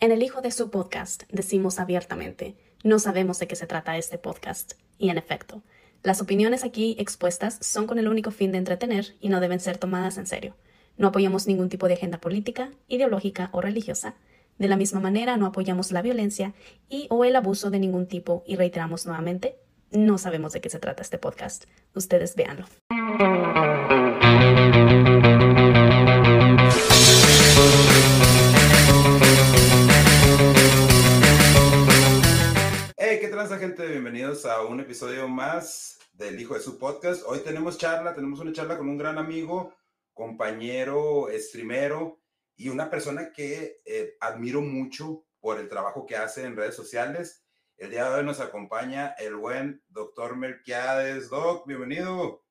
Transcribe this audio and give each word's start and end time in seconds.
En 0.00 0.12
el 0.12 0.22
hijo 0.22 0.40
de 0.40 0.52
su 0.52 0.70
podcast 0.70 1.24
decimos 1.28 1.80
abiertamente, 1.80 2.54
no 2.84 3.00
sabemos 3.00 3.40
de 3.40 3.48
qué 3.48 3.56
se 3.56 3.66
trata 3.66 3.96
este 3.96 4.16
podcast. 4.16 4.74
Y 4.96 5.10
en 5.10 5.18
efecto, 5.18 5.62
las 6.04 6.20
opiniones 6.20 6.62
aquí 6.62 6.94
expuestas 7.00 7.58
son 7.60 7.88
con 7.88 7.98
el 7.98 8.06
único 8.06 8.30
fin 8.30 8.52
de 8.52 8.58
entretener 8.58 9.16
y 9.20 9.28
no 9.28 9.40
deben 9.40 9.58
ser 9.58 9.76
tomadas 9.76 10.16
en 10.16 10.28
serio. 10.28 10.54
No 10.98 11.08
apoyamos 11.08 11.48
ningún 11.48 11.68
tipo 11.68 11.88
de 11.88 11.94
agenda 11.94 12.18
política, 12.18 12.70
ideológica 12.86 13.50
o 13.52 13.60
religiosa. 13.60 14.14
De 14.56 14.68
la 14.68 14.76
misma 14.76 15.00
manera, 15.00 15.36
no 15.36 15.46
apoyamos 15.46 15.90
la 15.90 16.02
violencia 16.02 16.54
y 16.88 17.08
o 17.10 17.24
el 17.24 17.34
abuso 17.34 17.70
de 17.70 17.80
ningún 17.80 18.06
tipo 18.06 18.44
y 18.46 18.54
reiteramos 18.54 19.04
nuevamente, 19.04 19.56
no 19.90 20.16
sabemos 20.16 20.52
de 20.52 20.60
qué 20.60 20.70
se 20.70 20.78
trata 20.78 21.02
este 21.02 21.18
podcast. 21.18 21.64
Ustedes 21.92 22.36
véanlo. 22.36 22.66
Gente? 33.56 33.86
Bienvenidos 33.86 34.44
a 34.44 34.62
un 34.62 34.78
episodio 34.78 35.26
más 35.26 35.98
del 36.12 36.38
Hijo 36.38 36.52
de 36.52 36.60
su 36.60 36.78
Podcast. 36.78 37.22
Hoy 37.26 37.38
tenemos 37.38 37.78
charla, 37.78 38.14
tenemos 38.14 38.40
una 38.40 38.52
charla 38.52 38.76
con 38.76 38.90
un 38.90 38.98
gran 38.98 39.16
amigo, 39.16 39.74
compañero, 40.12 41.28
streamero 41.32 42.20
y 42.56 42.68
una 42.68 42.90
persona 42.90 43.32
que 43.32 43.80
eh, 43.86 44.16
admiro 44.20 44.60
mucho 44.60 45.24
por 45.40 45.58
el 45.58 45.68
trabajo 45.70 46.04
que 46.04 46.16
hace 46.16 46.44
en 46.44 46.56
redes 46.56 46.74
sociales. 46.74 47.42
El 47.78 47.90
día 47.90 48.10
de 48.10 48.18
hoy 48.18 48.24
nos 48.24 48.40
acompaña 48.40 49.14
el 49.18 49.34
buen 49.34 49.82
doctor 49.88 50.36
Merquiades. 50.36 51.30
Doc, 51.30 51.66
bienvenido. 51.66 52.44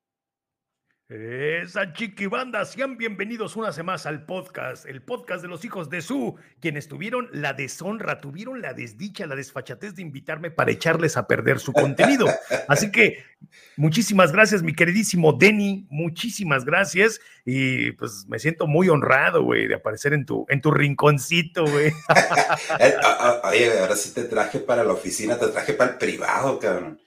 Esa 1.10 1.94
chiquibanda, 1.94 2.66
sean 2.66 2.98
bienvenidos 2.98 3.56
una 3.56 3.68
vez 3.68 3.82
más 3.82 4.06
al 4.06 4.26
podcast, 4.26 4.86
el 4.86 5.02
podcast 5.02 5.42
de 5.42 5.48
los 5.48 5.64
hijos 5.64 5.90
de 5.90 6.02
su, 6.02 6.36
quienes 6.60 6.90
tuvieron 6.90 7.30
la 7.32 7.54
deshonra, 7.54 8.20
tuvieron 8.20 8.62
la 8.62 8.74
desdicha, 8.74 9.26
la 9.26 9.38
desfachatez 9.38 9.96
de 9.96 10.02
invitarme 10.02 10.52
para 10.52 10.72
echarles 10.72 11.16
a 11.16 11.26
perder 11.26 11.60
su 11.60 11.72
contenido. 11.72 12.28
Así 12.68 12.92
que 12.92 13.24
muchísimas 13.78 14.34
gracias, 14.34 14.64
mi 14.64 14.76
queridísimo 14.76 15.32
Denny, 15.32 15.88
muchísimas 15.90 16.66
gracias 16.66 17.22
y 17.46 17.94
pues 17.94 18.26
me 18.28 18.38
siento 18.38 18.68
muy 18.68 18.90
honrado, 18.90 19.44
güey, 19.44 19.66
de 19.66 19.76
aparecer 19.76 20.12
en 20.12 20.26
tu, 20.26 20.46
en 20.50 20.60
tu 20.60 20.72
rinconcito, 20.72 21.66
güey. 21.66 21.94
Eh, 22.80 22.94
oye, 23.44 23.80
ahora 23.80 23.96
sí 23.96 24.14
te 24.14 24.26
traje 24.26 24.60
para 24.60 24.84
la 24.84 24.92
oficina, 24.92 25.40
te 25.40 25.48
traje 25.48 25.74
para 25.74 25.92
el 25.92 25.98
privado, 25.98 26.60
cabrón. 26.60 27.00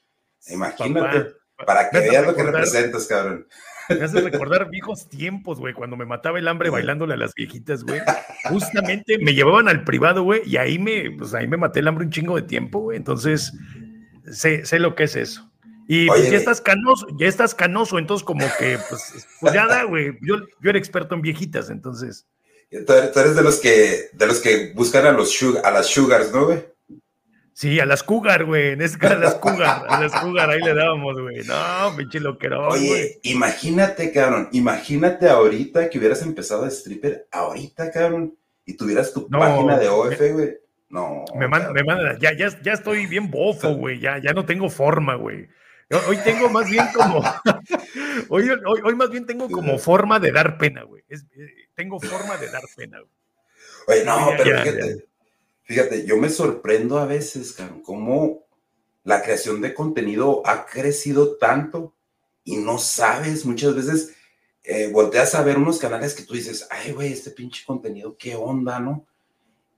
Imagínate, 0.48 1.34
para 1.66 1.90
que 1.90 1.98
veas 1.98 2.26
lo 2.26 2.34
que 2.34 2.42
representas, 2.42 3.06
cabrón. 3.06 3.46
Me 3.98 4.04
hace 4.04 4.20
recordar 4.20 4.70
viejos 4.70 5.08
tiempos, 5.08 5.58
güey, 5.58 5.74
cuando 5.74 5.96
me 5.96 6.06
mataba 6.06 6.38
el 6.38 6.48
hambre 6.48 6.70
bailándole 6.70 7.14
a 7.14 7.16
las 7.16 7.34
viejitas, 7.34 7.84
güey. 7.84 8.00
Justamente 8.48 9.18
me 9.18 9.34
llevaban 9.34 9.68
al 9.68 9.84
privado, 9.84 10.22
güey, 10.22 10.42
y 10.46 10.56
ahí 10.56 10.78
me, 10.78 11.10
pues 11.10 11.34
ahí 11.34 11.46
me 11.46 11.56
maté 11.56 11.80
el 11.80 11.88
hambre 11.88 12.04
un 12.04 12.10
chingo 12.10 12.36
de 12.36 12.42
tiempo, 12.42 12.80
güey. 12.80 12.96
Entonces, 12.96 13.52
sé, 14.30 14.64
sé 14.64 14.78
lo 14.78 14.94
que 14.94 15.04
es 15.04 15.16
eso. 15.16 15.50
Y 15.88 16.06
pues, 16.06 16.30
ya 16.30 16.36
estás 16.36 16.60
canoso, 16.60 17.06
ya 17.18 17.26
estás 17.26 17.54
canoso, 17.54 17.98
entonces 17.98 18.24
como 18.24 18.46
que, 18.58 18.78
pues, 18.88 19.26
pues 19.40 19.52
ya 19.52 19.66
da, 19.66 19.82
güey. 19.82 20.16
Yo, 20.22 20.36
yo 20.60 20.70
era 20.70 20.78
experto 20.78 21.16
en 21.16 21.22
viejitas, 21.22 21.68
entonces. 21.68 22.26
Tú 22.70 22.92
eres 22.92 23.34
de 23.34 23.42
los 23.42 23.56
que, 23.58 24.10
de 24.12 24.26
los 24.26 24.38
que 24.38 24.72
buscan 24.74 25.06
a 25.06 25.12
los 25.12 25.36
a 25.64 25.70
las 25.72 25.86
sugars, 25.86 26.30
¿no, 26.32 26.46
güey? 26.46 26.64
Sí, 27.60 27.78
a 27.78 27.84
las 27.84 28.02
Cougar, 28.02 28.46
güey. 28.46 28.68
En 28.70 28.80
ese 28.80 28.96
caso, 28.96 29.16
a 29.16 29.18
las 29.18 29.34
Cougar. 29.34 29.84
A 29.86 30.00
las 30.00 30.12
Cougar, 30.22 30.48
ahí 30.48 30.60
le 30.60 30.72
dábamos, 30.72 31.20
güey. 31.20 31.44
No, 31.44 31.94
pinche 31.94 32.18
loquero. 32.18 32.68
Oye, 32.68 33.20
imagínate, 33.24 34.10
cabrón. 34.12 34.48
Imagínate 34.52 35.28
ahorita 35.28 35.90
que 35.90 35.98
hubieras 35.98 36.22
empezado 36.22 36.64
a 36.64 36.68
stripper. 36.68 37.28
Ahorita, 37.30 37.90
cabrón. 37.90 38.34
Y 38.64 38.78
tuvieras 38.78 39.12
tu 39.12 39.28
página 39.28 39.78
de 39.78 39.90
OF, 39.90 40.18
güey. 40.32 40.56
No. 40.88 41.26
Me 41.34 41.48
manda, 41.48 41.70
me 41.74 41.84
manda. 41.84 42.18
Ya, 42.18 42.32
ya, 42.32 42.48
ya 42.62 42.72
estoy 42.72 43.04
bien 43.04 43.30
bofo, 43.30 43.74
güey. 43.74 44.00
Ya, 44.00 44.16
ya 44.16 44.32
no 44.32 44.46
tengo 44.46 44.70
forma, 44.70 45.16
güey. 45.16 45.46
Hoy 46.08 46.16
tengo 46.24 46.48
más 46.48 46.66
bien 46.70 46.86
como. 46.94 47.18
hoy, 48.30 48.48
hoy, 48.48 48.80
hoy, 48.84 48.94
más 48.94 49.10
bien 49.10 49.26
tengo 49.26 49.50
como 49.50 49.78
forma 49.78 50.18
de 50.18 50.32
dar 50.32 50.56
pena, 50.56 50.84
güey. 50.84 51.02
Eh, 51.10 51.18
tengo 51.74 52.00
forma 52.00 52.38
de 52.38 52.50
dar 52.50 52.62
pena, 52.74 53.00
güey. 53.00 53.12
Oye, 53.86 54.04
no, 54.06 54.30
pero 54.38 54.62
fíjate. 54.62 55.09
Fíjate, 55.70 56.04
yo 56.04 56.16
me 56.16 56.30
sorprendo 56.30 56.98
a 56.98 57.06
veces, 57.06 57.52
cabrón, 57.52 57.80
cómo 57.82 58.44
la 59.04 59.22
creación 59.22 59.60
de 59.60 59.72
contenido 59.72 60.42
ha 60.44 60.66
crecido 60.66 61.36
tanto 61.36 61.94
y 62.42 62.56
no 62.56 62.76
sabes, 62.78 63.46
muchas 63.46 63.76
veces 63.76 64.12
eh, 64.64 64.90
volteas 64.92 65.36
a 65.36 65.44
ver 65.44 65.58
unos 65.58 65.78
canales 65.78 66.14
que 66.14 66.24
tú 66.24 66.34
dices, 66.34 66.66
ay, 66.70 66.90
güey, 66.90 67.12
este 67.12 67.30
pinche 67.30 67.62
contenido, 67.64 68.16
qué 68.18 68.34
onda, 68.34 68.80
¿no? 68.80 69.06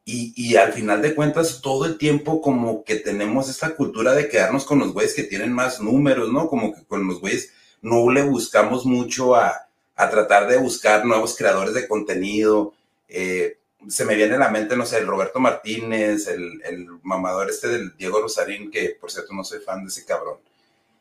Y, 0.07 0.33
y, 0.35 0.57
al 0.57 0.73
final 0.73 1.03
de 1.03 1.15
cuentas, 1.15 1.61
todo 1.61 1.85
el 1.85 1.99
tiempo 1.99 2.41
como 2.41 2.85
que 2.85 2.97
tenemos 2.97 3.51
esta 3.51 3.77
cultura 3.77 4.15
de 4.15 4.31
quedarnos 4.31 4.65
con 4.65 4.79
los 4.79 4.95
güeyes 4.95 5.13
que 5.13 5.25
tienen 5.25 5.53
más 5.53 5.79
números, 5.79 6.33
¿no? 6.33 6.49
Como 6.49 6.75
que 6.75 6.87
con 6.87 7.07
los 7.07 7.21
güeyes 7.21 7.53
no 7.83 8.11
le 8.11 8.23
buscamos 8.23 8.87
mucho 8.87 9.37
a, 9.37 9.69
a 9.95 10.09
tratar 10.09 10.49
de 10.49 10.57
buscar 10.57 11.05
nuevos 11.05 11.37
creadores 11.37 11.75
de 11.75 11.87
contenido. 11.87 12.73
Eh, 13.09 13.59
se 13.89 14.05
me 14.05 14.15
viene 14.15 14.35
a 14.35 14.39
la 14.39 14.51
mente, 14.51 14.77
no 14.77 14.87
sé, 14.87 14.99
el 14.99 15.07
Roberto 15.07 15.41
Martínez, 15.41 16.27
el, 16.29 16.63
el, 16.65 16.89
mamador 17.03 17.51
este 17.51 17.69
del 17.69 17.97
Diego 17.97 18.21
Rosarín, 18.21 18.71
que 18.71 18.97
por 19.01 19.11
cierto 19.11 19.35
no 19.35 19.45
soy 19.45 19.61
fan 19.61 19.83
de 19.83 19.89
ese 19.89 20.05
cabrón. 20.05 20.37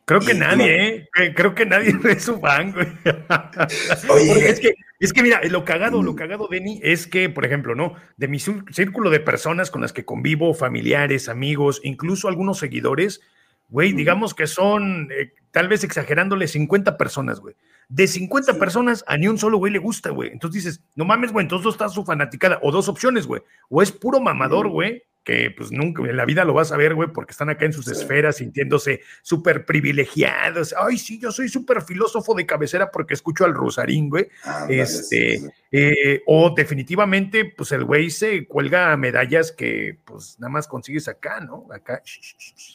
Creo 0.04 0.20
que 0.20 0.34
nadie, 0.34 0.86
¿eh? 0.86 1.08
Creo 1.34 1.54
que 1.54 1.64
nadie 1.64 1.94
es 2.10 2.24
su 2.24 2.40
fan, 2.40 2.72
güey. 2.72 2.88
Oye. 4.08 4.50
Es 4.50 4.58
que, 4.58 4.74
es 4.98 5.12
que 5.12 5.22
mira, 5.22 5.40
lo 5.44 5.64
cagado, 5.64 6.02
lo 6.02 6.16
cagado, 6.16 6.48
Denny, 6.50 6.80
es 6.82 7.06
que, 7.06 7.30
por 7.30 7.44
ejemplo, 7.44 7.74
¿no? 7.74 7.94
De 8.16 8.26
mi 8.26 8.38
círculo 8.40 9.10
de 9.10 9.20
personas 9.20 9.70
con 9.70 9.80
las 9.80 9.92
que 9.92 10.04
convivo, 10.04 10.54
familiares, 10.54 11.28
amigos, 11.28 11.80
incluso 11.84 12.28
algunos 12.28 12.58
seguidores, 12.58 13.20
güey, 13.68 13.92
digamos 13.92 14.34
que 14.34 14.46
son, 14.48 15.08
eh, 15.12 15.34
tal 15.52 15.68
vez 15.68 15.84
exagerándole, 15.84 16.48
50 16.48 16.98
personas, 16.98 17.40
güey. 17.40 17.54
De 17.88 18.06
50 18.06 18.58
personas, 18.58 19.04
a 19.06 19.16
ni 19.16 19.28
un 19.28 19.38
solo 19.38 19.58
güey 19.58 19.72
le 19.72 19.78
gusta, 19.78 20.10
güey. 20.10 20.30
Entonces 20.30 20.64
dices, 20.64 20.84
no 20.94 21.04
mames, 21.04 21.32
güey, 21.32 21.44
entonces 21.44 21.72
está 21.72 21.88
su 21.88 22.04
fanaticada. 22.04 22.58
O 22.62 22.70
dos 22.70 22.88
opciones, 22.88 23.26
güey. 23.26 23.42
O 23.68 23.82
es 23.82 23.92
puro 23.92 24.20
mamador, 24.20 24.68
güey, 24.68 25.02
que 25.24 25.52
pues 25.56 25.70
nunca 25.70 26.02
en 26.02 26.16
la 26.16 26.24
vida 26.24 26.44
lo 26.44 26.54
vas 26.54 26.72
a 26.72 26.76
ver, 26.76 26.94
güey, 26.94 27.10
porque 27.12 27.32
están 27.32 27.48
acá 27.48 27.64
en 27.64 27.72
sus 27.72 27.86
esferas 27.88 28.36
sintiéndose 28.36 29.00
súper 29.22 29.64
privilegiados. 29.64 30.74
Ay, 30.76 30.98
sí, 30.98 31.18
yo 31.20 31.30
soy 31.30 31.48
súper 31.48 31.82
filósofo 31.82 32.34
de 32.34 32.46
cabecera 32.46 32.90
porque 32.90 33.14
escucho 33.14 33.44
al 33.44 33.54
Rosarín, 33.54 34.10
güey. 34.10 34.28
este, 34.68 35.40
eh, 35.70 36.22
o 36.26 36.52
definitivamente, 36.54 37.44
pues 37.44 37.72
el 37.72 37.84
güey 37.84 38.10
se 38.10 38.46
cuelga 38.46 38.96
medallas 38.96 39.52
que 39.52 39.98
pues 40.04 40.38
nada 40.40 40.50
más 40.50 40.66
consigues 40.66 41.06
acá, 41.08 41.40
¿no? 41.40 41.66
Acá, 41.72 42.02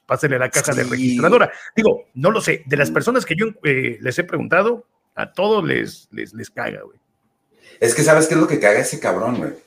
pásale 0.05 0.39
la 0.39 0.49
caja 0.49 0.73
de 0.73 0.83
registradora. 0.83 1.51
Digo, 1.75 2.05
no 2.13 2.31
lo 2.31 2.39
sé, 2.39 2.63
de 2.65 2.77
las 2.77 2.91
personas 2.91 3.25
que 3.25 3.35
yo 3.35 3.47
eh, 3.63 3.97
les 4.01 4.17
he 4.19 4.23
preguntado, 4.23 4.87
a 5.15 5.33
todos 5.33 5.65
les, 5.65 6.07
les, 6.11 6.33
les 6.33 6.49
caga, 6.49 6.81
güey. 6.83 6.97
Es 7.79 7.93
que 7.93 8.03
sabes 8.03 8.27
qué 8.27 8.35
es 8.35 8.39
lo 8.39 8.47
que 8.47 8.59
caga 8.59 8.79
ese 8.79 8.99
cabrón, 8.99 9.37
güey. 9.37 9.66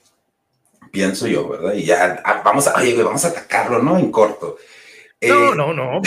Pienso 0.91 1.27
yo, 1.27 1.49
¿verdad? 1.49 1.75
Y 1.75 1.85
ya, 1.85 2.21
ah, 2.25 2.43
vamos 2.45 2.67
a, 2.67 2.75
oye, 2.75 3.01
vamos 3.03 3.25
a 3.25 3.29
atacarlo, 3.29 3.83
¿no? 3.83 3.99
En 3.99 4.11
corto. 4.11 4.59
no, 5.23 5.53
eh, 5.53 5.57
no, 5.57 5.73
no. 5.73 6.03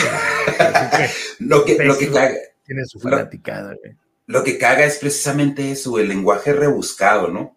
lo 1.40 1.64
que, 1.64 1.82
lo 1.84 1.96
que 1.96 2.10
caga. 2.10 2.34
Tiene 2.64 2.84
su 2.84 2.98
fanaticada, 2.98 3.74
güey. 3.80 3.96
Lo 4.26 4.42
que 4.42 4.56
caga 4.56 4.84
es 4.84 4.98
precisamente 4.98 5.70
eso, 5.70 5.98
el 5.98 6.08
lenguaje 6.08 6.52
rebuscado, 6.52 7.28
¿no? 7.28 7.56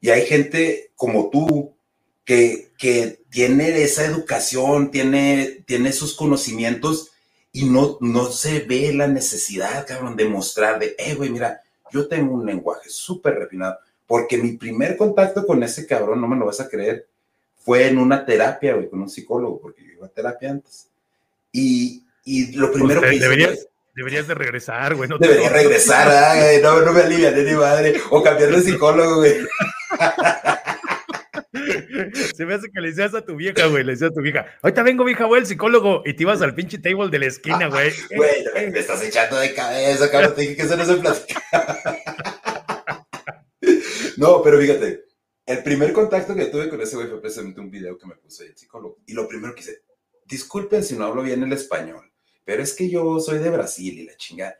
Y 0.00 0.10
hay 0.10 0.26
gente 0.26 0.90
como 0.94 1.30
tú 1.30 1.74
que, 2.24 2.72
que 2.76 3.22
tiene 3.30 3.82
esa 3.82 4.04
educación, 4.04 4.90
tiene, 4.90 5.62
tiene 5.66 5.88
esos 5.88 6.14
conocimientos 6.14 7.12
y 7.52 7.64
no, 7.64 7.98
no 8.00 8.26
se 8.26 8.60
ve 8.60 8.92
la 8.92 9.06
necesidad, 9.06 9.86
cabrón, 9.86 10.16
de 10.16 10.26
mostrar 10.26 10.78
de, 10.78 10.94
eh, 10.98 11.14
güey, 11.14 11.30
mira, 11.30 11.62
yo 11.90 12.08
tengo 12.08 12.34
un 12.34 12.46
lenguaje 12.46 12.88
súper 12.88 13.34
refinado, 13.34 13.78
porque 14.12 14.36
mi 14.36 14.58
primer 14.58 14.98
contacto 14.98 15.46
con 15.46 15.62
ese 15.62 15.86
cabrón, 15.86 16.20
no 16.20 16.28
me 16.28 16.36
lo 16.36 16.44
vas 16.44 16.60
a 16.60 16.68
creer, 16.68 17.06
fue 17.56 17.88
en 17.88 17.96
una 17.96 18.26
terapia, 18.26 18.74
güey, 18.74 18.90
con 18.90 19.00
un 19.00 19.08
psicólogo, 19.08 19.58
porque 19.58 19.86
yo 19.86 19.92
iba 19.92 20.06
a 20.06 20.10
terapia 20.10 20.50
antes. 20.50 20.90
Y, 21.50 22.04
y 22.22 22.52
lo 22.52 22.70
primero 22.70 23.00
pues, 23.00 23.08
que 23.08 23.16
hice, 23.16 23.24
deberías, 23.24 23.68
deberías 23.96 24.28
de 24.28 24.34
regresar, 24.34 24.96
güey. 24.96 25.08
No 25.08 25.16
debería 25.16 25.48
regresar, 25.48 26.36
güey, 26.36 26.60
no, 26.60 26.82
no 26.82 26.92
me 26.92 27.00
alivian 27.00 27.42
ni 27.42 27.54
madre, 27.54 27.94
o 28.10 28.22
cambiar 28.22 28.50
de 28.50 28.60
psicólogo, 28.60 29.16
güey. 29.16 29.32
Se 32.36 32.44
me 32.44 32.52
hace 32.52 32.70
que 32.70 32.82
le 32.82 32.88
decías 32.88 33.14
a 33.14 33.24
tu 33.24 33.34
vieja, 33.34 33.66
güey, 33.68 33.82
le 33.82 33.92
decías 33.92 34.10
a 34.10 34.14
tu 34.14 34.20
vieja, 34.20 34.44
ahorita 34.60 34.82
vengo, 34.82 35.04
vieja, 35.04 35.24
güey, 35.24 35.40
el 35.40 35.46
psicólogo, 35.46 36.02
y 36.04 36.12
te 36.12 36.24
ibas 36.24 36.42
al 36.42 36.54
pinche 36.54 36.76
table 36.76 37.08
de 37.08 37.18
la 37.18 37.26
esquina, 37.28 37.68
güey. 37.68 37.90
Güey, 38.14 38.70
me 38.70 38.78
estás 38.78 39.02
echando 39.02 39.38
de 39.38 39.54
cabeza, 39.54 40.10
cabrón, 40.10 40.34
te 40.34 40.42
dije 40.42 40.56
que 40.56 40.62
eso 40.64 40.76
no 40.76 40.84
se 40.84 40.96
platica. 40.96 41.42
No, 44.16 44.42
pero 44.42 44.58
fíjate, 44.58 45.04
el 45.46 45.62
primer 45.62 45.92
contacto 45.92 46.34
que 46.34 46.46
tuve 46.46 46.68
con 46.68 46.80
ese 46.80 46.96
güey 46.96 47.08
fue 47.08 47.20
precisamente 47.20 47.60
un 47.60 47.70
video 47.70 47.98
que 47.98 48.06
me 48.06 48.14
puso 48.16 48.44
el 48.44 48.56
psicólogo. 48.56 48.98
Y 49.06 49.12
lo 49.12 49.26
primero 49.26 49.54
que 49.54 49.60
hice, 49.60 49.82
disculpen 50.24 50.84
si 50.84 50.96
no 50.96 51.06
hablo 51.06 51.22
bien 51.22 51.42
el 51.42 51.52
español, 51.52 52.12
pero 52.44 52.62
es 52.62 52.74
que 52.74 52.88
yo 52.88 53.18
soy 53.20 53.38
de 53.38 53.50
Brasil 53.50 53.98
y 53.98 54.04
la 54.04 54.16
chingada. 54.16 54.58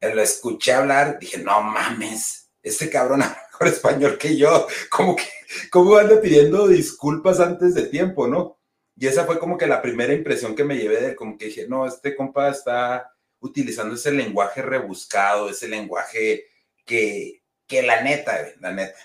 Lo 0.00 0.22
escuché 0.22 0.72
hablar, 0.72 1.18
dije, 1.18 1.38
no 1.38 1.62
mames, 1.62 2.50
este 2.62 2.88
cabrón 2.88 3.20
mejor 3.20 3.66
español 3.66 4.18
que 4.18 4.36
yo, 4.36 4.66
como 4.90 5.16
que, 5.16 5.24
como 5.70 5.96
anda 5.96 6.20
pidiendo 6.20 6.68
disculpas 6.68 7.40
antes 7.40 7.74
de 7.74 7.84
tiempo, 7.86 8.26
¿no? 8.26 8.58
Y 8.96 9.06
esa 9.06 9.24
fue 9.24 9.38
como 9.38 9.56
que 9.56 9.66
la 9.66 9.80
primera 9.80 10.12
impresión 10.12 10.54
que 10.54 10.64
me 10.64 10.76
llevé 10.76 11.00
de 11.00 11.08
él, 11.10 11.16
como 11.16 11.38
que 11.38 11.46
dije, 11.46 11.66
no, 11.68 11.86
este 11.86 12.14
compa 12.14 12.50
está 12.50 13.10
utilizando 13.40 13.94
ese 13.94 14.12
lenguaje 14.12 14.60
rebuscado, 14.62 15.48
ese 15.48 15.68
lenguaje 15.68 16.44
que, 16.84 17.39
que 17.70 17.82
la 17.82 18.02
neta, 18.02 18.36
la 18.58 18.72
neta, 18.72 18.98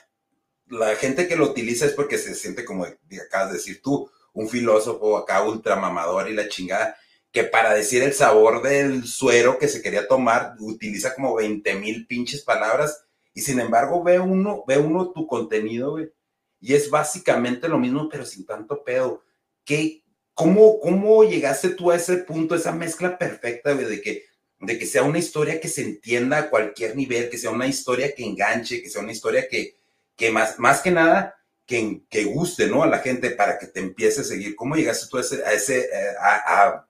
la 0.65 0.95
gente 0.95 1.27
que 1.27 1.35
lo 1.35 1.45
utiliza 1.45 1.85
es 1.85 1.93
porque 1.93 2.17
se 2.17 2.33
siente 2.33 2.65
como 2.65 2.83
acabas 2.83 3.49
de 3.49 3.57
decir 3.57 3.79
tú, 3.79 4.09
un 4.33 4.49
filósofo 4.49 5.17
acá 5.17 5.43
ultramamador 5.43 6.29
y 6.29 6.33
la 6.33 6.49
chingada, 6.49 6.97
que 7.31 7.43
para 7.43 7.75
decir 7.75 8.01
el 8.01 8.13
sabor 8.13 8.63
del 8.63 9.05
suero 9.05 9.59
que 9.59 9.67
se 9.67 9.83
quería 9.83 10.07
tomar 10.07 10.55
utiliza 10.59 11.13
como 11.13 11.35
20 11.35 11.75
mil 11.75 12.07
pinches 12.07 12.41
palabras 12.41 13.05
y 13.35 13.41
sin 13.41 13.59
embargo 13.59 14.03
ve 14.03 14.19
uno, 14.19 14.63
ve 14.67 14.79
uno 14.79 15.11
tu 15.11 15.27
contenido, 15.27 15.91
güey, 15.91 16.11
y 16.59 16.73
es 16.73 16.89
básicamente 16.89 17.69
lo 17.69 17.77
mismo 17.77 18.09
pero 18.09 18.25
sin 18.25 18.47
tanto 18.47 18.83
pedo. 18.83 19.21
¿Qué, 19.63 20.03
cómo, 20.33 20.79
¿Cómo 20.79 21.23
llegaste 21.23 21.69
tú 21.69 21.91
a 21.91 21.97
ese 21.97 22.17
punto, 22.17 22.55
esa 22.55 22.71
mezcla 22.71 23.15
perfecta, 23.15 23.73
güey, 23.73 23.85
de 23.85 24.01
que, 24.01 24.23
de 24.65 24.77
que 24.77 24.85
sea 24.85 25.03
una 25.03 25.19
historia 25.19 25.59
que 25.59 25.67
se 25.67 25.81
entienda 25.81 26.37
a 26.37 26.49
cualquier 26.49 26.95
nivel, 26.95 27.29
que 27.29 27.37
sea 27.37 27.51
una 27.51 27.67
historia 27.67 28.13
que 28.13 28.25
enganche, 28.25 28.81
que 28.81 28.89
sea 28.89 29.01
una 29.01 29.11
historia 29.11 29.47
que, 29.47 29.77
que 30.15 30.31
más, 30.31 30.59
más 30.59 30.81
que 30.81 30.91
nada 30.91 31.35
que, 31.65 32.01
que 32.09 32.25
guste, 32.25 32.67
¿no? 32.67 32.83
A 32.83 32.87
la 32.87 32.99
gente 32.99 33.31
para 33.31 33.57
que 33.57 33.67
te 33.67 33.79
empiece 33.79 34.21
a 34.21 34.23
seguir. 34.23 34.55
¿Cómo 34.55 34.75
llegaste 34.75 35.07
tú 35.09 35.17
a 35.17 35.21
ese, 35.21 35.43
a, 35.45 35.53
ese, 35.53 35.79
eh, 35.79 36.15
a, 36.21 36.85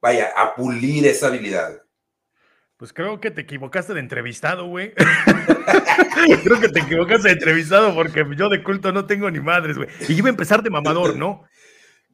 vaya, 0.00 0.32
a 0.36 0.54
pulir 0.54 1.06
esa 1.06 1.28
habilidad? 1.28 1.82
Pues 2.76 2.92
creo 2.92 3.20
que 3.20 3.30
te 3.30 3.42
equivocaste 3.42 3.94
de 3.94 4.00
entrevistado, 4.00 4.66
güey. 4.66 4.92
creo 6.42 6.60
que 6.60 6.68
te 6.68 6.80
equivocaste 6.80 7.28
de 7.28 7.34
entrevistado 7.34 7.94
porque 7.94 8.24
yo 8.36 8.48
de 8.48 8.62
culto 8.64 8.90
no 8.90 9.06
tengo 9.06 9.30
ni 9.30 9.38
madres, 9.38 9.76
güey. 9.76 9.88
Y 10.08 10.14
iba 10.14 10.26
a 10.26 10.30
empezar 10.30 10.62
de 10.62 10.70
mamador, 10.70 11.16
¿no? 11.16 11.44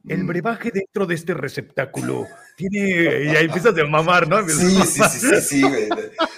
El 0.07 0.23
mm. 0.23 0.27
brebaje 0.27 0.71
dentro 0.71 1.05
de 1.05 1.15
este 1.15 1.33
receptáculo 1.33 2.27
tiene. 2.55 3.25
Y 3.25 3.35
ahí 3.35 3.45
empiezas 3.45 3.77
a 3.77 3.85
mamar, 3.85 4.27
¿no? 4.27 4.47
Sí, 4.47 4.75
sí, 4.85 5.01
sí, 5.09 5.19
sí, 5.19 5.41
sí, 5.41 5.61
güey. 5.61 5.89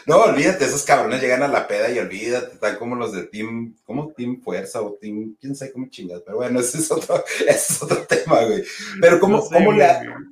No, 0.08 0.18
olvídate, 0.24 0.66
esos 0.66 0.84
cabrones 0.84 1.22
llegan 1.22 1.44
a 1.44 1.48
la 1.48 1.68
peda 1.68 1.92
y 1.92 2.00
olvídate, 2.00 2.54
están 2.54 2.76
como 2.78 2.96
los 2.96 3.14
de 3.14 3.24
Team, 3.24 3.76
¿cómo 3.86 4.12
Team 4.14 4.42
Fuerza 4.42 4.82
o 4.82 4.94
Team, 5.00 5.36
quién 5.40 5.56
sabe 5.56 5.74
cómo 5.74 5.90
chingas, 5.90 6.22
pero 6.26 6.38
bueno, 6.38 6.60
ese 6.60 6.80
es 6.80 6.92
otro, 6.92 7.24
ese 7.48 7.74
es 7.74 7.82
otro 7.84 8.04
tema, 8.08 8.44
güey. 8.46 8.64
Pero 9.00 9.20
¿cómo, 9.20 9.48
cómo, 9.48 9.72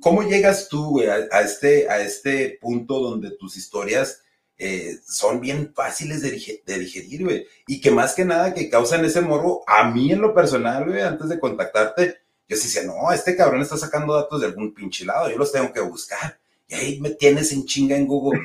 ¿cómo 0.00 0.22
llegas 0.22 0.68
tú, 0.68 0.90
güey, 0.90 1.08
a, 1.08 1.40
este, 1.40 1.88
a 1.88 2.00
este 2.00 2.58
punto 2.60 2.98
donde 2.98 3.30
tus 3.32 3.56
historias 3.56 4.22
eh, 4.58 4.98
son 5.06 5.40
bien 5.40 5.72
fáciles 5.72 6.20
de, 6.20 6.62
de 6.66 6.78
digerir, 6.78 7.24
güey? 7.24 7.46
Y 7.68 7.80
que 7.80 7.92
más 7.92 8.14
que 8.14 8.24
nada 8.24 8.52
que 8.52 8.68
causan 8.68 9.04
ese 9.04 9.20
morbo, 9.20 9.62
a 9.68 9.88
mí 9.88 10.12
en 10.12 10.20
lo 10.20 10.34
personal, 10.34 10.84
güey, 10.84 11.00
antes 11.00 11.28
de 11.28 11.38
contactarte, 11.38 12.19
yo 12.50 12.56
sí 12.56 12.64
decía, 12.64 12.82
no, 12.82 13.12
este 13.12 13.36
cabrón 13.36 13.62
está 13.62 13.76
sacando 13.76 14.12
datos 14.12 14.40
de 14.40 14.48
algún 14.48 14.74
pinche 14.74 15.04
lado, 15.04 15.30
yo 15.30 15.38
los 15.38 15.52
tengo 15.52 15.72
que 15.72 15.80
buscar. 15.80 16.40
Y 16.66 16.74
ahí 16.74 17.00
me 17.00 17.10
tienes 17.10 17.52
en 17.52 17.64
chinga 17.64 17.96
en 17.96 18.08
Google. 18.08 18.40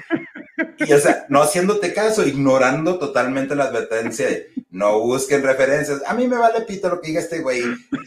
Y 0.78 0.94
o 0.94 1.00
sea, 1.00 1.26
no 1.28 1.42
haciéndote 1.42 1.92
caso, 1.92 2.26
ignorando 2.26 3.00
totalmente 3.00 3.56
la 3.56 3.64
advertencia 3.64 4.28
de 4.28 4.52
no 4.70 5.00
busquen 5.00 5.42
referencias. 5.42 6.04
A 6.06 6.14
mí 6.14 6.28
me 6.28 6.38
vale 6.38 6.62
pito 6.62 6.88
lo 6.88 7.02
que 7.02 7.08
diga 7.08 7.20
este 7.20 7.40
güey. 7.40 7.64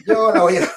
Yo 0.07 0.31
la 0.33 0.41
voy 0.41 0.57
a. 0.57 0.71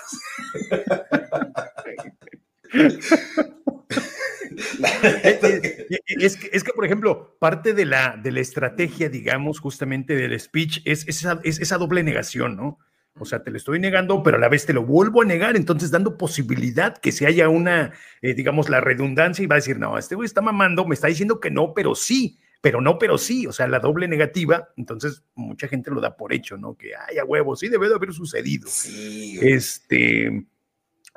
es, 6.18 6.36
que, 6.36 6.50
es 6.52 6.64
que, 6.64 6.72
por 6.72 6.84
ejemplo, 6.84 7.36
parte 7.38 7.74
de 7.74 7.84
la, 7.84 8.18
de 8.20 8.32
la 8.32 8.40
estrategia, 8.40 9.08
digamos, 9.08 9.60
justamente 9.60 10.16
del 10.16 10.38
speech 10.38 10.80
es, 10.84 11.06
esa, 11.06 11.38
es 11.44 11.60
esa 11.60 11.78
doble 11.78 12.02
negación, 12.02 12.56
¿no? 12.56 12.80
O 13.18 13.24
sea, 13.24 13.42
te 13.42 13.50
lo 13.50 13.58
estoy 13.58 13.78
negando, 13.78 14.22
pero 14.22 14.38
a 14.38 14.40
la 14.40 14.48
vez 14.48 14.64
te 14.64 14.72
lo 14.72 14.84
vuelvo 14.84 15.22
a 15.22 15.24
negar, 15.24 15.54
entonces 15.56 15.90
dando 15.90 16.16
posibilidad 16.16 16.96
que 16.96 17.12
se 17.12 17.26
haya 17.26 17.48
una, 17.48 17.92
eh, 18.22 18.34
digamos, 18.34 18.70
la 18.70 18.80
redundancia 18.80 19.42
y 19.42 19.46
va 19.46 19.56
a 19.56 19.58
decir, 19.58 19.78
no, 19.78 19.98
este 19.98 20.14
güey 20.14 20.26
está 20.26 20.40
mamando, 20.40 20.86
me 20.86 20.94
está 20.94 21.08
diciendo 21.08 21.38
que 21.38 21.50
no, 21.50 21.74
pero 21.74 21.94
sí, 21.94 22.38
pero 22.62 22.80
no, 22.80 22.98
pero 22.98 23.18
sí, 23.18 23.46
o 23.46 23.52
sea, 23.52 23.66
la 23.66 23.80
doble 23.80 24.08
negativa, 24.08 24.68
entonces 24.76 25.24
mucha 25.34 25.68
gente 25.68 25.90
lo 25.90 26.00
da 26.00 26.16
por 26.16 26.32
hecho, 26.32 26.56
¿no? 26.56 26.74
Que, 26.74 26.92
ay, 26.96 27.18
a 27.18 27.24
huevo, 27.24 27.54
sí 27.54 27.68
debe 27.68 27.88
de 27.88 27.96
haber 27.96 28.12
sucedido. 28.14 28.68
Sí. 28.70 29.38
Este, 29.42 30.46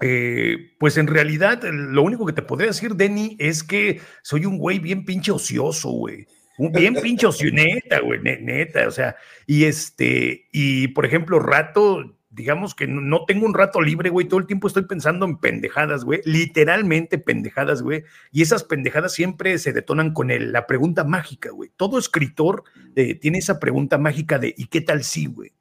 eh, 0.02 0.76
pues 0.80 0.98
en 0.98 1.08
realidad, 1.08 1.64
lo 1.64 2.04
único 2.04 2.26
que 2.26 2.34
te 2.34 2.42
podría 2.42 2.68
decir, 2.68 2.96
Denny, 2.96 3.38
es 3.40 3.64
que 3.64 4.02
soy 4.22 4.46
un 4.46 4.58
güey 4.58 4.80
bien 4.80 5.06
pinche 5.06 5.32
ocioso, 5.32 5.92
güey. 5.92 6.28
Un 6.58 6.72
bien 6.72 6.96
pincho 6.96 7.32
neta, 7.52 8.00
güey, 8.00 8.20
neta, 8.22 8.88
o 8.88 8.92
sea, 8.92 9.16
y 9.46 9.66
este, 9.66 10.48
y 10.52 10.88
por 10.90 11.06
ejemplo, 11.06 11.40
rato, 11.40 12.16
digamos 12.30 12.76
que 12.76 12.88
no 12.88 13.26
tengo 13.26 13.46
un 13.46 13.54
rato 13.54 13.82
libre, 13.82 14.10
güey, 14.10 14.28
todo 14.28 14.40
el 14.40 14.48
tiempo 14.48 14.68
estoy 14.68 14.86
pensando 14.86 15.26
en 15.26 15.38
pendejadas, 15.38 16.06
güey, 16.06 16.22
literalmente 16.24 17.18
pendejadas, 17.18 17.82
güey, 17.82 18.04
y 18.32 18.42
esas 18.42 18.64
pendejadas 18.64 19.14
siempre 19.14 19.58
se 19.58 19.74
detonan 19.74 20.14
con 20.14 20.32
el, 20.32 20.52
la 20.52 20.66
pregunta 20.68 21.04
mágica, 21.04 21.52
güey. 21.52 21.72
Todo 21.76 21.98
escritor 22.00 22.64
eh, 22.96 23.16
tiene 23.16 23.40
esa 23.40 23.60
pregunta 23.60 23.98
mágica 23.98 24.40
de, 24.40 24.54
¿y 24.58 24.68
qué 24.68 24.82
tal 24.82 25.04
si, 25.04 25.26
güey? 25.26 25.54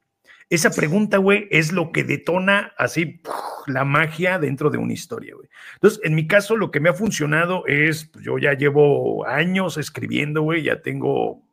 Esa 0.49 0.69
pregunta, 0.69 1.17
güey, 1.17 1.47
es 1.49 1.71
lo 1.71 1.91
que 1.91 2.03
detona 2.03 2.73
así 2.77 3.21
la 3.65 3.83
magia 3.83 4.37
dentro 4.37 4.69
de 4.69 4.77
una 4.77 4.93
historia, 4.93 5.33
güey. 5.35 5.49
Entonces, 5.75 5.99
en 6.03 6.13
mi 6.13 6.27
caso, 6.27 6.55
lo 6.55 6.69
que 6.69 6.79
me 6.79 6.89
ha 6.89 6.93
funcionado 6.93 7.65
es, 7.65 8.05
pues, 8.05 8.23
yo 8.23 8.37
ya 8.37 8.53
llevo 8.53 9.25
años 9.27 9.77
escribiendo, 9.77 10.43
güey, 10.43 10.61
ya 10.61 10.81
tengo 10.81 11.43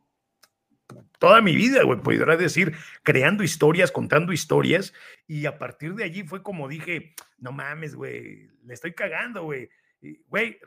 toda 1.17 1.41
mi 1.41 1.55
vida, 1.55 1.83
güey, 1.83 1.99
podría 2.01 2.35
decir, 2.35 2.75
creando 3.01 3.43
historias, 3.43 3.91
contando 3.91 4.31
historias, 4.31 4.93
y 5.25 5.45
a 5.47 5.57
partir 5.57 5.95
de 5.95 6.03
allí 6.03 6.23
fue 6.23 6.43
como 6.43 6.67
dije, 6.67 7.15
no 7.39 7.51
mames, 7.51 7.95
güey, 7.95 8.49
le 8.63 8.73
estoy 8.73 8.93
cagando, 8.93 9.43
güey 9.43 9.69
Güey, 10.29 10.59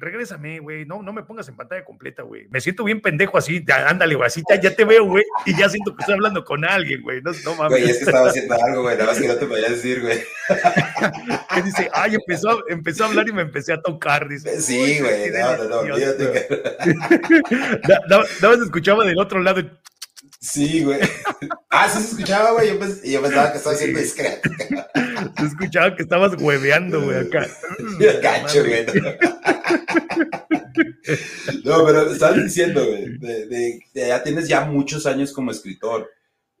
regrésame, 0.00 0.58
güey. 0.58 0.84
No, 0.84 1.00
no 1.02 1.12
me 1.12 1.22
pongas 1.22 1.48
en 1.48 1.56
pantalla 1.56 1.84
completa, 1.84 2.22
güey. 2.22 2.48
Me 2.50 2.60
siento 2.60 2.82
bien 2.82 3.00
pendejo 3.00 3.38
así. 3.38 3.64
Ya, 3.64 3.88
ándale, 3.88 4.16
güey. 4.16 4.26
Así 4.26 4.42
ya, 4.60 4.74
te 4.74 4.84
veo, 4.84 5.04
güey. 5.04 5.22
Y 5.46 5.56
ya 5.56 5.68
siento 5.68 5.94
que 5.94 6.00
estoy 6.00 6.14
hablando 6.14 6.44
con 6.44 6.64
alguien, 6.64 7.00
güey. 7.02 7.22
No, 7.22 7.30
no 7.44 7.54
mames. 7.54 7.80
Güey, 7.80 7.90
es 7.90 7.98
que 7.98 8.04
estaba 8.04 8.28
haciendo 8.28 8.54
algo, 8.54 8.82
güey. 8.82 8.96
Nada 8.96 9.10
más 9.10 9.20
que 9.20 9.28
no 9.28 9.36
te 9.36 9.46
podía 9.46 9.68
decir, 9.68 10.00
güey. 10.00 10.18
que 11.54 11.62
dice, 11.62 11.88
ay, 11.92 12.16
empezó, 12.16 12.68
empezó 12.68 13.04
a 13.04 13.06
hablar 13.08 13.28
y 13.28 13.32
me 13.32 13.42
empecé 13.42 13.72
a 13.72 13.80
tocar. 13.80 14.28
Dice, 14.28 14.60
sí, 14.60 14.98
güey. 15.00 15.30
No, 15.30 15.56
no, 15.56 15.64
no. 15.64 15.82
Nada 18.08 18.24
más 18.42 18.60
escuchaba 18.60 19.04
del 19.04 19.20
otro 19.20 19.40
lado. 19.40 19.62
Sí, 20.40 20.84
güey. 20.84 21.00
Ah, 21.72 21.88
sí 21.88 22.02
se 22.02 22.10
escuchaba, 22.10 22.50
güey. 22.52 22.68
Yo, 22.68 22.74
yo, 23.04 23.22
pensaba 23.22 23.52
que 23.52 23.58
estaba 23.58 23.76
siendo 23.76 24.00
discreto. 24.00 24.50
Se 25.38 25.46
escuchaba 25.46 25.94
que 25.94 26.02
estabas 26.02 26.32
hueveando, 26.40 27.00
güey, 27.00 27.18
acá. 27.18 27.46
Cacho, 28.22 28.64
güey. 28.64 28.86
No, 31.64 31.84
pero 31.86 32.10
estabas 32.10 32.42
diciendo, 32.42 32.84
güey, 32.84 33.18
de, 33.18 33.80
ya 33.94 34.22
tienes 34.22 34.48
ya 34.48 34.64
muchos 34.64 35.06
años 35.06 35.32
como 35.32 35.52
escritor. 35.52 36.10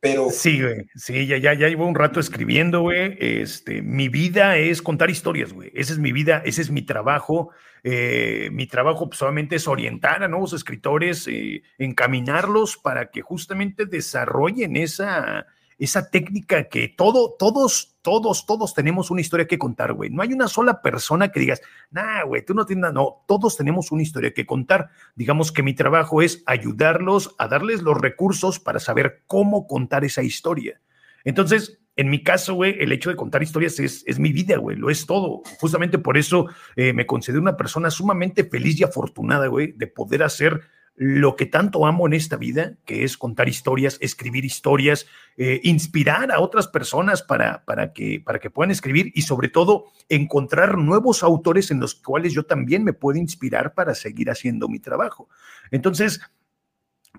Pero... 0.00 0.30
Sí, 0.30 0.62
güey, 0.62 0.86
sí, 0.94 1.26
ya, 1.26 1.36
ya, 1.36 1.52
ya 1.52 1.68
llevo 1.68 1.86
un 1.86 1.94
rato 1.94 2.20
escribiendo, 2.20 2.80
güey. 2.80 3.16
Este, 3.20 3.82
mi 3.82 4.08
vida 4.08 4.56
es 4.56 4.80
contar 4.80 5.10
historias, 5.10 5.52
güey. 5.52 5.70
Esa 5.74 5.92
es 5.92 5.98
mi 5.98 6.12
vida, 6.12 6.42
ese 6.44 6.62
es 6.62 6.70
mi 6.70 6.82
trabajo. 6.82 7.50
Eh, 7.82 8.48
mi 8.52 8.66
trabajo 8.66 9.08
pues, 9.08 9.18
solamente 9.18 9.56
es 9.56 9.68
orientar 9.68 10.22
a 10.22 10.28
nuevos 10.28 10.52
escritores, 10.54 11.26
eh, 11.28 11.62
encaminarlos 11.78 12.78
para 12.78 13.10
que 13.10 13.20
justamente 13.20 13.84
desarrollen 13.86 14.76
esa, 14.76 15.46
esa 15.80 16.10
técnica 16.10 16.68
que 16.68 16.88
todo, 16.88 17.34
todos, 17.38 17.96
todos, 18.02 18.44
todos 18.44 18.74
tenemos 18.74 19.10
una 19.10 19.22
historia 19.22 19.46
que 19.46 19.58
contar, 19.58 19.94
güey. 19.94 20.10
No 20.10 20.20
hay 20.20 20.34
una 20.34 20.46
sola 20.46 20.82
persona 20.82 21.32
que 21.32 21.40
digas, 21.40 21.62
nah, 21.90 22.22
güey, 22.24 22.44
tú 22.44 22.52
no 22.52 22.66
tienes. 22.66 22.92
No, 22.92 23.24
todos 23.26 23.56
tenemos 23.56 23.90
una 23.90 24.02
historia 24.02 24.34
que 24.34 24.44
contar. 24.44 24.90
Digamos 25.16 25.52
que 25.52 25.62
mi 25.62 25.72
trabajo 25.72 26.20
es 26.20 26.42
ayudarlos 26.44 27.34
a 27.38 27.48
darles 27.48 27.80
los 27.80 27.98
recursos 27.98 28.60
para 28.60 28.78
saber 28.78 29.22
cómo 29.26 29.66
contar 29.66 30.04
esa 30.04 30.22
historia. 30.22 30.82
Entonces, 31.24 31.80
en 31.96 32.10
mi 32.10 32.22
caso, 32.22 32.54
güey, 32.54 32.76
el 32.78 32.92
hecho 32.92 33.08
de 33.08 33.16
contar 33.16 33.42
historias 33.42 33.80
es, 33.80 34.04
es 34.06 34.18
mi 34.18 34.32
vida, 34.32 34.58
güey, 34.58 34.76
lo 34.76 34.90
es 34.90 35.06
todo. 35.06 35.40
Justamente 35.60 35.98
por 35.98 36.18
eso 36.18 36.46
eh, 36.76 36.92
me 36.92 37.06
considero 37.06 37.40
una 37.40 37.56
persona 37.56 37.90
sumamente 37.90 38.44
feliz 38.44 38.78
y 38.78 38.84
afortunada, 38.84 39.46
güey, 39.46 39.72
de 39.72 39.86
poder 39.86 40.24
hacer 40.24 40.60
lo 41.02 41.34
que 41.34 41.46
tanto 41.46 41.86
amo 41.86 42.06
en 42.06 42.12
esta 42.12 42.36
vida, 42.36 42.74
que 42.84 43.04
es 43.04 43.16
contar 43.16 43.48
historias, 43.48 43.96
escribir 44.02 44.44
historias, 44.44 45.06
eh, 45.38 45.58
inspirar 45.62 46.30
a 46.30 46.40
otras 46.40 46.68
personas 46.68 47.22
para, 47.22 47.64
para, 47.64 47.94
que, 47.94 48.20
para 48.22 48.38
que 48.38 48.50
puedan 48.50 48.70
escribir 48.70 49.10
y 49.14 49.22
sobre 49.22 49.48
todo 49.48 49.86
encontrar 50.10 50.76
nuevos 50.76 51.22
autores 51.22 51.70
en 51.70 51.80
los 51.80 51.94
cuales 51.94 52.34
yo 52.34 52.42
también 52.44 52.84
me 52.84 52.92
puedo 52.92 53.18
inspirar 53.18 53.72
para 53.72 53.94
seguir 53.94 54.28
haciendo 54.28 54.68
mi 54.68 54.78
trabajo. 54.78 55.30
Entonces, 55.70 56.20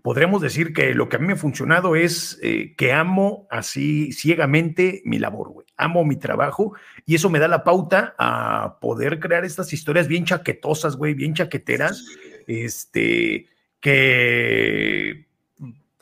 podremos 0.03 0.43
decir 0.43 0.73
que 0.73 0.93
lo 0.93 1.09
que 1.09 1.15
a 1.15 1.19
mí 1.19 1.25
me 1.25 1.33
ha 1.33 1.37
funcionado 1.37 1.95
es 1.95 2.37
eh, 2.43 2.75
que 2.77 2.93
amo 2.93 3.47
así 3.49 4.11
ciegamente 4.11 5.01
mi 5.05 5.17
labor, 5.17 5.49
güey. 5.49 5.65
Amo 5.75 6.05
mi 6.05 6.17
trabajo 6.17 6.75
y 7.07 7.15
eso 7.15 7.31
me 7.31 7.39
da 7.39 7.47
la 7.47 7.63
pauta 7.63 8.13
a 8.19 8.77
poder 8.79 9.19
crear 9.19 9.43
estas 9.43 9.73
historias 9.73 10.07
bien 10.07 10.23
chaquetosas, 10.23 10.97
güey, 10.97 11.15
bien 11.15 11.33
chaqueteras. 11.33 12.05
Este, 12.45 13.47
que, 13.81 15.27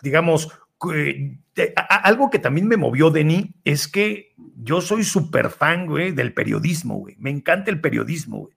digamos, 0.02 0.50
algo 2.04 2.30
que 2.30 2.40
también 2.40 2.68
me 2.68 2.78
movió, 2.78 3.10
Denny, 3.10 3.56
es 3.66 3.88
que 3.88 4.34
yo 4.62 4.82
soy 4.82 5.04
súper 5.04 5.50
fan, 5.50 5.88
güey, 5.88 6.12
del 6.12 6.34
periodismo, 6.34 6.96
güey. 6.96 7.16
Me 7.18 7.30
encanta 7.30 7.72
el 7.72 7.82
periodismo, 7.82 8.40
güey. 8.40 8.54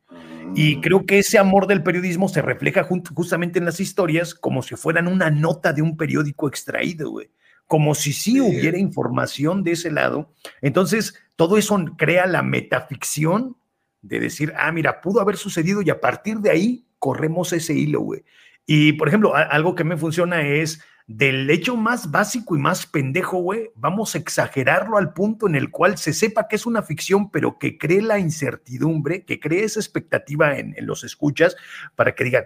Y 0.54 0.76
mm. 0.76 0.80
creo 0.80 1.06
que 1.06 1.18
ese 1.18 1.38
amor 1.38 1.66
del 1.66 1.82
periodismo 1.82 2.28
se 2.28 2.42
refleja 2.42 2.84
justamente 2.84 3.58
en 3.58 3.64
las 3.64 3.80
historias 3.80 4.34
como 4.34 4.62
si 4.62 4.76
fueran 4.76 5.08
una 5.08 5.30
nota 5.30 5.72
de 5.72 5.82
un 5.82 5.96
periódico 5.96 6.48
extraído, 6.48 7.10
güey. 7.10 7.30
Como 7.66 7.94
si 7.94 8.12
sí, 8.12 8.40
hubiera 8.40 8.76
información 8.76 9.62
de 9.62 9.72
ese 9.72 9.90
lado. 9.90 10.32
Entonces, 10.60 11.14
todo 11.36 11.56
eso 11.56 11.82
crea 11.96 12.26
la 12.26 12.42
metaficción 12.42 13.56
de 14.02 14.20
decir, 14.20 14.52
ah, 14.56 14.72
mira, 14.72 15.00
pudo 15.00 15.20
haber 15.20 15.36
sucedido 15.36 15.80
y 15.80 15.88
a 15.88 16.00
partir 16.00 16.38
de 16.38 16.50
ahí 16.50 16.86
corremos 16.98 17.52
ese 17.52 17.72
hilo, 17.72 18.00
güey. 18.00 18.24
Y, 18.66 18.92
por 18.94 19.08
ejemplo, 19.08 19.34
algo 19.34 19.74
que 19.74 19.84
me 19.84 19.96
funciona 19.96 20.46
es 20.46 20.80
del 21.06 21.50
hecho 21.50 21.76
más 21.76 22.10
básico 22.10 22.56
y 22.56 22.60
más 22.60 22.86
pendejo, 22.86 23.38
güey, 23.38 23.70
vamos 23.74 24.14
a 24.14 24.18
exagerarlo 24.18 24.98
al 24.98 25.12
punto 25.12 25.46
en 25.48 25.56
el 25.56 25.70
cual 25.70 25.98
se 25.98 26.12
sepa 26.12 26.48
que 26.48 26.56
es 26.56 26.66
una 26.66 26.82
ficción, 26.82 27.30
pero 27.30 27.58
que 27.58 27.76
cree 27.76 28.02
la 28.02 28.18
incertidumbre, 28.18 29.24
que 29.24 29.40
cree 29.40 29.64
esa 29.64 29.80
expectativa 29.80 30.56
en, 30.58 30.74
los 30.80 31.04
escuchas 31.04 31.56
para 31.96 32.14
que 32.14 32.24
digan, 32.24 32.44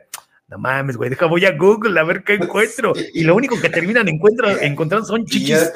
no 0.49 0.59
mames, 0.59 0.97
güey, 0.97 1.11
deja, 1.11 1.27
voy 1.27 1.45
a 1.45 1.57
Google 1.57 1.99
a 1.99 2.05
ver 2.05 2.23
qué 2.25 2.35
encuentro. 2.35 2.93
Y 3.15 3.25
lo 3.25 3.35
único 3.35 3.61
que 3.61 3.69
terminan 3.69 4.09
encontrando 4.63 5.05
son 5.05 5.25
chichis. 5.27 5.73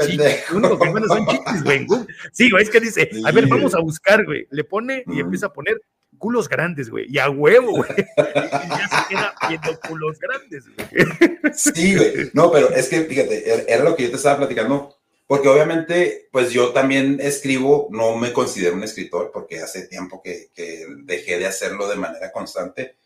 Lo 0.51 0.59
único 0.59 0.79
que 0.79 0.89
encuentran 0.89 1.19
son 1.19 1.27
chichis, 1.27 1.65
güey. 1.65 1.87
Sí, 2.33 2.51
güey, 2.51 2.63
es 2.63 2.71
que 2.71 2.81
dice, 2.81 3.11
a 3.25 3.33
ver, 3.33 3.47
vamos 3.47 3.75
a 3.75 3.81
buscar, 3.81 4.25
güey. 4.25 4.47
Le 4.51 4.65
pone 4.65 5.05
y 5.07 5.21
empieza 5.21 5.47
a 5.47 5.53
poner 5.53 5.81
culos 6.21 6.49
grandes, 6.49 6.89
güey, 6.89 7.07
y 7.09 7.19
a 7.19 7.29
huevo, 7.29 7.73
güey. 7.73 7.91
Y 8.17 8.69
ya 8.69 8.89
se 8.89 9.09
queda 9.09 9.35
viendo 9.49 9.81
culos 9.81 10.21
grandes, 10.21 10.65
güey. 10.69 11.53
Sí, 11.53 11.97
güey. 11.97 12.31
No, 12.35 12.53
pero 12.53 12.71
es 12.71 12.89
que, 12.89 13.01
fíjate, 13.01 13.53
er, 13.53 13.65
era 13.69 13.83
lo 13.83 13.97
que 13.97 14.05
yo 14.05 14.11
te 14.11 14.17
estaba 14.17 14.37
platicando, 14.39 14.97
porque 15.27 15.49
obviamente, 15.49 16.29
pues 16.31 16.53
yo 16.53 16.73
también 16.73 17.19
escribo, 17.21 17.89
no 17.91 18.17
me 18.17 18.33
considero 18.33 18.77
un 18.77 18.85
escritor, 18.85 19.31
porque 19.33 19.61
hace 19.61 19.89
tiempo 19.89 20.23
que, 20.23 20.51
que 20.55 20.87
dejé 21.05 21.39
de 21.39 21.47
hacerlo 21.47 21.89
de 21.89 21.97
manera 21.97 22.31
constante 22.31 22.97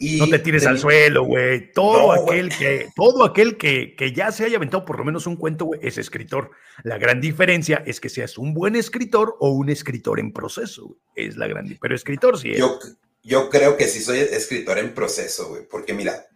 no 0.00 0.28
te 0.28 0.38
tires 0.38 0.66
al 0.66 0.78
suelo, 0.78 1.24
güey. 1.24 1.72
Todo 1.72 2.12
aquel 2.12 2.50
que, 2.50 2.88
todo 2.94 3.24
aquel 3.24 3.56
que, 3.56 3.96
que, 3.96 4.12
ya 4.12 4.30
se 4.30 4.44
haya 4.44 4.56
aventado 4.56 4.84
por 4.84 4.98
lo 4.98 5.04
menos 5.04 5.26
un 5.26 5.36
cuento, 5.36 5.64
güey, 5.64 5.80
es 5.82 5.98
escritor. 5.98 6.52
La 6.84 6.98
gran 6.98 7.20
diferencia 7.20 7.82
es 7.84 8.00
que 8.00 8.08
seas 8.08 8.38
un 8.38 8.54
buen 8.54 8.76
escritor 8.76 9.36
o 9.40 9.50
un 9.50 9.70
escritor 9.70 10.20
en 10.20 10.32
proceso, 10.32 10.86
güey. 10.86 11.00
Es 11.14 11.36
la 11.36 11.48
gran 11.48 11.64
diferencia. 11.64 11.80
Pero 11.82 11.94
escritor 11.94 12.38
sí 12.38 12.52
es. 12.52 12.58
Yo, 12.58 12.78
yo 13.22 13.50
creo 13.50 13.76
que 13.76 13.88
sí 13.88 14.00
soy 14.00 14.18
escritor 14.18 14.78
en 14.78 14.94
proceso, 14.94 15.48
güey. 15.48 15.62
Porque 15.68 15.94
mira, 15.94 16.26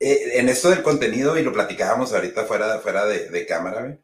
eh, 0.00 0.32
en 0.34 0.48
esto 0.48 0.70
del 0.70 0.82
contenido, 0.82 1.38
y 1.38 1.42
lo 1.42 1.52
platicábamos 1.52 2.14
ahorita 2.14 2.44
fuera, 2.44 2.78
fuera 2.78 3.04
de, 3.06 3.28
de 3.28 3.46
cámara, 3.46 3.82
güey. 3.82 3.98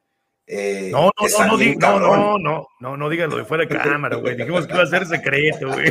Eh, 0.46 0.88
no, 0.90 1.04
no, 1.04 1.28
no, 1.38 1.46
no, 1.46 1.56
diga, 1.56 1.92
no, 1.92 1.98
no, 2.00 2.38
no, 2.38 2.68
no, 2.80 2.96
no 2.96 3.08
digas 3.08 3.30
lo 3.30 3.36
de 3.36 3.44
fuera 3.44 3.64
de 3.64 3.68
cámara, 3.78 4.16
güey. 4.16 4.36
Dijimos 4.36 4.66
que 4.66 4.74
iba 4.74 4.82
a 4.82 4.86
ser 4.86 5.06
secreto, 5.06 5.68
güey. 5.68 5.90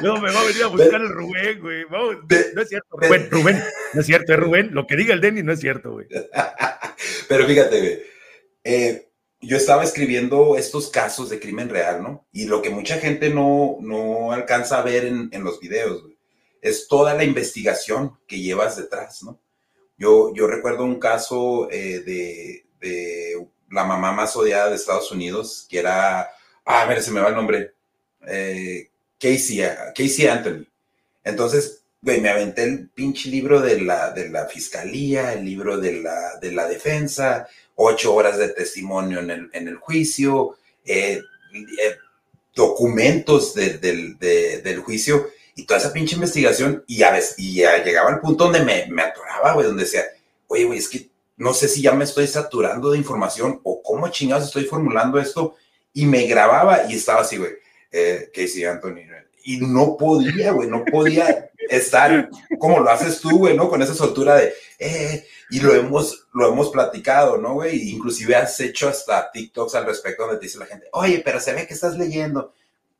Luego 0.00 0.16
no, 0.16 0.22
me 0.22 0.32
va 0.32 0.40
a 0.40 0.44
venir 0.44 0.62
a 0.64 0.66
buscar 0.68 1.00
el 1.00 1.08
Rubén, 1.08 1.60
güey. 1.60 1.84
No 1.90 2.62
es 2.62 2.68
cierto, 2.68 2.96
Rubén, 2.96 3.30
Rubén, 3.30 3.62
no 3.94 4.00
es 4.00 4.06
cierto, 4.06 4.32
es 4.32 4.38
Rubén. 4.38 4.70
Lo 4.72 4.86
que 4.86 4.96
diga 4.96 5.14
el 5.14 5.20
Denny 5.20 5.42
no 5.42 5.52
es 5.52 5.60
cierto, 5.60 5.92
güey. 5.92 6.06
Pero 7.28 7.46
fíjate, 7.46 7.78
güey. 7.78 8.02
Eh, 8.62 9.06
yo 9.40 9.56
estaba 9.56 9.84
escribiendo 9.84 10.58
estos 10.58 10.90
casos 10.90 11.30
de 11.30 11.40
crimen 11.40 11.70
real, 11.70 12.02
¿no? 12.02 12.26
Y 12.32 12.44
lo 12.44 12.60
que 12.60 12.68
mucha 12.68 12.98
gente 12.98 13.30
no, 13.30 13.78
no 13.80 14.32
alcanza 14.32 14.78
a 14.78 14.82
ver 14.82 15.06
en, 15.06 15.30
en 15.32 15.42
los 15.42 15.60
videos, 15.60 16.02
güey, 16.02 16.18
es 16.60 16.88
toda 16.88 17.14
la 17.14 17.24
investigación 17.24 18.18
que 18.26 18.38
llevas 18.40 18.76
detrás, 18.76 19.22
¿no? 19.22 19.40
Yo, 19.96 20.32
yo 20.34 20.46
recuerdo 20.46 20.84
un 20.84 20.98
caso 20.98 21.70
eh, 21.70 22.00
de, 22.00 22.66
de 22.80 23.46
la 23.70 23.84
mamá 23.84 24.12
más 24.12 24.34
odiada 24.36 24.68
de 24.68 24.76
Estados 24.76 25.10
Unidos, 25.12 25.66
que 25.68 25.78
era, 25.78 26.30
ah, 26.64 26.86
mira, 26.88 27.00
se 27.00 27.10
me 27.10 27.20
va 27.20 27.28
el 27.28 27.34
nombre, 27.34 27.72
eh, 28.26 28.88
Casey, 29.18 29.62
Casey 29.94 30.26
Anthony. 30.26 30.66
Entonces, 31.24 31.82
güey, 32.02 32.20
me 32.20 32.30
aventé 32.30 32.64
el 32.64 32.88
pinche 32.88 33.28
libro 33.28 33.60
de 33.60 33.80
la, 33.80 34.10
de 34.10 34.28
la 34.28 34.46
fiscalía, 34.46 35.32
el 35.34 35.44
libro 35.44 35.78
de 35.78 36.00
la, 36.00 36.36
de 36.40 36.52
la 36.52 36.66
defensa, 36.66 37.46
ocho 37.76 38.14
horas 38.14 38.38
de 38.38 38.48
testimonio 38.48 39.20
en 39.20 39.30
el, 39.30 39.50
en 39.52 39.68
el 39.68 39.76
juicio, 39.76 40.56
eh, 40.84 41.20
eh, 41.52 41.96
documentos 42.54 43.54
del 43.54 44.82
juicio 44.84 45.28
y 45.54 45.64
toda 45.64 45.78
esa 45.78 45.92
pinche 45.92 46.14
investigación 46.14 46.84
y, 46.86 47.02
a 47.02 47.10
veces, 47.10 47.38
y 47.38 47.54
llegaba 47.54 48.10
al 48.10 48.20
punto 48.20 48.44
donde 48.44 48.64
me, 48.64 48.86
me 48.88 49.02
atoraba, 49.02 49.52
güey, 49.54 49.66
donde 49.66 49.84
decía, 49.84 50.04
oye, 50.48 50.64
güey, 50.64 50.78
es 50.78 50.88
que 50.88 51.09
no 51.40 51.54
sé 51.54 51.68
si 51.68 51.80
ya 51.80 51.92
me 51.92 52.04
estoy 52.04 52.26
saturando 52.26 52.90
de 52.90 52.98
información 52.98 53.60
o 53.64 53.82
cómo 53.82 54.08
chingados 54.08 54.44
estoy 54.44 54.64
formulando 54.64 55.18
esto. 55.18 55.54
Y 55.94 56.04
me 56.04 56.26
grababa 56.26 56.84
y 56.86 56.96
estaba 56.96 57.22
así, 57.22 57.38
güey, 57.38 57.52
eh, 57.90 58.30
Casey 58.32 58.64
Anthony. 58.64 59.06
Y 59.44 59.56
no 59.60 59.96
podía, 59.96 60.52
güey, 60.52 60.68
no 60.68 60.84
podía 60.84 61.50
estar 61.70 62.28
como 62.58 62.80
lo 62.80 62.90
haces 62.90 63.22
tú, 63.22 63.38
güey, 63.38 63.56
¿no? 63.56 63.70
Con 63.70 63.80
esa 63.80 63.94
soltura 63.94 64.36
de, 64.36 64.52
eh, 64.78 65.24
y 65.48 65.60
lo 65.60 65.74
hemos, 65.74 66.26
lo 66.34 66.48
hemos 66.48 66.68
platicado, 66.68 67.38
¿no, 67.38 67.54
güey? 67.54 67.88
Inclusive 67.88 68.36
has 68.36 68.60
hecho 68.60 68.90
hasta 68.90 69.30
TikToks 69.32 69.74
al 69.76 69.86
respecto 69.86 70.24
donde 70.24 70.38
te 70.38 70.44
dice 70.44 70.58
la 70.58 70.66
gente, 70.66 70.88
oye, 70.92 71.22
pero 71.24 71.40
se 71.40 71.54
ve 71.54 71.66
que 71.66 71.72
estás 71.72 71.96
leyendo. 71.96 72.52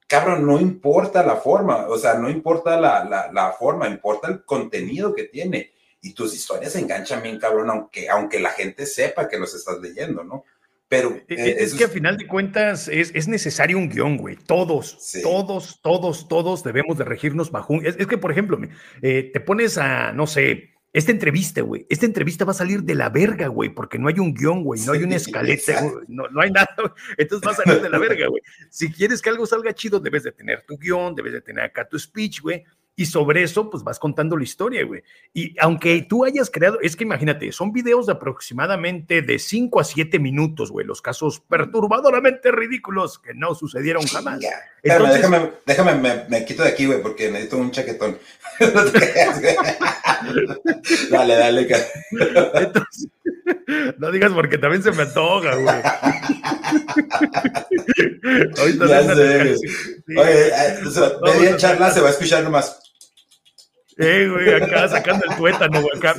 Cabrón, 0.06 0.46
no 0.46 0.58
importa 0.58 1.22
la 1.22 1.36
forma, 1.36 1.88
o 1.88 1.98
sea, 1.98 2.14
no 2.14 2.30
importa 2.30 2.80
la, 2.80 3.04
la, 3.04 3.30
la 3.30 3.52
forma, 3.52 3.86
importa 3.86 4.28
el 4.28 4.46
contenido 4.46 5.14
que 5.14 5.24
tiene 5.24 5.72
y 6.00 6.14
tus 6.14 6.34
historias 6.34 6.74
enganchan 6.76 7.22
bien, 7.22 7.38
cabrón, 7.38 7.70
aunque, 7.70 8.08
aunque 8.08 8.40
la 8.40 8.50
gente 8.50 8.86
sepa 8.86 9.28
que 9.28 9.38
los 9.38 9.54
estás 9.54 9.80
leyendo, 9.80 10.24
¿no? 10.24 10.44
Pero 10.88 11.20
e, 11.28 11.34
e, 11.34 11.62
es, 11.62 11.74
que 11.74 11.84
a 11.84 11.88
final 11.88 12.16
de 12.16 12.26
cuentas 12.26 12.88
es, 12.88 13.28
necesario 13.28 13.78
un 13.78 13.88
guion, 13.88 14.16
güey. 14.16 14.34
Todos, 14.34 14.98
todos, 15.22 15.80
todos, 15.82 16.26
todos 16.26 16.64
debemos 16.64 16.98
de 16.98 17.04
regirnos 17.04 17.52
bajo 17.52 17.74
un... 17.74 17.86
Es, 17.86 17.96
que, 17.96 18.18
por 18.18 18.32
ejemplo, 18.32 18.58
eh, 19.00 19.30
te 19.32 19.38
pones 19.38 19.78
a, 19.78 20.12
no 20.12 20.26
sé, 20.26 20.70
esta 20.92 21.12
entrevista, 21.12 21.60
güey, 21.60 21.86
esta 21.88 22.06
entrevista 22.06 22.44
va 22.44 22.50
a 22.50 22.54
salir 22.54 22.82
de 22.82 22.96
la 22.96 23.08
verga, 23.08 23.46
güey, 23.46 23.70
porque 23.70 23.96
no 23.96 24.08
hay 24.08 24.18
un 24.18 24.34
guion, 24.34 24.64
güey, 24.64 24.80
no 24.80 24.92
hay 24.92 25.04
una 25.04 25.14
escaleta, 25.14 25.80
no, 26.08 26.26
no, 26.28 26.40
hay 26.40 26.50
nada, 26.50 26.74
entonces 27.16 27.46
va 27.46 27.52
a 27.52 27.54
salir 27.54 27.80
de 27.80 27.88
la 27.88 27.98
verga, 28.00 28.26
güey. 28.26 28.42
Si 28.70 28.90
quieres 28.90 29.22
que 29.22 29.30
algo 29.30 29.46
salga 29.46 29.72
chido, 29.72 30.00
debes 30.00 30.24
de 30.24 30.32
tener 30.32 30.64
tu 30.66 30.76
guion, 30.76 31.14
debes 31.14 31.34
de 31.34 31.40
tener 31.42 31.66
acá 31.66 31.88
tu 31.88 31.96
speech, 31.96 32.40
güey, 32.40 32.64
y 33.00 33.06
sobre 33.06 33.42
eso, 33.42 33.70
pues 33.70 33.82
vas 33.82 33.98
contando 33.98 34.36
la 34.36 34.44
historia, 34.44 34.84
güey. 34.84 35.02
Y 35.32 35.58
aunque 35.58 36.02
tú 36.02 36.26
hayas 36.26 36.50
creado, 36.50 36.78
es 36.82 36.96
que 36.96 37.04
imagínate, 37.04 37.50
son 37.50 37.72
videos 37.72 38.04
de 38.04 38.12
aproximadamente 38.12 39.22
de 39.22 39.38
5 39.38 39.80
a 39.80 39.84
7 39.84 40.18
minutos, 40.18 40.70
güey, 40.70 40.86
los 40.86 41.00
casos 41.00 41.40
perturbadoramente 41.40 42.52
ridículos 42.52 43.18
que 43.18 43.32
no 43.32 43.54
sucedieron 43.54 44.06
jamás. 44.06 44.40
déjame, 44.82 45.52
déjame, 45.64 46.26
me, 46.28 46.44
quito 46.44 46.62
de 46.62 46.68
aquí, 46.68 46.84
güey, 46.84 47.00
porque 47.00 47.30
necesito 47.30 47.56
un 47.56 47.70
chaquetón. 47.70 48.18
dale, 51.10 51.36
dale. 51.36 51.68
Entonces, 52.52 53.08
no 53.96 54.10
digas 54.10 54.32
porque 54.32 54.58
también 54.58 54.82
se 54.82 54.92
me 54.92 55.04
antoja, 55.04 55.54
güey. 55.54 55.74
Ahorita 58.58 58.86
ya 58.86 59.14
sé, 59.14 59.56
Oye, 60.18 60.48
eh, 60.48 60.78
media 61.22 61.56
charla 61.56 61.90
se 61.90 62.02
va 62.02 62.08
a 62.08 62.10
escuchar 62.10 62.44
nomás. 62.44 62.89
Eh, 64.00 64.28
güey, 64.30 64.54
acá 64.54 64.88
sacando 64.88 65.26
el 65.28 65.36
tuétano, 65.36 65.82
güey, 65.82 65.98
acá 65.98 66.16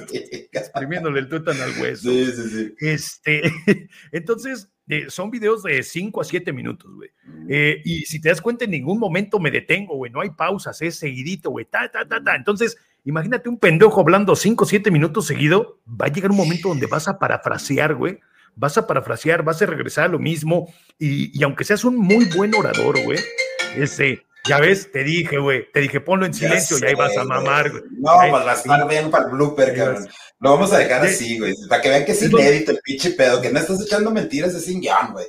exprimiéndole 0.52 1.22
el 1.22 1.30
tuétano 1.30 1.64
al 1.64 1.82
hueso. 1.82 2.12
Sí, 2.12 2.26
sí, 2.26 2.50
sí. 2.50 2.76
Este, 2.80 3.42
entonces, 4.12 4.72
eh, 4.88 5.06
son 5.10 5.32
videos 5.32 5.64
de 5.64 5.82
5 5.82 6.22
a 6.22 6.24
7 6.24 6.54
minutos, 6.54 6.94
güey. 6.94 7.10
Eh, 7.50 7.82
y 7.84 8.02
si 8.06 8.22
te 8.22 8.30
das 8.30 8.40
cuenta, 8.40 8.66
en 8.66 8.72
ningún 8.72 9.00
momento 9.00 9.40
me 9.40 9.50
detengo, 9.50 9.96
güey, 9.96 10.12
no 10.12 10.22
hay 10.22 10.30
pausas, 10.30 10.80
es 10.82 10.98
seguidito, 10.98 11.50
güey, 11.50 11.66
ta, 11.66 11.90
ta, 11.90 12.08
ta, 12.08 12.24
ta. 12.24 12.36
Entonces, 12.36 12.78
imagínate 13.04 13.50
un 13.50 13.58
pendejo 13.58 14.00
hablando 14.00 14.36
5 14.36 14.64
o 14.64 14.68
7 14.68 14.92
minutos 14.92 15.26
seguido, 15.26 15.80
va 15.88 16.06
a 16.06 16.12
llegar 16.12 16.30
un 16.30 16.38
momento 16.38 16.70
donde 16.70 16.86
vas 16.86 17.08
a 17.08 17.18
parafrasear, 17.18 17.96
güey, 17.96 18.20
vas 18.56 18.78
a 18.78 18.86
parafrasear, 18.86 19.44
vas 19.44 19.60
a 19.62 19.66
regresar 19.66 20.06
a 20.06 20.10
lo 20.10 20.20
mismo, 20.20 20.72
y, 21.00 21.38
y 21.38 21.44
aunque 21.44 21.64
seas 21.64 21.84
un 21.84 21.98
muy 21.98 22.26
buen 22.26 22.54
orador, 22.54 23.02
güey, 23.04 23.18
ese 23.76 24.24
ya 24.48 24.60
ves, 24.60 24.92
te 24.92 25.04
dije, 25.04 25.38
güey, 25.38 25.72
te 25.72 25.82
dije 25.82 26.02
ponlo 26.02 26.26
en 26.26 26.34
silencio 26.34 26.78
y 26.80 26.86
ahí 26.86 26.96
vas 26.96 27.16
a 27.18 27.24
mamar, 27.24 27.70
güey. 27.70 27.84
No, 27.92 28.12
pues 28.18 28.46
va 28.46 28.52
a 28.52 28.56
estar 28.56 28.88
bien 28.88 29.12
para 29.12 29.26
el 29.26 29.32
blooper, 29.32 29.76
cabrón. 29.76 30.08
Lo 30.40 30.52
vamos 30.52 30.74
a 30.74 30.80
dejar 30.80 31.06
así, 31.06 31.38
güey, 31.38 31.54
para 31.70 31.82
que 31.82 31.90
vean 31.90 32.06
que 32.06 32.14
es 32.14 32.22
inédito 32.24 32.72
el 32.72 32.80
pinche 32.84 33.12
pedo, 33.12 33.42
que 33.42 33.52
no 33.52 33.60
estás 33.60 33.82
echando 33.82 34.10
mentiras, 34.12 34.56
es 34.56 34.66
sin 34.66 34.82
guion, 34.82 35.14
güey. 35.14 35.28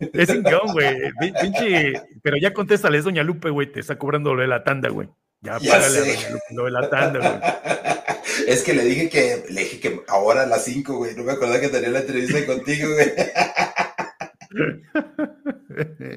Es 0.00 0.28
sin 0.28 0.42
guion, 0.42 0.72
güey. 0.72 0.96
Pinche, 1.40 2.02
pero 2.22 2.36
ya 2.36 2.52
contéstale, 2.52 2.98
es 2.98 3.04
Doña 3.04 3.22
Lupe, 3.22 3.50
güey, 3.50 3.70
te 3.70 3.80
está 3.80 3.98
cobrando 3.98 4.34
lo 4.34 4.42
de 4.42 4.48
la 4.48 4.64
tanda, 4.64 4.88
güey. 4.88 5.08
Ya, 5.40 5.58
ya 5.60 5.74
págale 5.74 5.98
a 5.98 6.00
Doña 6.00 6.30
Lupe 6.30 6.54
lo 6.54 6.64
de 6.64 6.70
la 6.70 6.90
tanda, 6.90 7.18
güey. 7.20 7.40
Es 8.46 8.62
que 8.62 8.72
le 8.72 8.84
dije 8.84 9.08
que, 9.08 9.44
le 9.50 9.62
dije 9.62 9.80
que 9.80 10.00
ahora 10.06 10.42
a 10.44 10.46
las 10.46 10.64
5, 10.64 10.96
güey, 10.96 11.14
no 11.14 11.24
me 11.24 11.32
acordaba 11.32 11.60
que 11.60 11.68
tenía 11.68 11.90
la 11.90 11.98
entrevista 12.00 12.46
contigo, 12.46 12.88
güey. 12.94 13.12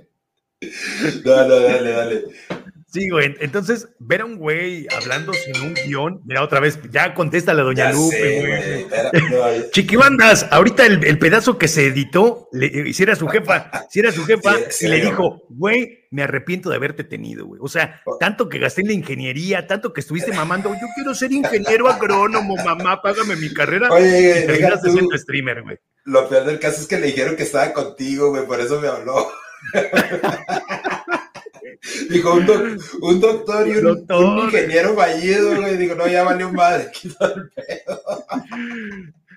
No, 1.25 1.47
no, 1.47 1.59
dale, 1.59 1.91
dale. 1.91 2.25
Sí, 2.91 3.09
güey. 3.09 3.35
Entonces, 3.39 3.87
ver 3.99 4.21
a 4.21 4.25
un 4.25 4.35
güey 4.35 4.85
hablando 4.93 5.31
sin 5.33 5.55
un 5.61 5.73
guion, 5.73 6.21
mira, 6.25 6.43
otra 6.43 6.59
vez, 6.59 6.77
ya 6.91 7.13
contesta 7.13 7.53
la 7.53 7.63
doña 7.63 7.91
Lupe, 7.93 8.87
güey. 8.91 9.71
Chiquibandas, 9.71 10.45
ahorita 10.51 10.85
el, 10.85 11.17
pedazo 11.17 11.57
que 11.57 11.69
se 11.69 11.87
editó, 11.87 12.49
le, 12.51 12.91
si 12.93 13.01
era 13.01 13.15
su 13.15 13.29
jefa, 13.29 13.71
si 13.89 14.01
era 14.01 14.11
su 14.11 14.25
jefa, 14.25 14.55
y 14.81 14.87
le 14.87 14.99
dijo, 14.99 15.41
güey, 15.49 16.05
me 16.11 16.23
arrepiento 16.23 16.69
de 16.69 16.75
haberte 16.75 17.05
tenido, 17.05 17.45
güey. 17.45 17.61
O 17.63 17.69
sea, 17.69 18.01
tanto 18.19 18.49
que 18.49 18.59
gasté 18.59 18.81
en 18.81 18.87
la 18.87 18.93
ingeniería, 18.93 19.67
tanto 19.67 19.93
que 19.93 20.01
estuviste 20.01 20.33
mamando, 20.33 20.69
yo 20.73 20.87
quiero 20.93 21.15
ser 21.15 21.31
ingeniero 21.31 21.87
agrónomo, 21.87 22.57
mamá, 22.57 23.01
págame 23.01 23.37
mi 23.37 23.53
carrera. 23.53 23.87
Oye, 23.89 24.41
y 24.43 24.45
terminaste 24.47 24.91
siendo 24.91 25.17
streamer, 25.17 25.63
güey. 25.63 25.77
Lo 26.03 26.27
peor 26.27 26.43
del 26.43 26.59
caso 26.59 26.81
es 26.81 26.87
que 26.87 26.99
le 26.99 27.07
dijeron 27.07 27.37
que 27.37 27.43
estaba 27.43 27.71
contigo, 27.71 28.31
güey, 28.31 28.45
por 28.45 28.59
eso 28.59 28.81
me 28.81 28.89
habló. 28.89 29.31
Dijo 32.09 32.33
un, 32.33 32.45
doctor 33.19 33.67
y 33.67 33.77
un, 33.77 34.05
ingeniero 34.45 34.95
fallido, 34.95 35.55
güey. 35.55 35.77
Digo, 35.77 35.95
no, 35.95 36.07
ya 36.07 36.23
valió 36.23 36.51
madre, 36.51 36.91
quito 36.93 37.25
el 37.25 37.49
pedo. 37.49 38.01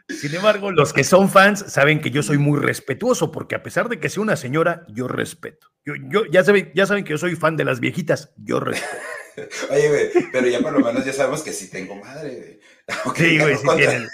Sin 0.09 0.35
embargo, 0.35 0.71
los 0.71 0.93
que 0.93 1.05
son 1.05 1.31
fans 1.31 1.65
saben 1.69 2.01
que 2.01 2.11
yo 2.11 2.23
soy 2.23 2.37
muy 2.37 2.61
respetuoso, 2.61 3.33
porque 3.33 3.55
a 3.55 3.63
pesar 3.63 3.89
de 3.89 3.99
que 3.99 4.11
sea 4.11 4.23
una 4.23 4.37
señora, 4.37 4.85
yo 4.89 5.09
respeto. 5.09 5.69
Yo, 5.87 5.95
yo 6.11 6.27
ya, 6.27 6.45
saben, 6.45 6.71
ya 6.75 6.87
saben 6.87 7.05
que 7.05 7.13
yo 7.13 7.19
soy 7.19 7.37
fan 7.37 7.57
de 7.57 7.65
las 7.65 7.81
viejitas, 7.81 8.33
yo 8.37 8.61
respeto. 8.61 8.95
Oye, 9.71 9.89
güey, 9.89 10.29
pero 10.31 10.47
ya 10.47 10.61
por 10.61 10.73
lo 10.73 10.81
menos 10.81 11.05
ya 11.05 11.13
sabemos 11.13 11.43
que 11.43 11.53
sí 11.53 11.71
tengo 11.71 11.97
madre, 11.97 12.37
güey. 12.37 12.61
sí, 13.17 13.39
güey, 13.39 13.57
sí 13.57 13.67
tienen. 13.77 14.09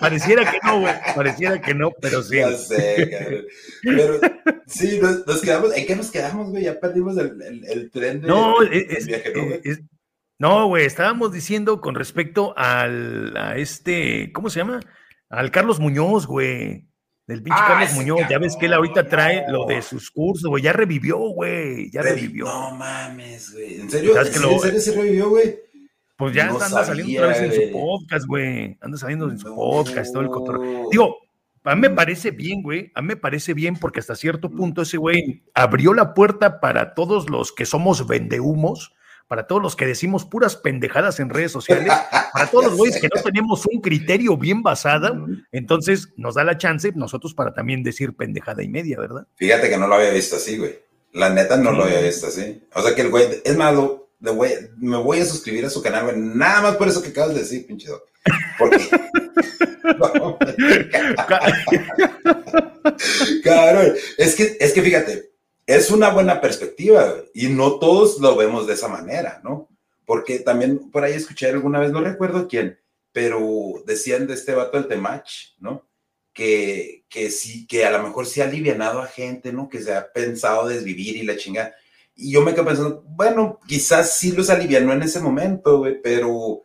pareciera 0.00 0.50
que 0.50 0.58
no, 0.64 0.80
güey. 0.80 0.94
Pareciera 1.14 1.60
que 1.60 1.74
no, 1.74 1.90
pero 2.00 2.22
sí. 2.22 2.36
Ya 2.36 2.52
sé, 2.52 3.10
cabrón. 3.10 3.44
Pero 3.82 4.20
sí, 4.66 5.00
nos, 5.00 5.40
quedamos. 5.40 5.76
¿En 5.76 5.86
qué 5.86 5.94
nos 5.94 6.10
quedamos, 6.10 6.50
güey? 6.50 6.64
Ya 6.64 6.80
perdimos 6.80 7.16
el, 7.16 7.64
el, 7.68 7.90
tren 7.90 8.20
de, 8.20 8.28
no, 8.28 8.62
es, 8.62 9.06
viaje, 9.06 9.32
¿no, 9.34 9.50
no, 10.40 10.68
güey, 10.68 10.86
estábamos 10.86 11.32
diciendo 11.32 11.80
con 11.80 11.94
respecto 11.94 12.54
al, 12.56 13.36
a 13.36 13.56
este, 13.56 14.32
¿cómo 14.32 14.50
se 14.50 14.60
llama? 14.60 14.80
Al 15.28 15.50
Carlos 15.50 15.80
Muñoz, 15.80 16.26
güey. 16.26 16.86
Del 17.26 17.42
pinche 17.42 17.60
ah, 17.60 17.66
Carlos 17.68 17.92
Muñoz. 17.92 18.20
ya 18.30 18.38
ves 18.38 18.56
que 18.56 18.66
él 18.66 18.72
ahorita 18.72 19.06
trae 19.06 19.44
lo 19.50 19.66
de 19.66 19.82
sus 19.82 20.10
cursos, 20.10 20.48
güey. 20.48 20.62
Ya 20.62 20.72
revivió, 20.72 21.18
güey. 21.18 21.90
Ya 21.90 22.00
revivió. 22.00 22.46
No 22.46 22.74
mames, 22.74 23.52
güey. 23.52 23.80
¿En 23.80 23.90
serio? 23.90 24.18
¿En 24.18 24.60
serio 24.60 24.80
se 24.80 24.92
revivió, 24.92 25.28
güey? 25.28 25.67
Pues 26.18 26.34
ya 26.34 26.48
anda 26.48 26.84
saliendo 26.84 27.12
otra 27.22 27.28
vez 27.28 27.40
en 27.40 27.52
su 27.52 27.72
podcast, 27.72 28.26
güey. 28.26 28.76
Anda 28.80 28.98
saliendo 28.98 29.30
en 29.30 29.38
su 29.38 29.54
podcast, 29.54 30.12
todo 30.12 30.22
el 30.22 30.28
control. 30.28 30.88
Digo, 30.90 31.16
a 31.62 31.74
mí 31.76 31.80
me 31.80 31.90
parece 31.90 32.32
bien, 32.32 32.60
güey. 32.60 32.90
A 32.96 33.00
mí 33.00 33.08
me 33.08 33.16
parece 33.16 33.54
bien 33.54 33.76
porque 33.76 34.00
hasta 34.00 34.16
cierto 34.16 34.50
punto 34.50 34.82
ese 34.82 34.96
güey 34.96 35.44
abrió 35.54 35.94
la 35.94 36.14
puerta 36.14 36.58
para 36.58 36.94
todos 36.94 37.30
los 37.30 37.52
que 37.52 37.64
somos 37.64 38.06
vendehumos 38.06 38.92
para 39.28 39.46
todos 39.46 39.62
los 39.62 39.76
que 39.76 39.86
decimos 39.86 40.24
puras 40.24 40.56
pendejadas 40.56 41.20
en 41.20 41.28
redes 41.28 41.52
sociales, 41.52 41.92
para 42.32 42.50
todos 42.50 42.64
los 42.64 42.76
güeyes 42.76 42.98
que 42.98 43.10
no 43.14 43.22
tenemos 43.22 43.66
un 43.66 43.80
criterio 43.80 44.36
bien 44.38 44.62
basado, 44.62 45.26
entonces 45.52 46.14
nos 46.16 46.34
da 46.34 46.44
la 46.44 46.56
chance 46.56 46.90
nosotros 46.94 47.34
para 47.34 47.52
también 47.52 47.82
decir 47.82 48.16
pendejada 48.16 48.62
y 48.62 48.68
media, 48.68 48.98
¿verdad? 48.98 49.26
Fíjate 49.36 49.68
que 49.68 49.76
no 49.76 49.86
lo 49.86 49.96
había 49.96 50.10
visto 50.10 50.36
así, 50.36 50.56
güey. 50.56 50.78
La 51.12 51.28
neta 51.28 51.58
no 51.58 51.72
lo 51.72 51.84
había 51.84 52.00
visto 52.00 52.26
así. 52.26 52.62
O 52.74 52.82
sea 52.82 52.94
que 52.94 53.02
el 53.02 53.10
güey, 53.10 53.26
es 53.44 53.56
malo, 53.56 54.07
me 54.20 54.96
voy 54.96 55.20
a 55.20 55.24
suscribir 55.24 55.64
a 55.64 55.70
su 55.70 55.82
canal, 55.82 56.36
nada 56.36 56.62
más 56.62 56.76
por 56.76 56.88
eso 56.88 57.02
que 57.02 57.08
acabas 57.08 57.34
de 57.34 57.40
decir, 57.40 57.66
pinche 57.66 57.88
doc. 57.88 58.04
Porque... 58.58 58.78
Cabrón, 63.44 63.94
es 64.16 64.34
que, 64.34 64.56
es 64.60 64.72
que 64.72 64.82
fíjate, 64.82 65.30
es 65.66 65.90
una 65.90 66.10
buena 66.10 66.40
perspectiva 66.40 67.16
y 67.34 67.48
no 67.48 67.78
todos 67.78 68.18
lo 68.20 68.36
vemos 68.36 68.66
de 68.66 68.74
esa 68.74 68.88
manera, 68.88 69.40
¿no? 69.44 69.68
Porque 70.06 70.38
también 70.38 70.90
por 70.90 71.04
ahí 71.04 71.12
escuché 71.12 71.48
alguna 71.48 71.78
vez, 71.78 71.92
no 71.92 72.00
recuerdo 72.00 72.48
quién, 72.48 72.78
pero 73.12 73.82
decían 73.86 74.26
de 74.26 74.34
este 74.34 74.54
vato 74.54 74.78
del 74.78 74.88
Temach, 74.88 75.54
¿no? 75.58 75.86
Que, 76.32 77.04
que 77.08 77.30
sí, 77.30 77.66
que 77.66 77.84
a 77.84 77.90
lo 77.90 78.02
mejor 78.02 78.26
se 78.26 78.42
ha 78.42 78.46
alivianado 78.46 79.00
a 79.00 79.06
gente, 79.06 79.52
¿no? 79.52 79.68
Que 79.68 79.82
se 79.82 79.94
ha 79.94 80.12
pensado 80.12 80.68
desvivir 80.68 81.16
y 81.16 81.24
la 81.24 81.36
chinga. 81.36 81.74
Y 82.20 82.32
yo 82.32 82.42
me 82.42 82.52
quedo 82.52 82.64
pensando, 82.64 83.04
bueno, 83.06 83.60
quizás 83.64 84.16
sí 84.16 84.32
los 84.32 84.50
alivianó 84.50 84.92
en 84.92 85.02
ese 85.02 85.20
momento, 85.20 85.84
pero 86.02 86.62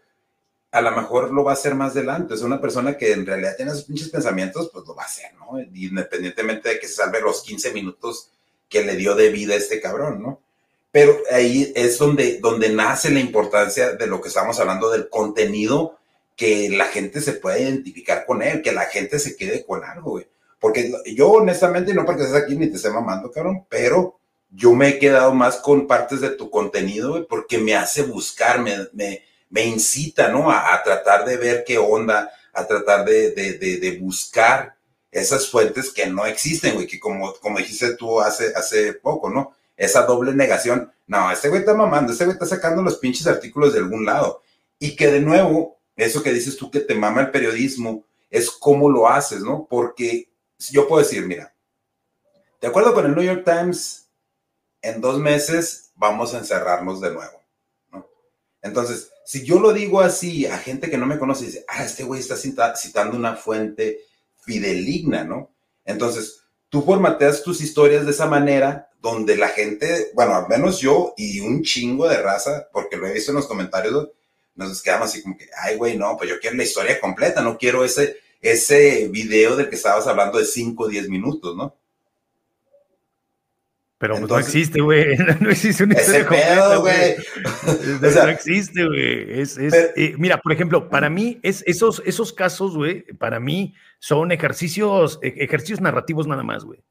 a 0.72 0.82
lo 0.82 0.92
mejor 0.92 1.32
lo 1.32 1.44
va 1.44 1.52
a 1.52 1.54
hacer 1.54 1.76
más 1.76 1.92
adelante. 1.92 2.34
Es 2.34 2.42
una 2.42 2.60
persona 2.60 2.98
que 2.98 3.12
en 3.12 3.24
realidad 3.24 3.56
tiene 3.56 3.72
esos 3.72 3.84
pinches 3.84 4.10
pensamientos, 4.10 4.72
pues 4.74 4.84
lo 4.88 4.96
va 4.96 5.04
a 5.04 5.06
hacer, 5.06 5.32
¿no? 5.36 5.60
Independientemente 5.60 6.70
de 6.70 6.80
que 6.80 6.88
se 6.88 6.96
salve 6.96 7.22
los 7.22 7.44
15 7.44 7.72
minutos 7.72 8.32
que 8.68 8.84
le 8.84 8.96
dio 8.96 9.14
de 9.14 9.30
vida 9.30 9.54
a 9.54 9.58
este 9.58 9.80
cabrón, 9.80 10.24
¿no? 10.24 10.42
Pero 10.92 11.16
ahí 11.32 11.72
es 11.76 12.00
donde, 12.00 12.40
donde 12.40 12.70
nace 12.70 13.12
la 13.12 13.20
importancia 13.20 13.92
de 13.92 14.08
lo 14.08 14.22
que 14.22 14.30
estamos 14.30 14.60
hablando 14.60 14.90
del 14.90 15.08
contenido, 15.08 16.00
que 16.36 16.70
la 16.72 16.86
gente 16.86 17.22
se 17.22 17.34
pueda 17.34 17.60
identificar 17.60 18.26
con 18.26 18.42
él, 18.42 18.64
que 18.64 18.72
la 18.72 18.86
gente 18.86 19.20
se 19.20 19.36
quede 19.36 19.64
con 19.64 19.84
algo, 19.84 20.12
güey. 20.12 20.28
Porque 20.60 20.92
yo 21.16 21.30
honestamente, 21.30 21.94
no 21.94 22.06
porque 22.06 22.24
estés 22.24 22.42
aquí 22.42 22.56
ni 22.56 22.72
te 22.72 22.78
esté 22.78 22.90
mamando, 22.90 23.30
cabrón, 23.30 23.68
pero 23.70 24.18
yo 24.56 24.74
me 24.74 24.90
he 24.90 25.00
quedado 25.00 25.34
más 25.34 25.58
con 25.58 25.88
partes 25.88 26.22
de 26.22 26.30
tu 26.30 26.50
contenido, 26.50 27.28
porque 27.28 27.58
me 27.58 27.76
hace 27.76 28.04
buscar, 28.04 28.62
me, 28.62 29.64
incita, 29.64 30.30
¿no? 30.30 30.52
A, 30.52 30.82
tratar 30.84 31.26
de 31.26 31.38
ver 31.38 31.64
qué 31.66 31.78
onda, 31.78 32.32
a 32.54 32.68
tratar 32.68 33.04
de, 33.04 33.32
de, 33.32 33.58
de, 33.58 33.78
de 33.78 33.98
buscar 33.98 34.76
esas 35.12 35.50
fuentes 35.50 35.92
que 35.92 36.06
no 36.08 36.26
existen, 36.26 36.76
güey, 36.76 36.88
que 36.88 37.00
como, 37.00 37.34
como 37.36 37.58
dijiste 37.58 37.96
tú 37.96 38.20
hace, 38.20 38.54
hace 38.56 38.94
poco, 38.94 39.30
¿no? 39.30 39.56
Esa 39.76 40.06
doble 40.06 40.34
negación. 40.34 40.92
No, 41.08 41.32
este 41.32 41.50
güey 41.50 41.62
está 41.62 41.74
mamando, 41.74 42.12
este 42.12 42.26
güey 42.26 42.34
está 42.34 42.46
sacando 42.46 42.82
los 42.82 42.98
pinches 42.98 43.28
artículos 43.28 43.74
de 43.74 43.80
algún 43.80 44.06
lado. 44.06 44.42
Y 44.80 44.96
que 44.96 45.08
de 45.08 45.20
nuevo, 45.20 45.80
eso 45.96 46.22
que 46.24 46.34
dices 46.34 46.58
tú 46.58 46.70
que 46.70 46.80
te 46.80 46.96
mama 46.96 47.22
el 47.22 47.32
periodismo, 47.32 48.06
es 48.30 48.50
cómo 48.50 48.90
lo 48.90 49.08
haces, 49.08 49.42
¿no? 49.42 49.68
Porque 49.70 50.30
yo 50.72 50.88
puedo 50.88 51.04
decir, 51.04 51.26
mira, 51.26 51.54
de 52.60 52.68
acuerdo 52.68 52.94
con 52.94 53.06
el 53.06 53.16
New 53.16 53.24
York 53.24 53.44
Times, 53.46 54.03
en 54.84 55.02
dos 55.02 55.18
meses 55.18 55.92
vamos 55.96 56.36
a 56.36 56.38
encerrarnos 56.38 57.02
de 57.02 57.12
nuevo. 57.12 57.42
Entonces, 58.62 59.10
si 59.26 59.44
yo 59.44 59.60
lo 59.60 59.74
digo 59.74 60.02
así 60.02 60.46
a 60.46 60.58
gente 60.58 60.90
que 60.90 60.98
no 60.98 61.06
me 61.06 61.18
conoce, 61.18 61.46
dice, 61.46 61.66
ah, 61.68 61.84
este 61.84 62.04
güey 62.04 62.20
está 62.20 62.36
citando 62.76 63.18
una 63.18 63.36
fuente 63.36 64.02
fideligna, 64.42 65.24
¿no? 65.24 65.52
Entonces, 65.86 66.42
tú 66.70 66.84
formateas 66.84 67.44
tus 67.44 67.62
historias 67.62 68.06
de 68.06 68.12
esa 68.12 68.26
manera, 68.28 68.90
donde 69.00 69.36
la 69.36 69.50
gente, 69.50 70.12
bueno, 70.14 70.36
al 70.36 70.48
menos 70.48 70.80
yo 70.80 71.14
y 71.18 71.40
un 71.40 71.62
chingo 71.64 72.08
de 72.08 72.22
raza, 72.22 72.68
porque 72.72 72.98
lo 72.98 73.08
he 73.08 73.14
visto 73.14 73.32
en 73.32 73.38
los 73.38 73.48
comentarios, 73.48 74.10
nos 74.56 74.82
quedamos 74.82 75.10
así 75.10 75.22
como 75.24 75.38
que, 75.38 75.50
ay, 75.62 75.78
güey, 75.78 75.98
no, 75.98 76.16
pues 76.18 76.30
yo 76.30 76.40
quiero 76.40 76.56
la 76.56 76.64
historia 76.64 77.00
completa, 77.00 77.42
no 77.42 77.58
quiero 77.58 77.84
ese, 77.84 78.18
ese 78.42 79.08
video 79.10 79.56
del 79.56 79.70
que 79.70 79.76
estabas 79.76 80.08
hablando 80.08 80.38
de 80.38 80.46
5 80.46 80.84
o 80.84 80.88
10 80.88 81.10
minutos, 81.10 81.56
¿no? 81.56 81.76
Pero 84.04 84.20
no 84.28 84.38
existe, 84.38 84.82
güey. 84.82 85.16
No 85.40 85.50
existe 85.50 85.86
una 85.86 85.94
historia 85.94 86.28
completa, 86.28 86.76
güey. 86.76 87.16
no 88.02 88.28
existe, 88.28 88.86
güey. 88.86 89.40
Es, 89.40 89.58
es, 89.58 89.74
eh, 89.96 90.16
mira, 90.18 90.42
por 90.42 90.52
ejemplo, 90.52 90.90
para 90.90 91.10
mí, 91.10 91.40
es, 91.42 91.64
esos, 91.66 92.04
esos 92.06 92.34
casos, 92.34 92.76
güey, 92.76 93.04
para 93.18 93.40
mí 93.40 93.76
son 94.00 94.34
ejercicios, 94.34 95.20
e, 95.22 95.34
ejercicios 95.38 95.80
narrativos 95.80 96.28
nada 96.28 96.44
más, 96.44 96.66
güey. 96.66 96.84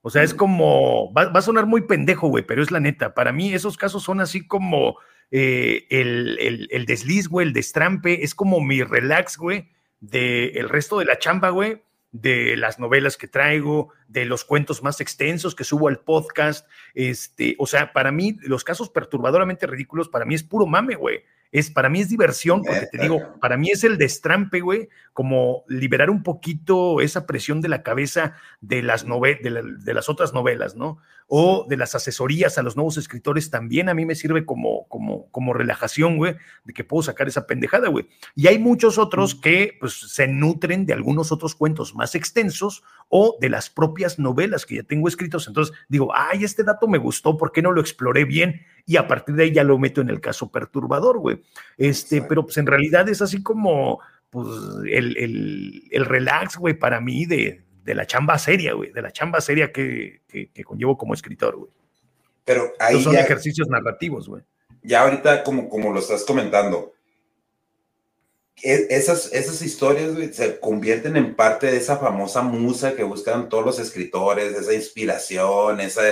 O 0.00 0.08
sea, 0.08 0.22
es 0.22 0.32
como, 0.32 1.12
va, 1.12 1.24
a 1.24 1.42
sonar 1.42 1.66
muy 1.66 1.82
pendejo, 1.82 2.28
güey, 2.28 2.46
pero 2.46 2.62
es 2.62 2.70
la 2.70 2.80
neta. 2.80 3.12
Para 3.12 3.30
mí, 3.30 3.52
esos 3.52 3.76
casos 3.76 4.02
son 4.02 4.22
así 4.22 4.46
como 4.46 4.96
eh, 5.30 5.86
el, 5.90 6.38
el, 6.40 6.68
el, 6.70 6.86
desliz, 6.86 7.28
güey, 7.28 7.46
el 7.46 7.52
destrampe, 7.52 8.24
es 8.24 8.34
como 8.34 8.62
mi 8.62 8.82
relax, 8.82 9.36
güey, 9.36 9.68
del 10.00 10.70
resto 10.70 10.98
de 10.98 11.04
la 11.04 11.18
chamba, 11.18 11.50
güey 11.50 11.82
de 12.14 12.56
las 12.56 12.78
novelas 12.78 13.16
que 13.16 13.26
traigo, 13.26 13.92
de 14.06 14.24
los 14.24 14.44
cuentos 14.44 14.84
más 14.84 15.00
extensos 15.00 15.56
que 15.56 15.64
subo 15.64 15.88
al 15.88 15.98
podcast. 15.98 16.66
Este, 16.94 17.56
o 17.58 17.66
sea, 17.66 17.92
para 17.92 18.12
mí, 18.12 18.36
los 18.42 18.62
casos 18.62 18.88
perturbadoramente 18.88 19.66
ridículos, 19.66 20.08
para 20.08 20.24
mí 20.24 20.36
es 20.36 20.44
puro 20.44 20.64
mame, 20.64 20.94
güey 20.94 21.24
es 21.54 21.70
para 21.70 21.88
mí 21.88 22.00
es 22.00 22.08
diversión, 22.08 22.64
porque 22.64 22.88
te 22.90 22.98
digo, 22.98 23.38
para 23.40 23.56
mí 23.56 23.70
es 23.70 23.84
el 23.84 23.96
destrampe, 23.96 24.60
güey, 24.60 24.88
como 25.12 25.62
liberar 25.68 26.10
un 26.10 26.24
poquito 26.24 27.00
esa 27.00 27.26
presión 27.26 27.60
de 27.60 27.68
la 27.68 27.84
cabeza 27.84 28.34
de 28.60 28.82
las, 28.82 29.06
de, 29.06 29.94
las 29.94 30.08
otras 30.08 30.34
novelas, 30.34 30.74
¿no? 30.74 30.98
O 31.26 31.66
de 31.68 31.76
las 31.76 31.94
asesorías 31.94 32.58
a 32.58 32.62
los 32.62 32.76
nuevos 32.76 32.96
escritores 32.96 33.50
también 33.50 33.88
a 33.88 33.94
mí 33.94 34.04
me 34.04 34.14
sirve 34.14 34.44
como, 34.44 34.86
como, 34.88 35.30
como 35.30 35.52
relajación, 35.52 36.16
güey, 36.16 36.36
de 36.64 36.72
que 36.72 36.84
puedo 36.84 37.02
sacar 37.02 37.28
esa 37.28 37.46
pendejada, 37.46 37.88
güey. 37.88 38.08
Y 38.34 38.46
hay 38.46 38.58
muchos 38.58 38.98
otros 38.98 39.34
que 39.34 39.76
pues 39.80 39.94
se 39.94 40.28
nutren 40.28 40.86
de 40.86 40.92
algunos 40.92 41.32
otros 41.32 41.54
cuentos 41.54 41.94
más 41.94 42.14
extensos 42.14 42.82
o 43.08 43.36
de 43.40 43.48
las 43.48 43.70
propias 43.70 44.18
novelas 44.18 44.66
que 44.66 44.76
ya 44.76 44.82
tengo 44.82 45.08
escritos. 45.08 45.48
Entonces 45.48 45.74
digo, 45.88 46.12
ay, 46.14 46.44
este 46.44 46.64
dato 46.64 46.88
me 46.88 46.98
gustó, 46.98 47.36
¿por 47.36 47.52
qué 47.52 47.62
no 47.62 47.72
lo 47.72 47.80
exploré 47.80 48.24
bien? 48.24 48.62
y 48.86 48.96
a 48.96 49.06
partir 49.06 49.34
de 49.34 49.44
ahí 49.44 49.52
ya 49.52 49.64
lo 49.64 49.78
meto 49.78 50.00
en 50.00 50.10
el 50.10 50.20
caso 50.20 50.50
perturbador, 50.50 51.18
güey. 51.18 51.42
Este, 51.76 52.22
pero 52.22 52.44
pues 52.44 52.56
en 52.58 52.66
realidad 52.66 53.08
es 53.08 53.22
así 53.22 53.42
como 53.42 54.00
pues, 54.30 54.46
el, 54.90 56.04
relax, 56.04 56.56
güey, 56.56 56.74
para 56.74 57.00
mí 57.00 57.24
de, 57.24 57.63
la 57.92 58.06
chamba 58.06 58.38
seria, 58.38 58.72
güey, 58.72 58.92
de 58.92 59.02
la 59.02 59.10
chamba 59.10 59.40
seria 59.40 59.72
que, 59.72 60.22
que, 60.28 60.64
conllevo 60.64 60.96
como 60.96 61.12
escritor, 61.12 61.56
güey. 61.56 61.70
Pero 62.44 62.72
ahí 62.78 63.02
son 63.02 63.16
ejercicios 63.16 63.68
narrativos, 63.68 64.28
güey. 64.28 64.42
ya 64.82 65.02
ahorita 65.02 65.42
como, 65.42 65.68
como 65.68 65.92
lo 65.92 65.98
estás 65.98 66.24
comentando, 66.24 66.94
e, 68.62 68.86
esas, 68.90 69.32
esas 69.32 69.60
historias 69.62 70.12
se 70.34 70.60
convierten 70.60 71.16
en 71.16 71.34
parte 71.34 71.66
de 71.66 71.76
esa 71.76 71.98
famosa 71.98 72.42
musa 72.42 72.94
que 72.94 73.02
buscan 73.02 73.48
todos 73.48 73.64
los 73.64 73.78
escritores, 73.78 74.54
esa 74.54 74.72
inspiración, 74.72 75.80
esa, 75.80 76.02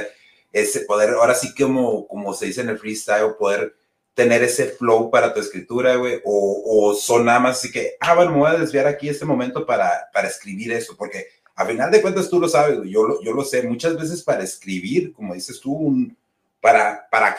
ese 0.53 0.81
poder, 0.81 1.11
ahora 1.11 1.35
sí 1.35 1.55
como, 1.55 2.07
como 2.07 2.35
se 2.35 2.47
dice 2.47 2.63
en 2.63 2.71
el 2.71 2.79
freestyle, 2.79 3.37
poder 3.39 3.75
tener 4.15 4.43
ese 4.43 4.67
flow 4.67 5.11
para 5.11 5.33
tu 5.33 5.41
escritura, 5.41 5.97
güey, 5.97 6.21
o, 6.25 6.63
o, 6.67 6.95
son 6.95 7.25
nada 7.25 7.41
más 7.41 7.59
así 7.59 7.73
que, 7.73 7.97
ah, 8.01 8.15
bueno, 8.15 8.33
me 8.33 8.39
voy 8.39 8.51
a 8.51 8.59
desviar 8.59 8.87
aquí 8.87 9.09
este 9.09 9.25
momento 9.25 9.65
para, 9.65 10.09
para 10.13 10.29
escribir 10.29 10.73
eso, 10.73 10.95
porque 10.99 11.29
a 11.55 11.65
final 11.67 11.91
de 11.91 12.01
cuentas 12.01 12.29
tú 12.29 12.41
lo 12.41 12.49
sabes, 12.49 12.79
yo, 12.85 13.23
yo 13.23 13.33
lo 13.33 13.45
sé, 13.45 13.62
muchas 13.62 13.97
veces 13.97 14.23
para 14.23 14.43
escribir, 14.43 15.12
como 15.12 15.35
dices 15.35 15.61
tú, 15.61 15.73
un, 15.73 16.17
para, 16.61 17.09
para 17.11 17.37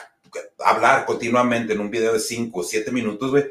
hablar 0.59 1.05
continuamente 1.05 1.73
en 1.73 1.79
un 1.79 1.89
video 1.89 2.13
de 2.13 2.19
5 2.19 2.59
o 2.59 2.63
7 2.63 2.91
minutos, 2.91 3.31
güey, 3.31 3.45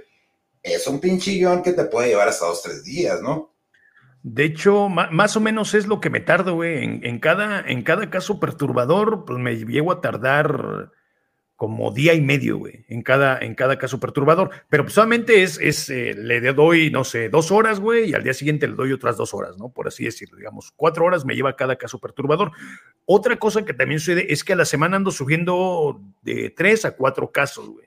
es 0.62 0.86
un 0.86 1.00
pinche 1.00 1.40
que 1.64 1.72
te 1.72 1.84
puede 1.84 2.08
llevar 2.08 2.28
hasta 2.28 2.46
dos, 2.46 2.62
tres 2.62 2.84
días, 2.84 3.20
¿no? 3.20 3.52
De 4.22 4.44
hecho, 4.44 4.88
más 4.88 5.36
o 5.36 5.40
menos 5.40 5.74
es 5.74 5.88
lo 5.88 6.00
que 6.00 6.08
me 6.08 6.20
tardo, 6.20 6.54
güey. 6.54 6.84
En, 6.84 7.04
en, 7.04 7.18
cada, 7.18 7.60
en 7.60 7.82
cada 7.82 8.08
caso 8.08 8.38
perturbador, 8.38 9.24
pues 9.24 9.40
me 9.40 9.56
llego 9.56 9.90
a 9.90 10.00
tardar 10.00 10.92
como 11.62 11.92
día 11.92 12.12
y 12.12 12.20
medio, 12.20 12.58
güey, 12.58 12.84
en 12.88 13.02
cada, 13.02 13.38
en 13.38 13.54
cada 13.54 13.78
caso 13.78 14.00
perturbador. 14.00 14.50
Pero 14.68 14.82
pues 14.82 14.94
solamente 14.94 15.44
es, 15.44 15.60
es 15.60 15.88
eh, 15.90 16.12
le 16.12 16.40
doy, 16.52 16.90
no 16.90 17.04
sé, 17.04 17.28
dos 17.28 17.52
horas, 17.52 17.78
güey, 17.78 18.10
y 18.10 18.14
al 18.14 18.24
día 18.24 18.34
siguiente 18.34 18.66
le 18.66 18.74
doy 18.74 18.90
otras 18.90 19.16
dos 19.16 19.32
horas, 19.32 19.56
¿no? 19.58 19.68
Por 19.68 19.86
así 19.86 20.02
decirlo, 20.02 20.38
digamos, 20.38 20.72
cuatro 20.74 21.04
horas 21.04 21.24
me 21.24 21.36
lleva 21.36 21.54
cada 21.54 21.76
caso 21.76 22.00
perturbador. 22.00 22.50
Otra 23.04 23.36
cosa 23.36 23.64
que 23.64 23.74
también 23.74 24.00
sucede 24.00 24.32
es 24.32 24.42
que 24.42 24.54
a 24.54 24.56
la 24.56 24.64
semana 24.64 24.96
ando 24.96 25.12
subiendo 25.12 26.00
de 26.22 26.50
tres 26.50 26.84
a 26.84 26.96
cuatro 26.96 27.30
casos, 27.30 27.68
güey. 27.68 27.86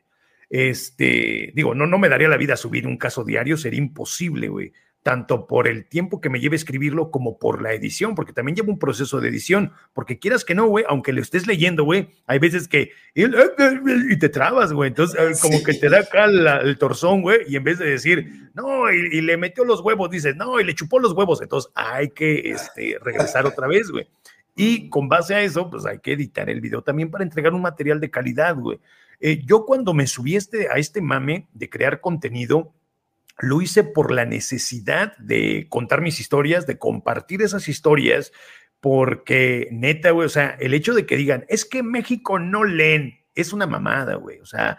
Este, 0.49 1.51
digo, 1.53 1.75
no, 1.75 1.85
no 1.85 1.97
me 1.97 2.07
daría 2.07 2.29
la 2.29 2.37
vida 2.37 2.55
subir 2.55 2.87
un 2.87 2.95
caso 2.95 3.25
diario, 3.25 3.57
sería 3.57 3.79
imposible, 3.79 4.47
güey 4.47 4.71
tanto 5.05 5.45
por 5.45 5.67
el 5.67 5.85
tiempo 5.85 6.19
que 6.19 6.31
me 6.31 6.39
lleve 6.39 6.55
escribirlo 6.55 7.11
como 7.11 7.37
por 7.37 7.61
la 7.61 7.73
edición, 7.73 8.15
porque 8.15 8.33
también 8.33 8.55
lleva 8.55 8.69
un 8.69 8.79
proceso 8.79 9.21
de 9.21 9.29
edición, 9.29 9.71
porque 9.93 10.17
quieras 10.17 10.43
que 10.43 10.55
no, 10.55 10.65
güey, 10.65 10.83
aunque 10.89 11.13
lo 11.13 11.21
estés 11.21 11.45
leyendo, 11.45 11.83
güey, 11.83 12.09
hay 12.25 12.39
veces 12.39 12.67
que 12.67 12.89
y 13.13 14.17
te 14.17 14.29
trabas, 14.29 14.73
güey, 14.73 14.87
entonces 14.87 15.19
eh, 15.19 15.39
como 15.39 15.61
que 15.61 15.75
te 15.75 15.89
da 15.89 15.99
acá 15.99 16.25
el 16.25 16.75
torzón, 16.79 17.21
güey, 17.21 17.41
y 17.47 17.55
en 17.55 17.63
vez 17.63 17.77
de 17.77 17.85
decir, 17.85 18.49
no, 18.55 18.91
y, 18.91 19.21
le 19.21 19.37
metió 19.37 19.63
los 19.63 19.81
huevos, 19.81 20.09
dices, 20.09 20.35
no, 20.35 20.59
y 20.59 20.63
le 20.63 20.73
chupó 20.73 20.97
los 20.97 21.13
huevos, 21.13 21.39
entonces 21.39 21.71
hay 21.75 22.09
que 22.09 22.49
este, 22.49 22.97
regresar 22.99 23.45
otra 23.45 23.67
vez, 23.67 23.91
güey. 23.91 24.07
Y 24.55 24.89
con 24.89 25.07
base 25.07 25.35
a 25.35 25.43
eso, 25.43 25.69
pues 25.69 25.85
hay 25.85 25.99
que 25.99 26.13
editar 26.13 26.49
el 26.49 26.61
video 26.61 26.81
también 26.81 27.11
para 27.11 27.23
entregar 27.23 27.53
un 27.53 27.61
material 27.61 27.99
de 27.99 28.09
calidad, 28.09 28.55
güey. 28.55 28.79
Eh, 29.19 29.43
yo 29.45 29.65
cuando 29.65 29.93
me 29.93 30.07
subí 30.07 30.35
este, 30.35 30.67
a 30.67 30.77
este 30.77 30.99
mame 30.99 31.47
de 31.53 31.69
crear 31.69 32.01
contenido, 32.01 32.73
lo 33.37 33.61
hice 33.61 33.83
por 33.83 34.11
la 34.11 34.25
necesidad 34.25 35.17
de 35.17 35.67
contar 35.69 36.01
mis 36.01 36.19
historias, 36.19 36.67
de 36.67 36.77
compartir 36.77 37.41
esas 37.41 37.67
historias, 37.67 38.31
porque 38.79 39.67
neta, 39.71 40.11
güey, 40.11 40.27
o 40.27 40.29
sea, 40.29 40.55
el 40.59 40.73
hecho 40.73 40.93
de 40.93 41.05
que 41.05 41.17
digan, 41.17 41.45
es 41.49 41.65
que 41.65 41.83
México 41.83 42.39
no 42.39 42.63
leen, 42.63 43.19
es 43.33 43.53
una 43.53 43.67
mamada, 43.67 44.15
güey, 44.15 44.39
o 44.39 44.45
sea, 44.45 44.77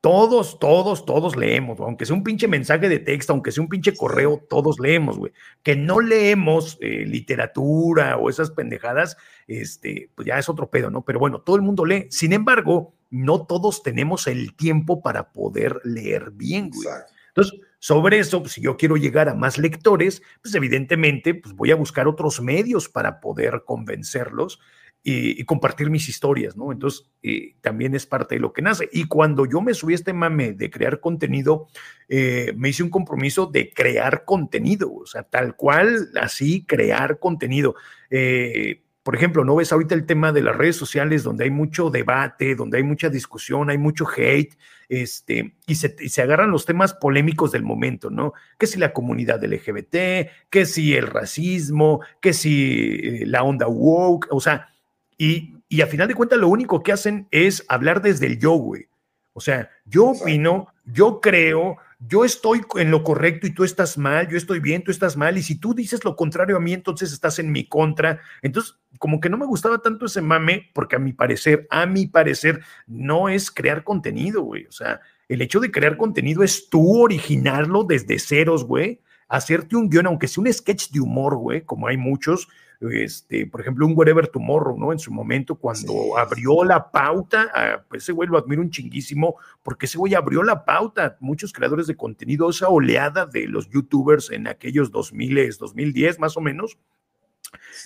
todos, 0.00 0.60
todos, 0.60 1.04
todos 1.04 1.36
leemos, 1.36 1.80
aunque 1.80 2.06
sea 2.06 2.14
un 2.14 2.22
pinche 2.22 2.46
mensaje 2.46 2.88
de 2.88 3.00
texto, 3.00 3.32
aunque 3.32 3.50
sea 3.50 3.62
un 3.62 3.68
pinche 3.68 3.96
correo, 3.96 4.40
todos 4.48 4.78
leemos, 4.78 5.18
güey. 5.18 5.32
Que 5.64 5.74
no 5.74 6.00
leemos 6.00 6.78
eh, 6.80 7.04
literatura 7.04 8.16
o 8.16 8.30
esas 8.30 8.52
pendejadas, 8.52 9.16
este, 9.48 10.10
pues 10.14 10.26
ya 10.26 10.38
es 10.38 10.48
otro 10.48 10.70
pedo, 10.70 10.90
¿no? 10.90 11.04
Pero 11.04 11.18
bueno, 11.18 11.40
todo 11.40 11.56
el 11.56 11.62
mundo 11.62 11.84
lee. 11.84 12.06
Sin 12.10 12.32
embargo, 12.32 12.94
no 13.10 13.44
todos 13.44 13.82
tenemos 13.82 14.28
el 14.28 14.54
tiempo 14.54 15.02
para 15.02 15.32
poder 15.32 15.80
leer 15.82 16.30
bien, 16.30 16.70
güey. 16.70 16.86
Entonces, 17.28 17.58
sobre 17.78 18.18
eso, 18.18 18.40
pues, 18.40 18.54
si 18.54 18.60
yo 18.60 18.76
quiero 18.76 18.96
llegar 18.96 19.28
a 19.28 19.34
más 19.34 19.58
lectores, 19.58 20.22
pues 20.42 20.54
evidentemente 20.54 21.34
pues, 21.34 21.54
voy 21.54 21.70
a 21.70 21.76
buscar 21.76 22.08
otros 22.08 22.40
medios 22.40 22.88
para 22.88 23.20
poder 23.20 23.62
convencerlos 23.64 24.60
y, 25.02 25.44
compartir 25.44 25.88
mis 25.90 26.08
historias, 26.08 26.56
¿no? 26.56 26.72
Entonces, 26.72 27.08
eh, 27.22 27.54
también 27.60 27.94
es 27.94 28.04
parte 28.04 28.34
de 28.34 28.40
lo 28.40 28.52
que 28.52 28.62
nace. 28.62 28.88
Y 28.92 29.04
cuando 29.04 29.46
yo 29.46 29.60
me 29.60 29.72
subí 29.72 29.94
a 29.94 29.96
este 29.96 30.12
mame 30.12 30.52
de 30.52 30.70
crear 30.70 31.00
contenido, 31.00 31.68
eh, 32.08 32.52
me 32.56 32.70
hice 32.70 32.82
un 32.82 32.90
compromiso 32.90 33.46
de 33.46 33.72
crear 33.72 34.24
contenido, 34.24 34.92
o 34.92 35.06
sea, 35.06 35.22
tal 35.22 35.56
cual, 35.56 36.10
así, 36.20 36.64
crear 36.66 37.18
contenido. 37.18 37.74
Eh, 38.10 38.82
por 39.08 39.16
ejemplo, 39.16 39.42
¿no 39.42 39.56
ves 39.56 39.72
ahorita 39.72 39.94
el 39.94 40.04
tema 40.04 40.32
de 40.32 40.42
las 40.42 40.54
redes 40.54 40.76
sociales 40.76 41.22
donde 41.22 41.44
hay 41.44 41.50
mucho 41.50 41.88
debate, 41.88 42.54
donde 42.54 42.76
hay 42.76 42.82
mucha 42.82 43.08
discusión, 43.08 43.70
hay 43.70 43.78
mucho 43.78 44.06
hate, 44.14 44.54
este, 44.86 45.54
y 45.66 45.76
se, 45.76 45.96
se 46.10 46.20
agarran 46.20 46.50
los 46.50 46.66
temas 46.66 46.92
polémicos 46.92 47.50
del 47.50 47.62
momento, 47.62 48.10
¿no? 48.10 48.34
Que 48.58 48.66
si 48.66 48.78
la 48.78 48.92
comunidad 48.92 49.42
LGBT, 49.42 50.28
que 50.50 50.66
si 50.66 50.94
el 50.94 51.06
racismo, 51.06 52.02
que 52.20 52.34
si 52.34 53.00
eh, 53.02 53.22
la 53.24 53.44
onda 53.44 53.66
woke, 53.66 54.26
o 54.30 54.42
sea, 54.42 54.68
y, 55.16 55.54
y 55.70 55.80
a 55.80 55.86
final 55.86 56.06
de 56.06 56.14
cuentas 56.14 56.38
lo 56.38 56.48
único 56.48 56.82
que 56.82 56.92
hacen 56.92 57.28
es 57.30 57.64
hablar 57.66 58.02
desde 58.02 58.26
el 58.26 58.38
yo, 58.38 58.52
güey. 58.56 58.88
O 59.32 59.40
sea, 59.40 59.70
yo 59.86 60.08
opino, 60.08 60.68
yo 60.84 61.22
creo, 61.22 61.78
yo 61.98 62.24
estoy 62.24 62.60
en 62.76 62.90
lo 62.90 63.02
correcto 63.02 63.46
y 63.46 63.50
tú 63.50 63.64
estás 63.64 63.98
mal, 63.98 64.28
yo 64.28 64.36
estoy 64.36 64.60
bien, 64.60 64.84
tú 64.84 64.90
estás 64.90 65.16
mal, 65.16 65.36
y 65.36 65.42
si 65.42 65.56
tú 65.56 65.74
dices 65.74 66.04
lo 66.04 66.14
contrario 66.14 66.56
a 66.56 66.60
mí, 66.60 66.72
entonces 66.72 67.12
estás 67.12 67.38
en 67.40 67.50
mi 67.50 67.68
contra. 67.68 68.20
Entonces, 68.40 68.76
como 68.98 69.20
que 69.20 69.28
no 69.28 69.36
me 69.36 69.46
gustaba 69.46 69.78
tanto 69.78 70.06
ese 70.06 70.22
mame, 70.22 70.70
porque 70.74 70.96
a 70.96 71.00
mi 71.00 71.12
parecer, 71.12 71.66
a 71.70 71.86
mi 71.86 72.06
parecer, 72.06 72.60
no 72.86 73.28
es 73.28 73.50
crear 73.50 73.82
contenido, 73.82 74.42
güey. 74.42 74.66
O 74.66 74.72
sea, 74.72 75.00
el 75.28 75.42
hecho 75.42 75.58
de 75.58 75.72
crear 75.72 75.96
contenido 75.96 76.44
es 76.44 76.70
tú 76.70 77.02
originarlo 77.02 77.82
desde 77.82 78.18
ceros, 78.20 78.64
güey. 78.64 79.00
Hacerte 79.28 79.76
un 79.76 79.90
guion, 79.90 80.06
aunque 80.06 80.28
sea 80.28 80.42
un 80.42 80.52
sketch 80.52 80.90
de 80.90 81.00
humor, 81.00 81.36
güey, 81.36 81.62
como 81.62 81.88
hay 81.88 81.96
muchos, 81.96 82.48
este, 82.80 83.46
por 83.46 83.60
ejemplo, 83.60 83.86
un 83.86 83.94
Whatever 83.96 84.28
Tomorrow, 84.28 84.78
¿no? 84.78 84.92
En 84.92 84.98
su 84.98 85.12
momento, 85.12 85.56
cuando 85.56 86.16
abrió 86.16 86.64
la 86.64 86.90
pauta, 86.90 87.50
ah, 87.52 87.84
pues 87.88 88.04
ese 88.04 88.12
güey 88.12 88.28
lo 88.28 88.38
admiro 88.38 88.62
un 88.62 88.70
chinguísimo, 88.70 89.36
porque 89.62 89.86
ese 89.86 89.98
güey 89.98 90.14
abrió 90.14 90.42
la 90.42 90.64
pauta. 90.64 91.16
Muchos 91.20 91.52
creadores 91.52 91.88
de 91.88 91.96
contenido, 91.96 92.50
esa 92.50 92.68
oleada 92.68 93.26
de 93.26 93.48
los 93.48 93.68
YouTubers 93.68 94.30
en 94.30 94.46
aquellos 94.46 94.92
2000, 94.92 95.56
2010 95.58 96.18
más 96.20 96.36
o 96.36 96.40
menos. 96.40 96.78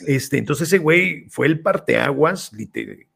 Este, 0.06 0.38
entonces 0.38 0.68
ese 0.68 0.78
güey 0.78 1.28
fue 1.30 1.46
el 1.46 1.60
parteaguas, 1.60 2.52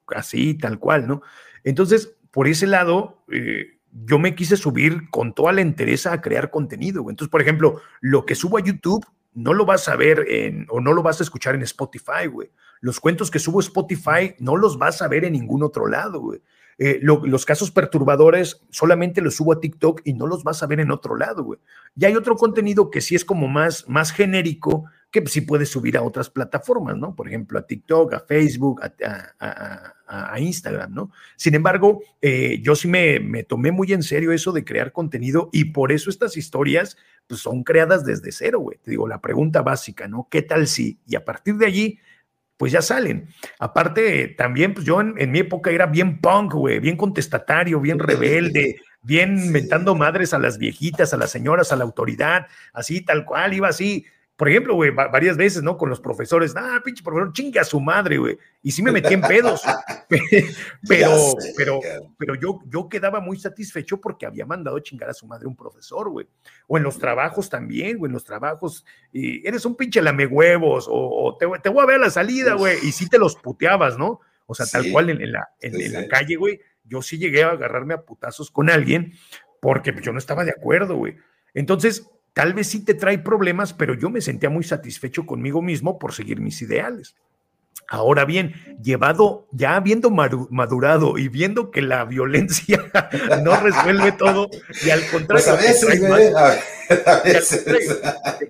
así, 0.09 0.55
tal 0.55 0.79
cual, 0.79 1.07
¿no? 1.07 1.23
Entonces, 1.65 2.17
por 2.31 2.49
ese 2.49 2.67
lado, 2.67 3.25
eh, 3.31 3.79
yo 4.05 4.19
me 4.19 4.35
quise 4.35 4.57
subir 4.57 5.11
con 5.11 5.35
toda 5.35 5.53
la 5.53 5.61
entereza 5.61 6.13
a 6.13 6.21
crear 6.21 6.51
contenido. 6.51 7.11
Entonces, 7.11 7.31
por 7.31 7.43
ejemplo, 7.43 7.81
lo 8.01 8.25
que 8.25 8.35
subo 8.35 8.59
a 8.59 8.63
YouTube 8.63 9.05
no 9.37 9.53
lo 9.53 9.67
vas 9.67 9.87
a 9.89 9.97
ver 9.97 10.25
en, 10.29 10.67
o 10.71 10.81
no 10.81 10.93
lo 10.93 11.03
vas 11.03 11.21
a 11.21 11.23
escuchar 11.23 11.55
en 11.55 11.63
Spotify, 11.63 12.27
güey. 12.27 12.51
Los 12.81 12.99
cuentos 12.99 13.31
que 13.31 13.39
subo 13.39 13.61
Spotify 13.61 14.35
no 14.39 14.57
los 14.57 14.79
vas 14.79 15.03
a 15.03 15.09
ver 15.09 15.25
en 15.25 15.35
ningún 15.35 15.63
otro 15.63 15.87
lado, 15.87 16.21
güey. 16.21 16.41
Eh, 16.79 17.01
los 17.01 17.47
casos 17.47 17.71
perturbadores 17.71 18.61
solamente 18.71 19.23
los 19.23 19.37
subo 19.37 19.53
a 19.53 19.61
TikTok 19.61 20.03
y 20.05 20.13
no 20.13 20.27
los 20.27 20.45
vas 20.45 20.63
a 20.63 20.67
ver 20.67 20.81
en 20.81 20.91
otro 20.91 21.17
lado, 21.17 21.45
güey. 21.45 21.59
Y 21.95 22.05
hay 22.05 22.17
otro 22.17 22.37
contenido 22.37 22.91
que 22.91 23.01
sí 23.01 23.15
es 23.15 23.25
como 23.25 23.47
más, 23.47 23.89
más 23.89 24.11
genérico, 24.11 24.85
que 25.11 25.27
sí 25.27 25.41
puedes 25.41 25.69
subir 25.69 25.97
a 25.97 26.03
otras 26.03 26.31
plataformas, 26.31 26.97
¿no? 26.97 27.15
Por 27.15 27.29
ejemplo, 27.29 27.59
a 27.59 27.67
TikTok, 27.67 28.15
a 28.15 28.21
Facebook, 28.21 28.83
a, 28.83 30.39
Instagram, 30.39 30.95
¿no? 30.95 31.11
Sin 31.37 31.55
embargo, 31.55 32.03
eh, 32.21 32.61
yo 32.63 32.77
sí 32.77 32.87
me, 32.87 33.19
me, 33.19 33.43
tomé 33.43 33.73
muy 33.73 33.93
en 33.93 34.03
serio 34.03 34.33
eso 34.33 34.53
de 34.53 34.65
crear 34.65 34.93
contenido 34.93 35.49
y 35.53 35.67
por 35.67 35.91
eso 35.91 36.11
estas 36.11 36.37
historias 36.37 36.97
pues, 37.27 37.41
son 37.41 37.65
creadas 37.65 38.05
desde 38.05 38.31
cero, 38.31 38.61
güey. 38.61 38.79
Te 38.79 38.91
digo, 38.91 39.09
la 39.09 39.21
pregunta 39.21 39.63
básica, 39.63 40.07
¿no? 40.07 40.29
¿Qué 40.31 40.43
tal 40.43 40.67
si? 40.67 40.99
Y 41.07 41.17
a 41.17 41.25
partir 41.25 41.57
de 41.57 41.67
allí 41.67 41.99
pues 42.57 42.73
ya 42.73 42.83
salen. 42.83 43.29
Aparte, 43.59 44.29
también, 44.29 44.75
pues 44.75 44.87
yo 44.87 45.01
en, 45.01 45.31
mi 45.31 45.41
época 45.41 45.71
era 45.71 45.87
bien 45.87 46.21
punk, 46.21 46.55
güey, 46.55 46.81
bien 46.81 46.97
contestatario, 46.97 47.81
bien 47.81 47.99
rebelde, 47.99 48.77
bien 49.03 49.39
inventando 49.45 49.95
madres 49.95 50.33
a 50.33 50.39
las 50.39 50.59
viejitas, 50.59 51.13
a 51.13 51.17
las 51.19 51.31
señoras, 51.31 51.73
a 51.73 51.77
la 51.77 51.85
autoridad, 51.85 52.47
así, 52.73 53.03
tal 53.03 53.25
cual, 53.25 53.53
iba 53.53 53.69
así 53.69 54.07
por 54.37 54.51
ejemplo, 54.51 54.75
güey, 54.75 54.91
varias 54.91 55.39
veces, 55.39 55.63
¿no? 55.63 55.79
Con 55.79 55.89
los 55.89 55.99
profesores, 55.99 56.55
ah, 56.57 56.83
pinche 56.85 57.03
profesor, 57.03 57.33
chingue 57.33 57.59
a 57.59 57.65
su 57.65 57.81
madre, 57.81 58.19
güey. 58.19 58.37
Y 58.63 58.71
sí 58.71 58.83
me 58.83 58.93
metí 58.93 59.15
en 59.15 59.23
pedos. 59.23 59.63
pero, 60.89 61.35
pero, 61.57 61.81
pero 62.19 62.35
yo, 62.35 62.61
yo 62.67 62.87
quedaba 62.89 63.21
muy 63.21 63.39
satisfecho 63.39 63.99
porque 63.99 64.27
había 64.27 64.45
mandado 64.45 64.79
chingar 64.81 65.09
a 65.09 65.15
su 65.15 65.27
madre 65.27 65.47
un 65.47 65.57
profesor, 65.57 66.11
güey. 66.11 66.29
O 66.67 66.77
en 66.77 66.83
los 66.83 66.99
trabajos 66.99 67.49
también, 67.49 67.97
güey, 67.97 68.11
en 68.11 68.13
los 68.13 68.25
trabajos, 68.25 68.85
y 69.11 69.47
eres 69.47 69.65
un 69.65 69.75
pinche 69.75 70.03
lame 70.03 70.27
huevos, 70.27 70.87
o, 70.87 71.35
te, 71.41 71.47
te, 71.63 71.71
voy 71.71 71.83
a 71.83 71.87
ver 71.87 71.97
a 71.97 72.05
la 72.05 72.11
salida, 72.11 72.55
güey. 72.55 72.77
Y 72.83 72.93
sí 72.93 73.09
te 73.09 73.19
los 73.19 73.37
puteabas, 73.37 73.97
¿no? 73.97 74.21
O 74.45 74.55
sea, 74.55 74.67
tal 74.67 74.93
cual 74.93 75.09
en, 75.09 75.33
la, 75.33 75.49
en 75.61 75.93
la 75.93 76.07
calle, 76.09 76.37
güey. 76.37 76.61
Yo 76.85 77.01
sí 77.03 77.19
llegué 77.19 77.43
a 77.43 77.51
agarrarme 77.51 77.95
a 77.95 78.03
putazos 78.03 78.51
con 78.51 78.71
alguien 78.71 79.15
porque 79.61 79.93
yo 80.03 80.13
no 80.13 80.19
estaba 80.19 80.45
de 80.45 80.53
acuerdo, 80.53 80.97
güey. 80.97 81.17
Entonces, 81.53 82.07
Tal 82.37 82.53
vez 82.53 82.67
sí 82.67 82.85
te 82.85 82.93
trae 82.93 83.19
problemas, 83.19 83.73
pero 83.73 83.95
yo 83.95 84.11
me 84.11 84.21
sentía 84.21 84.51
muy 84.51 84.63
satisfecho 84.63 85.25
conmigo 85.25 85.63
mismo 85.63 85.99
por 85.99 86.13
seguir 86.13 86.39
mis 86.39 86.61
ideales. 86.61 87.17
Ahora 87.89 88.27
bien, 88.27 88.53
llevado, 88.83 89.49
ya 89.53 89.75
habiendo 89.75 90.11
madurado 90.11 91.17
y 91.17 91.29
viendo 91.29 91.71
que 91.71 91.81
la 91.81 92.05
violencia 92.05 92.85
no 93.43 93.59
resuelve 93.59 94.13
todo, 94.13 94.51
y 94.85 94.91
al 94.91 95.09
contrario, 95.09 95.47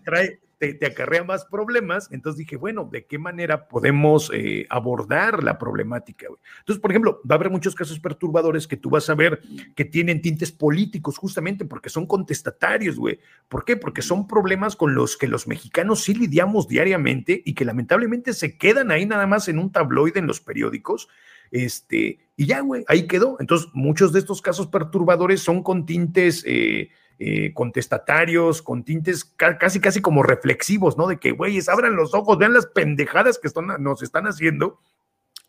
trae, 0.04 0.30
te, 0.30 0.45
acarrea 0.86 1.24
más 1.24 1.44
problemas. 1.44 2.08
Entonces 2.10 2.38
dije, 2.38 2.56
bueno, 2.56 2.88
¿de 2.90 3.06
qué 3.06 3.18
manera 3.18 3.68
podemos 3.68 4.30
eh, 4.32 4.66
abordar 4.70 5.42
la 5.42 5.58
problemática? 5.58 6.26
Entonces, 6.60 6.80
por 6.80 6.90
ejemplo, 6.90 7.20
va 7.28 7.34
a 7.34 7.38
haber 7.38 7.50
muchos 7.50 7.74
casos 7.74 8.00
perturbadores 8.00 8.66
que 8.66 8.76
tú 8.76 8.90
vas 8.90 9.08
a 9.10 9.14
ver 9.14 9.40
que 9.74 9.84
tienen 9.84 10.22
tintes 10.22 10.52
políticos, 10.52 11.18
justamente 11.18 11.64
porque 11.64 11.90
son 11.90 12.06
contestatarios, 12.06 12.96
güey. 12.96 13.18
¿Por 13.48 13.64
qué? 13.64 13.76
Porque 13.76 14.02
son 14.02 14.26
problemas 14.26 14.76
con 14.76 14.94
los 14.94 15.16
que 15.16 15.28
los 15.28 15.46
mexicanos 15.46 16.02
sí 16.02 16.14
lidiamos 16.14 16.68
diariamente 16.68 17.42
y 17.44 17.54
que 17.54 17.64
lamentablemente 17.64 18.32
se 18.32 18.56
quedan 18.56 18.90
ahí 18.90 19.06
nada 19.06 19.26
más 19.26 19.48
en 19.48 19.58
un 19.58 19.72
tabloide 19.72 20.18
en 20.18 20.26
los 20.26 20.40
periódicos. 20.40 21.08
Este, 21.50 22.18
y 22.36 22.46
ya, 22.46 22.60
güey, 22.60 22.84
ahí 22.88 23.06
quedó. 23.06 23.36
Entonces, 23.40 23.68
muchos 23.72 24.12
de 24.12 24.18
estos 24.20 24.42
casos 24.42 24.66
perturbadores 24.68 25.40
son 25.40 25.62
con 25.62 25.86
tintes. 25.86 26.42
Eh, 26.46 26.90
eh, 27.18 27.52
contestatarios, 27.54 28.60
con 28.60 28.84
tintes 28.84 29.24
casi, 29.24 29.80
casi 29.80 30.00
como 30.00 30.22
reflexivos, 30.22 30.98
¿no? 30.98 31.06
De 31.06 31.18
que, 31.18 31.32
güeyes, 31.32 31.68
abran 31.68 31.96
los 31.96 32.14
ojos, 32.14 32.36
vean 32.38 32.52
las 32.52 32.66
pendejadas 32.66 33.38
que 33.38 33.48
están, 33.48 33.68
nos 33.78 34.02
están 34.02 34.26
haciendo. 34.26 34.80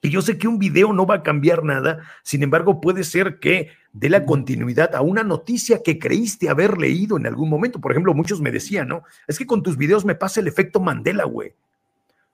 Y 0.02 0.10
yo 0.10 0.22
sé 0.22 0.38
que 0.38 0.48
un 0.48 0.60
video 0.60 0.94
no 0.94 1.06
va 1.06 1.16
a 1.16 1.24
cambiar 1.24 1.64
nada, 1.64 2.00
sin 2.24 2.44
embargo, 2.44 2.80
puede 2.80 3.04
ser 3.04 3.40
que 3.40 3.70
dé 3.94 4.10
la 4.10 4.26
continuidad 4.26 4.96
a 4.96 5.02
una 5.02 5.24
noticia 5.24 5.82
que 5.84 5.98
creíste 5.98 6.50
haber 6.50 6.78
leído 6.78 7.18
en 7.18 7.26
algún 7.26 7.50
momento. 7.50 7.82
Por 7.82 7.92
ejemplo, 7.92 8.14
muchos 8.14 8.40
me 8.40 8.52
decían, 8.52 8.88
¿no? 8.88 9.04
Es 9.28 9.38
que 9.38 9.48
con 9.48 9.64
tus 9.64 9.76
videos 9.76 10.06
me 10.06 10.16
pasa 10.16 10.40
el 10.40 10.48
efecto 10.48 10.80
Mandela, 10.80 11.26
güey. 11.26 11.54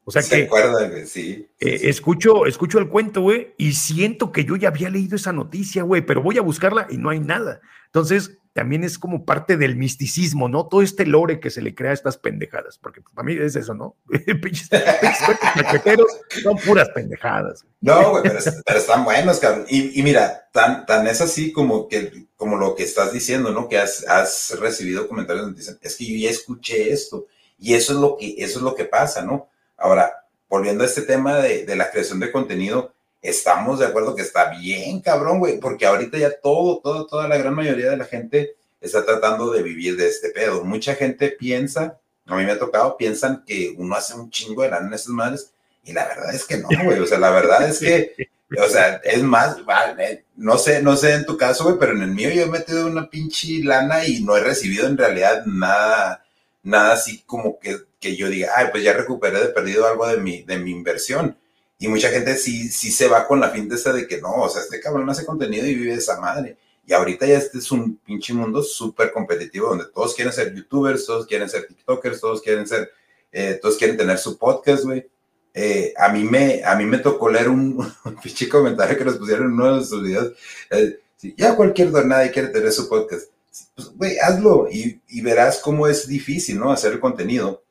O 0.06 0.12
sea 0.12 0.22
que. 0.22 0.44
Acuerdan, 0.44 1.08
sí. 1.08 1.48
Eh, 1.60 1.80
escucho, 1.84 2.46
escucho 2.46 2.80
el 2.80 2.90
cuento, 2.90 3.22
güey, 3.22 3.54
y 3.58 3.74
siento 3.74 4.32
que 4.32 4.44
yo 4.44 4.58
ya 4.58 4.68
había 4.68 4.90
leído 4.90 5.16
esa 5.16 5.32
noticia, 5.32 5.84
güey, 5.84 6.06
pero 6.06 6.22
voy 6.22 6.38
a 6.38 6.42
buscarla 6.42 6.88
y 6.90 6.98
no 6.98 7.10
hay 7.10 7.22
nada. 7.22 7.62
Entonces, 7.86 8.38
también 8.54 8.84
es 8.84 9.00
como 9.00 9.26
parte 9.26 9.58
del 9.58 9.76
misticismo, 9.76 10.48
¿no? 10.48 10.68
Todo 10.68 10.84
este 10.84 11.08
lore 11.08 11.40
que 11.40 11.50
se 11.50 11.62
le 11.62 11.74
crea 11.74 11.90
a 11.90 11.96
estas 11.96 12.18
pendejadas, 12.18 12.78
porque 12.78 13.02
para 13.02 13.26
mí 13.26 13.36
es 13.40 13.56
eso, 13.56 13.74
¿no? 13.74 13.98
pinches, 14.42 14.70
son 16.44 16.58
puras 16.58 16.90
pendejadas. 16.90 17.66
No, 17.82 18.12
güey, 18.12 18.24
pero, 18.24 18.38
están 18.78 19.04
buenos, 19.04 19.40
cabrón. 19.40 19.66
Y, 19.70 20.02
mira, 20.04 20.48
tan, 20.52 20.86
tan 20.86 21.08
es 21.08 21.20
así 21.20 21.52
como 21.52 21.88
que, 21.88 22.28
como 22.36 22.56
lo 22.58 22.76
que 22.76 22.84
estás 22.84 23.12
diciendo, 23.12 23.52
¿no? 23.52 23.68
Que 23.68 23.80
has, 23.80 24.08
has 24.08 24.56
recibido 24.60 25.08
comentarios 25.08 25.46
donde 25.46 25.60
dicen, 25.60 25.80
es 25.82 25.96
que 25.96 26.06
yo 26.06 26.16
ya 26.16 26.30
escuché 26.30 26.94
esto, 26.94 27.26
y 27.58 27.74
eso 27.74 27.94
es 27.94 28.00
lo 28.00 28.18
que, 28.18 28.36
eso 28.38 28.60
es 28.60 28.64
lo 28.64 28.76
que 28.76 28.86
pasa, 28.86 29.24
¿no? 29.24 29.50
Ahora, 29.78 30.12
volviendo 30.48 30.84
a 30.84 30.88
este 30.88 31.02
tema 31.02 31.38
de, 31.38 31.66
de 31.66 31.76
la 31.76 31.90
creación 31.90 32.20
de 32.20 32.32
contenido, 32.32 32.93
estamos 33.24 33.80
de 33.80 33.86
acuerdo 33.86 34.16
que 34.16 34.22
está 34.22 34.50
bien, 34.50 35.00
cabrón, 35.00 35.40
güey, 35.40 35.58
porque 35.58 35.86
ahorita 35.86 36.18
ya 36.18 36.40
todo, 36.40 36.80
todo, 36.80 37.08
toda 37.08 37.28
la 37.30 37.38
gran 37.38 37.56
mayoría 37.56 37.90
de 37.90 37.98
la 37.98 38.06
gente 38.06 38.58
está 38.82 39.06
tratando 39.06 39.50
de 39.50 39.64
vivir 39.64 39.96
de 39.96 40.10
este 40.10 40.30
pedo. 40.30 40.66
Mucha 40.66 40.94
gente 40.94 41.30
piensa, 41.30 41.98
a 42.28 42.36
mí 42.36 42.44
me 42.44 42.52
ha 42.52 42.60
tocado, 42.60 42.98
piensan 42.98 43.46
que 43.46 43.74
uno 43.78 43.96
hace 43.96 44.14
un 44.14 44.30
chingo 44.30 44.62
de 44.62 44.70
lana 44.70 44.88
en 44.88 44.94
esas 44.94 45.08
madres, 45.08 45.52
y 45.86 45.94
la 45.94 46.06
verdad 46.06 46.36
es 46.36 46.46
que 46.46 46.58
no, 46.58 46.68
güey, 46.84 47.00
o 47.00 47.08
sea, 47.08 47.18
la 47.18 47.32
verdad 47.32 47.68
es 47.68 47.80
que, 47.80 48.14
o 48.62 48.68
sea, 48.68 48.98
es 49.06 49.24
más, 49.24 49.64
vale, 49.64 50.26
no 50.36 50.58
sé, 50.58 50.82
no 50.82 50.98
sé 50.98 51.14
en 51.14 51.26
tu 51.26 51.38
caso, 51.38 51.64
güey, 51.64 51.78
pero 51.80 51.94
en 51.94 52.02
el 52.02 52.12
mío 52.12 52.30
yo 52.30 52.44
he 52.44 52.48
metido 52.48 52.88
una 52.88 53.10
pinche 53.10 53.64
lana 53.64 54.06
y 54.06 54.22
no 54.22 54.36
he 54.36 54.42
recibido 54.42 54.86
en 54.86 54.98
realidad 54.98 55.46
nada, 55.46 56.26
nada 56.62 56.94
así 56.94 57.24
como 57.26 57.58
que, 57.58 57.78
que 58.02 58.18
yo 58.18 58.28
diga, 58.28 58.52
ay, 58.58 58.68
pues 58.72 58.84
ya 58.84 58.92
recuperé 58.92 59.40
de 59.40 59.48
perdido 59.48 59.88
algo 59.88 60.08
de 60.08 60.18
mi, 60.18 60.44
de 60.44 60.58
mi 60.58 60.72
inversión 60.72 61.38
y 61.84 61.90
mucha 61.90 62.08
gente 62.08 62.38
sí, 62.38 62.70
sí 62.70 62.94
se 62.94 63.10
va 63.10 63.28
con 63.28 63.42
la 63.42 63.50
finta 63.50 63.76
esa 63.76 63.92
de 63.92 64.08
que 64.08 64.22
no, 64.22 64.34
o 64.36 64.50
sea, 64.50 64.62
este 64.62 64.80
cabrón 64.80 65.10
hace 65.10 65.26
contenido 65.26 65.68
y 65.68 65.76
vive 65.76 65.92
de 65.92 65.98
esa 65.98 66.18
madre. 66.18 66.56
Y 66.88 66.94
ahorita 66.94 67.26
ya 67.26 67.38
este 67.38 67.58
es 67.58 67.70
un 67.74 67.98
pinche 67.98 68.34
mundo 68.34 68.64
súper 68.64 69.12
competitivo 69.12 69.68
donde 69.68 69.88
todos 69.94 70.16
quieren 70.16 70.32
ser 70.32 70.56
youtubers, 70.56 71.06
todos 71.06 71.28
quieren 71.28 71.50
ser 71.50 71.68
tiktokers, 71.68 72.22
todos 72.22 72.42
quieren 72.42 72.66
ser, 72.66 72.90
eh, 73.34 73.60
todos 73.62 73.76
quieren 73.76 73.98
tener 73.98 74.18
su 74.18 74.38
podcast, 74.38 74.86
güey. 74.86 75.06
Eh, 75.54 75.94
a, 75.98 76.08
mí 76.08 76.24
me, 76.24 76.64
a 76.64 76.74
mí 76.78 76.86
me 76.86 77.00
tocó 77.00 77.30
leer 77.30 77.50
un, 77.50 77.86
pinche 78.24 78.48
comentario 78.48 78.98
que 78.98 79.04
nos 79.04 79.18
pusieron 79.18 79.48
en 79.48 79.52
uno 79.52 79.80
de 79.80 79.86
sus 79.86 80.02
videos. 80.02 80.32
Eh, 80.72 81.02
ya 81.36 81.54
cualquier 81.54 81.92
donada 81.92 82.32
quiere 82.32 82.48
tener 82.48 82.72
su 82.72 82.88
podcast. 82.88 83.30
Pues, 83.76 83.90
güey, 83.90 84.18
hazlo 84.20 84.70
y, 84.72 85.02
y 85.10 85.20
verás 85.20 85.60
cómo 85.60 85.86
es 85.86 86.08
difícil, 86.08 86.60
¿no? 86.60 86.72
Hacer 86.72 86.94
el 86.94 87.02
contenido 87.02 87.63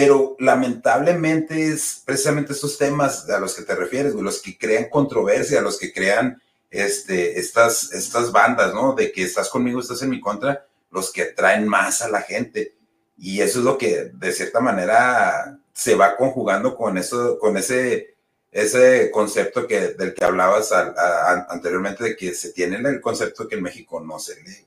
pero 0.00 0.36
lamentablemente 0.38 1.72
es 1.72 2.02
precisamente 2.04 2.52
esos 2.52 2.78
temas 2.78 3.28
a 3.28 3.40
los 3.40 3.52
que 3.56 3.62
te 3.62 3.74
refieres, 3.74 4.14
los 4.14 4.40
que 4.40 4.56
crean 4.56 4.88
controversia, 4.88 5.60
los 5.60 5.76
que 5.76 5.92
crean 5.92 6.40
este, 6.70 7.40
estas, 7.40 7.92
estas 7.92 8.30
bandas, 8.30 8.72
¿no? 8.72 8.94
De 8.94 9.10
que 9.10 9.24
estás 9.24 9.48
conmigo, 9.48 9.80
estás 9.80 10.00
en 10.02 10.10
mi 10.10 10.20
contra, 10.20 10.64
los 10.92 11.12
que 11.12 11.22
atraen 11.22 11.66
más 11.66 12.00
a 12.00 12.08
la 12.08 12.22
gente. 12.22 12.76
Y 13.16 13.40
eso 13.40 13.58
es 13.58 13.64
lo 13.64 13.76
que 13.76 14.12
de 14.14 14.30
cierta 14.30 14.60
manera 14.60 15.58
se 15.72 15.96
va 15.96 16.16
conjugando 16.16 16.76
con 16.76 16.96
eso, 16.96 17.36
con 17.36 17.56
ese, 17.56 18.14
ese 18.52 19.10
concepto 19.10 19.66
que, 19.66 19.94
del 19.94 20.14
que 20.14 20.24
hablabas 20.24 20.70
anteriormente, 21.48 22.04
de 22.04 22.16
que 22.16 22.34
se 22.34 22.52
tiene 22.52 22.76
el 22.88 23.00
concepto 23.00 23.48
que 23.48 23.56
en 23.56 23.64
México 23.64 23.98
no 23.98 24.20
se 24.20 24.40
lee. 24.44 24.64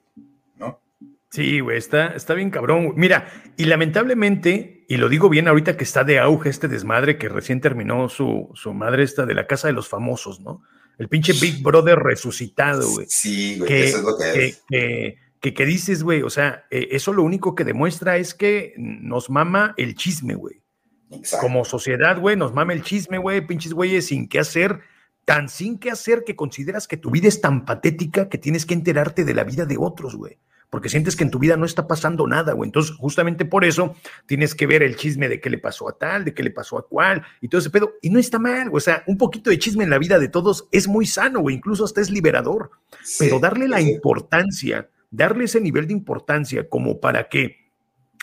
Sí, 1.32 1.62
güey, 1.62 1.78
está, 1.78 2.08
está 2.08 2.34
bien 2.34 2.50
cabrón. 2.50 2.94
Mira, 2.98 3.32
y 3.56 3.63
lamentablemente, 3.63 4.84
y 4.89 4.98
lo 4.98 5.08
digo 5.08 5.30
bien 5.30 5.48
ahorita 5.48 5.78
que 5.78 5.86
está 5.86 6.04
de 6.04 6.20
auge 6.20 6.50
este 6.50 6.67
desmadre 6.67 7.17
que 7.17 7.30
recién 7.30 7.62
terminó 7.62 8.10
su, 8.10 8.50
su 8.54 8.74
madre 8.74 9.04
esta 9.04 9.26
de 9.26 9.34
la 9.34 9.48
casa 9.48 9.67
de 9.67 9.74
los 9.74 9.88
famosos, 9.88 10.41
¿no? 10.41 10.62
El 10.98 11.08
pinche 11.08 11.32
Big 11.32 11.63
Brother 11.63 11.98
resucitado, 11.98 12.86
güey. 12.89 13.08
Sí, 13.10 13.58
güey, 13.60 13.84
eso 13.84 14.00
es 14.00 14.04
lo 14.04 14.17
que, 14.17 14.46
es. 14.46 14.63
Que, 15.39 15.54
que, 15.54 15.65
dices, 15.65 16.04
güey, 16.04 16.22
o 16.22 16.30
sea, 16.30 16.65
eh, 16.70 16.89
eso 16.91 17.13
lo 17.13 17.24
único 17.24 17.56
que 17.56 17.63
demuestra 17.63 18.17
es 18.17 18.34
que 18.34 18.74
nos 18.78 19.30
mama 19.30 19.74
el 19.78 19.96
chisme, 19.96 20.36
güey. 20.36 20.62
Como 21.39 21.63
sociedad, 21.63 22.20
güey, 22.20 22.36
nos 22.36 22.54
mama 22.54 22.74
el 22.74 22.84
chisme, 22.84 23.17
güey, 23.17 23.48
pinches 23.48 23.74
güeyes 23.74 24.08
sin 24.08 24.28
qué 24.28 24.39
hacer, 24.39 24.82
tan 25.24 25.48
sin 25.48 25.80
qué 25.80 25.91
hacer 25.91 26.26
que 26.26 26.36
consideras 26.36 26.89
que 26.89 26.98
tu 26.98 27.10
vida 27.10 27.30
es 27.30 27.39
tan 27.39 27.63
patética 27.63 28.28
que 28.28 28.38
tienes 28.38 28.65
que 28.65 28.74
enterarte 28.74 29.24
de 29.24 29.34
la 29.34 29.46
vida 29.46 29.65
de 29.65 29.78
otros, 29.80 30.15
güey 30.15 30.38
porque 30.71 30.88
sientes 30.88 31.17
que 31.17 31.25
en 31.25 31.31
tu 31.31 31.38
vida 31.38 31.57
no 31.57 31.65
está 31.65 31.86
pasando 31.86 32.25
nada, 32.25 32.53
güey. 32.53 32.69
Entonces, 32.69 32.95
justamente 32.95 33.43
por 33.43 33.65
eso 33.65 33.93
tienes 34.25 34.55
que 34.55 34.65
ver 34.65 34.81
el 34.84 34.95
chisme 34.95 35.27
de 35.27 35.41
qué 35.41 35.49
le 35.49 35.57
pasó 35.57 35.89
a 35.89 35.97
tal, 35.97 36.23
de 36.23 36.34
qué 36.34 36.43
le 36.43 36.49
pasó 36.49 36.77
a 36.77 36.88
cual, 36.88 37.21
y 37.41 37.49
todo 37.49 37.60
ese 37.60 37.69
pedo. 37.69 37.95
Y 38.01 38.10
no 38.10 38.19
está 38.19 38.39
mal, 38.39 38.69
güey. 38.69 38.77
O 38.77 38.79
sea, 38.79 39.03
un 39.05 39.17
poquito 39.17 39.49
de 39.49 39.60
chisme 39.60 39.84
en 39.84 39.89
la 39.89 39.97
vida 39.97 40.17
de 40.17 40.29
todos 40.29 40.69
es 40.71 40.88
muy 40.88 41.05
sano, 41.05 41.41
güey. 41.41 41.57
Incluso 41.57 41.84
hasta 41.84 41.99
es 41.99 42.10
liberador. 42.10 42.71
Pero 43.19 43.38
darle 43.39 43.67
la 43.67 43.81
importancia, 43.81 44.89
darle 45.12 45.43
ese 45.43 45.60
nivel 45.60 45.88
de 45.88 45.93
importancia 45.93 46.69
como 46.69 47.01
para 47.01 47.27
que 47.27 47.69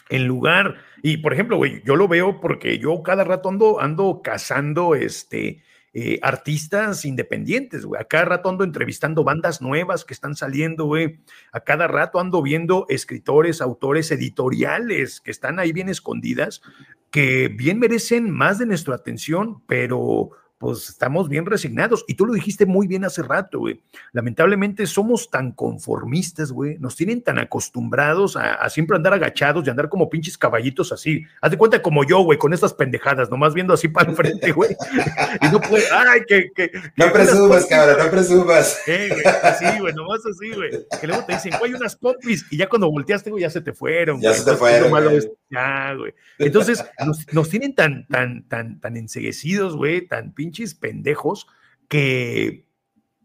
en 0.08 0.26
lugar, 0.26 0.76
y 1.02 1.18
por 1.18 1.34
ejemplo, 1.34 1.58
güey, 1.58 1.82
yo 1.84 1.96
lo 1.96 2.08
veo 2.08 2.40
porque 2.40 2.78
yo 2.78 3.02
cada 3.02 3.24
rato 3.24 3.50
ando, 3.50 3.78
ando 3.78 4.22
cazando 4.24 4.94
este 4.94 5.62
eh, 6.00 6.20
artistas 6.22 7.04
independientes, 7.04 7.84
güey. 7.84 8.00
A 8.00 8.04
cada 8.04 8.24
rato 8.24 8.48
ando 8.48 8.62
entrevistando 8.62 9.24
bandas 9.24 9.60
nuevas 9.60 10.04
que 10.04 10.14
están 10.14 10.36
saliendo, 10.36 10.84
güey. 10.84 11.18
A 11.50 11.58
cada 11.58 11.88
rato 11.88 12.20
ando 12.20 12.40
viendo 12.40 12.86
escritores, 12.88 13.60
autores, 13.60 14.12
editoriales 14.12 15.20
que 15.20 15.32
están 15.32 15.58
ahí 15.58 15.72
bien 15.72 15.88
escondidas, 15.88 16.62
que 17.10 17.48
bien 17.48 17.80
merecen 17.80 18.30
más 18.30 18.58
de 18.58 18.66
nuestra 18.66 18.94
atención, 18.94 19.60
pero 19.66 20.30
pues 20.58 20.88
estamos 20.88 21.28
bien 21.28 21.46
resignados. 21.46 22.04
Y 22.08 22.14
tú 22.14 22.26
lo 22.26 22.32
dijiste 22.32 22.66
muy 22.66 22.88
bien 22.88 23.04
hace 23.04 23.22
rato, 23.22 23.60
güey. 23.60 23.80
Lamentablemente 24.12 24.86
somos 24.86 25.30
tan 25.30 25.52
conformistas, 25.52 26.50
güey. 26.50 26.78
Nos 26.78 26.96
tienen 26.96 27.22
tan 27.22 27.38
acostumbrados 27.38 28.36
a, 28.36 28.68
siempre 28.68 28.96
andar 28.96 29.14
agachados 29.14 29.64
y 29.66 29.70
andar 29.70 29.88
como 29.88 30.10
pinches 30.10 30.36
caballitos 30.36 30.90
así. 30.90 31.24
Haz 31.40 31.52
de 31.52 31.56
cuenta 31.56 31.80
como 31.80 32.04
yo, 32.04 32.20
güey, 32.20 32.38
con 32.38 32.52
estas 32.52 32.74
pendejadas, 32.74 33.30
nomás 33.30 33.54
viendo 33.54 33.72
así 33.72 33.86
para 33.86 34.10
el 34.10 34.16
frente, 34.16 34.50
güey. 34.50 34.70
y 35.42 35.48
no 35.48 35.60
puede, 35.60 35.84
ay, 35.92 36.22
que... 36.26 36.50
que 36.54 36.72
no 36.96 37.12
presumas, 37.12 37.66
cabrón, 37.66 38.04
no 38.04 38.10
presumas. 38.10 38.80
Eh, 38.88 39.10
güey, 39.10 39.24
así, 39.42 39.78
güey, 39.78 39.94
nomás 39.94 40.20
así, 40.26 40.50
güey. 40.52 40.70
Que 41.00 41.06
luego 41.06 41.24
te 41.24 41.34
dicen, 41.34 41.52
güey, 41.60 41.74
unas 41.74 41.94
popis, 41.94 42.44
y 42.50 42.56
ya 42.56 42.68
cuando 42.68 42.90
volteaste, 42.90 43.30
güey, 43.30 43.42
ya 43.42 43.50
se 43.50 43.60
te 43.60 43.72
fueron. 43.72 44.20
Ya 44.20 44.34
se 44.34 44.44
te 44.44 44.56
fueron. 44.56 45.20
Ya, 45.50 45.94
güey. 45.94 46.12
Entonces, 46.38 46.84
nos, 47.06 47.32
nos, 47.32 47.48
tienen 47.48 47.74
tan, 47.74 48.06
tan, 48.08 48.46
tan, 48.48 48.80
tan 48.80 48.96
enseguecidos, 48.96 49.76
güey, 49.76 50.06
tan 50.06 50.32
pinches 50.32 50.47
pinches 50.48 50.74
pendejos 50.74 51.46
que 51.88 52.66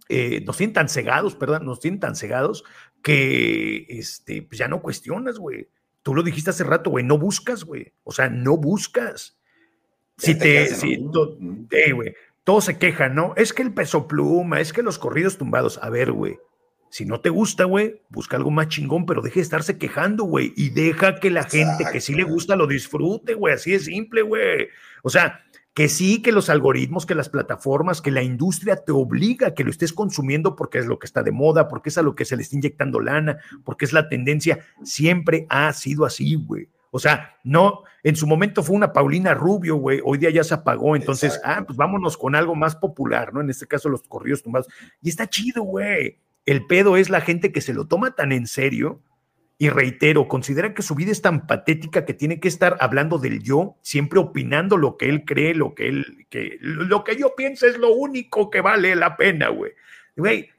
eh, 0.10 0.44
nos 0.46 0.58
tienen 0.58 0.74
tan 0.74 0.90
cegados, 0.90 1.36
perdón, 1.36 1.66
nos 1.66 1.80
tienen 1.80 2.00
tan 2.00 2.16
cegados 2.16 2.64
que 3.02 3.86
este, 3.90 4.42
pues 4.42 4.60
ya 4.60 4.68
no 4.68 4.82
cuestionas, 4.82 5.40
güey. 5.40 5.70
Tú 6.02 6.14
lo 6.14 6.24
dijiste 6.24 6.50
hace 6.50 6.66
rato, 6.66 6.90
güey, 6.90 7.06
no 7.06 7.18
buscas, 7.18 7.64
güey. 7.64 7.94
O 8.04 8.12
sea, 8.12 8.30
no 8.30 8.58
buscas. 8.58 9.38
Si 10.18 10.38
te, 10.38 10.68
si, 10.68 10.98
güey, 10.98 12.16
todos 12.44 12.66
se 12.66 12.78
quejan, 12.78 13.16
¿no? 13.16 13.34
Es 13.38 13.54
que 13.54 13.62
el 13.62 13.74
peso 13.74 14.08
pluma, 14.08 14.60
es 14.60 14.74
que 14.74 14.84
los 14.84 15.00
corridos 15.00 15.38
tumbados. 15.38 15.80
A 15.82 15.90
ver, 15.90 16.12
güey, 16.12 16.38
si 16.90 17.06
no 17.06 17.22
te 17.22 17.30
gusta, 17.30 17.64
güey, 17.64 18.02
busca 18.10 18.36
algo 18.38 18.52
más 18.52 18.68
chingón, 18.68 19.06
pero 19.06 19.22
deje 19.22 19.40
de 19.40 19.44
estarse 19.44 19.78
quejando, 19.78 20.26
güey, 20.26 20.54
y 20.56 20.70
deja 20.70 21.16
que 21.16 21.32
la 21.32 21.44
gente 21.44 21.86
que 21.92 22.02
sí 22.02 22.14
le 22.14 22.24
gusta 22.24 22.56
lo 22.56 22.68
disfrute, 22.68 23.34
güey, 23.34 23.54
así 23.54 23.72
de 23.72 23.80
simple, 23.80 24.22
güey. 24.22 24.68
O 25.02 25.10
sea, 25.10 25.44
que 25.74 25.90
sí, 25.90 26.22
que 26.22 26.32
los 26.32 26.50
algoritmos, 26.50 27.06
que 27.06 27.16
las 27.16 27.30
plataformas, 27.30 28.02
que 28.02 28.12
la 28.12 28.22
industria 28.22 28.76
te 28.76 28.92
obliga 28.92 29.48
a 29.48 29.54
que 29.54 29.64
lo 29.64 29.72
estés 29.72 29.92
consumiendo 29.92 30.56
porque 30.56 30.78
es 30.78 30.86
lo 30.86 31.00
que 31.00 31.08
está 31.08 31.24
de 31.24 31.32
moda, 31.32 31.68
porque 31.68 31.90
es 31.90 31.98
a 31.98 32.04
lo 32.04 32.16
que 32.16 32.26
se 32.26 32.36
le 32.36 32.44
está 32.44 32.56
inyectando 32.56 33.00
lana, 33.00 33.40
porque 33.64 33.86
es 33.86 33.94
la 33.94 34.08
tendencia, 34.08 34.60
siempre 34.84 35.48
ha 35.50 35.74
sido 35.74 36.06
así, 36.06 36.36
güey. 36.36 36.70
O 36.92 37.00
sea, 37.00 37.38
no, 37.44 37.82
en 38.04 38.16
su 38.16 38.28
momento 38.28 38.62
fue 38.62 38.76
una 38.76 38.94
Paulina 38.94 39.34
Rubio, 39.34 39.78
güey, 39.78 40.00
hoy 40.06 40.20
día 40.20 40.30
ya 40.30 40.44
se 40.44 40.54
apagó, 40.54 40.96
entonces, 40.96 41.42
ah, 41.44 41.64
pues 41.66 41.76
vámonos 41.76 42.18
con 42.18 42.36
algo 42.36 42.54
más 42.54 42.76
popular, 42.76 43.34
¿no? 43.34 43.42
En 43.42 43.50
este 43.50 43.66
caso 43.66 43.90
los 43.90 44.04
corridos 44.04 44.44
tumbados. 44.44 44.68
Y 45.02 45.10
está 45.10 45.28
chido, 45.28 45.64
güey. 45.64 46.20
El 46.46 46.68
pedo 46.68 46.98
es 46.98 47.10
la 47.10 47.22
gente 47.22 47.52
que 47.52 47.62
se 47.62 47.74
lo 47.74 47.88
toma 47.88 48.16
tan 48.16 48.32
en 48.32 48.46
serio 48.46 49.02
y 49.64 49.70
reitero, 49.70 50.28
considera 50.28 50.74
que 50.74 50.82
su 50.82 50.94
vida 50.94 51.10
es 51.10 51.22
tan 51.22 51.48
patética 51.48 52.04
que 52.04 52.14
tiene 52.14 52.42
que 52.42 52.50
estar 52.50 52.76
hablando 52.82 53.18
del 53.18 53.42
yo, 53.42 53.78
siempre 53.82 54.20
opinando 54.20 54.76
lo 54.76 54.98
que 54.98 55.08
él 55.08 55.24
cree, 55.24 55.56
lo 55.56 55.74
que 55.74 55.88
él, 55.88 56.28
que 56.30 56.58
lo 56.60 57.06
que 57.06 57.16
yo 57.16 57.34
pienso 57.34 57.66
es 57.66 57.78
lo 57.78 57.94
único 57.94 58.50
que 58.50 58.60
vale 58.60 58.94
la 58.94 59.16
pena, 59.16 59.48
güey. 59.48 59.72
Güey, 60.18 60.50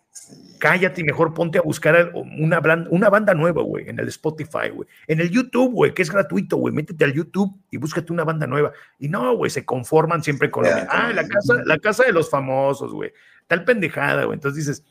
cállate 0.59 1.03
y 1.03 1.05
mejor 1.05 1.35
ponte 1.35 1.59
a 1.59 1.61
buscar 1.61 2.13
una, 2.15 2.63
una 2.89 3.11
banda 3.11 3.35
nueva, 3.35 3.61
güey, 3.61 3.91
en 3.91 3.99
el 3.99 4.09
Spotify, 4.09 4.71
güey. 4.73 4.89
En 5.07 5.21
el 5.21 5.29
YouTube, 5.29 5.75
güey, 5.75 5.93
que 5.93 6.01
es 6.01 6.11
gratuito, 6.11 6.57
güey. 6.57 6.73
Métete 6.73 7.05
al 7.05 7.13
YouTube 7.13 7.55
y 7.71 7.77
búscate 7.77 8.11
una 8.11 8.25
banda 8.25 8.47
nueva. 8.47 8.73
Y 8.99 9.11
no, 9.11 9.37
güey, 9.37 9.51
se 9.51 9.67
conforman 9.67 10.23
siempre 10.23 10.51
con 10.51 10.65
Ah, 10.65 11.13
la 11.15 11.29
casa, 11.29 11.63
la 11.67 11.77
casa 11.77 12.05
de 12.05 12.13
los 12.15 12.31
famosos, 12.31 12.95
güey. 12.95 13.13
Tal 13.49 13.65
pendejada, 13.65 14.25
güey. 14.25 14.37
Entonces 14.37 14.65
dices, 14.65 14.83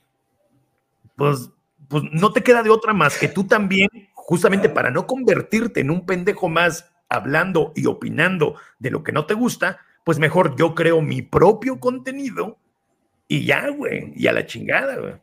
pues 1.16 1.50
pues 1.94 2.06
no 2.12 2.34
te 2.34 2.42
queda 2.42 2.64
de 2.64 2.72
otra 2.72 2.92
más 2.92 3.20
que 3.20 3.28
tú 3.28 3.46
también, 3.46 3.88
justamente 4.16 4.68
para 4.68 4.90
no 4.90 5.06
convertirte 5.06 5.82
en 5.82 5.92
un 5.92 6.08
pendejo 6.08 6.50
más 6.50 6.90
hablando 7.08 7.72
y 7.76 7.86
opinando 7.86 8.56
de 8.80 8.90
lo 8.90 9.04
que 9.04 9.12
no 9.12 9.28
te 9.28 9.36
gusta, 9.36 9.78
pues 10.04 10.18
mejor 10.18 10.56
yo 10.56 10.74
creo 10.74 11.02
mi 11.02 11.22
propio 11.22 11.80
contenido 11.80 12.58
y 13.28 13.46
ya, 13.46 13.70
güey, 13.70 14.12
y 14.16 14.26
a 14.26 14.32
la 14.32 14.48
chingada, 14.48 14.98
güey. 14.98 15.14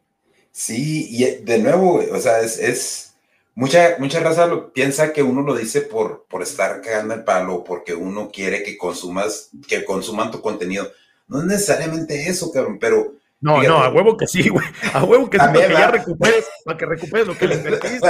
Sí, 0.53 1.09
y 1.11 1.25
eh, 1.25 1.41
de 1.43 1.59
nuevo, 1.59 2.05
o 2.13 2.21
sea, 2.21 2.39
es, 2.39 3.17
mucha, 3.57 3.97
mucha 3.99 4.21
raza 4.21 4.49
piensa 4.73 5.13
que 5.13 5.25
uno 5.25 5.43
lo 5.43 5.57
dice 5.57 5.81
por, 5.81 6.25
por 6.31 6.41
estar 6.41 6.83
cagando 6.83 7.15
el 7.15 7.25
palo, 7.25 7.65
porque 7.65 7.95
uno 7.95 8.31
quiere 8.33 8.63
que 8.63 8.79
consumas, 8.79 9.51
que 9.67 9.85
consuman 9.85 10.31
tu 10.31 10.41
contenido. 10.41 10.89
No 11.27 11.41
es 11.41 11.47
necesariamente 11.47 12.29
eso, 12.29 12.53
cabrón, 12.53 12.79
pero 12.79 13.15
no, 13.41 13.63
no, 13.63 13.79
a 13.79 13.89
huevo 13.89 14.17
que 14.17 14.27
sí, 14.27 14.49
güey. 14.49 14.67
A 14.93 15.03
huevo 15.05 15.31
que 15.31 15.39
sí, 15.39 15.45
para 15.47 15.67
que 15.67 15.73
ya 15.73 15.91
recuperes, 15.91 16.47
para 16.63 16.77
que 16.77 16.87
recuperes 16.87 17.27
lo 17.27 17.39
que 17.39 17.47
le 17.47 17.55
invertiste. 17.57 18.07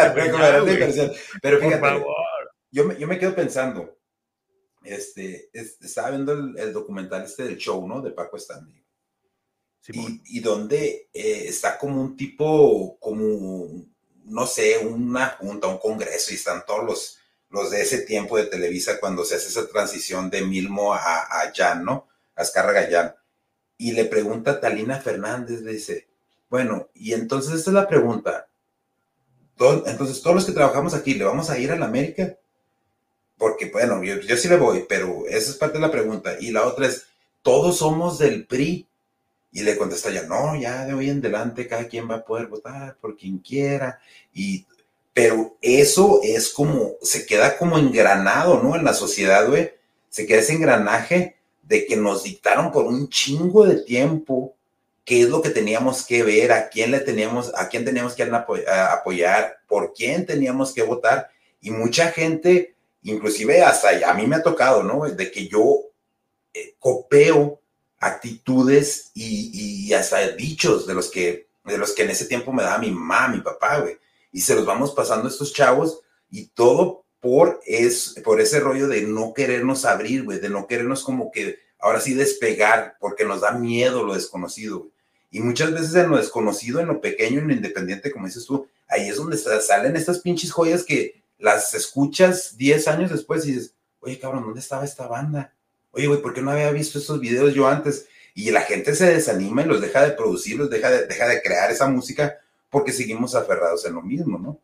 Pero 1.40 1.59
fíjate, 1.61 1.79
Por 1.79 1.88
favor. 1.88 2.16
Yo, 2.73 2.85
me, 2.85 2.99
yo 2.99 3.07
me 3.07 3.19
quedo 3.19 3.35
pensando, 3.35 3.97
este, 4.83 5.51
estaba 5.53 6.11
viendo 6.11 6.33
el, 6.33 6.73
documental 6.73 7.25
este 7.25 7.45
del 7.45 7.57
show, 7.57 7.87
¿no? 7.87 8.01
De 8.01 8.11
Paco 8.11 8.37
Stanley. 8.37 8.85
y, 9.88 10.23
y, 10.38 10.40
donde 10.40 11.09
eh, 11.12 11.45
está 11.47 11.79
como 11.79 12.01
un 12.01 12.16
tipo, 12.16 12.99
como, 12.99 13.87
no 14.25 14.47
sé, 14.47 14.79
una 14.79 15.29
junta, 15.31 15.69
un 15.69 15.79
congreso, 15.79 16.33
y 16.33 16.37
están 16.37 16.64
todos 16.66 16.85
los, 16.85 17.19
los 17.51 17.71
de 17.71 17.83
ese 17.83 18.03
tiempo 18.03 18.37
de 18.37 18.47
Televisa 18.47 18.99
cuando 18.99 19.25
se 19.25 19.37
hace 19.37 19.49
esa 19.49 19.69
transición 19.69 20.29
de 20.29 20.43
Milmo 20.43 20.93
a, 20.93 20.99
a 20.99 21.53
Jan, 21.55 21.85
¿no? 21.85 22.09
A 22.35 22.43
Azcárraga 22.43 22.88
Jan 22.90 23.14
y 23.81 23.93
le 23.93 24.05
pregunta 24.05 24.61
Talina 24.61 25.01
Fernández, 25.01 25.62
le 25.62 25.73
dice, 25.73 26.07
bueno, 26.51 26.90
y 26.95 27.14
entonces 27.14 27.55
esta 27.55 27.71
es 27.71 27.75
la 27.75 27.88
pregunta. 27.88 28.47
entonces, 29.87 30.21
todos 30.21 30.37
los 30.37 30.45
que 30.45 30.53
trabajamos 30.53 30.93
aquí, 30.93 31.14
¿le 31.14 31.25
vamos 31.25 31.49
a 31.49 31.59
ir 31.59 31.73
a 31.73 31.77
la 31.77 31.87
América? 31.87 32.37
Porque, 33.38 33.71
bueno, 33.71 34.05
yo, 34.05 34.21
yo, 34.21 34.37
sí 34.37 34.49
le 34.49 34.59
voy, 34.59 34.85
pero 34.87 35.27
esa 35.27 35.51
es 35.51 35.57
parte 35.57 35.79
de 35.79 35.81
la 35.81 35.90
pregunta. 35.90 36.37
Y 36.38 36.51
la 36.51 36.66
otra 36.66 36.88
es, 36.88 37.07
¿todos 37.40 37.79
somos 37.79 38.19
del 38.19 38.47
PRI? 38.47 38.87
Y 39.51 39.62
le 39.62 39.79
contesta 39.79 40.11
ya, 40.11 40.25
no, 40.25 40.55
ya 40.61 40.85
de 40.85 40.93
hoy 40.93 41.09
en 41.09 41.21
adelante 41.21 41.66
cada 41.66 41.88
quien 41.88 42.09
va 42.09 42.16
a 42.16 42.25
poder 42.25 42.49
votar 42.49 42.99
por 43.01 43.16
quien 43.16 43.38
quiera. 43.38 43.99
Y, 44.35 44.66
pero 45.14 45.57
eso 45.62 46.21
es 46.23 46.51
como, 46.51 46.97
se 47.01 47.25
queda 47.25 47.57
como 47.57 47.79
engranado, 47.79 48.62
¿no? 48.62 48.77
En 48.77 48.85
la 48.85 48.93
sociedad, 48.93 49.49
güey. 49.49 49.73
Se 50.11 50.27
queda 50.27 50.40
ese 50.40 50.53
engranaje 50.53 51.39
de 51.71 51.87
que 51.87 51.97
nos 51.97 52.25
dictaron 52.25 52.73
por 52.73 52.85
un 52.85 53.09
chingo 53.09 53.65
de 53.65 53.77
tiempo 53.77 54.57
qué 55.05 55.23
es 55.23 55.29
lo 55.29 55.41
que 55.41 55.51
teníamos 55.51 56.05
que 56.05 56.25
ver, 56.25 56.51
a 56.51 56.69
quién 56.69 56.91
le 56.91 56.99
teníamos, 56.99 57.53
a 57.55 57.69
quién 57.69 57.85
teníamos 57.85 58.15
que 58.15 58.25
apoyar, 58.25 59.61
por 59.69 59.95
quién 59.95 60.27
teníamos 60.27 60.73
que 60.73 60.83
votar. 60.83 61.31
Y 61.61 61.71
mucha 61.71 62.11
gente, 62.11 62.75
inclusive 63.05 63.63
hasta 63.63 63.91
a 64.05 64.15
mí 64.15 64.27
me 64.27 64.35
ha 64.35 64.43
tocado, 64.43 64.83
¿no? 64.83 65.09
De 65.09 65.31
que 65.31 65.47
yo 65.47 65.83
eh, 66.53 66.75
copeo 66.81 67.61
actitudes 68.01 69.13
y, 69.15 69.93
hasta 69.93 70.27
dichos 70.31 70.89
de 70.89 70.95
los 70.95 71.09
que 71.09 71.47
de 71.65 71.79
los 71.79 71.93
que 71.93 72.03
en 72.03 72.11
ese 72.11 72.25
tiempo 72.25 72.53
me 72.53 72.65
daba 72.65 72.79
mi 72.79 72.91
mamá, 72.91 73.29
mi 73.29 73.43
papá, 73.43 73.79
güey. 73.79 73.97
Y 74.33 74.41
se 74.41 74.57
los 74.57 74.67
vamos 74.67 74.91
pasando 74.91 75.29
estos 75.29 75.53
chavos 75.53 76.01
y 76.33 76.47
todo 76.47 77.05
por, 77.21 77.61
es, 77.67 78.15
por 78.25 78.41
ese 78.41 78.61
rollo 78.61 78.89
de 78.89 79.03
no 79.03 79.35
querernos 79.35 79.85
abrir, 79.85 80.25
güey, 80.25 80.41
de 80.41 80.49
no 80.49 80.67
querernos 80.67 81.05
como 81.05 81.31
que 81.31 81.59
ahora 81.79 82.01
sí 82.01 82.15
despegar, 82.15 82.97
porque 83.01 83.25
nos 83.25 83.43
da 83.43 83.53
miedo 83.53 84.05
lo 84.05 84.15
desconocido. 84.15 84.89
Y 85.31 85.41
muchas 85.41 85.73
veces 85.73 85.95
en 85.95 86.11
lo 86.11 86.17
desconocido, 86.17 86.81
en 86.81 86.89
lo 86.89 87.01
pequeño, 87.01 87.39
en 87.39 87.49
lo 87.49 87.55
independiente, 87.55 88.11
como 88.11 88.27
dices 88.27 88.45
tú, 88.47 88.67
ahí 88.89 89.09
es 89.09 89.17
donde 89.17 89.37
salen 89.37 89.97
estas 89.97 90.19
pinches 90.19 90.51
joyas 90.51 90.83
que 90.83 91.23
las 91.39 91.73
escuchas 91.75 92.57
10 92.57 92.89
años 92.89 93.11
después 93.11 93.47
y 93.47 93.53
dices, 93.53 93.75
oye, 94.01 94.19
cabrón, 94.19 94.45
¿dónde 94.45 94.61
estaba 94.61 94.85
esta 94.85 95.07
banda? 95.07 95.55
Oye, 95.93 96.07
güey, 96.07 96.21
¿por 96.21 96.35
qué 96.35 96.43
no 96.43 96.51
había 96.51 96.71
visto 96.71 96.99
esos 96.99 97.21
videos 97.21 97.55
yo 97.55 97.67
antes? 97.69 98.07
Y 98.35 98.51
la 98.51 98.63
gente 98.63 98.95
se 98.95 99.07
desanima 99.07 99.63
y 99.63 99.67
los 99.67 99.81
deja 99.81 100.05
de 100.05 100.13
producir, 100.13 100.57
los 100.57 100.71
deja 100.71 100.91
de, 100.91 101.07
deja 101.07 101.27
de 101.29 101.43
crear 101.43 101.71
esa 101.71 101.89
música 101.89 102.39
porque 102.69 102.93
seguimos 102.93 103.35
aferrados 103.35 103.85
en 103.87 103.95
lo 103.95 104.03
mismo, 104.03 104.39
¿no? 104.39 104.61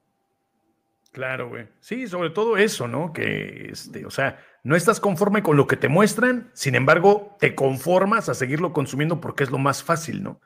Claro, 1.17 1.49
güey. 1.49 1.67
Sí, 1.81 2.09
sobre 2.09 2.29
todo 2.29 2.59
eso, 2.59 2.89
¿no? 2.89 3.15
Que, 3.15 3.71
este, 3.73 4.05
o 4.05 4.11
sea, 4.11 4.39
no 4.63 4.77
estás 4.77 5.01
conforme 5.01 5.43
con 5.43 5.57
lo 5.57 5.67
que 5.67 5.79
te 5.79 5.89
muestran, 5.89 6.51
sin 6.53 6.75
embargo, 6.75 7.39
te 7.41 7.55
conformas 7.55 8.29
a 8.29 8.35
seguirlo 8.35 8.75
consumiendo 8.75 9.19
porque 9.19 9.43
es 9.43 9.51
lo 9.51 9.57
más 9.57 9.83
fácil, 9.83 10.23
¿no? 10.23 10.43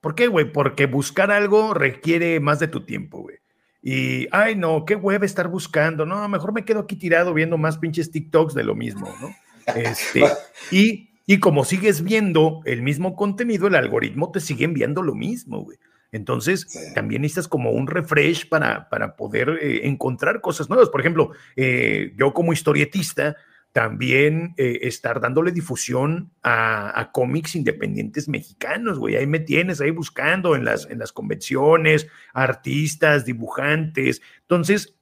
¿Por 0.00 0.14
qué, 0.14 0.28
güey? 0.28 0.52
Porque 0.52 0.86
buscar 0.86 1.32
algo 1.32 1.74
requiere 1.74 2.38
más 2.38 2.60
de 2.60 2.68
tu 2.68 2.84
tiempo, 2.84 3.22
güey. 3.22 3.38
Y, 3.82 4.28
ay, 4.30 4.54
no, 4.54 4.84
qué 4.84 4.94
hueva 4.94 5.26
estar 5.26 5.48
buscando. 5.48 6.06
No, 6.06 6.28
mejor 6.28 6.52
me 6.52 6.64
quedo 6.64 6.78
aquí 6.78 6.94
tirado 6.94 7.34
viendo 7.34 7.58
más 7.58 7.78
pinches 7.78 8.12
TikToks 8.12 8.54
de 8.54 8.62
lo 8.62 8.76
mismo, 8.76 9.12
¿no? 9.20 9.34
Este, 9.74 10.22
y, 10.70 11.10
y 11.26 11.40
como 11.40 11.64
sigues 11.64 12.04
viendo 12.04 12.60
el 12.64 12.82
mismo 12.82 13.16
contenido, 13.16 13.66
el 13.66 13.74
algoritmo 13.74 14.30
te 14.30 14.38
sigue 14.38 14.66
enviando 14.66 15.02
lo 15.02 15.16
mismo, 15.16 15.64
güey. 15.64 15.78
Entonces, 16.12 16.92
también 16.94 17.22
necesitas 17.22 17.48
como 17.48 17.70
un 17.70 17.86
refresh 17.86 18.48
para, 18.48 18.90
para 18.90 19.16
poder 19.16 19.58
eh, 19.62 19.86
encontrar 19.86 20.42
cosas 20.42 20.68
nuevas. 20.68 20.90
Por 20.90 21.00
ejemplo, 21.00 21.32
eh, 21.56 22.12
yo 22.16 22.34
como 22.34 22.52
historietista, 22.52 23.36
también 23.72 24.52
eh, 24.58 24.80
estar 24.82 25.18
dándole 25.18 25.50
difusión 25.50 26.30
a, 26.42 27.10
cómics 27.14 27.56
independientes 27.56 28.28
mexicanos, 28.28 28.98
güey. 28.98 29.16
Ahí 29.16 29.26
me 29.26 29.40
tienes, 29.40 29.80
ahí 29.80 29.90
buscando 29.90 30.54
en 30.54 30.66
las, 30.66 30.86
en 30.90 30.98
las 30.98 31.10
convenciones, 31.10 32.06
artistas, 32.34 33.24
dibujantes. 33.24 34.20
Entonces, 34.42 34.94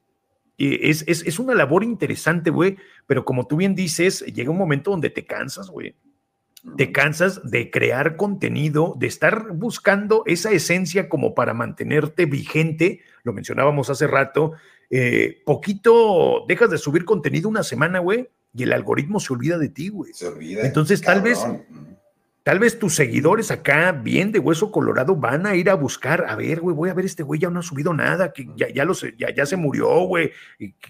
es, 0.56 1.02
es, 1.08 1.26
es 1.26 1.38
una 1.40 1.54
labor 1.54 1.82
interesante, 1.82 2.50
güey, 2.50 2.76
pero 3.08 3.24
como 3.24 3.48
tú 3.48 3.56
bien 3.56 3.74
dices, 3.74 4.20
llega 4.26 4.52
un 4.52 4.58
momento 4.58 4.92
donde 4.92 5.10
te 5.10 5.26
cansas, 5.26 5.68
güey 5.68 5.96
te 6.76 6.92
cansas 6.92 7.40
de 7.48 7.70
crear 7.70 8.16
contenido, 8.16 8.94
de 8.98 9.06
estar 9.06 9.52
buscando 9.52 10.22
esa 10.26 10.50
esencia 10.50 11.08
como 11.08 11.34
para 11.34 11.54
mantenerte 11.54 12.26
vigente, 12.26 13.00
lo 13.22 13.32
mencionábamos 13.32 13.90
hace 13.90 14.06
rato, 14.06 14.52
eh, 14.90 15.42
poquito 15.46 16.44
dejas 16.48 16.70
de 16.70 16.78
subir 16.78 17.04
contenido 17.04 17.48
una 17.48 17.62
semana, 17.62 18.00
güey, 18.00 18.28
y 18.52 18.64
el 18.64 18.72
algoritmo 18.72 19.20
se 19.20 19.32
olvida 19.32 19.58
de 19.58 19.68
ti, 19.68 19.88
güey. 19.88 20.12
Se 20.12 20.26
olvida. 20.26 20.66
Entonces, 20.66 21.00
tal 21.00 21.22
vez 21.22 21.38
Tal 22.42 22.58
vez 22.58 22.78
tus 22.78 22.94
seguidores 22.94 23.50
acá, 23.50 23.92
bien 23.92 24.32
de 24.32 24.38
hueso 24.38 24.70
colorado, 24.70 25.14
van 25.14 25.46
a 25.46 25.56
ir 25.56 25.68
a 25.68 25.74
buscar, 25.74 26.24
a 26.26 26.36
ver, 26.36 26.60
güey, 26.60 26.74
voy 26.74 26.88
a 26.88 26.94
ver 26.94 27.04
este 27.04 27.22
güey, 27.22 27.38
ya 27.38 27.50
no 27.50 27.60
ha 27.60 27.62
subido 27.62 27.92
nada, 27.92 28.32
que 28.32 28.48
ya, 28.56 28.68
ya, 28.70 28.86
lo, 28.86 28.94
ya, 28.94 29.34
ya 29.34 29.44
se 29.44 29.56
murió, 29.56 29.88
güey, 30.06 30.32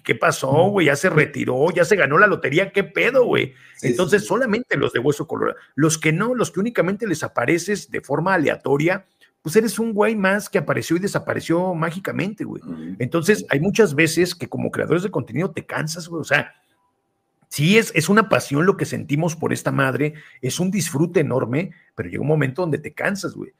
¿qué 0.03 0.15
pasó, 0.15 0.69
güey? 0.69 0.87
Ya 0.87 0.95
se 0.95 1.09
retiró, 1.09 1.69
ya 1.71 1.83
se 1.83 1.97
ganó 1.97 2.17
la 2.17 2.27
lotería, 2.27 2.71
¿qué 2.71 2.85
pedo, 2.85 3.25
güey? 3.25 3.53
Entonces, 3.81 4.25
solamente 4.25 4.77
los 4.77 4.93
de 4.93 4.99
hueso 4.99 5.27
colorado. 5.27 5.57
Los 5.75 5.97
que 5.97 6.13
no, 6.13 6.35
los 6.35 6.51
que 6.51 6.61
únicamente 6.61 7.05
les 7.05 7.21
apareces 7.21 7.91
de 7.91 7.99
forma 7.99 8.33
aleatoria, 8.33 9.05
pues 9.41 9.55
eres 9.57 9.77
un 9.77 9.93
güey 9.93 10.15
más 10.15 10.49
que 10.49 10.57
apareció 10.57 10.95
y 10.95 10.99
desapareció 10.99 11.73
mágicamente, 11.73 12.45
güey. 12.45 12.61
Entonces, 12.99 13.45
hay 13.49 13.59
muchas 13.59 13.93
veces 13.93 14.35
que 14.35 14.47
como 14.47 14.71
creadores 14.71 15.03
de 15.03 15.11
contenido 15.11 15.51
te 15.51 15.65
cansas, 15.65 16.07
güey, 16.07 16.21
o 16.21 16.25
sea, 16.25 16.53
Sí, 17.51 17.77
es, 17.77 17.91
es 17.95 18.07
una 18.07 18.29
pasión 18.29 18.65
lo 18.65 18.77
que 18.77 18.85
sentimos 18.85 19.35
por 19.35 19.51
esta 19.51 19.73
madre, 19.73 20.13
es 20.41 20.61
un 20.61 20.71
disfrute 20.71 21.19
enorme, 21.19 21.71
pero 21.95 22.07
llega 22.07 22.21
un 22.21 22.27
momento 22.29 22.61
donde 22.61 22.77
te 22.77 22.93
cansas, 22.93 23.33
güey. 23.33 23.51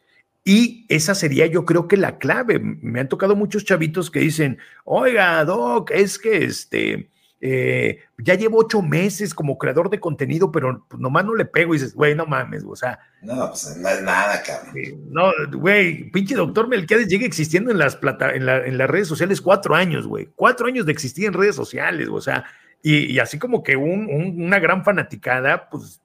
Y 0.45 0.85
esa 0.87 1.13
sería 1.13 1.45
yo 1.47 1.65
creo 1.65 1.89
que 1.89 1.97
la 1.97 2.17
clave. 2.17 2.57
Me 2.59 3.01
han 3.01 3.09
tocado 3.09 3.35
muchos 3.35 3.65
chavitos 3.65 4.09
que 4.09 4.21
dicen, 4.21 4.59
oiga, 4.85 5.43
Doc, 5.43 5.91
es 5.91 6.17
que 6.17 6.45
este, 6.45 7.09
eh, 7.41 7.99
ya 8.17 8.35
llevo 8.35 8.59
ocho 8.59 8.81
meses 8.81 9.33
como 9.33 9.57
creador 9.57 9.89
de 9.89 9.99
contenido, 9.99 10.53
pero 10.53 10.85
pues, 10.87 11.01
nomás 11.01 11.25
no 11.25 11.35
le 11.35 11.43
pego 11.43 11.75
y 11.75 11.79
dices, 11.79 11.93
güey, 11.93 12.15
no 12.15 12.25
mames, 12.25 12.63
o 12.65 12.77
sea. 12.77 12.97
No, 13.21 13.49
pues 13.49 13.75
no 13.77 13.89
es 13.89 14.01
nada, 14.03 14.41
cabrón. 14.41 14.73
no, 15.09 15.31
güey, 15.51 16.09
pinche 16.11 16.35
doctor 16.35 16.69
Melquiades 16.69 17.09
llega 17.09 17.25
existiendo 17.25 17.71
en 17.71 17.77
las, 17.77 17.97
plata, 17.97 18.33
en, 18.33 18.45
las 18.45 18.89
redes 18.89 19.09
sociales 19.09 19.41
cuatro 19.41 19.75
años, 19.75 20.07
güey. 20.07 20.29
Cuatro 20.35 20.67
años 20.67 20.85
de 20.85 20.93
existir 20.93 21.25
en 21.25 21.33
redes 21.33 21.57
sociales, 21.57 22.07
o 22.09 22.21
sea, 22.21 22.45
y, 22.83 23.19
así 23.19 23.37
como 23.37 23.63
que 23.63 23.75
una 23.75 24.59
gran 24.59 24.83
fanaticada, 24.83 25.69
pues 25.69 26.01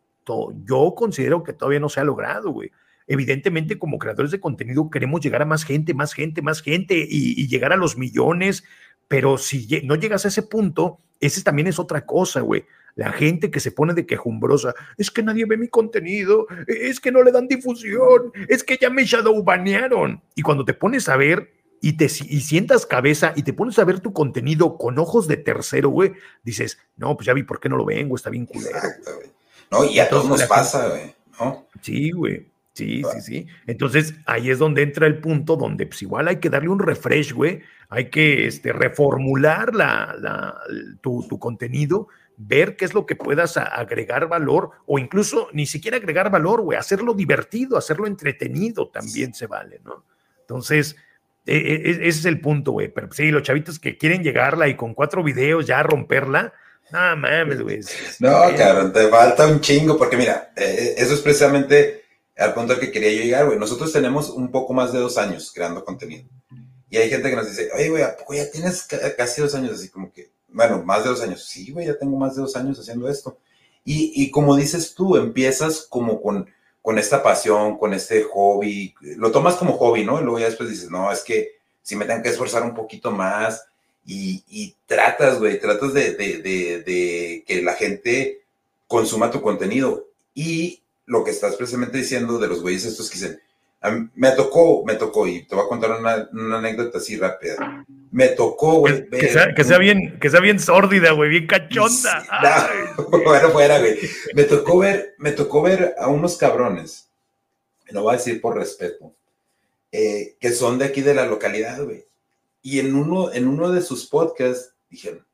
yo 0.65 0.95
considero 0.97 1.43
que 1.43 1.53
todavía 1.53 1.81
no 1.81 1.89
se 1.89 2.01
ha 2.01 2.05
logrado, 2.05 2.51
güey. 2.51 2.71
Evidentemente, 3.07 3.79
como 3.79 3.99
creadores 3.99 4.33
de 4.33 4.41
contenido, 4.41 4.91
queremos 4.91 5.21
llegar 5.21 5.43
a 5.43 5.47
más 5.47 5.65
gente, 5.65 5.95
más 5.95 6.13
gente, 6.13 6.43
más 6.43 6.61
gente 6.61 6.97
y, 6.97 7.41
y 7.41 7.47
llegar 7.47 7.73
a 7.73 7.77
los 7.77 7.97
millones, 7.97 8.65
pero 9.09 9.39
si 9.39 9.83
no 9.85 9.95
llegas 9.95 10.25
a 10.25 10.29
ese 10.29 10.43
punto, 10.43 10.99
ese 11.21 11.43
también 11.43 11.69
es 11.69 11.79
otra 11.79 12.05
cosa, 12.05 12.41
güey. 12.41 12.65
La 12.97 13.13
gente 13.13 13.51
que 13.51 13.61
se 13.61 13.73
pone 13.73 13.93
de 13.93 14.07
quejumbrosa, 14.07 14.75
es 14.97 15.11
que 15.11 15.23
nadie 15.23 15.45
ve 15.45 15.59
mi 15.59 15.69
contenido, 15.69 16.47
es 16.67 16.99
que 16.99 17.13
no 17.13 17.23
le 17.23 17.31
dan 17.31 17.47
difusión, 17.47 18.33
es 18.49 18.65
que 18.65 18.79
ya 18.81 18.89
me 18.89 19.05
shadowbanearon. 19.05 20.23
Y 20.35 20.43
cuando 20.43 20.65
te 20.65 20.73
pones 20.73 21.09
a 21.09 21.17
ver 21.17 21.53
y 21.87 21.93
te 21.93 22.07
y 22.07 22.41
sientas 22.41 22.85
cabeza 22.85 23.33
y 23.37 23.45
te 23.45 23.53
pones 23.53 23.79
a 23.79 23.85
ver 23.85 24.01
tu 24.01 24.13
contenido 24.13 24.77
con 24.77 24.99
ojos 24.99 25.29
de 25.29 25.37
tercero, 25.37 25.89
güey, 25.89 26.15
dices, 26.43 26.79
no, 26.97 27.17
pues 27.17 27.27
ya 27.27 27.33
vi 27.33 27.45
por 27.45 27.61
qué 27.61 27.69
no 27.69 27.77
lo 27.77 27.85
vengo, 27.85 28.17
está 28.17 28.29
bien 28.29 28.45
culero. 28.45 28.77
No, 29.71 29.85
y 29.85 30.01
a 30.01 30.09
todos 30.09 30.29
nos 30.29 30.43
pasa, 30.45 30.89
güey, 30.89 31.15
¿no? 31.39 31.69
Sí, 31.81 32.11
güey. 32.11 32.51
Sí, 32.73 33.03
sí, 33.13 33.21
sí. 33.21 33.47
Entonces 33.69 34.15
ahí 34.27 34.51
es 34.51 34.59
donde 34.59 34.83
entra 34.83 35.07
el 35.07 35.21
punto 35.21 35.55
donde 35.55 35.87
pues 35.87 36.03
igual 36.03 36.27
hay 36.27 36.41
que 36.41 36.51
darle 36.51 36.71
un 36.71 36.81
refresh, 36.81 37.33
güey. 37.33 37.61
Hay 37.89 38.11
que 38.11 38.49
este, 38.49 38.73
reformular 38.73 39.73
la, 39.73 40.17
la, 40.19 40.59
tu, 41.01 41.25
tu, 41.29 41.39
contenido, 41.39 42.09
ver 42.37 42.75
qué 42.75 42.85
es 42.85 42.95
lo 42.95 43.07
que 43.07 43.15
puedas 43.15 43.57
agregar 43.57 44.27
valor 44.27 44.73
o 44.87 44.99
incluso 44.99 45.51
ni 45.53 45.67
siquiera 45.67 45.99
agregar 45.99 46.33
valor, 46.33 46.63
güey, 46.63 46.77
hacerlo 46.77 47.15
divertido, 47.15 47.79
hacerlo 47.79 48.09
entretenido 48.09 48.89
también 48.89 49.33
se 49.33 49.47
vale, 49.47 49.81
¿no? 49.85 50.05
Entonces, 50.41 50.97
ese 51.47 52.07
es 52.07 52.25
el 52.25 52.41
punto, 52.41 52.73
güey. 52.73 52.89
Pero 52.89 53.13
sí, 53.13 53.31
los 53.31 53.43
chavitos 53.43 53.79
que 53.79 53.97
quieren 53.97 54.23
llegarla 54.23 54.69
y 54.69 54.77
con 54.77 54.95
cuatro 54.95 55.23
videos 55.23 55.67
ya 55.67 55.83
romperla, 55.83 56.53
no 56.91 57.17
mames, 57.17 57.63
güey. 57.63 57.81
No, 58.21 58.43
cabrón, 58.57 58.93
te 58.93 59.09
falta 59.09 59.47
un 59.47 59.61
chingo, 59.61 59.97
porque 59.97 60.17
mira, 60.17 60.53
eh, 60.57 60.95
eso 60.99 61.15
es 61.15 61.21
precisamente 61.21 62.05
al 62.37 62.55
punto 62.55 62.75
al 62.75 62.81
que 62.81 62.93
quería 62.93 63.13
yo 63.13 63.23
llegar, 63.23 63.47
güey. 63.47 63.59
Nosotros 63.59 63.93
tenemos 63.93 64.31
un 64.31 64.51
poco 64.51 64.73
más 64.73 64.93
de 64.93 64.99
dos 64.99 65.19
años 65.19 65.53
creando 65.55 65.85
contenido. 65.85 66.29
Y 66.89 66.97
hay 66.99 67.11
gente 67.11 67.31
que 67.31 67.37
nos 67.37 67.49
dice, 67.49 67.71
oye, 67.75 67.89
güey, 67.89 68.03
¿a 68.03 68.17
poco 68.17 68.35
ya 68.35 68.51
tienes 68.51 68.87
casi 69.17 69.41
dos 69.41 69.55
años? 69.55 69.73
Así 69.73 69.89
como 69.89 70.13
que, 70.13 70.31
bueno, 70.49 70.83
más 70.85 71.03
de 71.03 71.11
dos 71.11 71.23
años. 71.23 71.45
Sí, 71.45 71.73
güey, 71.73 71.87
ya 71.87 71.99
tengo 71.99 72.17
más 72.17 72.37
de 72.37 72.43
dos 72.43 72.55
años 72.57 72.79
haciendo 72.79 73.09
esto. 73.09 73.39
Y, 73.85 74.13
y 74.15 74.31
como 74.31 74.57
dices 74.57 74.95
tú, 74.95 75.17
empiezas 75.17 75.87
como 75.89 76.21
con, 76.21 76.49
con 76.87 77.01
esta 77.01 77.21
pasión, 77.21 77.79
con 77.79 77.95
este 77.95 78.23
hobby. 78.23 78.95
Lo 79.17 79.33
tomas 79.33 79.57
como 79.57 79.73
hobby, 79.73 80.05
¿no? 80.05 80.21
Y 80.21 80.23
luego 80.23 80.39
ya 80.39 80.47
después 80.47 80.71
dices, 80.71 80.89
no, 80.89 81.11
es 81.11 81.23
que 81.23 81.57
si 81.83 81.97
me 81.97 82.05
tengo 82.05 82.23
que 82.23 82.29
esforzar 82.29 82.63
un 82.63 82.77
poquito 82.77 83.11
más. 83.11 83.67
Y, 84.07 84.73
tratas, 84.87 85.41
güey, 85.41 85.59
tratas 85.59 85.93
de, 85.93 86.13
de 86.13 87.45
que 87.45 87.63
la 87.63 87.75
gente 87.75 88.43
consuma 88.87 89.33
tu 89.33 89.43
contenido. 89.43 90.07
Y 90.33 90.81
lo 91.07 91.25
que 91.25 91.33
estás 91.33 91.57
precisamente 91.57 91.99
diciendo 91.99 92.39
de 92.39 92.47
los 92.47 92.63
güeyes 92.63 92.85
estos 92.85 93.11
que 93.11 93.19
dicen, 93.19 93.41
me 94.15 94.33
tocó, 94.33 94.85
me 94.85 94.95
tocó, 94.95 95.27
y 95.27 95.43
te 95.45 95.55
voy 95.55 95.65
a 95.65 95.69
contar 95.69 95.93
una, 95.93 96.29
anécdota 96.57 96.99
así 96.99 97.17
rápida. 97.17 97.85
Me 98.11 98.29
tocó, 98.29 98.81
güey. 98.81 99.09
Que, 99.11 99.29
sea, 99.29 99.79
bien, 99.79 100.19
que 100.19 100.31
sea 100.31 100.41
bien 100.41 100.59
sórdida, 100.59 101.13
güey, 101.13 101.31
bien 101.31 101.47
cachonda. 101.47 102.25
bueno, 103.25 103.51
fuera, 103.51 103.79
güey. 103.79 103.99
Me 104.35 104.45
tocó 104.45 104.79
ver, 104.79 105.15
me 105.19 105.33
tocó 105.33 105.63
ver 105.63 105.95
a 105.99 106.09
unos 106.09 106.37
cabrones, 106.37 107.11
lo 107.91 108.03
voy 108.03 108.15
a 108.15 108.19
decir 108.19 108.41
por 108.41 108.57
respeto, 108.57 109.15
eh, 109.93 110.37
que 110.41 110.53
son 110.53 110.79
de 110.79 110.87
aquí 110.87 111.03
de 111.03 111.15
la 111.15 111.27
localidad, 111.27 111.83
güey. 111.83 112.07
Y 112.63 112.81
en 112.81 112.95
uno, 112.95 113.33
en 113.33 113.47
uno 113.47 113.71
de 113.71 113.83
sus 113.83 114.07
podcasts 114.07 114.73
dijeron, 114.91 115.25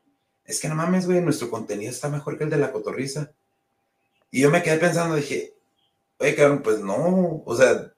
es 0.44 0.60
que 0.60 0.68
no 0.68 0.74
mames, 0.74 1.06
güey, 1.06 1.20
nuestro 1.20 1.48
contenido 1.48 1.90
está 1.90 2.08
mejor 2.08 2.36
que 2.36 2.44
el 2.44 2.50
de 2.50 2.58
la 2.58 2.72
cotorriza. 2.72 3.32
Y 4.30 4.40
yo 4.40 4.50
me 4.50 4.62
quedé 4.62 4.78
pensando, 4.78 5.14
dije, 5.14 5.54
oye, 6.18 6.34
cabrón, 6.34 6.62
pues 6.62 6.80
no, 6.80 7.42
o 7.44 7.56
sea, 7.56 7.92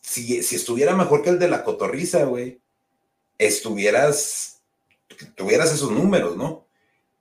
si, 0.00 0.38
estuviera 0.38 0.96
mejor 0.96 1.22
que 1.22 1.30
el 1.30 1.38
de 1.38 1.48
la 1.48 1.64
cotorriza, 1.64 2.24
güey, 2.24 2.60
estuvieras, 3.38 4.60
tuvieras 5.34 5.72
esos 5.72 5.90
números, 5.90 6.36
¿no? 6.36 6.66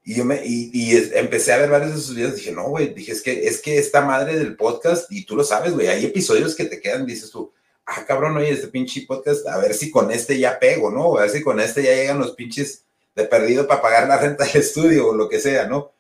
Y 0.04 0.16
yo 0.16 0.26
me, 0.26 0.42
y, 0.44 0.96
empecé 1.16 1.54
a 1.54 1.58
ver 1.58 1.70
varios 1.70 1.94
de 1.94 2.02
sus 2.02 2.16
videos, 2.16 2.36
dije, 2.36 2.52
no, 2.52 2.70
güey, 2.70 2.94
dije, 2.94 3.12
es 3.12 3.22
que, 3.22 3.48
es 3.48 3.62
que 3.62 3.78
esta 3.78 4.02
madre 4.02 4.38
del 4.38 4.56
podcast, 4.56 5.12
y 5.12 5.26
tú 5.26 5.36
lo 5.36 5.44
sabes, 5.44 5.74
güey, 5.74 5.88
hay 5.88 6.06
episodios 6.06 6.56
que 6.56 6.66
te 6.66 6.80
quedan, 6.80 7.06
dices 7.06 7.30
tú, 7.30 7.54
ah, 7.86 8.06
cabrón, 8.06 8.38
oye, 8.38 8.52
este 8.52 8.68
pinche 8.68 9.06
podcast, 9.08 9.48
a 9.48 9.58
ver 9.58 9.74
si 9.74 9.92
con 9.92 10.12
este 10.12 10.40
ya 10.40 10.60
pego, 10.60 10.90
¿no? 10.92 11.18
A 11.18 11.22
ver 11.22 11.30
si 11.30 11.44
con 11.44 11.60
este 11.60 11.84
ya 11.84 11.94
llegan 11.94 12.20
los 12.20 12.32
pinches 12.32 12.86
de 13.16 13.26
perdido 13.26 13.68
para 13.68 13.82
pagar 13.82 14.08
la 14.08 14.18
renta 14.18 14.46
del 14.46 14.58
estudio 14.58 15.10
o 15.10 15.16
lo 15.16 15.28
que 15.28 15.40
sea, 15.40 15.68
¿no? 15.68 15.92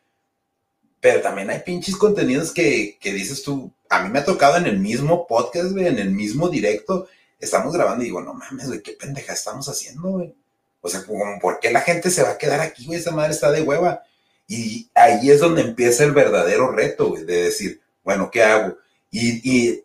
Pero 1.01 1.21
también 1.21 1.49
hay 1.49 1.59
pinches 1.59 1.95
contenidos 1.95 2.51
que, 2.51 2.97
que 2.99 3.13
dices 3.13 3.43
tú, 3.43 3.71
a 3.89 4.03
mí 4.03 4.09
me 4.09 4.19
ha 4.19 4.25
tocado 4.25 4.57
en 4.57 4.65
el 4.65 4.79
mismo 4.79 5.25
podcast, 5.27 5.71
güey, 5.71 5.87
en 5.87 5.97
el 5.97 6.11
mismo 6.11 6.49
directo, 6.49 7.07
estamos 7.39 7.73
grabando 7.73 8.03
y 8.03 8.07
digo, 8.07 8.21
no 8.21 8.33
mames, 8.33 8.67
güey, 8.67 8.81
qué 8.81 8.91
pendeja 8.93 9.33
estamos 9.33 9.67
haciendo, 9.69 10.09
güey. 10.09 10.35
O 10.81 10.89
sea, 10.89 11.03
como, 11.03 11.39
¿por 11.39 11.59
qué 11.59 11.71
la 11.71 11.81
gente 11.81 12.09
se 12.09 12.23
va 12.23 12.31
a 12.31 12.37
quedar 12.37 12.61
aquí, 12.61 12.85
güey? 12.85 12.99
Esa 12.99 13.11
madre 13.11 13.31
está 13.31 13.51
de 13.51 13.61
hueva. 13.61 14.03
Y 14.47 14.89
ahí 14.95 15.29
es 15.29 15.39
donde 15.39 15.61
empieza 15.61 16.03
el 16.03 16.11
verdadero 16.11 16.71
reto, 16.71 17.09
güey, 17.09 17.23
de 17.23 17.43
decir, 17.43 17.81
bueno, 18.03 18.29
¿qué 18.31 18.43
hago? 18.43 18.77
Y, 19.11 19.49
y 19.49 19.83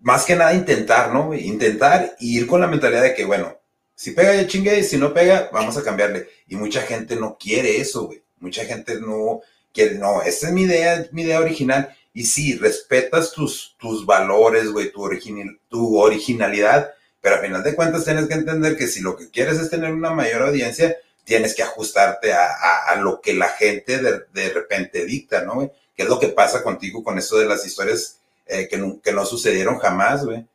más 0.00 0.24
que 0.24 0.36
nada 0.36 0.54
intentar, 0.54 1.12
¿no? 1.12 1.34
Intentar 1.34 2.16
y 2.20 2.38
ir 2.38 2.46
con 2.46 2.60
la 2.60 2.66
mentalidad 2.66 3.02
de 3.02 3.14
que, 3.14 3.24
bueno, 3.24 3.56
si 3.94 4.12
pega 4.12 4.34
ya 4.34 4.46
chingue, 4.46 4.82
si 4.84 4.98
no 4.98 5.12
pega, 5.12 5.48
vamos 5.52 5.76
a 5.76 5.82
cambiarle. 5.82 6.28
Y 6.46 6.56
mucha 6.56 6.82
gente 6.82 7.16
no 7.16 7.36
quiere 7.38 7.80
eso, 7.80 8.06
güey. 8.06 8.22
Mucha 8.38 8.64
gente 8.64 9.00
no 9.00 9.40
quiere, 9.76 9.98
no, 9.98 10.22
esta 10.22 10.48
es 10.48 10.52
mi 10.52 10.62
idea, 10.62 11.06
mi 11.12 11.22
idea 11.22 11.38
original 11.38 11.94
y 12.14 12.24
sí, 12.24 12.56
respetas 12.56 13.32
tus, 13.32 13.76
tus 13.78 14.06
valores, 14.06 14.72
güey, 14.72 14.90
tu, 14.90 15.06
tu 15.68 15.98
originalidad, 15.98 16.90
pero 17.20 17.36
a 17.36 17.40
final 17.40 17.62
de 17.62 17.74
cuentas 17.74 18.04
tienes 18.04 18.26
que 18.26 18.34
entender 18.34 18.76
que 18.76 18.86
si 18.86 19.02
lo 19.02 19.16
que 19.16 19.30
quieres 19.30 19.58
es 19.58 19.68
tener 19.68 19.92
una 19.92 20.10
mayor 20.10 20.42
audiencia, 20.42 20.96
tienes 21.24 21.54
que 21.54 21.62
ajustarte 21.62 22.32
a, 22.32 22.46
a, 22.88 22.96
lo 22.96 23.20
que 23.20 23.34
la 23.34 23.48
gente 23.48 23.98
de, 23.98 24.22
de 24.32 24.48
repente 24.48 25.04
dicta, 25.04 25.42
¿no, 25.42 25.56
güey? 25.56 25.70
¿Qué 25.94 26.04
es 26.04 26.08
lo 26.08 26.18
que 26.18 26.28
pasa 26.28 26.62
contigo 26.62 27.04
con 27.04 27.18
eso 27.18 27.36
de 27.36 27.46
las 27.46 27.66
historias 27.66 28.20
eh, 28.46 28.66
que, 28.68 28.78
no, 28.78 29.00
que 29.02 29.12
no 29.12 29.26
sucedieron 29.26 29.78
jamás, 29.78 30.24
güey? 30.24 30.46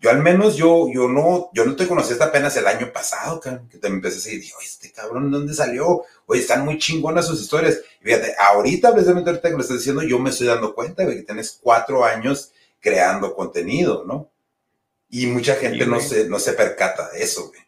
Yo 0.00 0.10
al 0.10 0.22
menos, 0.22 0.56
yo, 0.56 0.86
yo 0.92 1.08
no, 1.08 1.50
yo 1.52 1.64
no 1.64 1.74
te 1.74 1.88
conocí 1.88 2.12
hasta 2.12 2.26
apenas 2.26 2.56
el 2.56 2.68
año 2.68 2.92
pasado, 2.92 3.40
cabrón, 3.40 3.68
que 3.68 3.78
te 3.78 3.88
empecé 3.88 4.14
a 4.14 4.22
decir, 4.22 4.40
digo, 4.40 4.58
este 4.62 4.92
cabrón, 4.92 5.28
¿dónde 5.28 5.52
salió? 5.52 6.04
Oye, 6.26 6.40
están 6.40 6.64
muy 6.64 6.78
chingonas 6.78 7.26
sus 7.26 7.40
historias. 7.40 7.80
fíjate, 8.00 8.34
ahorita, 8.38 8.92
precisamente 8.92 9.30
ahorita 9.30 9.48
que 9.48 9.56
lo 9.56 9.60
estás 9.60 9.78
diciendo, 9.78 10.02
yo 10.02 10.20
me 10.20 10.30
estoy 10.30 10.46
dando 10.46 10.72
cuenta 10.72 11.04
de 11.04 11.16
que 11.16 11.22
tienes 11.22 11.58
cuatro 11.60 12.04
años 12.04 12.52
creando 12.80 13.34
contenido, 13.34 14.04
¿no? 14.06 14.30
Y 15.08 15.26
mucha 15.26 15.54
gente 15.56 15.84
no, 15.86 15.98
se, 15.98 16.28
no 16.28 16.38
se 16.38 16.52
percata 16.52 17.10
de 17.10 17.22
eso, 17.22 17.48
güey. 17.48 17.60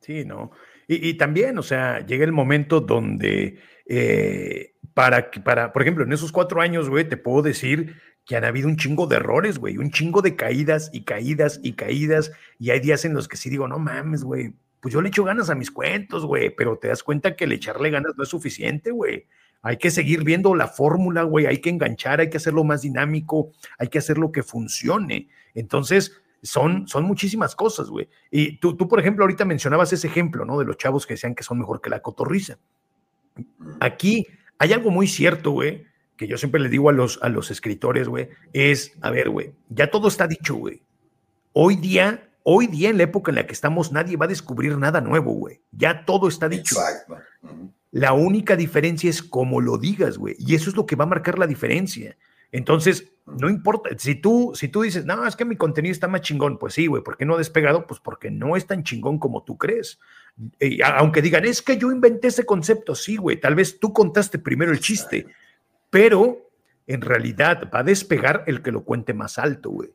Sí, 0.00 0.24
no. 0.24 0.50
Y, 0.88 1.10
y, 1.10 1.14
también, 1.14 1.58
o 1.58 1.62
sea, 1.62 2.04
llega 2.04 2.24
el 2.24 2.32
momento 2.32 2.80
donde, 2.80 3.60
eh, 3.86 4.74
para, 4.94 5.30
para, 5.30 5.72
por 5.72 5.82
ejemplo, 5.82 6.02
en 6.02 6.12
esos 6.12 6.32
cuatro 6.32 6.60
años, 6.60 6.88
güey, 6.88 7.08
te 7.08 7.16
puedo 7.16 7.42
decir 7.42 7.94
que 8.30 8.36
han 8.36 8.44
habido 8.44 8.68
un 8.68 8.76
chingo 8.76 9.08
de 9.08 9.16
errores, 9.16 9.58
güey, 9.58 9.76
un 9.76 9.90
chingo 9.90 10.22
de 10.22 10.36
caídas 10.36 10.88
y 10.92 11.02
caídas 11.02 11.58
y 11.64 11.72
caídas. 11.72 12.30
Y 12.60 12.70
hay 12.70 12.78
días 12.78 13.04
en 13.04 13.12
los 13.12 13.26
que 13.26 13.36
sí 13.36 13.50
digo, 13.50 13.66
no 13.66 13.80
mames, 13.80 14.22
güey, 14.22 14.54
pues 14.78 14.94
yo 14.94 15.02
le 15.02 15.08
echo 15.08 15.24
ganas 15.24 15.50
a 15.50 15.56
mis 15.56 15.72
cuentos, 15.72 16.24
güey, 16.24 16.54
pero 16.54 16.78
te 16.78 16.86
das 16.86 17.02
cuenta 17.02 17.34
que 17.34 17.42
el 17.42 17.50
echarle 17.50 17.90
ganas 17.90 18.12
no 18.16 18.22
es 18.22 18.28
suficiente, 18.28 18.92
güey. 18.92 19.26
Hay 19.62 19.78
que 19.78 19.90
seguir 19.90 20.22
viendo 20.22 20.54
la 20.54 20.68
fórmula, 20.68 21.24
güey, 21.24 21.46
hay 21.46 21.58
que 21.58 21.70
enganchar, 21.70 22.20
hay 22.20 22.30
que 22.30 22.36
hacerlo 22.36 22.62
más 22.62 22.82
dinámico, 22.82 23.50
hay 23.78 23.88
que 23.88 23.98
hacerlo 23.98 24.30
que 24.30 24.44
funcione. 24.44 25.26
Entonces, 25.56 26.22
son, 26.40 26.86
son 26.86 27.02
muchísimas 27.06 27.56
cosas, 27.56 27.88
güey. 27.88 28.08
Y 28.30 28.58
tú, 28.58 28.76
tú, 28.76 28.86
por 28.86 29.00
ejemplo, 29.00 29.24
ahorita 29.24 29.44
mencionabas 29.44 29.92
ese 29.92 30.06
ejemplo, 30.06 30.44
¿no? 30.44 30.56
De 30.56 30.66
los 30.66 30.76
chavos 30.76 31.04
que 31.04 31.14
decían 31.14 31.34
que 31.34 31.42
son 31.42 31.58
mejor 31.58 31.80
que 31.80 31.90
la 31.90 31.98
cotorriza. 31.98 32.58
Aquí 33.80 34.24
hay 34.56 34.72
algo 34.72 34.92
muy 34.92 35.08
cierto, 35.08 35.50
güey, 35.50 35.89
que 36.20 36.28
yo 36.28 36.36
siempre 36.36 36.60
le 36.60 36.68
digo 36.68 36.90
a 36.90 36.92
los, 36.92 37.18
a 37.22 37.30
los 37.30 37.50
escritores, 37.50 38.06
güey, 38.06 38.28
es, 38.52 38.92
a 39.00 39.10
ver, 39.10 39.30
güey, 39.30 39.54
ya 39.70 39.90
todo 39.90 40.06
está 40.06 40.26
dicho, 40.26 40.54
güey. 40.54 40.82
Hoy 41.54 41.76
día, 41.76 42.28
hoy 42.42 42.66
día 42.66 42.90
en 42.90 42.98
la 42.98 43.04
época 43.04 43.30
en 43.30 43.36
la 43.36 43.46
que 43.46 43.54
estamos, 43.54 43.90
nadie 43.90 44.18
va 44.18 44.26
a 44.26 44.28
descubrir 44.28 44.76
nada 44.76 45.00
nuevo, 45.00 45.32
güey. 45.32 45.62
Ya 45.72 46.04
todo 46.04 46.28
está 46.28 46.46
dicho. 46.46 46.74
Exacto. 46.74 47.16
La 47.90 48.12
única 48.12 48.54
diferencia 48.54 49.08
es 49.08 49.22
cómo 49.22 49.62
lo 49.62 49.78
digas, 49.78 50.18
güey. 50.18 50.36
Y 50.38 50.54
eso 50.54 50.68
es 50.68 50.76
lo 50.76 50.84
que 50.84 50.94
va 50.94 51.04
a 51.04 51.08
marcar 51.08 51.38
la 51.38 51.46
diferencia. 51.46 52.18
Entonces, 52.52 53.10
no 53.24 53.48
importa, 53.48 53.88
si 53.96 54.14
tú, 54.14 54.52
si 54.54 54.68
tú 54.68 54.82
dices, 54.82 55.06
no, 55.06 55.26
es 55.26 55.36
que 55.36 55.46
mi 55.46 55.56
contenido 55.56 55.92
está 55.92 56.06
más 56.06 56.20
chingón, 56.20 56.58
pues 56.58 56.74
sí, 56.74 56.86
güey, 56.86 57.02
¿por 57.02 57.16
qué 57.16 57.24
no 57.24 57.36
ha 57.36 57.38
despegado? 57.38 57.86
Pues 57.86 57.98
porque 57.98 58.30
no 58.30 58.58
es 58.58 58.66
tan 58.66 58.84
chingón 58.84 59.18
como 59.18 59.42
tú 59.42 59.56
crees. 59.56 59.98
aunque 60.84 61.22
digan, 61.22 61.46
es 61.46 61.62
que 61.62 61.78
yo 61.78 61.90
inventé 61.90 62.28
ese 62.28 62.44
concepto, 62.44 62.94
sí, 62.94 63.16
güey, 63.16 63.40
tal 63.40 63.54
vez 63.54 63.80
tú 63.80 63.94
contaste 63.94 64.38
primero 64.38 64.70
el 64.70 64.80
chiste, 64.80 65.26
pero 65.90 66.50
en 66.86 67.02
realidad 67.02 67.70
va 67.72 67.80
a 67.80 67.84
despegar 67.84 68.44
el 68.46 68.62
que 68.62 68.72
lo 68.72 68.84
cuente 68.84 69.14
más 69.14 69.38
alto, 69.38 69.70
güey. 69.70 69.90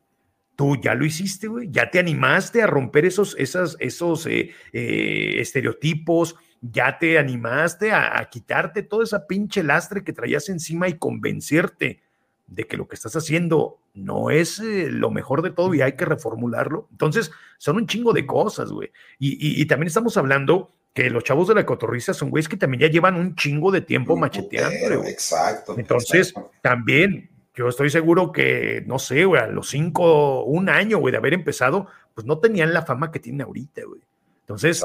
Tú 0.54 0.76
ya 0.80 0.94
lo 0.94 1.04
hiciste, 1.04 1.48
güey, 1.48 1.68
ya 1.70 1.90
te 1.90 1.98
animaste 1.98 2.62
a 2.62 2.66
romper 2.66 3.04
esos, 3.04 3.36
esas, 3.38 3.76
esos 3.78 4.26
eh, 4.26 4.54
eh, 4.72 5.34
estereotipos, 5.38 6.36
ya 6.62 6.98
te 6.98 7.18
animaste 7.18 7.92
a, 7.92 8.26
quitarte 8.30 8.82
toda 8.82 9.04
esa 9.04 9.26
pinche 9.26 9.62
lastre 9.62 10.02
que 10.02 10.14
traías 10.14 10.48
encima 10.48 10.88
y 10.88 10.94
convencerte 10.94 12.00
de 12.46 12.64
que 12.64 12.76
lo 12.76 12.88
que 12.88 12.94
estás 12.94 13.14
haciendo 13.16 13.78
no 13.92 14.30
es 14.30 14.60
eh, 14.60 14.88
lo 14.90 15.10
mejor 15.10 15.42
de 15.42 15.50
todo 15.50 15.74
y 15.74 15.82
hay 15.82 15.92
que 15.92 16.04
reformularlo. 16.04 16.88
Entonces, 16.92 17.30
son 17.58 17.76
un 17.76 17.86
chingo 17.86 18.12
de 18.12 18.26
cosas, 18.26 18.70
güey. 18.70 18.90
Y, 19.18 19.64
también 19.66 19.88
estamos 19.88 20.16
hablando 20.16 20.72
que 20.96 21.10
los 21.10 21.24
chavos 21.24 21.46
de 21.48 21.54
la 21.54 21.66
cotorriza 21.66 22.14
son 22.14 22.30
güeyes 22.30 22.48
que 22.48 22.56
también 22.56 22.80
ya 22.80 22.88
llevan 22.88 23.16
un 23.16 23.34
chingo 23.34 23.70
de 23.70 23.82
tiempo 23.82 24.16
macheteando. 24.16 25.04
exacto. 25.04 25.74
Entonces, 25.76 26.32
también 26.62 27.28
yo 27.54 27.68
estoy 27.68 27.90
seguro 27.90 28.32
que, 28.32 28.82
no 28.86 28.98
sé, 28.98 29.26
güey, 29.26 29.42
a 29.42 29.46
los 29.46 29.68
cinco, 29.68 30.44
un 30.44 30.70
año, 30.70 30.96
güey, 30.96 31.12
de 31.12 31.18
haber 31.18 31.34
empezado, 31.34 31.86
pues 32.14 32.26
no 32.26 32.38
tenían 32.38 32.72
la 32.72 32.80
fama 32.80 33.12
que 33.12 33.20
tienen 33.20 33.42
ahorita, 33.42 33.82
güey. 33.84 34.00
Entonces, 34.40 34.82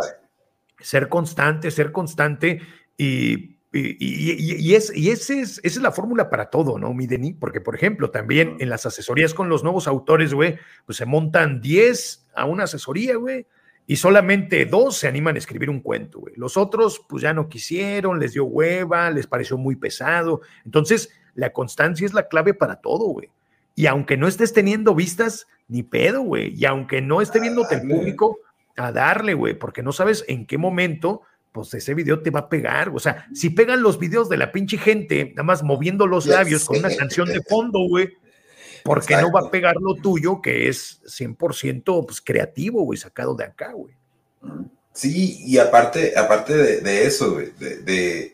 ser 0.81 1.07
constante, 1.07 1.71
ser 1.71 1.93
constante 1.93 2.59
y 2.97 3.55
y, 3.73 4.75
es, 4.75 4.93
y 4.93 5.11
ese 5.11 5.39
es, 5.39 5.61
esa 5.63 5.79
es 5.79 5.81
la 5.81 5.93
fórmula 5.93 6.29
para 6.29 6.49
todo, 6.49 6.77
¿no, 6.77 6.93
mi 6.93 7.07
Denis? 7.07 7.37
Porque, 7.39 7.61
por 7.61 7.73
ejemplo, 7.73 8.11
también 8.11 8.57
en 8.59 8.69
las 8.69 8.85
asesorías 8.85 9.33
con 9.33 9.47
los 9.47 9.63
nuevos 9.63 9.87
autores, 9.87 10.33
güey, 10.33 10.57
pues 10.85 10.97
se 10.97 11.05
montan 11.05 11.61
10 11.61 12.27
a 12.35 12.43
una 12.43 12.65
asesoría, 12.65 13.15
güey, 13.15 13.47
y 13.91 13.97
solamente 13.97 14.65
dos 14.65 14.95
se 14.95 15.09
animan 15.09 15.35
a 15.35 15.39
escribir 15.39 15.69
un 15.69 15.81
cuento, 15.81 16.21
güey. 16.21 16.33
Los 16.37 16.55
otros, 16.55 17.01
pues 17.09 17.23
ya 17.23 17.33
no 17.33 17.49
quisieron, 17.49 18.21
les 18.21 18.31
dio 18.31 18.45
hueva, 18.45 19.11
les 19.11 19.27
pareció 19.27 19.57
muy 19.57 19.75
pesado. 19.75 20.39
Entonces, 20.63 21.09
la 21.35 21.51
constancia 21.51 22.05
es 22.05 22.13
la 22.13 22.29
clave 22.29 22.53
para 22.53 22.77
todo, 22.77 23.07
güey. 23.07 23.29
Y 23.75 23.87
aunque 23.87 24.15
no 24.15 24.29
estés 24.29 24.53
teniendo 24.53 24.95
vistas, 24.95 25.45
ni 25.67 25.83
pedo, 25.83 26.21
güey. 26.21 26.55
Y 26.55 26.63
aunque 26.63 27.01
no 27.01 27.19
esté 27.19 27.41
viéndote 27.41 27.75
el 27.75 27.81
público, 27.81 28.39
a 28.77 28.93
darle, 28.93 29.33
güey, 29.33 29.55
porque 29.55 29.83
no 29.83 29.91
sabes 29.91 30.23
en 30.29 30.45
qué 30.45 30.57
momento 30.57 31.23
pues 31.51 31.73
ese 31.73 31.93
video 31.93 32.21
te 32.21 32.29
va 32.29 32.39
a 32.39 32.49
pegar. 32.49 32.91
O 32.95 32.99
sea, 32.99 33.27
si 33.33 33.49
pegan 33.49 33.83
los 33.83 33.99
videos 33.99 34.29
de 34.29 34.37
la 34.37 34.53
pinche 34.53 34.77
gente, 34.77 35.31
nada 35.35 35.43
más 35.43 35.63
moviendo 35.63 36.07
los 36.07 36.27
labios 36.27 36.63
con 36.63 36.77
una 36.77 36.95
canción 36.95 37.27
de 37.27 37.41
fondo, 37.41 37.79
güey, 37.89 38.13
porque 38.83 39.15
no 39.15 39.31
va 39.31 39.41
a 39.41 39.51
pegar 39.51 39.75
lo 39.79 39.95
tuyo, 39.95 40.41
que 40.41 40.69
es 40.69 41.01
100% 41.03 42.05
pues, 42.05 42.21
creativo, 42.21 42.83
güey, 42.83 42.97
sacado 42.97 43.35
de 43.35 43.45
acá, 43.45 43.71
güey. 43.73 43.95
Sí, 44.93 45.43
y 45.45 45.57
aparte, 45.57 46.17
aparte 46.17 46.81
de, 46.81 47.05
eso, 47.05 47.33
güey, 47.33 47.51
de, 47.57 48.33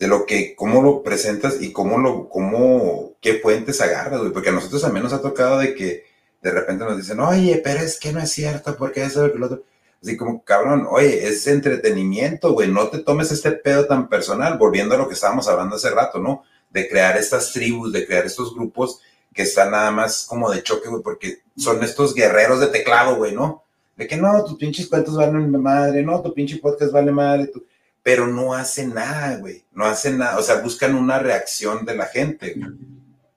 lo 0.00 0.26
que, 0.26 0.54
cómo 0.54 0.82
lo 0.82 1.02
presentas 1.02 1.60
y 1.60 1.72
cómo 1.72 1.98
lo, 1.98 2.28
cómo, 2.28 3.14
qué 3.20 3.34
puentes 3.34 3.80
agarras, 3.80 4.20
güey, 4.20 4.32
porque 4.32 4.50
a 4.50 4.52
nosotros 4.52 4.82
también 4.82 5.04
nos 5.04 5.12
ha 5.12 5.22
tocado 5.22 5.58
de 5.58 5.74
que 5.74 6.04
de 6.42 6.50
repente 6.50 6.84
nos 6.84 6.96
dicen, 6.96 7.20
oye, 7.20 7.60
pero 7.62 7.80
es 7.80 7.98
que 7.98 8.12
no 8.12 8.20
es 8.20 8.30
cierto, 8.30 8.76
porque 8.76 9.02
eso, 9.02 9.30
que 9.32 9.38
lo 9.38 9.46
otro 9.46 9.64
Así 10.02 10.16
como, 10.16 10.44
cabrón, 10.44 10.86
oye, 10.88 11.26
es 11.26 11.46
entretenimiento, 11.48 12.52
güey, 12.52 12.70
no 12.70 12.88
te 12.88 12.98
tomes 12.98 13.32
este 13.32 13.50
pedo 13.52 13.86
tan 13.86 14.08
personal, 14.08 14.56
volviendo 14.56 14.94
a 14.94 14.98
lo 14.98 15.08
que 15.08 15.14
estábamos 15.14 15.48
hablando 15.48 15.74
hace 15.74 15.90
rato, 15.90 16.20
¿no? 16.20 16.44
De 16.70 16.88
crear 16.88 17.16
estas 17.16 17.52
tribus, 17.52 17.92
de 17.92 18.06
crear 18.06 18.24
estos 18.24 18.54
grupos 18.54 19.00
que 19.34 19.42
están 19.42 19.70
nada 19.70 19.90
más 19.90 20.26
como 20.28 20.50
de 20.50 20.62
choque, 20.62 20.88
güey, 20.88 21.02
porque 21.02 21.38
son 21.56 21.82
estos 21.82 22.14
guerreros 22.14 22.60
de 22.60 22.68
teclado, 22.68 23.16
güey, 23.16 23.34
¿no? 23.34 23.64
De 23.96 24.06
que 24.06 24.16
no, 24.16 24.44
tus 24.44 24.56
pinches 24.58 24.88
cuentos 24.88 25.16
valen 25.16 25.50
madre, 25.60 26.02
no, 26.02 26.22
tu 26.22 26.32
pinche 26.32 26.58
podcast 26.58 26.92
vale 26.92 27.10
madre, 27.10 27.48
tu... 27.48 27.64
pero 28.02 28.26
no 28.26 28.54
hacen 28.54 28.94
nada, 28.94 29.36
güey, 29.38 29.64
no 29.72 29.84
hacen 29.84 30.18
nada, 30.18 30.38
o 30.38 30.42
sea, 30.42 30.60
buscan 30.60 30.94
una 30.94 31.18
reacción 31.18 31.84
de 31.84 31.96
la 31.96 32.06
gente. 32.06 32.56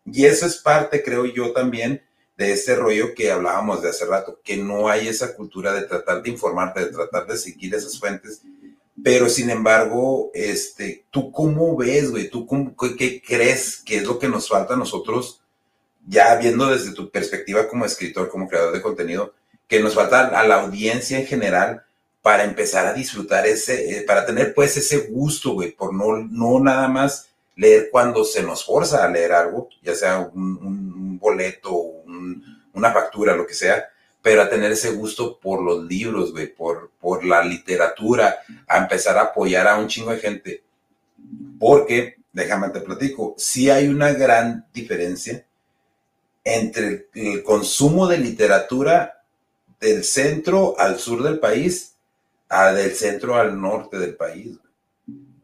Y 0.05 0.25
eso 0.25 0.45
es 0.45 0.57
parte, 0.57 1.03
creo 1.03 1.25
yo, 1.25 1.51
también 1.51 2.01
de 2.37 2.53
ese 2.53 2.75
rollo 2.75 3.13
que 3.13 3.31
hablábamos 3.31 3.81
de 3.81 3.89
hace 3.89 4.05
rato, 4.05 4.39
que 4.43 4.57
no 4.57 4.89
hay 4.89 5.07
esa 5.07 5.35
cultura 5.35 5.73
de 5.73 5.83
tratar 5.83 6.23
de 6.23 6.29
informarte, 6.31 6.85
de 6.85 6.91
tratar 6.91 7.27
de 7.27 7.37
seguir 7.37 7.73
esas 7.75 7.99
fuentes. 7.99 8.41
Pero 9.03 9.29
sin 9.29 9.49
embargo, 9.49 10.31
este, 10.33 11.05
¿tú 11.11 11.31
cómo 11.31 11.75
ves, 11.75 12.11
güey? 12.11 12.29
¿Tú 12.29 12.47
qué 12.97 13.21
crees 13.21 13.81
que 13.83 13.97
es 13.97 14.03
lo 14.03 14.19
que 14.19 14.27
nos 14.27 14.47
falta 14.47 14.73
a 14.73 14.77
nosotros, 14.77 15.40
ya 16.08 16.36
viendo 16.36 16.68
desde 16.68 16.93
tu 16.93 17.10
perspectiva 17.10 17.68
como 17.68 17.86
escritor, 17.86 18.30
como 18.30 18.47
creador 18.47 18.74
de 18.74 18.82
contenido, 18.82 19.34
que 19.68 19.80
nos 19.80 19.95
falta 19.95 20.28
a 20.28 20.47
la 20.47 20.62
audiencia 20.62 21.20
en 21.20 21.26
general 21.26 21.84
para 22.22 22.43
empezar 22.43 22.86
a 22.86 22.93
disfrutar 22.93 23.47
ese, 23.47 23.97
eh, 23.97 24.02
para 24.04 24.26
tener 24.26 24.54
pues 24.54 24.78
ese 24.78 25.08
gusto, 25.08 25.54
güey, 25.54 25.72
por 25.72 25.93
no, 25.93 26.18
no 26.18 26.60
nada 26.60 26.88
más 26.88 27.30
leer 27.56 27.89
cuando 27.91 28.24
se 28.24 28.43
nos 28.43 28.66
forza 28.66 29.04
a 29.04 29.10
leer 29.10 29.32
algo, 29.32 29.70
ya 29.82 29.95
sea 29.95 30.20
un, 30.20 31.18
boleto, 31.20 31.74
una 32.74 32.91
factura, 32.91 33.36
lo 33.36 33.45
que 33.45 33.54
sea, 33.54 33.86
pero 34.22 34.41
a 34.41 34.49
tener 34.49 34.72
ese 34.72 34.91
gusto 34.91 35.39
por 35.39 35.62
los 35.62 35.84
libros, 35.86 36.32
güey, 36.32 36.47
por, 36.47 36.91
por 36.99 37.24
la 37.24 37.43
literatura, 37.43 38.39
a 38.68 38.78
empezar 38.80 39.18
a 39.18 39.22
apoyar 39.22 39.68
a 39.68 39.78
un 39.78 39.88
chingo 39.88 40.12
de 40.12 40.18
gente. 40.18 40.64
Porque, 41.60 42.16
déjame 42.34 42.70
te 42.70 42.82
platico, 42.82 43.36
sí 43.38 43.70
hay 43.70 43.88
una 43.88 44.14
gran 44.14 44.66
diferencia 44.74 45.45
entre 46.43 47.09
el, 47.13 47.43
consumo 47.43 48.07
de 48.07 48.17
literatura 48.17 49.23
del 49.79 50.03
centro 50.03 50.79
al 50.79 50.99
sur 50.99 51.23
del 51.23 51.39
país 51.39 51.95
a 52.49 52.71
del 52.71 52.93
centro 52.95 53.35
al 53.35 53.59
norte 53.59 53.97
del 53.97 54.15
país. 54.15 54.57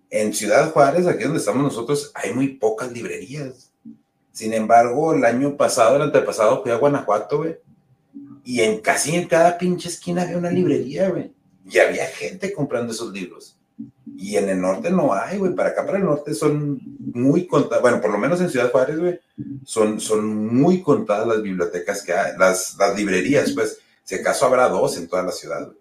En 0.09 0.33
Ciudad 0.33 0.71
Juárez, 0.71 1.05
aquí 1.07 1.23
donde 1.23 1.39
estamos 1.39 1.63
nosotros, 1.63 2.11
hay 2.13 2.33
muy 2.33 2.49
pocas 2.49 2.91
librerías. 2.91 3.71
Sin 4.31 4.53
embargo, 4.53 5.13
el 5.13 5.25
año 5.25 5.57
pasado, 5.57 5.95
el 5.95 6.03
antepasado, 6.03 6.61
fui 6.61 6.71
a 6.71 6.77
Guanajuato, 6.77 7.39
güey. 7.39 7.57
Y 8.43 8.61
en 8.61 8.79
casi 8.79 9.15
en 9.15 9.27
cada 9.27 9.57
pinche 9.57 9.89
esquina 9.89 10.21
había 10.21 10.37
una 10.37 10.51
librería, 10.51 11.09
güey. 11.09 11.31
Y 11.69 11.79
había 11.79 12.05
gente 12.05 12.53
comprando 12.53 12.93
esos 12.93 13.11
libros. 13.11 13.56
Y 14.17 14.35
en 14.35 14.49
el 14.49 14.59
norte 14.59 14.89
no 14.89 15.13
hay, 15.13 15.37
güey. 15.37 15.53
Para 15.53 15.69
acá, 15.69 15.85
para 15.85 15.99
el 15.99 16.05
norte 16.05 16.33
son 16.33 16.81
muy 17.13 17.47
contadas. 17.47 17.81
Bueno, 17.81 18.01
por 18.01 18.11
lo 18.11 18.17
menos 18.17 18.41
en 18.41 18.49
Ciudad 18.49 18.71
Juárez, 18.71 18.99
güey. 18.99 19.19
Son, 19.63 19.99
son 19.99 20.47
muy 20.55 20.81
contadas 20.81 21.27
las 21.27 21.41
bibliotecas 21.41 22.01
que 22.01 22.13
hay, 22.13 22.37
las, 22.37 22.75
las 22.77 22.97
librerías, 22.97 23.51
pues. 23.51 23.79
Si 24.03 24.15
acaso 24.15 24.45
habrá 24.45 24.69
dos 24.69 24.97
en 24.97 25.07
toda 25.07 25.23
la 25.23 25.31
ciudad, 25.31 25.65
güey. 25.65 25.77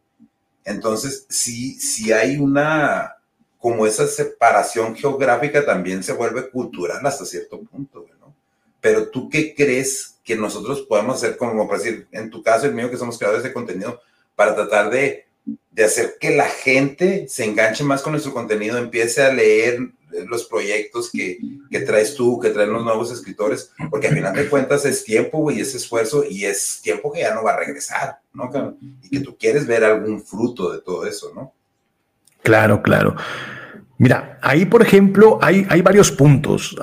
Entonces, 0.64 1.26
sí, 1.28 1.78
sí 1.78 2.12
hay 2.12 2.36
una, 2.36 3.14
como 3.58 3.86
esa 3.86 4.06
separación 4.06 4.96
geográfica 4.96 5.64
también 5.64 6.02
se 6.02 6.12
vuelve 6.12 6.50
cultural 6.50 7.06
hasta 7.06 7.24
cierto 7.24 7.60
punto, 7.60 8.02
güey 8.02 8.16
pero 8.86 9.08
tú 9.08 9.28
qué 9.28 9.52
crees 9.52 10.20
que 10.22 10.36
nosotros 10.36 10.82
podemos 10.82 11.16
hacer, 11.16 11.36
como 11.36 11.66
para 11.66 11.80
decir, 11.80 12.06
en 12.12 12.30
tu 12.30 12.40
caso, 12.40 12.66
el 12.66 12.72
mío, 12.72 12.88
que 12.88 12.96
somos 12.96 13.18
creadores 13.18 13.42
de 13.42 13.52
contenido, 13.52 14.00
para 14.36 14.54
tratar 14.54 14.90
de, 14.90 15.25
de 15.70 15.84
hacer 15.84 16.16
que 16.20 16.34
la 16.34 16.48
gente 16.48 17.26
se 17.28 17.44
enganche 17.44 17.84
más 17.84 18.02
con 18.02 18.12
nuestro 18.12 18.32
contenido, 18.32 18.78
empiece 18.78 19.22
a 19.22 19.32
leer 19.32 19.78
los 20.28 20.44
proyectos 20.44 21.10
que, 21.10 21.38
que, 21.70 21.80
traes 21.80 22.14
tú, 22.14 22.40
que 22.40 22.50
traen 22.50 22.72
los 22.72 22.84
nuevos 22.84 23.12
escritores, 23.12 23.72
porque 23.90 24.08
al 24.08 24.14
final 24.14 24.34
de 24.34 24.48
cuentas 24.48 24.84
es 24.84 25.04
tiempo, 25.04 25.50
y 25.50 25.60
es 25.60 25.74
esfuerzo 25.74 26.24
y 26.28 26.44
es 26.44 26.80
tiempo 26.82 27.12
que 27.12 27.20
ya 27.20 27.34
no 27.34 27.44
va 27.44 27.52
a 27.52 27.58
regresar, 27.58 28.20
¿no? 28.32 28.50
Y 29.02 29.10
que 29.10 29.20
tú 29.20 29.36
quieres 29.36 29.66
ver 29.66 29.84
algún 29.84 30.22
fruto 30.22 30.72
de 30.72 30.80
todo 30.80 31.06
eso, 31.06 31.32
¿no? 31.34 31.52
Claro, 32.42 32.80
claro. 32.82 33.16
Mira, 33.98 34.38
ahí, 34.42 34.66
por 34.66 34.82
ejemplo, 34.82 35.38
hay, 35.40 35.66
hay 35.70 35.80
varios 35.80 36.12
puntos 36.12 36.76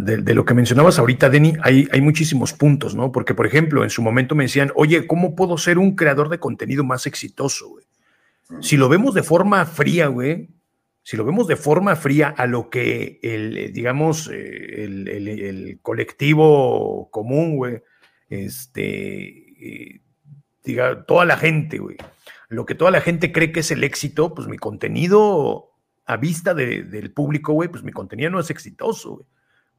de, 0.00 0.34
lo 0.34 0.44
que 0.44 0.54
mencionabas 0.54 0.98
ahorita, 0.98 1.28
Denny, 1.28 1.54
hay, 1.62 1.88
hay 1.92 2.00
muchísimos 2.00 2.52
puntos, 2.52 2.94
¿no? 2.94 3.10
Porque, 3.10 3.34
por 3.34 3.46
ejemplo, 3.46 3.82
en 3.82 3.90
su 3.90 4.00
momento 4.00 4.34
me 4.34 4.44
decían, 4.44 4.70
oye, 4.74 5.06
¿cómo 5.06 5.34
puedo 5.34 5.58
ser 5.58 5.78
un 5.78 5.96
creador 5.96 6.28
de 6.28 6.38
contenido 6.38 6.84
más 6.84 7.06
exitoso, 7.06 7.68
güey? 7.68 7.84
Si 8.60 8.76
lo 8.76 8.88
vemos 8.88 9.14
de 9.14 9.22
forma 9.22 9.64
fría, 9.66 10.08
güey, 10.08 10.48
si 11.02 11.16
lo 11.16 11.24
vemos 11.24 11.48
de 11.48 11.56
forma 11.56 11.96
fría 11.96 12.28
a 12.28 12.46
lo 12.46 12.70
que 12.70 13.18
el, 13.22 13.72
digamos, 13.72 14.30
eh, 14.32 14.84
el, 14.84 15.78
colectivo 15.82 17.10
común, 17.10 17.56
güey, 17.56 17.82
este, 18.28 19.94
eh, 19.94 20.00
diga, 20.62 21.04
toda 21.04 21.24
la 21.24 21.36
gente, 21.36 21.78
güey, 21.78 21.96
lo 22.48 22.66
que 22.66 22.74
toda 22.74 22.90
la 22.90 23.00
gente 23.00 23.32
cree 23.32 23.52
que 23.52 23.60
es 23.60 23.70
el 23.70 23.82
éxito, 23.82 24.34
pues 24.34 24.46
mi 24.46 24.58
contenido 24.58 25.70
a 26.04 26.16
vista 26.16 26.54
del 26.54 27.12
público, 27.12 27.52
güey, 27.52 27.68
pues 27.68 27.82
mi 27.82 27.92
contenido 27.92 28.30
no 28.30 28.40
es 28.40 28.50
exitoso, 28.50 29.16
güey. 29.16 29.26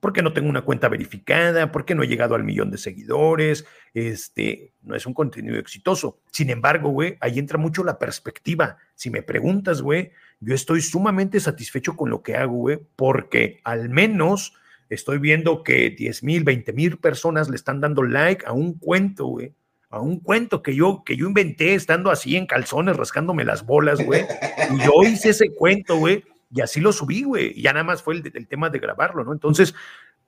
Porque 0.04 0.22
no 0.22 0.34
tengo 0.34 0.50
una 0.50 0.64
cuenta 0.64 0.90
verificada, 0.90 1.72
porque 1.72 1.96
no 1.96 2.04
he 2.04 2.08
llegado 2.08 2.36
al 2.36 2.44
millón 2.44 2.70
de 2.70 2.78
seguidores, 2.78 3.64
este, 3.94 4.74
no 4.82 4.98
es 4.98 5.06
un 5.06 5.14
contenido 5.14 5.58
exitoso. 5.58 6.20
Sin 6.30 6.50
embargo, 6.50 6.90
güey, 6.90 7.16
ahí 7.22 7.40
entra 7.40 7.58
mucho 7.58 7.86
la 7.86 7.98
perspectiva. 7.98 8.76
Si 8.96 9.10
me 9.10 9.22
preguntas, 9.22 9.82
güey, 9.82 10.12
yo 10.42 10.56
estoy 10.56 10.82
sumamente 10.82 11.40
satisfecho 11.40 11.96
con 11.96 12.10
lo 12.10 12.22
que 12.22 12.36
hago, 12.36 12.54
güey, 12.58 12.82
porque 12.98 13.62
al 13.64 13.88
menos 13.88 14.52
estoy 14.90 15.20
viendo 15.20 15.64
que 15.64 15.92
10 15.92 16.24
mil, 16.24 16.44
20 16.44 16.74
mil 16.74 16.98
personas 16.98 17.48
le 17.48 17.56
están 17.56 17.80
dando 17.80 18.04
like 18.04 18.46
a 18.46 18.52
un 18.52 18.74
cuento, 18.74 19.28
güey. 19.28 19.54
A 19.90 20.02
un 20.02 20.20
cuento 20.20 20.62
que 20.62 20.76
yo, 20.76 21.04
que 21.06 21.16
yo 21.16 21.28
inventé 21.28 21.76
estando 21.76 22.12
así 22.12 22.36
en 22.36 22.46
calzones, 22.46 22.98
rascándome 22.98 23.46
las 23.46 23.66
bolas, 23.66 24.04
güey. 24.04 24.26
Y 24.70 24.84
yo 24.84 25.10
hice 25.10 25.30
ese 25.30 25.54
cuento, 25.54 25.96
güey, 25.96 26.26
y 26.54 26.62
así 26.62 26.80
lo 26.80 26.94
subí, 26.94 27.24
güey. 27.24 27.54
Y 27.56 27.64
ya 27.64 27.74
nada 27.74 27.84
más 27.84 28.04
fue 28.04 28.16
el, 28.16 28.32
el 28.34 28.48
tema 28.48 28.70
de 28.70 28.80
grabarlo, 28.80 29.24
¿no? 29.24 29.34
Entonces, 29.34 29.74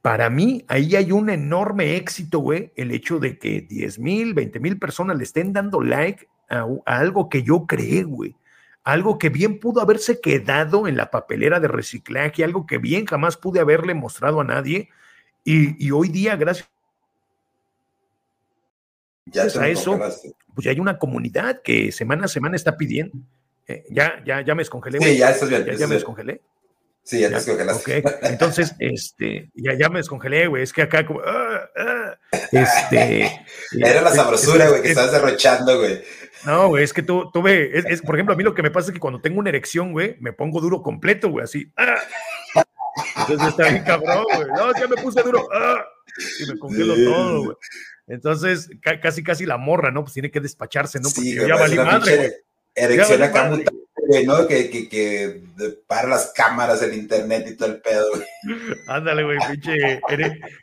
para 0.06 0.30
mí, 0.30 0.64
ahí 0.68 0.96
hay 0.96 1.12
un 1.12 1.32
enorme 1.32 1.96
éxito, 1.96 2.38
güey, 2.38 2.72
el 2.76 2.92
hecho 2.92 3.18
de 3.18 3.40
que 3.40 3.62
10 3.62 3.98
mil, 3.98 4.36
20 4.36 4.60
mil 4.60 4.78
personas 4.78 5.18
le 5.18 5.24
estén 5.24 5.52
dando 5.52 5.82
like 5.82 6.28
a, 6.48 6.68
algo 6.86 7.28
que 7.28 7.42
yo 7.42 7.66
creé, 7.66 8.04
güey. 8.04 8.36
Algo 8.84 9.18
que 9.18 9.30
bien 9.30 9.60
pudo 9.60 9.82
haberse 9.82 10.22
quedado 10.22 10.88
en 10.88 10.96
la 10.96 11.10
papelera 11.10 11.60
de 11.60 11.70
reciclaje, 11.70 12.44
algo 12.44 12.68
que 12.68 12.78
bien 12.78 13.08
jamás 13.08 13.36
pude 13.36 13.60
haberle 13.60 13.96
mostrado 13.96 14.42
a 14.42 14.44
nadie. 14.44 14.90
Y, 15.44 15.90
hoy 15.90 16.10
día, 16.10 16.36
gracias 16.36 16.70
ya 19.26 19.42
a 19.60 19.68
eso, 19.70 19.98
pues 20.54 20.66
ya 20.66 20.70
hay 20.70 20.80
una 20.80 21.00
comunidad 21.00 21.64
que 21.64 21.92
semana 21.92 22.26
a 22.26 22.28
semana 22.28 22.56
está 22.56 22.78
pidiendo. 22.78 23.18
Eh, 23.68 23.84
ya, 23.90 24.22
ya, 24.26 24.42
ya 24.42 24.56
me 24.56 24.62
descongelé. 24.62 25.00
Sí, 25.00 25.18
ya 25.18 25.32
estás 25.32 25.50
bien. 25.50 25.66
Ya, 25.78 25.88
me 25.88 25.96
descongelé. 25.96 26.42
Sí, 27.06 27.20
ya 27.20 27.30
te 27.30 27.36
descongelaste. 27.36 28.00
Ok, 28.00 28.06
entonces, 28.24 28.76
este, 28.80 29.52
ya, 29.54 29.74
ya 29.78 29.90
me 29.90 30.00
descongelé, 30.00 30.48
güey. 30.48 30.64
Es 30.64 30.74
que 30.74 30.82
acá 30.82 31.06
como, 31.06 31.22
ah, 31.24 31.70
ah, 31.78 32.18
este. 32.52 33.32
Era 33.72 34.02
la 34.02 34.12
sabrosura, 34.12 34.70
güey, 34.70 34.82
que 34.82 34.90
estás 34.90 35.12
derrochando, 35.12 35.78
güey. 35.78 36.02
No, 36.46 36.70
güey, 36.70 36.84
es 36.84 36.94
que 36.94 37.04
tú, 37.04 37.30
tuve, 37.32 37.78
es, 37.78 38.02
por 38.02 38.16
ejemplo, 38.16 38.34
a 38.34 38.38
mí 38.38 38.44
lo 38.44 38.56
que 38.56 38.64
me 38.64 38.72
pasa 38.72 38.90
es 38.90 38.94
que 38.94 39.00
cuando 39.00 39.22
tengo 39.22 39.40
una 39.40 39.50
erección, 39.50 39.92
güey, 39.92 40.18
me 40.20 40.34
pongo 40.34 40.60
duro 40.62 40.82
completo, 40.82 41.30
güey, 41.30 41.44
así. 41.44 41.72
¡ah! 41.78 42.02
Entonces 43.18 43.50
está 43.50 43.70
bien 43.70 43.84
cabrón, 43.84 44.26
güey. 44.34 44.48
No, 44.56 44.74
ya 44.74 44.88
me 44.88 44.96
puse 44.96 45.22
duro. 45.22 45.48
¡ah! 45.54 45.86
Y 46.40 46.52
me 46.52 46.58
congelo 46.58 46.96
todo, 46.96 47.44
güey. 47.44 47.58
Entonces, 48.08 48.70
casi, 49.02 49.24
casi 49.24 49.46
la 49.46 49.58
morra, 49.58 49.92
¿no? 49.92 50.04
Pues 50.04 50.14
tiene 50.14 50.32
que 50.32 50.40
despacharse, 50.40 51.00
¿no? 51.00 51.10
Porque 51.10 51.30
sí, 51.30 51.36
ya 51.36 51.56
valí 51.56 51.76
madre, 51.78 52.18
güey. 52.18 52.32
Erección 52.76 53.24
acá 53.24 53.50
¿no? 54.26 54.48
Que, 54.48 54.70
que, 54.70 54.88
que, 54.88 55.42
para 55.88 56.08
las 56.08 56.32
cámaras, 56.36 56.82
el 56.84 56.94
internet 56.94 57.48
y 57.50 57.56
todo 57.56 57.70
el 57.70 57.82
pedo, 57.82 58.06
güey. 58.12 58.26
Ándale, 58.88 59.24
güey, 59.24 59.38
pinche. 59.50 60.02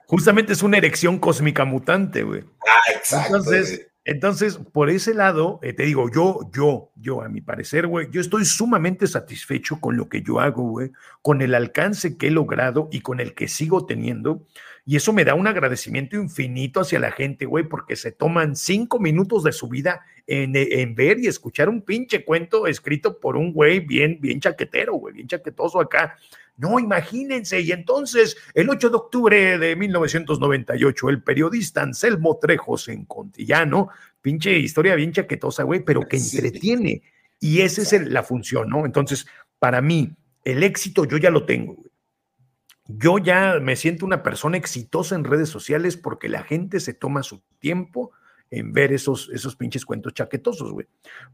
Justamente 0.06 0.52
es 0.52 0.62
una 0.62 0.78
erección 0.78 1.18
cósmica 1.18 1.64
mutante, 1.64 2.22
güey. 2.22 2.44
Ah, 2.66 2.92
exacto. 2.94 3.36
Entonces, 3.36 3.88
entonces, 4.04 4.58
por 4.72 4.90
ese 4.90 5.14
lado, 5.14 5.60
eh, 5.62 5.72
te 5.72 5.84
digo, 5.84 6.10
yo, 6.10 6.50
yo, 6.52 6.90
yo, 6.96 7.22
a 7.22 7.28
mi 7.28 7.40
parecer, 7.40 7.86
güey, 7.86 8.08
yo 8.10 8.20
estoy 8.20 8.44
sumamente 8.44 9.06
satisfecho 9.06 9.78
con 9.80 9.96
lo 9.96 10.08
que 10.08 10.22
yo 10.22 10.40
hago, 10.40 10.64
güey, 10.64 10.90
con 11.22 11.40
el 11.40 11.54
alcance 11.54 12.16
que 12.16 12.26
he 12.26 12.30
logrado 12.32 12.88
y 12.90 13.00
con 13.00 13.20
el 13.20 13.34
que 13.34 13.46
sigo 13.46 13.86
teniendo. 13.86 14.44
Y 14.84 14.96
eso 14.96 15.12
me 15.12 15.24
da 15.24 15.34
un 15.34 15.46
agradecimiento 15.46 16.16
infinito 16.16 16.80
hacia 16.80 16.98
la 16.98 17.12
gente, 17.12 17.46
güey, 17.46 17.64
porque 17.64 17.94
se 17.94 18.10
toman 18.10 18.56
cinco 18.56 18.98
minutos 18.98 19.44
de 19.44 19.52
su 19.52 19.68
vida 19.68 20.00
en, 20.26 20.52
en, 20.56 20.94
ver 20.96 21.20
y 21.20 21.28
escuchar 21.28 21.68
un 21.68 21.82
pinche 21.82 22.24
cuento 22.24 22.66
escrito 22.66 23.20
por 23.20 23.36
un 23.36 23.52
güey 23.52 23.78
bien, 23.80 24.18
bien 24.20 24.40
chaquetero, 24.40 24.94
güey, 24.94 25.14
bien 25.14 25.28
chaquetoso 25.28 25.80
acá. 25.80 26.16
No, 26.56 26.80
imagínense. 26.80 27.60
Y 27.60 27.70
entonces, 27.70 28.36
el 28.54 28.68
8 28.68 28.90
de 28.90 28.96
octubre 28.96 29.58
de 29.58 29.76
1998, 29.76 31.10
el 31.10 31.22
periodista 31.22 31.82
Anselmo 31.82 32.38
Trejos 32.40 32.88
en 32.88 33.04
Contillano, 33.04 33.88
pinche 34.20 34.58
historia 34.58 34.96
bien 34.96 35.12
chaquetosa, 35.12 35.62
güey, 35.62 35.80
pero 35.84 36.02
que 36.08 36.16
entretiene. 36.16 37.02
Y 37.38 37.60
esa 37.60 37.82
es 37.82 37.92
la 38.08 38.22
función, 38.22 38.68
¿no? 38.68 38.84
Entonces, 38.84 39.26
para 39.58 39.80
mí, 39.80 40.12
el 40.44 40.62
éxito 40.62 41.04
yo 41.04 41.18
ya 41.18 41.30
lo 41.30 41.46
tengo, 41.46 41.74
güey. 41.74 41.91
Yo 42.86 43.18
ya 43.18 43.58
me 43.60 43.76
siento 43.76 44.04
una 44.04 44.22
persona 44.22 44.56
exitosa 44.56 45.14
en 45.14 45.24
redes 45.24 45.48
sociales 45.48 45.96
porque 45.96 46.28
la 46.28 46.42
gente 46.42 46.80
se 46.80 46.94
toma 46.94 47.22
su 47.22 47.42
tiempo 47.58 48.12
en 48.52 48.72
ver 48.72 48.92
esos, 48.92 49.30
esos 49.32 49.56
pinches 49.56 49.86
cuentos 49.86 50.12
chaquetosos, 50.12 50.72
güey. 50.72 50.86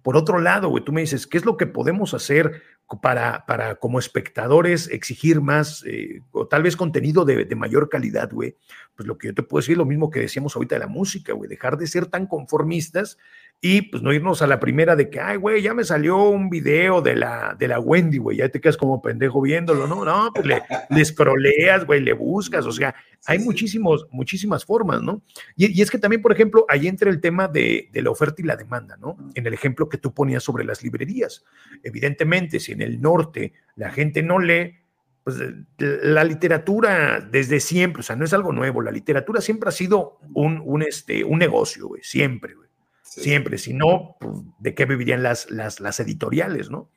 Por 0.02 0.16
otro 0.16 0.38
lado, 0.38 0.68
güey, 0.68 0.84
tú 0.84 0.92
me 0.92 1.00
dices, 1.00 1.26
¿qué 1.26 1.36
es 1.36 1.44
lo 1.44 1.56
que 1.56 1.66
podemos 1.66 2.14
hacer 2.14 2.62
para, 3.02 3.44
para 3.44 3.74
como 3.74 3.98
espectadores 3.98 4.88
exigir 4.88 5.40
más, 5.40 5.84
eh, 5.84 6.22
o 6.30 6.46
tal 6.46 6.62
vez 6.62 6.76
contenido 6.76 7.24
de, 7.24 7.44
de 7.44 7.56
mayor 7.56 7.88
calidad, 7.88 8.30
güey? 8.30 8.56
Pues 8.94 9.08
lo 9.08 9.18
que 9.18 9.28
yo 9.28 9.34
te 9.34 9.42
puedo 9.42 9.60
decir 9.60 9.72
es 9.72 9.78
lo 9.78 9.84
mismo 9.84 10.10
que 10.10 10.20
decíamos 10.20 10.54
ahorita 10.54 10.76
de 10.76 10.80
la 10.80 10.86
música, 10.86 11.32
güey, 11.32 11.50
dejar 11.50 11.76
de 11.76 11.88
ser 11.88 12.06
tan 12.06 12.28
conformistas 12.28 13.18
y 13.60 13.82
pues 13.82 14.04
no 14.04 14.12
irnos 14.12 14.40
a 14.40 14.46
la 14.46 14.60
primera 14.60 14.94
de 14.94 15.10
que, 15.10 15.18
ay, 15.18 15.36
güey, 15.36 15.62
ya 15.62 15.74
me 15.74 15.82
salió 15.82 16.16
un 16.28 16.48
video 16.48 17.02
de 17.02 17.16
la, 17.16 17.56
de 17.58 17.66
la 17.66 17.80
Wendy, 17.80 18.18
güey, 18.18 18.36
ya 18.36 18.48
te 18.48 18.60
quedas 18.60 18.76
como 18.76 19.02
pendejo 19.02 19.40
viéndolo, 19.40 19.88
¿no? 19.88 20.04
No, 20.04 20.30
pues 20.32 20.46
le, 20.46 20.62
le 20.90 21.04
scrolleas, 21.04 21.84
güey, 21.84 22.00
le 22.00 22.12
buscas, 22.12 22.64
o 22.66 22.70
sea, 22.70 22.94
hay 23.26 23.40
muchísimos, 23.40 24.06
muchísimas 24.12 24.64
formas, 24.64 25.02
¿no? 25.02 25.22
Y, 25.56 25.82
es 25.82 25.90
que 25.90 25.98
también, 25.98 26.22
por 26.22 26.30
ejemplo, 26.30 26.66
ahí 26.68 26.86
entra 26.86 27.10
el 27.10 27.20
tema 27.20 27.48
de, 27.48 27.88
de, 27.92 28.02
la 28.02 28.10
oferta 28.10 28.40
y 28.40 28.44
la 28.44 28.54
demanda, 28.54 28.96
¿no? 28.96 29.16
En 29.34 29.44
el 29.44 29.54
ejemplo 29.54 29.88
que 29.88 29.98
tú 29.98 30.14
ponías 30.14 30.44
sobre 30.44 30.64
las 30.64 30.84
librerías. 30.84 31.44
Evidentemente, 31.82 32.60
si 32.60 32.72
en 32.72 32.82
el 32.82 33.00
norte 33.00 33.54
la 33.74 33.90
gente 33.90 34.22
no 34.22 34.38
lee, 34.38 34.76
pues 35.24 35.36
la 35.78 36.22
literatura 36.22 37.20
desde 37.20 37.58
siempre, 37.58 38.00
o 38.00 38.02
sea, 38.04 38.14
no 38.14 38.24
es 38.24 38.32
algo 38.32 38.52
nuevo, 38.52 38.82
la 38.82 38.92
literatura 38.92 39.40
siempre 39.40 39.68
ha 39.68 39.72
sido 39.72 40.20
un, 40.32 40.62
un, 40.64 40.82
este, 40.82 41.24
un 41.24 41.40
negocio, 41.40 41.88
güey, 41.88 42.02
siempre, 42.04 42.54
güey 42.54 42.67
siempre, 43.08 43.58
si 43.58 43.74
no, 43.74 44.16
pues, 44.20 44.38
¿de 44.58 44.74
qué 44.74 44.84
vivirían 44.84 45.22
las, 45.22 45.50
las, 45.50 46.00
editoriales, 46.00 46.70
no? 46.70 46.90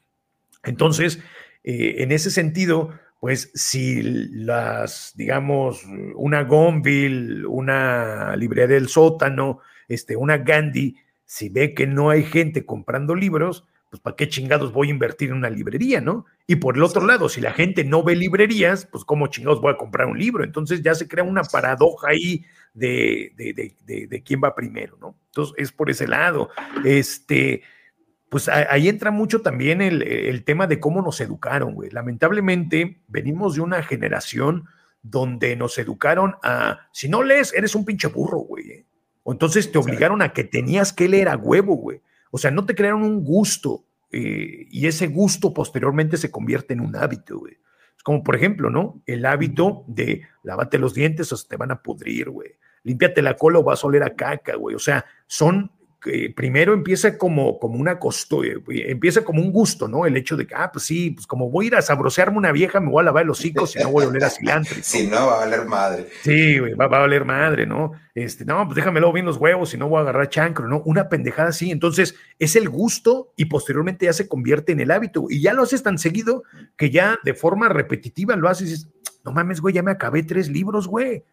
Entonces, 0.63 1.19
eh, 1.63 1.95
en 1.99 2.11
ese 2.11 2.31
sentido, 2.31 2.91
pues 3.19 3.51
si 3.53 4.01
las, 4.01 5.13
digamos, 5.15 5.83
una 6.15 6.43
Gonville, 6.43 7.45
una 7.45 8.35
librería 8.35 8.67
del 8.67 8.87
sótano, 8.87 9.59
este, 9.87 10.15
una 10.15 10.37
Gandhi, 10.37 10.95
si 11.25 11.49
ve 11.49 11.73
que 11.73 11.87
no 11.87 12.09
hay 12.09 12.23
gente 12.23 12.65
comprando 12.65 13.15
libros, 13.15 13.65
pues 13.89 14.01
¿para 14.01 14.15
qué 14.15 14.29
chingados 14.29 14.71
voy 14.71 14.87
a 14.87 14.91
invertir 14.91 15.29
en 15.29 15.35
una 15.35 15.49
librería, 15.49 15.99
no? 15.99 16.25
Y 16.47 16.55
por 16.55 16.77
el 16.77 16.83
otro 16.83 17.05
lado, 17.05 17.27
si 17.27 17.41
la 17.41 17.51
gente 17.51 17.83
no 17.83 18.03
ve 18.03 18.15
librerías, 18.15 18.85
pues 18.85 19.03
¿cómo 19.03 19.27
chingados 19.27 19.61
voy 19.61 19.73
a 19.73 19.77
comprar 19.77 20.07
un 20.07 20.17
libro? 20.17 20.43
Entonces 20.43 20.81
ya 20.81 20.95
se 20.95 21.07
crea 21.07 21.23
una 21.23 21.43
paradoja 21.43 22.09
ahí 22.09 22.45
de, 22.73 23.33
de, 23.35 24.23
quién 24.23 24.41
va 24.43 24.55
primero, 24.55 24.97
¿no? 24.99 25.17
Entonces 25.27 25.55
es 25.57 25.71
por 25.71 25.89
ese 25.89 26.07
lado. 26.07 26.49
Este, 26.85 27.63
pues 28.29 28.47
ahí 28.47 28.87
entra 28.87 29.11
mucho 29.11 29.41
también 29.41 29.81
el, 29.81 30.43
tema 30.45 30.65
de 30.67 30.79
cómo 30.79 31.01
nos 31.01 31.19
educaron, 31.19 31.73
güey. 31.73 31.89
Lamentablemente 31.89 33.01
venimos 33.07 33.55
de 33.55 33.61
una 33.61 33.83
generación 33.83 34.65
donde 35.03 35.55
nos 35.55 35.77
educaron 35.77 36.35
a, 36.43 36.87
si 36.93 37.09
no 37.09 37.23
lees, 37.23 37.53
eres 37.53 37.75
un 37.75 37.83
pinche 37.83 38.07
burro, 38.07 38.37
güey. 38.39 38.71
¿eh? 38.71 38.85
O 39.23 39.33
entonces 39.33 39.71
te 39.71 39.77
obligaron 39.77 40.21
a 40.21 40.31
que 40.31 40.43
tenías 40.43 40.93
que 40.93 41.09
leer 41.09 41.27
a 41.27 41.35
huevo, 41.35 41.75
güey. 41.75 42.01
O 42.31 42.37
sea, 42.37 42.51
no 42.51 42.65
te 42.65 42.75
crearon 42.75 43.03
un 43.03 43.23
gusto 43.23 43.85
eh, 44.11 44.67
y 44.69 44.87
ese 44.87 45.07
gusto 45.07 45.53
posteriormente 45.53 46.17
se 46.17 46.31
convierte 46.31 46.73
en 46.73 46.81
un 46.81 46.95
hábito, 46.95 47.39
güey. 47.39 47.57
Es 47.97 48.03
como, 48.03 48.23
por 48.23 48.35
ejemplo, 48.35 48.69
¿no? 48.69 49.03
El 49.05 49.25
hábito 49.25 49.83
de 49.87 50.23
lavarte 50.43 50.77
los 50.77 50.93
dientes 50.93 51.31
o 51.33 51.37
se 51.37 51.47
te 51.47 51.57
van 51.57 51.71
a 51.71 51.81
pudrir, 51.83 52.29
güey. 52.29 52.51
Límpiate 52.83 53.21
la 53.21 53.35
cola 53.35 53.59
o 53.59 53.63
vas 53.63 53.83
a 53.83 53.87
oler 53.87 54.03
a 54.03 54.15
caca, 54.15 54.55
güey. 54.55 54.75
O 54.75 54.79
sea, 54.79 55.05
son 55.27 55.71
primero 56.35 56.73
empieza 56.73 57.17
como, 57.17 57.59
como 57.59 57.75
una 57.75 57.99
costumbre, 57.99 58.59
empieza 58.67 59.23
como 59.23 59.41
un 59.41 59.51
gusto, 59.51 59.87
¿no? 59.87 60.07
El 60.07 60.17
hecho 60.17 60.35
de 60.35 60.47
que, 60.47 60.55
ah, 60.55 60.71
pues 60.71 60.85
sí, 60.85 61.11
pues 61.11 61.27
como 61.27 61.51
voy 61.51 61.65
a 61.65 61.67
ir 61.67 61.75
a 61.75 61.81
sabrosearme 61.81 62.37
una 62.37 62.51
vieja, 62.51 62.79
me 62.79 62.89
voy 62.89 63.01
a 63.01 63.05
lavar 63.05 63.25
los 63.25 63.39
hocicos 63.39 63.75
y 63.75 63.79
no 63.79 63.91
voy 63.91 64.05
a 64.05 64.07
oler 64.07 64.23
a 64.23 64.29
cilantro. 64.31 64.77
Si 64.81 65.05
no, 65.07 65.27
va 65.27 65.35
a 65.35 65.37
valer 65.45 65.65
madre. 65.65 66.07
Sí, 66.23 66.57
güey, 66.57 66.73
va, 66.73 66.85
a 66.85 66.87
valer 66.87 67.23
madre, 67.23 67.67
¿no? 67.67 67.91
Este, 68.15 68.45
no, 68.45 68.65
pues 68.65 68.75
déjamelo 68.77 69.13
bien 69.13 69.27
los 69.27 69.37
huevos 69.37 69.73
y 69.75 69.77
no 69.77 69.89
voy 69.89 69.99
a 69.99 70.01
agarrar 70.01 70.29
chancro, 70.29 70.67
¿no? 70.67 70.81
Una 70.85 71.07
pendejada 71.07 71.49
así. 71.49 71.69
Entonces, 71.69 72.15
es 72.39 72.55
el 72.55 72.67
gusto 72.67 73.31
y 73.35 73.45
posteriormente 73.45 74.05
ya 74.05 74.13
se 74.13 74.27
convierte 74.27 74.71
en 74.71 74.79
el 74.79 74.89
hábito. 74.89 75.27
Y 75.29 75.41
ya 75.41 75.53
lo 75.53 75.61
haces 75.61 75.83
tan 75.83 75.99
seguido 75.99 76.43
que 76.77 76.89
ya 76.89 77.19
de 77.23 77.35
forma 77.35 77.69
repetitiva 77.69 78.35
lo 78.35 78.49
haces 78.49 78.67
y 78.67 78.71
dices, 78.71 78.89
no 79.23 79.33
mames, 79.33 79.61
güey, 79.61 79.75
ya 79.75 79.83
me 79.83 79.91
acabé 79.91 80.23
tres 80.23 80.49
libros, 80.49 80.87
güey 80.87 81.23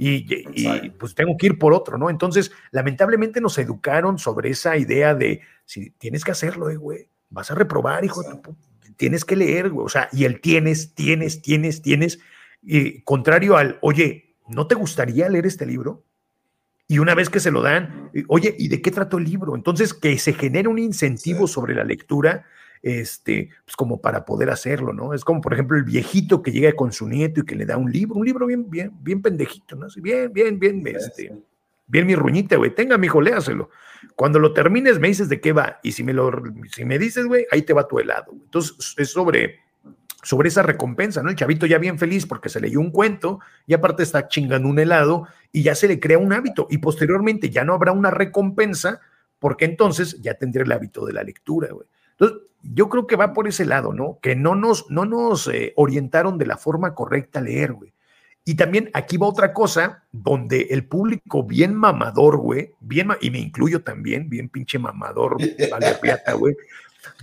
y, 0.00 0.90
pues 0.90 1.16
tengo 1.16 1.36
que 1.36 1.46
ir 1.46 1.58
por 1.58 1.74
otro, 1.74 1.98
¿no? 1.98 2.08
Entonces, 2.08 2.52
lamentablemente 2.70 3.40
nos 3.40 3.58
educaron 3.58 4.18
sobre 4.18 4.50
esa 4.50 4.76
idea 4.76 5.14
de, 5.14 5.40
si 5.64 5.90
tienes 5.90 6.24
que 6.24 6.30
hacerlo, 6.30 6.70
eh, 6.70 6.76
güey, 6.76 7.08
vas 7.30 7.50
a 7.50 7.56
reprobar, 7.56 8.04
hijo, 8.04 8.22
tienes 8.96 9.24
que 9.24 9.34
leer, 9.34 9.70
güey, 9.70 9.84
o 9.84 9.88
sea, 9.88 10.08
y 10.12 10.24
el 10.24 10.40
tienes, 10.40 10.94
tienes, 10.94 11.42
tienes, 11.42 11.82
tienes, 11.82 12.20
y 12.62 13.02
contrario 13.02 13.56
al, 13.56 13.78
oye, 13.80 14.36
¿no 14.46 14.68
te 14.68 14.76
gustaría 14.76 15.28
leer 15.28 15.46
este 15.46 15.66
libro? 15.66 16.04
Y 16.86 17.00
una 17.00 17.16
vez 17.16 17.28
que 17.28 17.40
se 17.40 17.50
lo 17.50 17.60
dan, 17.60 18.10
oye, 18.28 18.54
¿y 18.56 18.68
de 18.68 18.80
qué 18.80 18.92
trató 18.92 19.18
el 19.18 19.24
libro? 19.24 19.56
Entonces, 19.56 19.92
que 19.92 20.16
se 20.18 20.32
genere 20.32 20.68
un 20.68 20.78
incentivo 20.78 21.48
sobre 21.48 21.74
la 21.74 21.84
lectura 21.84 22.46
este, 22.82 23.50
pues 23.64 23.76
como 23.76 24.00
para 24.00 24.24
poder 24.24 24.50
hacerlo, 24.50 24.92
¿no? 24.92 25.14
Es 25.14 25.24
como, 25.24 25.40
por 25.40 25.54
ejemplo, 25.54 25.76
el 25.76 25.84
viejito 25.84 26.42
que 26.42 26.52
llega 26.52 26.72
con 26.72 26.92
su 26.92 27.08
nieto 27.08 27.40
y 27.40 27.44
que 27.44 27.56
le 27.56 27.66
da 27.66 27.76
un 27.76 27.90
libro, 27.90 28.16
un 28.16 28.26
libro 28.26 28.46
bien, 28.46 28.68
bien, 28.68 28.92
bien 29.00 29.22
pendejito, 29.22 29.76
¿no? 29.76 29.86
bien, 29.96 30.32
bien, 30.32 30.58
bien, 30.58 30.86
este, 30.86 31.32
bien 31.86 32.06
mi 32.06 32.14
ruñita, 32.14 32.56
güey, 32.56 32.74
tenga, 32.74 32.98
mi 32.98 33.06
hijo, 33.06 33.20
léaselo. 33.20 33.70
Cuando 34.14 34.38
lo 34.38 34.52
termines, 34.52 34.98
me 34.98 35.08
dices 35.08 35.28
de 35.28 35.40
qué 35.40 35.52
va, 35.52 35.80
y 35.82 35.92
si 35.92 36.04
me 36.04 36.12
lo, 36.12 36.30
si 36.72 36.84
me 36.84 36.98
dices, 36.98 37.26
güey, 37.26 37.46
ahí 37.50 37.62
te 37.62 37.72
va 37.72 37.88
tu 37.88 37.98
helado. 37.98 38.32
Entonces, 38.32 38.94
es 38.96 39.10
sobre 39.10 39.60
sobre 40.22 40.48
esa 40.48 40.62
recompensa, 40.62 41.22
¿no? 41.22 41.30
El 41.30 41.36
chavito 41.36 41.64
ya 41.64 41.78
bien 41.78 41.98
feliz 41.98 42.26
porque 42.26 42.48
se 42.48 42.60
leyó 42.60 42.80
un 42.80 42.90
cuento 42.90 43.38
y 43.66 43.74
aparte 43.74 44.02
está 44.02 44.28
chingando 44.28 44.68
un 44.68 44.78
helado 44.78 45.28
y 45.52 45.62
ya 45.62 45.74
se 45.74 45.88
le 45.88 46.00
crea 46.00 46.18
un 46.18 46.32
hábito 46.32 46.66
y 46.70 46.78
posteriormente 46.78 47.50
ya 47.50 47.64
no 47.64 47.72
habrá 47.72 47.92
una 47.92 48.10
recompensa 48.10 49.00
porque 49.38 49.64
entonces 49.64 50.20
ya 50.20 50.34
tendría 50.34 50.64
el 50.64 50.72
hábito 50.72 51.06
de 51.06 51.12
la 51.12 51.22
lectura, 51.22 51.68
güey. 51.70 51.86
Entonces, 52.12 52.47
yo 52.62 52.88
creo 52.88 53.06
que 53.06 53.16
va 53.16 53.32
por 53.32 53.48
ese 53.48 53.64
lado, 53.64 53.92
¿no? 53.92 54.18
Que 54.20 54.34
no 54.34 54.54
nos, 54.54 54.90
no 54.90 55.04
nos 55.04 55.48
eh, 55.48 55.72
orientaron 55.76 56.38
de 56.38 56.46
la 56.46 56.56
forma 56.56 56.94
correcta 56.94 57.38
a 57.38 57.42
leer, 57.42 57.72
güey. 57.72 57.92
Y 58.44 58.54
también 58.54 58.90
aquí 58.94 59.18
va 59.18 59.26
otra 59.26 59.52
cosa 59.52 60.04
donde 60.10 60.68
el 60.70 60.86
público 60.86 61.44
bien 61.44 61.74
mamador, 61.74 62.38
güey, 62.38 62.72
bien, 62.80 63.08
y 63.20 63.30
me 63.30 63.38
incluyo 63.40 63.82
también, 63.82 64.30
bien 64.30 64.48
pinche 64.48 64.78
mamador, 64.78 65.36
vale, 65.70 65.96
güey, 66.38 66.56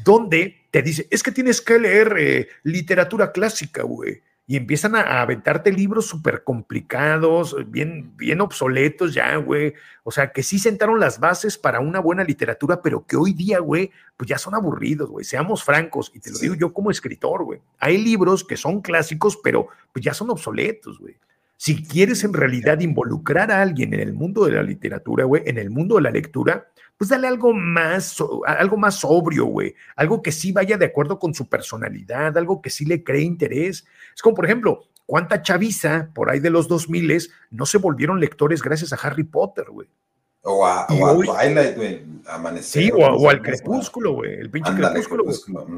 donde 0.03 0.67
te 0.69 0.81
dice, 0.81 1.07
es 1.09 1.23
que 1.23 1.31
tienes 1.31 1.61
que 1.61 1.79
leer 1.79 2.15
eh, 2.19 2.47
literatura 2.63 3.31
clásica, 3.31 3.83
güey. 3.83 4.21
Y 4.47 4.57
empiezan 4.57 4.95
a, 4.95 5.21
aventarte 5.21 5.71
libros 5.71 6.05
súper 6.05 6.43
complicados, 6.43 7.55
bien, 7.67 8.15
bien 8.15 8.41
obsoletos 8.41 9.13
ya, 9.13 9.35
güey. 9.37 9.73
O 10.03 10.11
sea, 10.11 10.31
que 10.31 10.43
sí 10.43 10.59
sentaron 10.59 10.99
las 10.99 11.19
bases 11.19 11.57
para 11.57 11.79
una 11.79 11.99
buena 11.99 12.23
literatura, 12.23 12.81
pero 12.81 13.05
que 13.07 13.15
hoy 13.15 13.33
día, 13.33 13.59
güey, 13.59 13.91
pues 14.15 14.29
ya 14.29 14.37
son 14.37 14.53
aburridos, 14.53 15.09
güey. 15.09 15.25
Seamos 15.25 15.63
francos, 15.63 16.11
y 16.13 16.19
te 16.19 16.31
lo 16.31 16.37
digo 16.37 16.53
yo 16.53 16.73
como 16.73 16.91
escritor, 16.91 17.43
güey. 17.43 17.59
Hay 17.79 17.97
libros 17.97 18.43
que 18.43 18.55
son 18.55 18.81
clásicos, 18.81 19.37
pero 19.43 19.67
pues 19.91 20.05
ya 20.05 20.13
son 20.13 20.29
obsoletos, 20.29 20.99
güey. 20.99 21.15
Si 21.57 21.83
quieres 21.83 22.23
en 22.23 22.33
realidad 22.33 22.81
involucrar 22.81 23.49
a 23.49 23.61
alguien 23.61 23.93
en 23.93 24.01
el 24.01 24.13
mundo 24.13 24.45
de 24.45 24.51
la 24.51 24.63
literatura, 24.63 25.23
güey, 25.23 25.43
en 25.45 25.57
el 25.57 25.69
mundo 25.69 25.95
de 25.95 26.01
la 26.01 26.11
lectura, 26.11 26.67
pues 26.97 27.09
dale 27.09 27.27
algo 27.27 27.53
más, 27.53 28.17
algo 28.45 28.77
más 28.77 28.99
sobrio, 28.99 29.45
güey. 29.45 29.75
Algo 29.95 30.21
que 30.21 30.31
sí 30.31 30.51
vaya 30.51 30.77
de 30.77 30.85
acuerdo 30.85 31.19
con 31.19 31.33
su 31.33 31.47
personalidad, 31.47 32.37
algo 32.37 32.61
que 32.61 32.69
sí 32.69 32.85
le 32.85 33.03
cree 33.03 33.21
interés. 33.21 33.85
Es 34.15 34.21
como, 34.21 34.35
por 34.35 34.45
ejemplo, 34.45 34.83
¿cuánta 35.05 35.41
chaviza 35.41 36.09
por 36.13 36.29
ahí 36.29 36.39
de 36.39 36.49
los 36.49 36.67
2000 36.67 37.29
no 37.51 37.65
se 37.65 37.77
volvieron 37.77 38.19
lectores 38.19 38.61
gracias 38.61 38.93
a 38.93 38.95
Harry 38.95 39.23
Potter, 39.23 39.65
güey? 39.69 39.89
O 40.47 40.63
a, 40.63 40.85
Twilight, 40.85 41.75
güey. 41.75 42.03
Amanecer. 42.27 42.83
Sí, 42.83 42.91
o, 42.93 43.29
al 43.29 43.41
Crepúsculo, 43.41 44.13
güey. 44.13 44.33
El 44.33 44.51
pinche 44.51 44.75
Crepúsculo. 44.75 45.25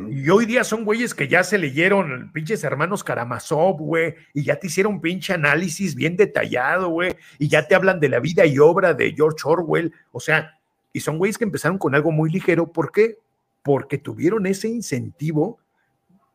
Y 0.10 0.30
hoy 0.30 0.46
día 0.46 0.66
son 0.66 0.84
güeyes 0.84 1.16
que 1.16 1.30
ya 1.30 1.42
se 1.46 1.58
leyeron, 1.58 2.32
pinches 2.34 2.66
hermanos 2.66 3.02
Karamazov, 3.02 3.78
güey. 3.78 4.16
Y 4.34 4.44
ya 4.44 4.58
te 4.58 4.68
hicieron 4.68 5.00
pinche 5.00 5.34
análisis 5.34 5.96
bien 5.96 6.18
detallado, 6.18 6.90
güey. 6.90 7.16
Y 7.40 7.48
ya 7.48 7.66
te 7.66 7.76
hablan 7.76 8.02
de 8.02 8.10
la 8.10 8.20
vida 8.20 8.46
y 8.46 8.60
obra 8.60 8.94
de 8.94 9.14
George 9.14 9.40
Orwell. 9.46 9.94
O 10.12 10.20
sea, 10.20 10.57
y 10.98 11.00
son 11.00 11.20
güeyes 11.20 11.38
que 11.38 11.44
empezaron 11.44 11.78
con 11.78 11.94
algo 11.94 12.12
muy 12.12 12.32
ligero. 12.32 12.72
¿Por 12.72 12.92
qué? 12.92 13.20
Porque 13.62 14.00
tuvieron 14.00 14.48
ese 14.48 14.68
incentivo. 14.68 15.60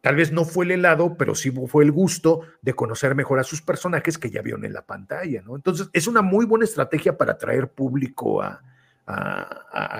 Tal 0.01 0.15
vez 0.15 0.31
no 0.31 0.45
fue 0.45 0.65
el 0.65 0.71
helado, 0.71 1.17
pero 1.17 1.35
sí 1.35 1.51
fue 1.51 1.83
el 1.83 1.91
gusto 1.91 2.43
de 2.61 2.73
conocer 2.73 3.17
mejor 3.17 3.41
a 3.41 3.45
sus 3.45 3.61
personajes 3.61 4.19
que 4.19 4.31
ya 4.31 4.41
vieron 4.41 4.65
en 4.65 4.73
la 4.73 4.83
pantalla, 4.83 5.43
¿no? 5.43 5.57
Entonces, 5.57 5.89
es 5.93 6.07
una 6.07 6.23
muy 6.23 6.47
buena 6.47 6.65
estrategia 6.65 7.17
para 7.17 7.33
atraer 7.33 7.69
público 7.69 8.41
a, 8.41 8.63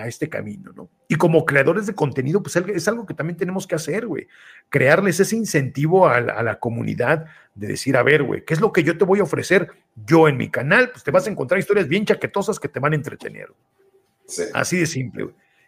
este 0.05 0.27
camino, 0.27 0.71
¿no? 0.73 0.89
Y 1.07 1.15
como 1.15 1.45
creadores 1.45 1.85
de 1.85 1.93
contenido, 1.93 2.41
pues 2.41 2.55
es 2.55 2.87
algo 2.87 3.05
que 3.05 3.13
también 3.13 3.37
tenemos 3.37 3.67
que 3.67 3.75
hacer, 3.75 4.07
güey. 4.07 4.27
Crearles 4.69 5.19
ese 5.19 5.35
incentivo 5.35 6.07
a, 6.07 6.15
a, 6.15 6.41
la 6.41 6.59
comunidad 6.59 7.25
de 7.53 7.67
decir, 7.67 7.95
a 7.95 8.03
ver, 8.03 8.23
güey, 8.23 8.43
¿qué 8.43 8.53
es 8.53 8.61
lo 8.61 8.71
que 8.71 8.83
yo 8.83 8.97
te 8.97 9.05
voy 9.05 9.19
a 9.19 9.23
ofrecer? 9.23 9.69
Yo 10.05 10.27
en 10.27 10.37
mi 10.37 10.49
canal, 10.49 10.89
pues 10.91 11.03
te 11.03 11.11
vas 11.11 11.27
a 11.27 11.29
encontrar 11.29 11.59
historias 11.59 11.87
bien 11.87 12.05
chaquetosas 12.05 12.59
que 12.59 12.69
te 12.69 12.79
van 12.79 12.93
a 12.93 12.95
entretener. 12.95 13.49
Así 14.53 14.77
de 14.77 14.85
simple, 14.85 15.27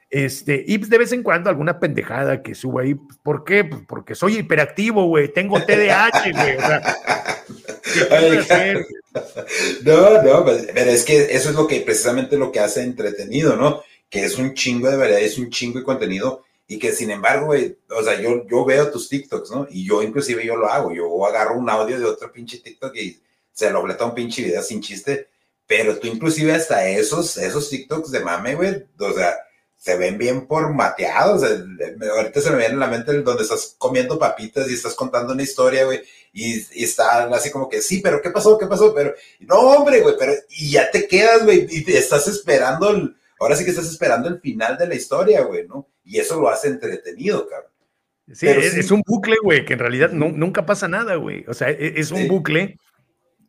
Este, 0.10 0.64
y 0.66 0.78
pues, 0.78 0.90
de 0.90 0.98
vez 0.98 1.12
en 1.12 1.24
cuando 1.24 1.50
alguna 1.50 1.80
pendejada 1.80 2.42
que 2.42 2.56
suba 2.56 2.84
ahí. 2.84 2.96
Pues, 2.96 3.18
¿Por 3.22 3.44
qué? 3.44 3.64
Pues 3.64 3.82
porque 3.88 4.16
soy 4.16 4.38
hiperactivo, 4.38 5.08
güey. 5.08 5.34
Tengo 5.34 5.62
TDAH, 5.62 6.32
güey. 6.32 6.58
no, 9.84 10.24
no, 10.24 10.46
pero 10.46 10.92
es 10.92 11.04
que 11.04 11.36
eso 11.36 11.50
es 11.50 11.56
lo 11.56 11.68
que 11.68 11.82
precisamente 11.82 12.38
lo 12.38 12.52
que 12.52 12.60
hace 12.60 12.84
entretenido, 12.84 13.56
¿no? 13.56 13.82
Que 14.10 14.26
es 14.26 14.38
un 14.38 14.54
chingo 14.54 14.90
de 14.90 14.98
verdad, 14.98 15.20
es 15.20 15.38
un 15.38 15.50
chingo 15.50 15.80
de 15.80 15.86
contenido 15.86 16.44
y 16.68 16.80
que 16.80 16.92
sin 16.92 17.12
embargo, 17.12 17.48
güey, 17.48 17.78
o 17.90 18.04
sea, 18.04 18.20
yo, 18.20 18.46
yo 18.48 18.66
veo 18.66 18.90
tus 18.90 19.08
TikToks, 19.08 19.52
¿no? 19.52 19.68
Y 19.70 19.86
yo 19.86 20.02
inclusive 20.02 20.46
yo 20.46 20.56
lo 20.56 20.68
hago, 20.68 20.94
yo 20.94 21.26
agarro 21.26 21.58
un 21.58 21.70
audio 21.70 22.00
de 22.00 22.06
otro 22.06 22.32
pinche 22.32 22.60
TikTok 22.60 22.96
y 22.96 23.20
se 23.52 23.70
lo 23.70 23.84
bleta 23.84 24.06
un 24.06 24.16
pinche 24.16 24.44
video 24.44 24.62
sin 24.62 24.82
chiste 24.82 25.30
pero 25.68 25.98
tú 25.98 26.08
inclusive 26.08 26.54
hasta 26.54 26.88
esos, 26.88 27.38
esos 27.38 27.70
TikToks 27.70 28.12
de 28.12 28.20
mame, 28.20 28.56
güey, 28.56 28.86
o 29.00 29.14
sea, 29.14 29.36
se 29.76 29.98
ven 29.98 30.18
bien 30.18 30.48
formateados. 30.48 31.44
ahorita 31.44 32.42
se 32.42 32.50
me 32.50 32.58
viene 32.58 32.74
en 32.74 32.80
la 32.80 32.88
mente 32.88 33.22
donde 33.22 33.44
estás 33.44 33.76
comiendo 33.78 34.18
papitas 34.18 34.70
y 34.70 34.74
estás 34.74 34.96
contando 34.96 35.34
una 35.34 35.44
historia, 35.44 35.86
güey, 35.86 36.02
y, 36.34 36.56
y 36.74 36.84
están 36.84 37.34
así 37.34 37.52
como 37.52 37.70
que, 37.70 37.82
sí, 37.82 38.02
pero 38.02 38.22
¿qué 38.22 38.30
pasó? 38.30 38.58
¿Qué 38.58 38.68
pasó? 38.68 38.94
Pero, 38.94 39.14
no, 39.42 39.56
hombre, 39.60 40.02
güey, 40.02 40.16
pero, 40.18 40.34
y 40.50 40.72
ya 40.72 40.90
te 40.90 41.08
quedas, 41.08 41.44
güey, 41.44 41.68
y 41.70 41.84
te 41.84 41.98
estás 41.98 42.28
esperando, 42.28 42.90
el, 42.90 43.16
ahora 43.40 43.56
sí 43.56 43.64
que 43.64 43.72
estás 43.72 43.88
esperando 43.88 44.28
el 44.28 44.40
final 44.40 44.78
de 44.78 44.88
la 44.88 44.96
historia, 44.96 45.44
güey, 45.44 45.68
¿no? 45.68 45.88
Y 46.04 46.20
eso 46.20 46.40
lo 46.40 46.50
hace 46.50 46.68
entretenido, 46.68 47.48
cabrón. 47.48 47.72
Sí, 48.34 48.48
es, 48.48 48.90
un 48.90 49.04
bucle, 49.06 49.36
güey, 49.44 49.66
que 49.66 49.74
en 49.74 49.80
realidad 49.80 50.12
nunca 50.12 50.66
pasa 50.66 50.88
nada, 50.88 51.16
güey. 51.16 51.46
O 51.48 51.54
sea, 51.54 51.70
e, 51.70 52.00
es, 52.00 52.10
un 52.12 52.28
bucle 52.28 52.80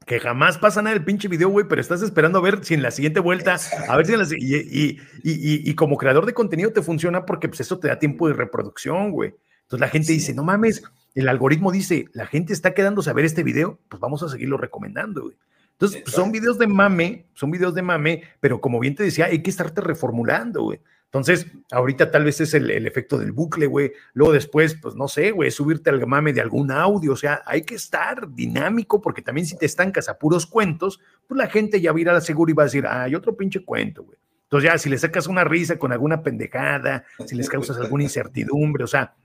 que 0.07 0.21
jamás 0.21 0.57
pasa 0.57 0.83
nada 0.83 0.95
el 0.95 1.05
pinche 1.05 1.27
video, 1.27 1.49
güey, 1.49 1.67
pero 1.69 1.81
estás 1.81 2.01
esperando 2.01 2.39
a 2.39 2.43
ver 2.43 2.65
si 2.65 2.75
en 2.75 2.83
la 2.83 2.93
siguiente 2.93 3.19
vuelta, 3.19 3.57
a 3.89 3.97
ver 3.97 4.07
si 4.07 4.13
en 4.13 4.21
la 4.21 4.27
y, 4.39 4.55
y, 4.55 5.01
y, 5.25 5.71
y, 5.71 5.75
como 5.75 5.97
creador 5.97 6.27
de 6.27 6.33
contenido 6.33 6.73
te 6.73 6.81
funciona 6.81 7.27
porque 7.27 7.49
pues 7.49 7.61
eso 7.61 7.81
te 7.81 7.89
da 7.89 7.99
tiempo 7.99 8.29
de 8.29 8.35
reproducción, 8.35 9.11
güey. 9.11 9.35
Entonces 9.63 9.81
la 9.81 9.89
gente 9.89 10.13
dice, 10.13 10.33
no 10.33 10.45
mames, 10.45 10.85
el 11.17 11.29
algoritmo 11.29 11.73
dice, 11.73 12.07
la 12.13 12.27
gente 12.27 12.53
está 12.53 12.73
quedándose 12.73 13.11
a 13.11 13.15
ver 13.15 13.25
este 13.25 13.43
video, 13.43 13.81
pues 13.89 14.01
vamos 14.01 14.23
a 14.23 14.29
seguirlo 14.29 14.57
recomendando, 14.57 15.23
güey. 15.23 15.37
Entonces, 15.73 16.03
pues, 16.03 16.15
son 16.15 16.31
videos 16.31 16.57
de 16.59 16.69
mame, 16.69 17.27
son 17.35 17.51
videos 17.51 17.75
de 17.75 17.83
mame, 17.83 18.23
pero 18.41 18.61
como 18.61 18.79
bien 18.79 18.95
te 18.95 19.03
decía, 19.03 19.27
hay 19.27 19.43
que 19.43 19.51
estarte 19.51 19.81
reformulando, 19.81 20.63
güey. 20.63 20.81
Entonces, 21.17 21.47
ahorita 21.71 22.11
tal 22.11 22.25
vez 22.25 22.43
es 22.43 22.53
el, 22.53 22.87
efecto 22.87 23.17
del 23.17 23.33
bucle, 23.33 23.67
güey. 23.67 23.93
Luego 24.13 24.35
después, 24.35 24.75
pues 24.75 24.95
no 24.97 25.09
sé, 25.09 25.31
güey, 25.31 25.51
subirte 25.51 25.89
al 25.89 26.07
mame 26.07 26.35
de 26.35 26.43
algún 26.43 26.71
audio. 26.71 27.15
O 27.15 27.17
sea, 27.17 27.43
hay 27.47 27.63
que 27.63 27.75
estar 27.75 28.31
dinámico 28.35 29.01
porque 29.01 29.23
también 29.23 29.47
si 29.47 29.57
te 29.57 29.65
estancas 29.65 30.11
a 30.11 30.19
puros 30.19 30.47
cuentos, 30.47 31.01
pues 31.27 31.39
la 31.39 31.49
gente 31.49 31.81
ya 31.81 31.93
va 31.93 31.99
a 31.99 32.01
ir 32.03 32.09
a 32.11 32.13
la 32.13 32.21
segura 32.21 32.51
y 32.51 32.55
va 32.55 32.65
a 32.65 32.67
decir, 32.67 32.87
ah, 32.87 33.05
hay 33.05 33.15
otro 33.15 33.35
pinche 33.35 33.65
cuento, 33.65 34.03
güey. 34.03 34.19
Entonces 34.43 34.71
ya, 34.71 34.79
si 34.79 34.91
le 34.91 34.99
sacas 34.99 35.27
una 35.27 35.43
risa 35.43 35.79
con 35.79 35.91
alguna 35.91 36.23
pendejada, 36.23 37.05
si 37.25 37.35
les 37.35 37.49
causas 37.49 37.79
alguna 37.79 38.05
incertidumbre, 38.05 38.85
o 38.85 38.87
sea, 38.87 39.17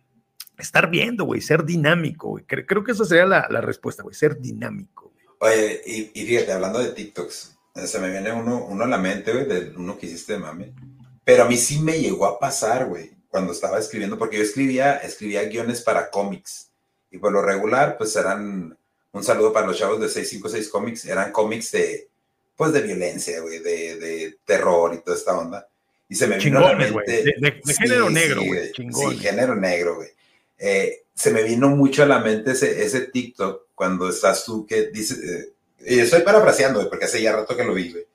estar 0.57 0.89
viendo, 0.89 1.25
güey, 1.25 1.41
ser 1.41 1.65
dinámico, 1.65 2.29
güey. 2.29 2.45
Creo, 2.45 2.83
que 2.85 2.93
esa 2.93 3.03
sería 3.03 3.25
la, 3.25 3.61
respuesta, 3.61 4.01
güey, 4.01 4.15
ser 4.15 4.39
dinámico. 4.39 5.13
Oye, 5.39 5.81
y, 5.85 6.25
fíjate, 6.25 6.53
hablando 6.53 6.79
de 6.79 6.93
TikToks, 6.93 7.59
se 7.75 7.99
me 7.99 8.09
viene 8.09 8.31
uno, 8.31 8.65
uno 8.65 8.85
a 8.85 8.87
la 8.87 8.97
mente, 8.97 9.33
güey, 9.33 9.45
de 9.45 9.73
uno 9.75 9.97
que 9.97 10.05
hiciste 10.05 10.33
de 10.33 10.39
mame 10.39 10.73
pero 11.23 11.43
a 11.43 11.47
mí 11.47 11.57
sí 11.57 11.79
me 11.79 11.99
llegó 11.99 12.25
a 12.25 12.39
pasar, 12.39 12.87
güey, 12.87 13.11
cuando 13.29 13.53
estaba 13.53 13.79
escribiendo, 13.79 14.17
porque 14.17 14.37
yo 14.37 14.43
escribía, 14.43 14.97
escribía 14.97 15.43
guiones 15.43 15.81
para 15.81 16.09
cómics. 16.09 16.69
Y 17.11 17.17
por 17.17 17.31
lo 17.31 17.41
regular, 17.41 17.97
pues 17.97 18.15
eran, 18.15 18.77
un 19.11 19.23
saludo 19.23 19.53
para 19.53 19.67
los 19.67 19.77
chavos 19.77 19.99
de 19.99 20.09
656 20.09 20.69
Comics, 20.69 21.05
eran 21.05 21.31
cómics 21.31 21.71
de, 21.71 22.07
pues 22.55 22.73
de 22.73 22.81
violencia, 22.81 23.39
güey, 23.41 23.59
de, 23.59 23.95
de, 23.97 24.37
terror 24.45 24.93
y 24.93 24.99
toda 24.99 25.17
esta 25.17 25.37
onda. 25.37 25.67
Y 26.09 26.15
se 26.15 26.27
me 26.27 26.37
vino 26.37 26.59
a 26.59 26.73
la 26.73 26.77
mente. 26.77 27.23
De, 27.23 27.61
género 27.73 28.09
negro, 28.09 28.43
güey. 28.43 28.71
Sí, 28.73 29.17
género 29.17 29.55
negro, 29.55 29.95
güey. 29.95 30.09
Eh, 30.57 31.03
se 31.13 31.31
me 31.31 31.43
vino 31.43 31.69
mucho 31.69 32.03
a 32.03 32.05
la 32.05 32.19
mente 32.19 32.51
ese, 32.51 32.83
ese 32.83 33.07
TikTok 33.07 33.67
cuando 33.75 34.09
estás 34.09 34.43
tú 34.43 34.65
que 34.65 34.87
dices. 34.87 35.19
Eh, 35.19 35.53
y 35.85 35.99
estoy 35.99 36.21
parafraseando, 36.21 36.87
porque 36.89 37.05
hace 37.05 37.21
ya 37.21 37.33
rato 37.33 37.55
que 37.55 37.63
lo 37.63 37.73
vi, 37.73 37.91
güey. 37.91 38.05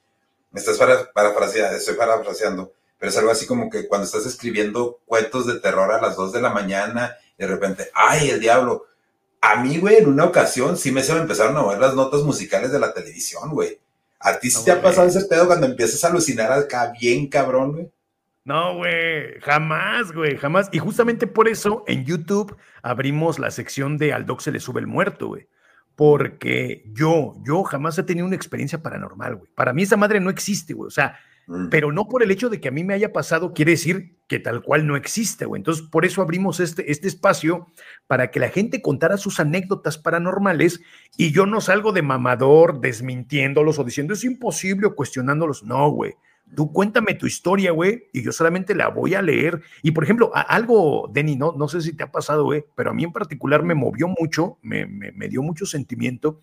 Me 0.50 0.60
estás 0.60 0.76
para, 0.76 1.10
parafraseando, 1.10 1.76
estoy 1.76 1.94
parafraseando 1.94 2.72
pero 2.98 3.10
es 3.10 3.18
algo 3.18 3.30
así 3.30 3.46
como 3.46 3.70
que 3.70 3.86
cuando 3.88 4.06
estás 4.06 4.26
escribiendo 4.26 5.00
cuentos 5.04 5.46
de 5.46 5.60
terror 5.60 5.92
a 5.92 6.00
las 6.00 6.16
2 6.16 6.32
de 6.32 6.40
la 6.40 6.50
mañana 6.50 7.16
y 7.38 7.42
de 7.42 7.48
repente, 7.48 7.90
ay, 7.94 8.30
el 8.30 8.40
diablo. 8.40 8.86
A 9.40 9.62
mí, 9.62 9.78
güey, 9.78 9.96
en 9.98 10.08
una 10.08 10.24
ocasión 10.24 10.76
sí 10.76 10.90
me 10.90 11.02
se 11.02 11.14
me 11.14 11.20
empezaron 11.20 11.56
a 11.56 11.62
mover 11.62 11.78
las 11.78 11.94
notas 11.94 12.22
musicales 12.22 12.72
de 12.72 12.80
la 12.80 12.92
televisión, 12.92 13.50
güey. 13.50 13.78
¿A 14.18 14.38
ti 14.38 14.50
sí 14.50 14.64
te 14.64 14.72
ha 14.72 14.80
pasado 14.80 15.06
ese 15.06 15.24
pedo 15.26 15.46
cuando 15.46 15.66
empiezas 15.66 16.02
a 16.02 16.08
alucinar 16.08 16.50
acá 16.50 16.92
bien 16.98 17.28
cabrón, 17.28 17.72
güey? 17.72 17.90
No, 18.44 18.76
güey, 18.76 19.40
jamás, 19.40 20.12
güey, 20.12 20.36
jamás. 20.36 20.68
Y 20.72 20.78
justamente 20.78 21.26
por 21.26 21.48
eso 21.48 21.84
en 21.86 22.04
YouTube 22.04 22.56
abrimos 22.80 23.38
la 23.38 23.50
sección 23.50 23.98
de 23.98 24.12
Al 24.12 24.24
Doc 24.24 24.40
se 24.40 24.52
le 24.52 24.60
sube 24.60 24.80
el 24.80 24.86
muerto, 24.86 25.26
güey. 25.26 25.48
Porque 25.96 26.84
yo, 26.92 27.34
yo 27.44 27.64
jamás 27.64 27.98
he 27.98 28.04
tenido 28.04 28.26
una 28.26 28.36
experiencia 28.36 28.82
paranormal, 28.82 29.36
güey. 29.36 29.50
Para 29.54 29.72
mí 29.72 29.82
esa 29.82 29.96
madre 29.96 30.20
no 30.20 30.30
existe, 30.30 30.74
güey. 30.74 30.86
O 30.86 30.90
sea, 30.90 31.18
Mm. 31.48 31.68
pero 31.68 31.92
no 31.92 32.08
por 32.08 32.24
el 32.24 32.32
hecho 32.32 32.48
de 32.48 32.60
que 32.60 32.68
a 32.68 32.72
mí 32.72 32.82
me 32.82 32.94
haya 32.94 33.12
pasado, 33.12 33.54
quiere 33.54 33.72
decir 33.72 34.16
que 34.26 34.40
tal 34.40 34.62
cual 34.62 34.84
no 34.86 34.96
existe, 34.96 35.44
güey. 35.44 35.60
Entonces, 35.60 35.86
por 35.86 36.04
eso 36.04 36.20
abrimos 36.20 36.58
este, 36.58 36.90
este 36.90 37.06
espacio 37.06 37.68
para 38.08 38.32
que 38.32 38.40
la 38.40 38.48
gente 38.48 38.82
contara 38.82 39.16
sus 39.16 39.38
anécdotas 39.38 39.96
paranormales 39.96 40.80
y 41.16 41.30
yo 41.30 41.46
no 41.46 41.60
salgo 41.60 41.92
de 41.92 42.02
mamador 42.02 42.80
desmintiéndolos 42.80 43.78
o 43.78 43.84
diciendo 43.84 44.14
es 44.14 44.24
imposible 44.24 44.88
o 44.88 44.96
cuestionándolos. 44.96 45.62
No, 45.62 45.88
güey. 45.90 46.14
tú 46.56 46.72
cuéntame 46.72 47.14
tu 47.14 47.26
historia, 47.26 47.70
güey, 47.70 48.08
y 48.12 48.22
yo 48.22 48.32
solamente 48.32 48.74
la 48.74 48.88
voy 48.88 49.14
a 49.14 49.22
leer. 49.22 49.62
Y 49.82 49.92
por 49.92 50.02
ejemplo, 50.02 50.32
algo, 50.34 51.08
Denny, 51.12 51.36
no, 51.36 51.52
no 51.52 51.68
sé 51.68 51.80
si 51.80 51.92
te 51.92 52.02
ha 52.02 52.10
pasado, 52.10 52.42
güey, 52.42 52.64
pero 52.74 52.90
a 52.90 52.94
mí 52.94 53.04
en 53.04 53.12
particular 53.12 53.62
me 53.62 53.76
movió 53.76 54.08
mucho, 54.08 54.58
me, 54.62 54.86
me, 54.86 55.28
dio 55.28 55.42
mucho 55.42 55.64
sentimiento 55.64 56.40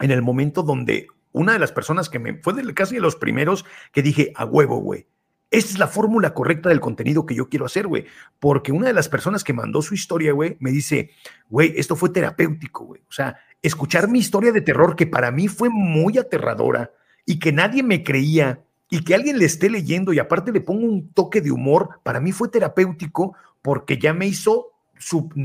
en 0.00 0.10
el 0.10 0.22
momento 0.22 0.62
donde 0.62 1.06
una 1.32 1.52
de 1.52 1.58
las 1.58 1.72
personas 1.72 2.08
que 2.08 2.18
me 2.18 2.34
fue 2.34 2.54
de 2.54 2.74
casi 2.74 2.96
de 2.96 3.00
los 3.00 3.16
primeros 3.16 3.64
que 3.92 4.02
dije, 4.02 4.32
a 4.36 4.44
huevo, 4.44 4.78
güey. 4.78 5.06
Esta 5.50 5.72
es 5.72 5.78
la 5.78 5.86
fórmula 5.86 6.32
correcta 6.32 6.70
del 6.70 6.80
contenido 6.80 7.26
que 7.26 7.34
yo 7.34 7.50
quiero 7.50 7.66
hacer, 7.66 7.86
güey. 7.86 8.06
Porque 8.38 8.72
una 8.72 8.86
de 8.86 8.94
las 8.94 9.10
personas 9.10 9.44
que 9.44 9.52
mandó 9.52 9.82
su 9.82 9.92
historia, 9.94 10.32
güey, 10.32 10.56
me 10.60 10.70
dice, 10.70 11.10
güey, 11.50 11.74
esto 11.76 11.94
fue 11.94 12.08
terapéutico, 12.08 12.86
güey. 12.86 13.02
O 13.02 13.12
sea, 13.12 13.36
escuchar 13.60 14.08
mi 14.08 14.18
historia 14.18 14.50
de 14.52 14.62
terror, 14.62 14.96
que 14.96 15.06
para 15.06 15.30
mí 15.30 15.48
fue 15.48 15.68
muy 15.68 16.16
aterradora 16.16 16.92
y 17.26 17.38
que 17.38 17.52
nadie 17.52 17.82
me 17.82 18.02
creía, 18.02 18.62
y 18.92 19.04
que 19.04 19.14
alguien 19.14 19.38
le 19.38 19.46
esté 19.46 19.70
leyendo 19.70 20.12
y 20.12 20.18
aparte 20.18 20.52
le 20.52 20.60
pongo 20.60 20.86
un 20.86 21.14
toque 21.14 21.40
de 21.40 21.50
humor, 21.50 22.00
para 22.02 22.20
mí 22.20 22.30
fue 22.30 22.50
terapéutico 22.50 23.34
porque 23.62 23.96
ya 23.96 24.12
me 24.12 24.26
hizo, 24.26 24.72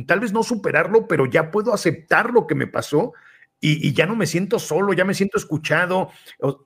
tal 0.06 0.20
vez 0.20 0.34
no 0.34 0.44
superarlo, 0.44 1.08
pero 1.08 1.26
ya 1.26 1.50
puedo 1.50 1.74
aceptar 1.74 2.32
lo 2.32 2.46
que 2.46 2.56
me 2.56 2.68
pasó 2.68 3.14
y, 3.60 3.94
ya 3.94 4.06
no 4.06 4.16
me 4.16 4.28
siento 4.28 4.60
solo, 4.60 4.94
ya 4.94 5.06
me 5.06 5.14
siento 5.14 5.38
escuchado. 5.38 6.10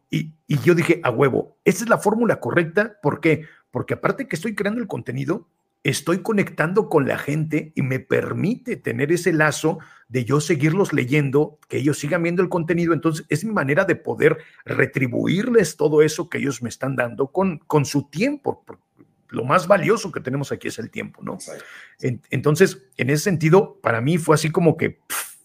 Y, 0.10 0.34
y 0.48 0.60
yo 0.60 0.76
dije, 0.76 1.00
a 1.04 1.10
huevo, 1.10 1.58
esa 1.64 1.84
es 1.84 1.90
la 1.90 1.98
fórmula 1.98 2.40
correcta. 2.40 2.98
¿Por 3.02 3.22
qué? 3.22 3.46
Porque 3.72 3.94
aparte 3.94 4.28
que 4.28 4.36
estoy 4.36 4.56
creando 4.56 4.82
el 4.82 4.88
contenido, 4.88 5.48
estoy 5.84 6.20
conectando 6.20 6.90
con 6.90 7.08
la 7.08 7.18
gente 7.18 7.72
y 7.76 7.82
me 7.82 8.00
permite 8.00 8.76
tener 8.76 9.12
ese 9.12 9.34
lazo 9.34 9.80
de 10.10 10.26
yo 10.26 10.42
seguirlos 10.42 10.94
leyendo, 10.94 11.60
que 11.68 11.78
ellos 11.78 11.98
sigan 11.98 12.24
viendo 12.24 12.44
el 12.44 12.50
contenido. 12.50 12.94
Entonces, 12.94 13.26
es 13.30 13.44
mi 13.44 13.52
manera 13.52 13.86
de 13.86 13.96
poder 13.96 14.38
retribuirles 14.66 15.78
todo 15.78 16.02
eso 16.02 16.30
que 16.30 16.38
ellos 16.38 16.62
me 16.62 16.70
están 16.70 16.96
dando 16.96 17.28
con, 17.28 17.60
con 17.60 17.86
su 17.86 18.10
tiempo. 18.10 18.64
Lo 19.30 19.46
más 19.46 19.68
valioso 19.68 20.12
que 20.12 20.20
tenemos 20.20 20.52
aquí 20.52 20.68
es 20.68 20.78
el 20.78 20.92
tiempo, 20.92 21.22
¿no? 21.24 21.38
entonces, 22.02 22.84
en 22.98 23.10
ese 23.10 23.24
sentido, 23.24 23.80
para 23.82 24.02
mí 24.02 24.18
fue 24.18 24.36
así 24.36 24.52
como 24.52 24.76
que 24.76 25.00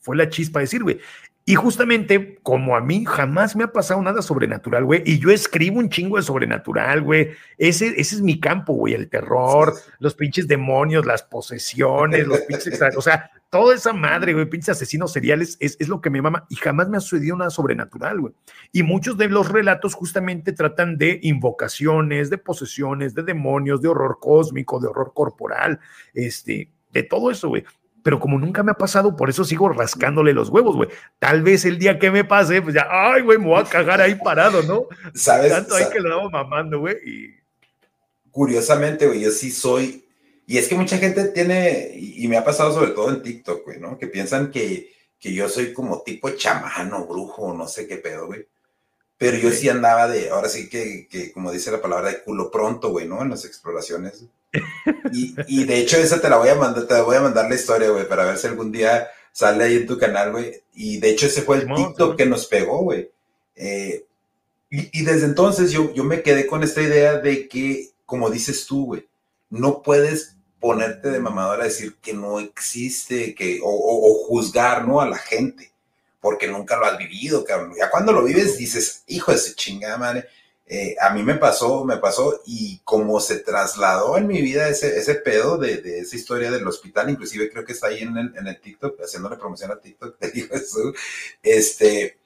fue 0.06 0.16
la 0.16 0.28
chispa 0.28 0.60
de 0.60 0.64
decir, 0.64 0.82
güey, 0.84 1.00
y 1.48 1.54
justamente, 1.54 2.40
como 2.42 2.74
a 2.74 2.80
mí 2.80 3.04
jamás 3.06 3.54
me 3.54 3.62
ha 3.62 3.72
pasado 3.72 4.02
nada 4.02 4.20
sobrenatural, 4.20 4.84
güey, 4.84 5.04
y 5.06 5.20
yo 5.20 5.30
escribo 5.30 5.78
un 5.78 5.88
chingo 5.88 6.16
de 6.16 6.24
sobrenatural, 6.24 7.02
güey, 7.02 7.30
ese, 7.56 7.94
ese 8.00 8.16
es 8.16 8.20
mi 8.20 8.40
campo, 8.40 8.72
güey, 8.72 8.94
el 8.94 9.08
terror, 9.08 9.72
los 10.00 10.16
pinches 10.16 10.48
demonios, 10.48 11.06
las 11.06 11.22
posesiones, 11.22 12.26
los 12.26 12.40
pinches, 12.40 12.80
o 12.96 13.00
sea, 13.00 13.30
toda 13.48 13.76
esa 13.76 13.92
madre, 13.92 14.34
güey, 14.34 14.46
pinches 14.46 14.70
asesinos 14.70 15.12
seriales, 15.12 15.56
es, 15.60 15.76
es, 15.78 15.86
lo 15.86 16.00
que 16.00 16.10
me 16.10 16.20
mama, 16.20 16.46
y 16.48 16.56
jamás 16.56 16.88
me 16.88 16.96
ha 16.96 17.00
sucedido 17.00 17.36
nada 17.36 17.50
sobrenatural, 17.50 18.20
güey. 18.20 18.34
Y 18.72 18.82
muchos 18.82 19.16
de 19.16 19.28
los 19.28 19.48
relatos 19.48 19.94
justamente 19.94 20.52
tratan 20.52 20.98
de 20.98 21.20
invocaciones, 21.22 22.28
de 22.28 22.38
posesiones, 22.38 23.14
de 23.14 23.22
demonios, 23.22 23.80
de 23.80 23.86
horror 23.86 24.18
cósmico, 24.20 24.80
de 24.80 24.88
horror 24.88 25.12
corporal, 25.14 25.78
este, 26.12 26.72
de 26.90 27.02
todo 27.04 27.30
eso, 27.30 27.50
güey 27.50 27.62
pero 28.06 28.20
como 28.20 28.38
nunca 28.38 28.62
me 28.62 28.70
ha 28.70 28.76
pasado, 28.76 29.16
por 29.16 29.28
eso 29.30 29.44
sigo 29.44 29.68
rascándole 29.68 30.32
los 30.32 30.48
huevos, 30.48 30.76
güey. 30.76 30.88
Tal 31.18 31.42
vez 31.42 31.64
el 31.64 31.76
día 31.76 31.98
que 31.98 32.12
me 32.12 32.22
pase, 32.22 32.62
pues 32.62 32.72
ya, 32.72 32.86
ay, 32.88 33.22
güey, 33.22 33.36
me 33.36 33.46
voy 33.46 33.60
a 33.60 33.64
cagar 33.64 34.00
ahí 34.00 34.14
parado, 34.14 34.62
¿no? 34.62 34.86
¿Sabes? 35.12 35.50
Tanto 35.50 35.74
ahí 35.74 35.86
que 35.92 35.98
lo 35.98 36.10
damos 36.10 36.30
mamando, 36.30 36.78
güey. 36.78 36.94
Y... 37.04 37.34
Curiosamente, 38.30 39.08
güey, 39.08 39.22
yo 39.22 39.32
sí 39.32 39.50
soy, 39.50 40.04
y 40.46 40.56
es 40.56 40.68
que 40.68 40.76
mucha 40.76 40.98
gente 40.98 41.24
tiene, 41.30 41.90
y 41.96 42.28
me 42.28 42.36
ha 42.36 42.44
pasado 42.44 42.72
sobre 42.72 42.92
todo 42.92 43.10
en 43.10 43.22
TikTok, 43.22 43.64
güey, 43.64 43.80
¿no? 43.80 43.98
Que 43.98 44.06
piensan 44.06 44.52
que, 44.52 44.92
que 45.18 45.34
yo 45.34 45.48
soy 45.48 45.72
como 45.72 46.02
tipo 46.02 46.30
chamano, 46.30 47.06
brujo, 47.06 47.54
no 47.54 47.66
sé 47.66 47.88
qué 47.88 47.96
pedo, 47.96 48.28
güey. 48.28 48.46
Pero 49.18 49.38
yo 49.38 49.50
sí 49.50 49.68
andaba 49.68 50.08
de, 50.08 50.30
ahora 50.30 50.48
sí 50.48 50.68
que, 50.68 51.08
que 51.08 51.32
como 51.32 51.50
dice 51.50 51.70
la 51.70 51.80
palabra, 51.80 52.10
de 52.10 52.22
culo 52.22 52.50
pronto, 52.50 52.90
güey, 52.90 53.08
¿no? 53.08 53.22
En 53.22 53.30
las 53.30 53.44
exploraciones. 53.44 54.24
Y, 55.12 55.34
y, 55.48 55.64
de 55.64 55.78
hecho, 55.78 55.96
esa 55.96 56.20
te 56.20 56.28
la 56.28 56.36
voy 56.36 56.48
a 56.48 56.54
mandar, 56.54 56.86
te 56.86 57.00
voy 57.00 57.16
a 57.16 57.22
mandar 57.22 57.48
la 57.48 57.54
historia, 57.54 57.90
güey, 57.90 58.08
para 58.08 58.24
ver 58.24 58.38
si 58.38 58.46
algún 58.46 58.72
día 58.72 59.08
sale 59.32 59.64
ahí 59.64 59.76
en 59.76 59.86
tu 59.86 59.98
canal, 59.98 60.32
güey. 60.32 60.62
Y 60.74 60.98
de 60.98 61.10
hecho, 61.10 61.26
ese 61.26 61.42
fue 61.42 61.58
el 61.58 61.66
TikTok 61.66 62.16
que 62.16 62.26
nos 62.26 62.46
pegó, 62.46 62.82
güey. 62.82 63.10
Eh, 63.54 64.04
y, 64.70 65.00
y, 65.00 65.04
desde 65.04 65.26
entonces 65.26 65.72
yo, 65.72 65.92
yo 65.94 66.04
me 66.04 66.22
quedé 66.22 66.46
con 66.46 66.62
esta 66.62 66.82
idea 66.82 67.18
de 67.18 67.48
que, 67.48 67.90
como 68.04 68.30
dices 68.30 68.66
tú, 68.66 68.86
güey, 68.86 69.06
no 69.50 69.82
puedes 69.82 70.36
ponerte 70.60 71.10
de 71.10 71.20
mamador 71.20 71.60
a 71.60 71.64
decir 71.64 71.96
que 72.02 72.12
no 72.12 72.40
existe, 72.40 73.34
que, 73.34 73.60
o, 73.62 73.68
o, 73.68 74.10
o, 74.10 74.26
juzgar, 74.26 74.86
¿no? 74.86 75.00
A 75.00 75.08
la 75.08 75.18
gente, 75.18 75.70
porque 76.26 76.48
nunca 76.48 76.76
lo 76.76 76.86
has 76.86 76.98
vivido, 76.98 77.44
cabrón. 77.44 77.72
Ya 77.78 77.88
cuando 77.88 78.10
lo 78.10 78.24
vives 78.24 78.58
dices, 78.58 79.04
hijo 79.06 79.30
de 79.30 79.38
su 79.38 79.54
chingada 79.54 79.96
madre, 79.96 80.26
eh, 80.66 80.96
a 81.00 81.10
mí 81.10 81.22
me 81.22 81.36
pasó, 81.36 81.84
me 81.84 81.98
pasó, 81.98 82.42
y 82.44 82.80
como 82.82 83.20
se 83.20 83.36
trasladó 83.36 84.18
en 84.18 84.26
mi 84.26 84.42
vida 84.42 84.68
ese, 84.68 84.98
ese 84.98 85.14
pedo 85.14 85.56
de, 85.56 85.76
de 85.76 86.00
esa 86.00 86.16
historia 86.16 86.50
del 86.50 86.66
hospital, 86.66 87.10
inclusive 87.10 87.48
creo 87.48 87.64
que 87.64 87.74
está 87.74 87.86
ahí 87.86 88.00
en 88.00 88.16
el, 88.16 88.36
en 88.36 88.48
el 88.48 88.60
TikTok, 88.60 89.00
haciéndole 89.00 89.36
promoción 89.36 89.70
a 89.70 89.78
TikTok, 89.78 90.16
te 90.18 90.32
digo 90.32 90.52
eso, 90.56 90.92
este, 91.44 92.18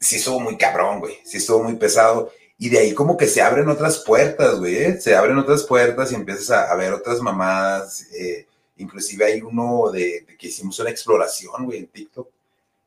sí 0.00 0.16
estuvo 0.16 0.40
muy 0.40 0.58
cabrón, 0.58 0.98
güey, 0.98 1.18
sí 1.24 1.36
estuvo 1.36 1.62
muy 1.62 1.76
pesado, 1.76 2.32
y 2.58 2.68
de 2.68 2.80
ahí 2.80 2.94
como 2.94 3.16
que 3.16 3.28
se 3.28 3.42
abren 3.42 3.68
otras 3.68 3.98
puertas, 3.98 4.58
güey, 4.58 4.74
¿eh? 4.74 5.00
se 5.00 5.14
abren 5.14 5.38
otras 5.38 5.62
puertas 5.62 6.10
y 6.10 6.16
empiezas 6.16 6.50
a, 6.50 6.72
a 6.72 6.74
ver 6.74 6.92
otras 6.92 7.20
mamadas, 7.20 8.08
eh, 8.12 8.48
inclusive 8.78 9.24
hay 9.24 9.40
uno 9.40 9.88
de, 9.92 10.24
de, 10.26 10.36
que 10.36 10.48
hicimos 10.48 10.80
una 10.80 10.90
exploración, 10.90 11.64
güey, 11.64 11.78
en 11.78 11.86
TikTok, 11.86 12.28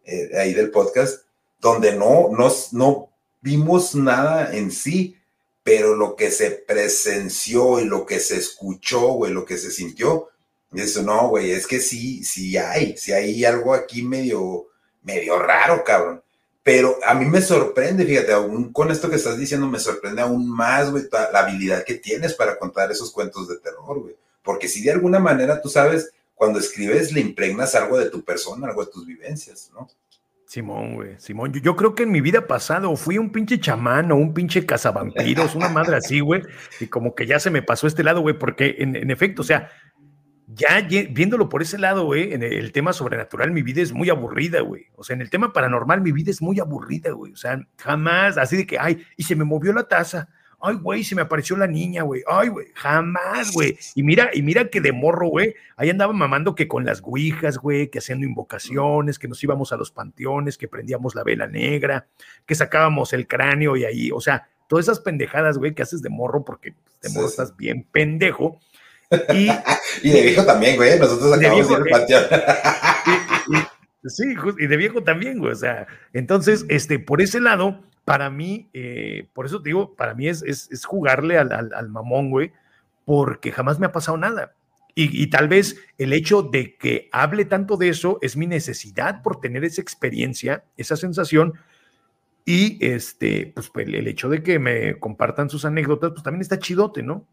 eh, 0.05 0.31
ahí 0.37 0.53
del 0.53 0.71
podcast, 0.71 1.23
donde 1.59 1.95
no, 1.95 2.29
no, 2.29 2.51
no 2.71 3.09
vimos 3.41 3.95
nada 3.95 4.55
en 4.55 4.71
sí, 4.71 5.17
pero 5.63 5.95
lo 5.95 6.15
que 6.15 6.29
se 6.31 6.51
presenció 6.51 7.79
y 7.79 7.85
lo 7.85 8.05
que 8.05 8.19
se 8.19 8.37
escuchó, 8.37 9.13
güey, 9.13 9.31
lo 9.31 9.45
que 9.45 9.57
se 9.57 9.71
sintió, 9.71 10.29
eso 10.73 11.03
no, 11.03 11.29
güey, 11.29 11.51
es 11.51 11.67
que 11.67 11.79
sí, 11.79 12.23
sí 12.23 12.57
hay, 12.57 12.97
sí 12.97 13.13
hay 13.13 13.45
algo 13.45 13.73
aquí 13.73 14.03
medio, 14.03 14.67
medio 15.03 15.39
raro, 15.39 15.83
cabrón. 15.83 16.21
Pero 16.63 16.97
a 17.05 17.13
mí 17.13 17.25
me 17.25 17.41
sorprende, 17.41 18.05
fíjate, 18.05 18.31
aún 18.31 18.71
con 18.71 18.89
esto 18.89 19.09
que 19.09 19.17
estás 19.17 19.37
diciendo, 19.37 19.67
me 19.67 19.79
sorprende 19.79 20.21
aún 20.21 20.49
más, 20.49 20.89
güey, 20.91 21.03
la 21.11 21.39
habilidad 21.39 21.83
que 21.83 21.95
tienes 21.95 22.33
para 22.33 22.57
contar 22.57 22.91
esos 22.91 23.11
cuentos 23.11 23.47
de 23.49 23.57
terror, 23.57 23.99
güey. 23.99 24.15
Porque 24.41 24.67
si 24.67 24.81
de 24.81 24.91
alguna 24.91 25.19
manera 25.19 25.61
tú 25.61 25.69
sabes, 25.69 26.11
cuando 26.43 26.59
escribes 26.59 27.13
le 27.13 27.21
impregnas 27.21 27.73
algo 27.73 27.97
de 27.97 28.09
tu 28.09 28.21
persona, 28.21 28.67
algo 28.67 28.83
de 28.83 28.91
tus 28.91 29.07
vivencias, 29.07 29.71
¿no? 29.73 29.87
Simón, 30.45 30.95
güey, 30.95 31.15
Simón. 31.17 31.53
Yo, 31.53 31.73
creo 31.77 31.95
que 31.95 32.03
en 32.03 32.11
mi 32.11 32.19
vida 32.19 32.47
pasada 32.47 32.93
fui 32.97 33.17
un 33.17 33.31
pinche 33.31 33.61
chamán 33.61 34.11
o 34.11 34.17
un 34.17 34.33
pinche 34.33 34.65
cazavampiros, 34.65 35.55
una 35.55 35.69
madre 35.69 35.95
así, 35.95 36.19
güey, 36.19 36.41
y 36.81 36.87
como 36.87 37.15
que 37.15 37.25
ya 37.25 37.39
se 37.39 37.49
me 37.49 37.61
pasó 37.61 37.87
este 37.87 38.03
lado, 38.03 38.19
güey, 38.19 38.37
porque 38.37 38.75
en, 38.79 38.97
en, 38.97 39.09
efecto, 39.09 39.41
o 39.41 39.45
sea, 39.45 39.71
ya 40.47 40.81
viéndolo 40.81 41.47
por 41.47 41.61
ese 41.61 41.77
lado, 41.77 42.03
güey, 42.03 42.33
en 42.33 42.43
el 42.43 42.73
tema 42.73 42.91
sobrenatural, 42.91 43.51
mi 43.51 43.61
vida 43.61 43.81
es 43.81 43.93
muy 43.93 44.09
aburrida, 44.09 44.59
güey. 44.59 44.87
O 44.95 45.03
sea, 45.05 45.13
en 45.15 45.21
el 45.21 45.29
tema 45.29 45.53
paranormal, 45.53 46.01
mi 46.01 46.11
vida 46.11 46.29
es 46.29 46.41
muy 46.41 46.59
aburrida, 46.59 47.11
güey. 47.11 47.31
O 47.31 47.37
sea, 47.37 47.65
jamás, 47.77 48.37
así 48.37 48.57
de 48.57 48.67
que, 48.67 48.77
ay, 48.77 49.01
y 49.15 49.23
se 49.23 49.37
me 49.37 49.45
movió 49.45 49.71
la 49.71 49.87
taza 49.87 50.27
ay, 50.63 50.75
güey, 50.75 51.03
se 51.03 51.13
me 51.13 51.21
apareció 51.21 51.57
la 51.57 51.67
niña, 51.67 52.03
güey, 52.03 52.23
ay, 52.25 52.47
güey, 52.47 52.67
jamás, 52.73 53.51
güey. 53.51 53.77
Y 53.95 54.03
mira, 54.03 54.29
y 54.33 54.41
mira 54.41 54.69
que 54.69 54.79
de 54.79 54.93
morro, 54.93 55.27
güey, 55.27 55.55
ahí 55.75 55.89
andaba 55.89 56.13
mamando 56.13 56.55
que 56.55 56.69
con 56.69 56.85
las 56.85 57.01
guijas, 57.01 57.57
güey, 57.57 57.89
que 57.89 57.99
haciendo 57.99 58.25
invocaciones, 58.25 59.19
que 59.19 59.27
nos 59.27 59.43
íbamos 59.43 59.73
a 59.73 59.77
los 59.77 59.91
panteones, 59.91 60.57
que 60.57 60.69
prendíamos 60.69 61.15
la 61.15 61.23
vela 61.25 61.47
negra, 61.47 62.07
que 62.45 62.55
sacábamos 62.55 63.11
el 63.11 63.27
cráneo 63.27 63.75
y 63.75 63.83
ahí, 63.83 64.09
o 64.11 64.21
sea, 64.21 64.47
todas 64.69 64.85
esas 64.85 65.01
pendejadas, 65.01 65.57
güey, 65.57 65.75
que 65.75 65.83
haces 65.83 66.01
de 66.01 66.09
morro 66.09 66.45
porque 66.45 66.73
de 67.01 67.09
morro 67.09 67.27
sí, 67.27 67.31
estás 67.31 67.57
bien 67.57 67.85
pendejo. 67.91 68.61
Y, 69.33 69.49
y, 70.01 70.11
de 70.11 70.21
viejo 70.21 70.45
también, 70.45 70.77
güey, 70.77 70.97
nosotros 70.97 71.33
acabamos 71.33 71.67
de 71.67 71.73
ir 71.73 71.79
al 71.81 71.89
panteón. 71.89 72.23
sí, 74.05 74.33
y 74.59 74.67
de 74.67 74.77
viejo 74.77 75.03
también, 75.03 75.39
güey, 75.39 75.51
o 75.51 75.55
sea, 75.55 75.87
entonces, 76.13 76.65
este, 76.69 76.99
por 76.99 77.21
ese 77.21 77.41
lado, 77.41 77.83
para 78.05 78.29
mí, 78.29 78.69
eh, 78.73 79.27
por 79.33 79.45
eso 79.45 79.61
te 79.61 79.69
digo, 79.69 79.95
para 79.95 80.13
mí 80.13 80.27
es, 80.27 80.43
es, 80.43 80.69
es 80.71 80.85
jugarle 80.85 81.37
al, 81.37 81.51
al, 81.51 81.73
al, 81.73 81.89
mamón, 81.89 82.29
güey, 82.29 82.51
porque 83.05 83.51
jamás 83.51 83.79
me 83.79 83.85
ha 83.85 83.91
pasado 83.91 84.17
nada. 84.17 84.55
Y, 84.95 85.23
y, 85.23 85.27
tal 85.27 85.47
vez 85.47 85.77
el 85.97 86.13
hecho 86.13 86.43
de 86.43 86.75
que 86.77 87.09
hable 87.11 87.45
tanto 87.45 87.77
de 87.77 87.89
eso 87.89 88.19
es 88.21 88.37
mi 88.37 88.45
necesidad 88.45 89.23
por 89.23 89.39
tener 89.39 89.63
esa 89.63 89.81
experiencia, 89.81 90.65
esa 90.77 90.95
sensación. 90.95 91.53
Y 92.45 92.85
este, 92.85 93.51
pues, 93.55 93.69
pues 93.69 93.87
el, 93.87 94.07
hecho 94.07 94.29
de 94.29 94.43
que 94.43 94.59
me 94.59 94.99
compartan 94.99 95.49
sus 95.49 95.65
anécdotas, 95.65 96.11
pues 96.11 96.23
también 96.23 96.41
está 96.41 96.59
chidote, 96.59 97.01
¿no? 97.01 97.25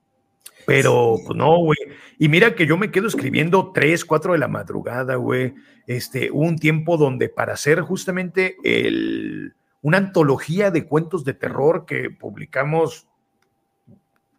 Pero, 0.66 1.16
pues 1.26 1.36
no, 1.36 1.58
güey. 1.58 1.78
Y 2.18 2.28
mira 2.28 2.54
que 2.54 2.66
yo 2.66 2.78
me 2.78 2.90
quedo 2.90 3.08
escribiendo 3.08 3.72
3, 3.72 4.04
4 4.04 4.34
de 4.34 4.38
la 4.38 4.48
madrugada, 4.48 5.16
güey. 5.16 5.54
Este, 5.86 6.30
un 6.30 6.58
tiempo 6.58 6.96
donde 6.96 7.28
para 7.28 7.54
hacer 7.54 7.80
justamente 7.80 8.56
el, 8.62 9.54
una 9.82 9.98
antología 9.98 10.70
de 10.70 10.86
cuentos 10.86 11.24
de 11.24 11.34
terror 11.34 11.86
que 11.86 12.10
publicamos, 12.10 13.06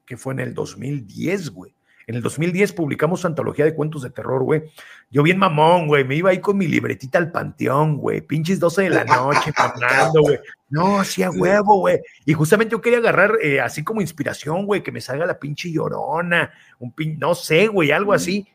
que 0.06 0.18
fue 0.18 0.34
en 0.34 0.40
el 0.40 0.54
2010, 0.54 1.50
güey. 1.50 1.74
en 2.08 2.16
el 2.16 2.22
2010 2.22 2.74
publicamos 2.74 3.24
antología 3.26 3.64
de 3.64 3.74
cuentos 3.74 4.02
de 4.02 4.10
terror, 4.10 4.44
güey. 4.44 4.64
Yo 5.10 5.24
bien 5.24 5.38
mamón, 5.38 5.88
güey, 5.88 6.04
me 6.04 6.16
iba 6.16 6.32
ahí 6.32 6.40
con 6.40 6.58
mi 6.58 6.68
libretita 6.68 7.18
al 7.18 7.32
panteón, 7.32 7.98
güey, 7.98 8.22
pinches 8.22 8.60
12 8.60 8.84
de 8.84 8.90
la 8.90 9.04
noche, 9.06 9.52
mamando, 9.58 10.22
güey. 10.22 10.40
No, 10.70 11.00
hacía 11.00 11.32
huevo, 11.32 11.80
güey. 11.80 12.00
Y 12.26 12.34
justamente 12.34 12.74
yo 12.74 12.82
quería 12.82 13.00
agarrar 13.00 13.38
eh, 13.42 13.62
así 13.62 13.84
como 13.84 14.02
inspiración, 14.02 14.66
güey, 14.66 14.84
que 14.84 14.92
me 14.92 15.02
salga 15.02 15.26
la 15.26 15.40
pinche 15.40 15.72
llorona, 15.72 16.52
un 16.80 16.92
pin, 16.92 17.18
no 17.20 17.36
sé, 17.36 17.68
güey, 17.68 17.92
algo 17.92 18.14
así. 18.14 18.48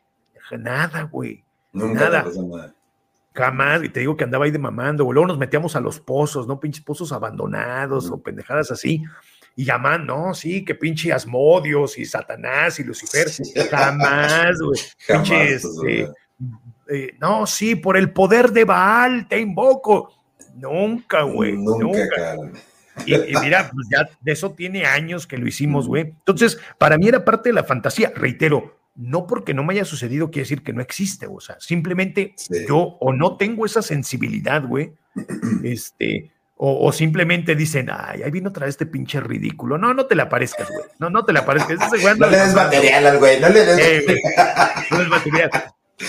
Nada, 0.59 1.03
güey. 1.05 1.43
Nunca 1.73 2.09
nada. 2.09 2.25
nada. 2.25 2.75
Jamás, 3.37 3.85
y 3.85 3.91
te 3.91 4.01
digo 4.01 4.17
que 4.17 4.25
andaba 4.25 4.47
ahí 4.47 4.51
de 4.51 4.59
mamando, 4.59 5.05
güey. 5.05 5.15
Luego 5.15 5.29
nos 5.29 5.39
metíamos 5.39 5.77
a 5.77 5.81
los 5.81 6.01
pozos, 6.01 6.47
¿no? 6.47 6.59
Pinches 6.59 6.83
pozos 6.83 7.13
abandonados 7.13 8.11
o 8.11 8.23
pendejadas 8.23 8.71
así. 8.71 9.05
Y 9.55 9.65
llaman, 9.65 10.07
no, 10.07 10.33
sí, 10.33 10.65
que 10.65 10.75
pinche 10.75 11.13
Asmodios 11.13 11.99
y 11.99 12.07
Satanás 12.07 12.81
y 12.81 12.85
Lucifer. 12.85 13.29
Jamás, 13.71 14.59
güey. 14.59 14.81
Pinches, 15.07 15.65
este, 15.65 16.09
eh, 16.89 17.17
no, 17.21 17.47
sí, 17.47 17.77
por 17.77 17.99
el 17.99 18.11
poder 18.11 18.53
de 18.53 18.65
Baal 18.65 19.29
te 19.29 19.39
invoco. 19.39 20.13
Nunca, 20.55 21.23
güey. 21.23 21.53
Nunca. 21.53 22.37
Y, 23.05 23.13
mira, 23.43 23.71
pues 23.71 23.87
ya 23.91 24.09
de 24.21 24.33
eso 24.33 24.53
tiene 24.53 24.87
años 24.87 25.27
que 25.27 25.37
lo 25.37 25.47
hicimos, 25.47 25.87
güey. 25.87 26.03
Entonces, 26.05 26.59
para 26.79 26.97
mí 26.97 27.09
era 27.09 27.25
parte 27.25 27.51
de 27.51 27.55
la 27.55 27.65
fantasía. 27.65 28.13
Reitero, 28.17 28.79
no 28.97 29.27
porque 29.27 29.55
no 29.55 29.65
me 29.65 29.75
haya 29.75 29.85
sucedido 29.85 30.31
quiere 30.31 30.45
decir 30.45 30.63
que 30.63 30.73
no 30.73 30.81
existe, 30.81 31.27
o 31.27 31.41
sea, 31.41 31.57
simplemente 31.61 32.35
yo 32.69 32.79
o 32.79 33.13
no 33.13 33.37
tengo 33.37 33.67
esa 33.67 33.83
sensibilidad, 33.83 34.67
güey, 34.67 34.93
este, 35.63 36.31
o, 36.59 36.91
simplemente 36.91 37.55
dicen, 37.55 37.91
ay, 37.91 38.23
ahí 38.23 38.31
vino 38.31 38.49
otra 38.49 38.65
vez 38.65 38.75
este 38.75 38.87
pinche 38.87 39.21
ridículo. 39.21 39.77
No, 39.77 39.93
no 39.93 40.07
te 40.07 40.15
le 40.15 40.23
aparezcas, 40.23 40.71
güey. 40.71 40.87
No, 40.99 41.11
no 41.11 41.23
te 41.23 41.35
le 41.35 41.41
aparezcas. 41.41 41.79
no 42.19 42.31
le 42.31 42.39
des 42.39 42.55
material 42.55 43.07
al 43.07 43.19
güey, 43.19 43.39
no 43.39 43.51
le 43.51 43.67
des 43.67 43.79
eh, 43.79 44.23
no 44.91 45.05
material. 45.05 45.51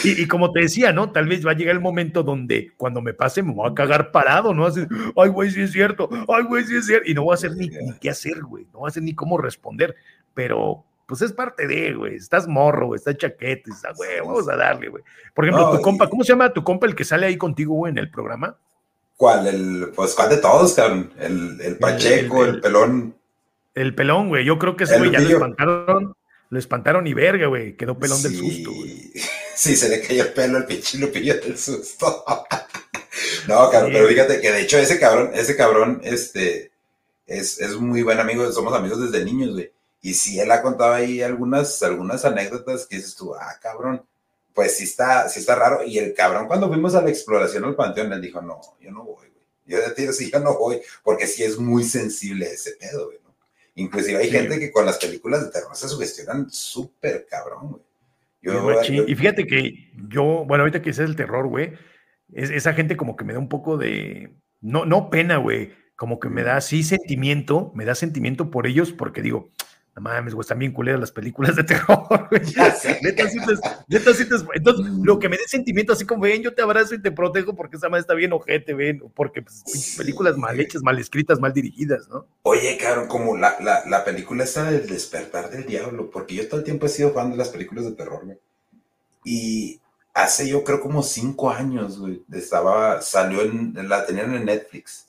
Y, 0.04 0.26
como 0.28 0.52
te 0.52 0.62
decía, 0.62 0.94
¿no? 0.94 1.12
Tal 1.12 1.28
vez 1.28 1.46
va 1.46 1.52
a 1.52 1.54
llegar 1.54 1.76
el 1.76 1.82
momento 1.82 2.24
donde 2.24 2.72
cuando 2.78 3.02
me 3.02 3.14
pase 3.14 3.44
me 3.44 3.54
voy 3.54 3.70
a 3.70 3.74
cagar 3.74 4.12
parado, 4.12 4.54
¿no? 4.54 4.66
Así, 4.66 4.86
ay, 5.18 5.30
güey, 5.30 5.52
sí 5.52 5.62
es 5.62 5.72
cierto, 5.72 6.10
ay, 6.28 6.44
güey, 6.44 6.66
sí 6.66 6.78
es 6.78 6.86
cierto. 6.86 7.10
Y 7.10 7.14
no 7.14 7.24
voy 7.24 7.34
a 7.34 7.36
hacer 7.36 7.52
ni, 7.52 7.68
ni 7.68 7.94
qué 8.00 8.10
hacer, 8.10 8.42
güey. 8.42 8.66
No 8.72 8.80
voy 8.80 8.88
a 8.88 8.90
hacer 8.90 9.04
ni 9.04 9.14
cómo 9.14 9.38
responder. 9.38 9.96
Pero, 10.34 10.86
pues 11.08 11.22
es 11.22 11.32
parte 11.32 11.66
de, 11.68 11.93
güey. 11.93 12.16
Estás 12.16 12.47
morro, 12.47 12.88
güey, 12.88 12.97
estás 12.97 13.18
chaquete, 13.18 13.72
está, 13.72 13.93
güey, 13.93 14.20
vamos 14.20 14.47
a 14.49 14.58
darle, 14.58 14.89
güey. 14.89 15.03
Por 15.34 15.45
ejemplo, 15.45 15.72
tu 15.72 15.82
compa, 15.82 16.10
¿cómo 16.10 16.24
se 16.24 16.34
llama 16.34 16.53
tu 16.53 16.64
compa 16.64 16.86
el 16.86 16.95
que 16.95 17.05
sale 17.05 17.26
ahí 17.26 17.38
contigo, 17.38 17.74
güey, 17.76 17.91
en 17.91 17.97
el 17.97 18.12
programa? 18.12 18.58
¿Cuál? 19.16 19.47
El, 19.47 19.91
pues, 19.95 20.14
¿cuál 20.14 20.30
de 20.30 20.38
todos, 20.38 20.74
cabrón? 20.74 21.14
El, 21.18 21.60
el 21.62 21.78
Pacheco, 21.78 22.43
el, 22.45 22.60
pelón. 22.60 23.16
El 23.74 23.95
pelón, 23.95 24.28
güey. 24.28 24.43
Yo 24.43 24.60
creo 24.60 24.76
que 24.76 24.84
ese 24.84 24.99
güey 24.99 25.12
ya 25.12 25.20
lo 25.20 25.30
espantaron. 25.30 26.16
Lo 26.49 26.60
espantaron 26.60 27.08
y 27.08 27.14
verga, 27.14 27.47
güey. 27.47 27.76
Quedó 27.76 27.97
pelón 27.97 28.22
del 28.22 28.36
susto, 28.36 28.72
güey. 28.72 29.12
Sí, 29.55 29.76
se 29.76 29.89
le 29.89 30.01
cayó 30.01 30.22
el 30.22 30.34
pelo 30.34 30.58
al 30.58 30.68
pinche 30.68 30.99
Lupillo 30.99 31.34
del 31.34 31.58
susto. 31.58 32.24
no, 33.47 33.72
cabrón, 33.72 33.91
pero 33.91 34.08
fíjate 34.08 34.39
que 34.39 34.51
de 34.51 34.62
hecho 34.62 34.78
ese 34.78 34.99
cabrón, 34.99 35.32
ese 35.34 35.58
cabrón, 35.58 35.99
este, 36.03 36.70
es, 37.26 37.60
es 37.60 37.76
muy 37.76 38.03
buen 38.03 38.20
amigo, 38.20 38.51
somos 38.51 38.72
amigos 38.76 39.01
desde 39.12 39.26
niños, 39.26 39.53
güey. 39.53 39.72
Y 40.02 40.14
si 40.14 40.39
él 40.39 40.52
ha 40.52 40.62
contado 40.62 40.93
ahí 40.93 41.22
algunas, 41.22 41.82
algunas 41.84 42.24
anécdotas 42.26 42.86
que 42.86 42.98
dices 42.98 43.16
tú, 43.16 43.34
ah, 43.36 43.58
cabrón, 43.62 44.04
pues 44.54 44.78
sí 44.78 44.86
está, 44.86 45.28
sí 45.30 45.39
está 45.39 45.56
raro. 45.56 45.84
Y 45.84 45.98
el 45.98 46.14
cabrón, 46.14 46.48
cuando 46.48 46.68
fuimos 46.68 46.95
a 46.95 47.02
la 47.02 47.10
exploración 47.10 47.66
al 47.66 47.76
panteón, 47.76 48.12
él 48.14 48.22
dijo, 48.22 48.41
no, 48.41 48.60
yo 48.80 48.91
no 48.91 49.04
voy, 49.04 49.28
güey. 49.30 49.45
Yo 49.66 49.80
de 49.80 49.91
ti 49.91 50.12
sí, 50.14 50.32
yo 50.32 50.39
no 50.39 50.58
voy, 50.58 50.82
porque 51.04 51.28
sí 51.28 51.43
es 51.43 51.58
muy 51.58 51.84
sensible 51.84 52.45
ese 52.45 52.72
pedo, 52.74 53.06
güey. 53.06 53.20
¿no? 53.24 53.36
Inclusive 53.76 54.18
hay 54.18 54.32
gente 54.32 54.60
que 54.60 54.72
con 54.72 54.86
las 54.86 54.98
películas 54.98 55.45
de 55.45 55.52
terror 55.52 55.76
se 55.76 55.88
sugestionan 55.88 56.50
súper 56.50 57.28
cabrón, 57.30 57.82
güey. 58.41 59.04
y 59.08 59.16
fíjate 59.16 59.45
que 59.45 59.91
yo, 60.10 60.45
bueno, 60.48 60.64
ahorita 60.64 60.82
que 60.82 60.91
es 60.91 61.00
el 61.00 61.16
terror, 61.16 61.48
güey, 61.48 61.74
esa 62.34 62.74
gente 62.74 62.98
como 62.98 63.16
que 63.16 63.26
me 63.26 63.34
da 63.34 63.39
un 63.39 63.50
poco 63.50 63.78
de, 63.78 64.34
no, 64.62 64.86
no 64.86 65.10
pena, 65.10 65.38
güey, 65.38 65.74
como 65.95 66.20
que 66.20 66.30
me 66.30 66.43
da 66.43 66.58
así 66.58 66.84
sentimiento, 66.84 67.72
me 67.76 67.86
da 67.86 67.93
sentimiento 67.93 68.50
por 68.50 68.68
ellos, 68.68 68.91
porque 68.91 69.22
digo, 69.22 69.50
no 69.98 70.02
mames, 70.02 70.36
güey, 70.36 70.43
están 70.43 70.60
bien 70.60 70.72
culeras 70.72 71.00
las 71.00 71.12
películas 71.12 71.56
de 71.56 71.64
terror, 71.64 72.06
güey. 72.30 72.41
neta, 73.02 73.24
neta, 73.89 74.12
entonces, 74.54 74.86
lo 75.02 75.18
que 75.18 75.28
me 75.28 75.38
dé 75.38 75.48
sentimiento, 75.48 75.93
así 75.93 76.06
como, 76.06 76.22
ven, 76.22 76.43
yo 76.43 76.54
te 76.54 76.62
abrazo 76.62 76.93
y 76.93 77.02
te 77.02 77.12
protejo 77.12 77.56
porque 77.56 77.78
esa 77.78 77.89
madre 77.89 78.02
está 78.02 78.14
bien 78.14 78.32
ojete, 78.32 78.76
ven, 78.76 79.02
porque 79.16 79.41
pues, 79.41 79.95
películas 79.98 80.38
mal 80.38 80.60
hechas, 80.60 80.84
mal 80.84 81.00
escritas, 81.00 81.39
mal 81.39 81.52
dirigidas, 81.52 82.08
¿no? 82.10 82.28
Oye, 82.43 82.78
cabrón, 82.78 83.08
como 83.08 83.36
la, 83.38 83.58
la, 83.60 83.86
la 83.88 84.06
película 84.06 84.43
está 84.43 84.70
del 84.70 84.86
despertar 84.86 85.50
del 85.50 85.66
diablo, 85.66 86.12
porque 86.12 86.36
yo 86.36 86.48
todo 86.48 86.60
el 86.60 86.66
tiempo 86.66 86.86
he 86.86 86.89
sido 86.89 87.12
fan 87.12 87.32
de 87.32 87.38
las 87.38 87.50
películas 87.50 87.86
de 87.86 87.93
terror, 87.93 88.24
güey. 88.24 88.38
Y 89.26 89.82
hace 90.14 90.48
yo 90.48 90.64
creo 90.64 90.80
como 90.80 91.02
cinco 91.02 91.50
años, 91.50 91.98
güey, 91.98 92.24
estaba, 92.32 93.02
salió 93.02 93.41
en, 93.41 93.74
la 93.89 94.06
tenían 94.06 94.36
en 94.36 94.45
Netflix 94.45 95.07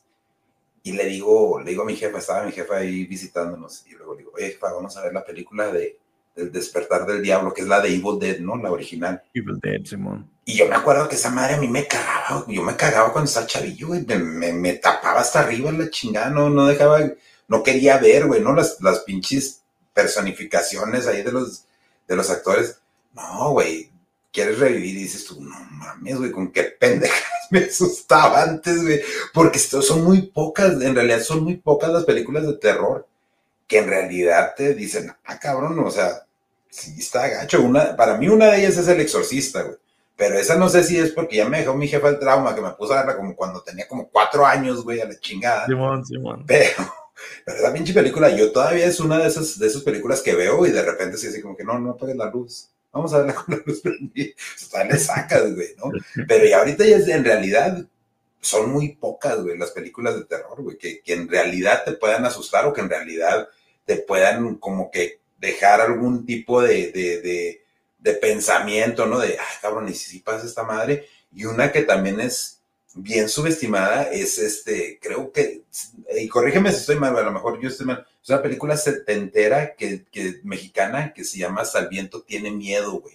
y 0.89 0.93
le 0.93 1.05
digo, 1.05 1.61
le 1.61 1.70
digo 1.70 1.82
a 1.82 1.86
mi 1.86 1.97
jefa, 1.97 2.18
estaba 2.18 2.47
mi 2.47 2.53
jefa 2.53 2.76
ahí 2.76 3.05
visitándonos, 3.05 3.84
y 3.86 3.95
luego 3.95 4.14
le 4.14 4.20
digo, 4.20 4.32
oye, 4.34 4.53
jefa, 4.53 4.72
vamos 4.72 4.97
a 4.97 5.03
ver 5.03 5.12
la 5.12 5.24
película 5.24 5.70
de 5.70 5.99
El 6.34 6.51
despertar 6.51 7.05
del 7.05 7.20
diablo, 7.20 7.53
que 7.53 7.61
es 7.61 7.68
la 7.68 7.80
de 7.80 7.89
Evil 7.89 8.18
Dead, 8.18 8.39
¿no? 8.39 8.57
La 8.57 8.70
original. 8.70 9.22
Evil 9.34 9.59
Dead, 9.61 9.84
Simón. 9.84 10.30
Y 10.47 10.57
yo 10.57 10.66
me 10.66 10.76
acuerdo 10.76 11.07
que 11.09 11.16
esa 11.16 11.30
madre 11.30 11.55
a 11.55 11.61
mí 11.61 11.68
me 11.68 11.86
cagaba, 11.86 12.47
yo 12.49 12.62
me 12.62 12.74
cagaba 12.74 13.12
cuando 13.12 13.28
estaba 13.28 13.47
chavillo, 13.47 13.89
güey, 13.89 14.07
me, 14.07 14.53
me, 14.55 14.74
tapaba 14.74 15.20
hasta 15.20 15.41
arriba 15.41 15.70
la 15.72 15.91
chingada, 15.91 16.30
no, 16.30 16.49
no 16.49 16.66
dejaba, 16.66 17.01
no 17.49 17.62
quería 17.62 17.99
ver, 17.99 18.26
güey, 18.26 18.41
¿no? 18.41 18.55
Las, 18.55 18.80
las 18.80 19.01
pinches 19.01 19.62
personificaciones 19.93 21.07
ahí 21.07 21.22
de 21.22 21.32
los, 21.32 21.66
de 22.07 22.16
los 22.16 22.30
actores. 22.30 22.80
No, 23.12 23.51
güey, 23.51 23.91
quieres 24.32 24.59
revivir 24.59 24.97
y 24.97 25.03
dices 25.03 25.26
tú, 25.26 25.39
no 25.43 25.59
mames, 25.70 26.16
güey, 26.16 26.30
con 26.30 26.51
qué 26.51 26.62
pendejas 26.62 27.38
me 27.51 27.61
asustaba 27.61 28.42
antes, 28.42 28.82
güey, 28.82 29.01
porque 29.32 29.59
son 29.59 30.05
muy 30.05 30.22
pocas, 30.22 30.80
en 30.80 30.94
realidad 30.94 31.20
son 31.20 31.44
muy 31.44 31.57
pocas 31.57 31.90
las 31.90 32.05
películas 32.05 32.46
de 32.46 32.55
terror 32.55 33.07
que 33.66 33.78
en 33.78 33.88
realidad 33.88 34.55
te 34.57 34.74
dicen, 34.74 35.12
ah, 35.24 35.38
cabrón, 35.38 35.78
o 35.78 35.90
sea, 35.90 36.22
sí 36.70 36.94
está 36.99 37.28
gacho. 37.28 37.61
Una, 37.62 37.94
para 37.94 38.16
mí 38.16 38.28
una 38.28 38.46
de 38.46 38.61
ellas 38.61 38.78
es 38.78 38.88
El 38.88 39.01
Exorcista, 39.01 39.62
güey. 39.62 39.76
Pero 40.16 40.36
esa 40.36 40.57
no 40.57 40.68
sé 40.68 40.82
si 40.82 40.99
es 40.99 41.12
porque 41.12 41.36
ya 41.36 41.49
me 41.49 41.61
dejó 41.61 41.74
mi 41.74 41.86
jefa 41.86 42.09
el 42.09 42.18
trauma, 42.18 42.55
que 42.55 42.61
me 42.61 42.70
puso 42.70 42.94
a 42.94 42.96
verla 42.96 43.16
como 43.16 43.36
cuando 43.36 43.62
tenía 43.62 43.86
como 43.86 44.09
cuatro 44.09 44.44
años, 44.44 44.82
güey, 44.82 45.01
a 45.01 45.05
la 45.05 45.20
chingada. 45.20 45.66
Simón, 45.66 46.05
Simón. 46.05 46.44
Pero, 46.46 46.92
pero 47.44 47.59
esa 47.59 47.72
pinche 47.72 47.92
película, 47.92 48.30
yo 48.30 48.51
todavía 48.51 48.86
es 48.86 48.99
una 48.99 49.18
de 49.18 49.28
esas, 49.28 49.59
de 49.59 49.66
esas 49.66 49.82
películas 49.82 50.22
que 50.22 50.34
veo 50.34 50.66
y 50.66 50.70
de 50.70 50.82
repente 50.82 51.18
sí 51.18 51.28
así 51.28 51.42
como 51.42 51.57
que 51.57 51.62
no, 51.62 51.78
no 51.78 51.90
apagues 51.90 52.16
la 52.16 52.30
luz 52.30 52.70
vamos 52.93 53.12
a 53.12 53.18
verla 53.18 53.34
con 53.34 53.57
la 53.57 53.62
luz 53.64 53.80
prendida, 53.80 54.34
le 54.89 54.99
sacas, 54.99 55.55
güey, 55.55 55.74
¿no? 55.76 55.91
Pero 56.26 56.47
ya 56.47 56.59
ahorita 56.59 56.84
ya 56.84 56.97
en 57.14 57.24
realidad 57.24 57.86
son 58.41 58.70
muy 58.70 58.95
pocas, 58.95 59.43
güey, 59.43 59.59
las 59.59 59.72
películas 59.72 60.14
de 60.16 60.24
terror, 60.24 60.62
güey, 60.62 60.78
que, 60.78 61.03
en 61.07 61.28
realidad 61.28 61.82
te 61.84 61.93
puedan 61.93 62.24
asustar 62.24 62.66
o 62.66 62.72
que 62.72 62.80
en 62.80 62.91
realidad 62.91 63.49
te 63.84 63.97
puedan 63.97 64.57
como 64.57 64.91
que 64.91 65.20
dejar 65.39 65.80
algún 65.80 66.24
tipo 66.24 66.62
de, 66.62 66.93
de, 66.93 67.61
de, 67.99 68.12
pensamiento, 68.14 69.07
¿no? 69.07 69.18
De, 69.18 69.36
ah, 69.39 69.59
cabrón, 69.61 69.89
y 69.89 69.95
si 69.95 70.20
pasa 70.20 70.47
esta 70.47 70.62
madre. 70.62 71.07
Y 71.32 71.45
una 71.45 71.70
que 71.70 71.82
también 71.82 72.20
es 72.20 72.61
bien 72.95 73.28
subestimada 73.28 74.05
es 74.05 74.39
este, 74.39 74.99
creo 75.01 75.30
que, 75.30 75.62
y 76.18 76.26
corrígeme 76.28 76.70
si 76.72 76.78
estoy 76.78 76.97
mal, 76.97 77.16
a 77.16 77.22
lo 77.22 77.32
mejor 77.32 77.61
yo 77.61 77.68
estoy 77.68 77.86
mal, 77.86 78.07
es 78.29 78.31
una 78.31 78.43
película 78.43 78.76
setentera 78.76 79.74
que, 79.74 80.05
que, 80.12 80.41
mexicana 80.45 81.14
que 81.14 81.24
se 81.24 81.39
llama 81.39 81.64
Salviento 81.64 82.20
tiene 82.20 82.51
miedo, 82.51 83.01
güey. 83.01 83.14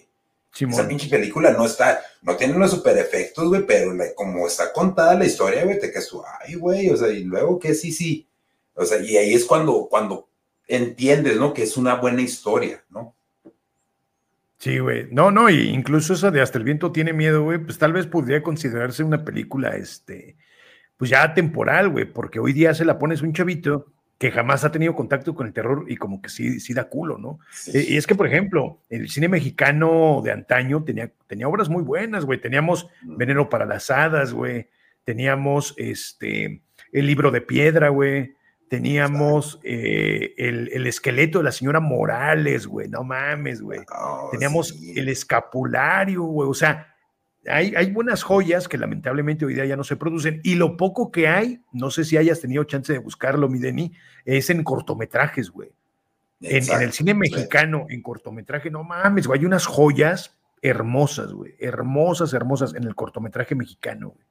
Esa 0.58 0.88
pinche 0.88 1.08
película 1.08 1.52
no 1.52 1.66
está, 1.66 2.00
no 2.22 2.36
tiene 2.36 2.54
unos 2.54 2.72
super 2.72 2.98
efectos, 2.98 3.46
güey, 3.46 3.64
pero 3.64 3.92
como 4.16 4.46
está 4.46 4.72
contada 4.72 5.14
la 5.14 5.24
historia, 5.24 5.64
güey, 5.64 5.78
te 5.78 5.92
quedas 5.92 6.08
tú, 6.08 6.22
ay, 6.40 6.54
güey, 6.54 6.90
o 6.90 6.96
sea, 6.96 7.10
y 7.10 7.22
luego 7.22 7.60
que 7.60 7.74
sí, 7.74 7.92
sí. 7.92 8.26
O 8.74 8.84
sea, 8.84 9.00
y 9.00 9.16
ahí 9.16 9.34
es 9.34 9.44
cuando, 9.44 9.86
cuando 9.88 10.28
entiendes, 10.66 11.36
¿no? 11.36 11.54
Que 11.54 11.62
es 11.62 11.76
una 11.76 11.94
buena 11.94 12.22
historia, 12.22 12.84
¿no? 12.90 13.14
Sí, 14.58 14.78
güey. 14.78 15.06
No, 15.10 15.30
no, 15.30 15.48
y 15.48 15.68
incluso 15.68 16.14
eso 16.14 16.30
de 16.30 16.40
Hasta 16.40 16.58
el 16.58 16.64
viento 16.64 16.90
tiene 16.90 17.12
miedo, 17.12 17.42
güey, 17.44 17.58
pues 17.58 17.78
tal 17.78 17.92
vez 17.92 18.06
podría 18.06 18.42
considerarse 18.42 19.04
una 19.04 19.24
película, 19.24 19.76
este, 19.76 20.36
pues 20.96 21.10
ya 21.10 21.34
temporal, 21.34 21.88
güey, 21.88 22.04
porque 22.04 22.40
hoy 22.40 22.52
día 22.52 22.74
se 22.74 22.84
la 22.84 22.98
pones 22.98 23.22
un 23.22 23.32
chavito 23.32 23.93
que 24.18 24.30
jamás 24.30 24.64
ha 24.64 24.72
tenido 24.72 24.94
contacto 24.94 25.34
con 25.34 25.46
el 25.46 25.52
terror 25.52 25.86
y 25.88 25.96
como 25.96 26.22
que 26.22 26.28
sí, 26.28 26.60
sí 26.60 26.72
da 26.72 26.84
culo, 26.84 27.18
¿no? 27.18 27.40
Eh, 27.72 27.84
y 27.88 27.96
es 27.96 28.06
que, 28.06 28.14
por 28.14 28.26
ejemplo, 28.26 28.80
el 28.88 29.08
cine 29.08 29.28
mexicano 29.28 30.22
de 30.24 30.32
antaño 30.32 30.84
tenía, 30.84 31.10
tenía 31.26 31.48
obras 31.48 31.68
muy 31.68 31.82
buenas, 31.82 32.24
güey. 32.24 32.40
Teníamos. 32.40 32.88
Veneno 33.02 33.48
para 33.48 33.66
las 33.66 33.90
Hadas, 33.90 34.32
güey. 34.32 34.68
Teníamos 35.04 35.74
este, 35.76 36.62
El 36.92 37.06
libro 37.06 37.30
de 37.30 37.40
piedra, 37.40 37.88
güey. 37.88 38.34
Teníamos 38.68 39.60
eh, 39.62 40.34
el, 40.38 40.86
esqueleto 40.86 41.38
de 41.38 41.44
la 41.44 41.52
señora 41.52 41.78
Morales, 41.80 42.66
güey, 42.66 42.88
no 42.88 43.04
mames, 43.04 43.60
güey. 43.60 43.80
Oh, 43.94 44.30
Teníamos 44.32 44.74
el 44.96 45.08
escapulario, 45.08 46.22
güey. 46.22 46.48
O 46.48 46.54
sea, 46.54 46.93
hay, 47.48 47.74
hay, 47.74 47.90
buenas 47.90 48.22
joyas 48.22 48.68
que 48.68 48.78
lamentablemente 48.78 49.44
hoy 49.44 49.54
día 49.54 49.64
ya 49.64 49.76
no 49.76 49.84
se 49.84 49.96
producen. 49.96 50.40
Y 50.42 50.54
lo 50.54 50.76
poco 50.76 51.10
que 51.10 51.28
hay, 51.28 51.60
no 51.72 51.90
sé 51.90 52.04
si 52.04 52.16
hayas 52.16 52.40
tenido 52.40 52.64
chance 52.64 52.92
de 52.92 52.98
buscarlo, 52.98 53.48
mi 53.48 53.58
Deni, 53.58 53.92
es 54.24 54.50
en 54.50 54.64
cortometrajes, 54.64 55.50
güey. 55.50 55.70
En, 56.40 56.82
el 56.82 56.92
cine 56.92 57.14
mexicano, 57.14 57.86
en 57.88 58.02
cortometraje, 58.02 58.70
no 58.70 58.84
mames, 58.84 59.26
güey, 59.26 59.40
hay 59.40 59.46
unas 59.46 59.66
joyas 59.66 60.36
hermosas, 60.60 61.32
güey, 61.32 61.54
hermosas, 61.58 62.32
hermosas 62.34 62.74
en 62.74 62.84
el 62.84 62.94
cortometraje 62.94 63.54
mexicano, 63.54 64.10
güey. 64.10 64.26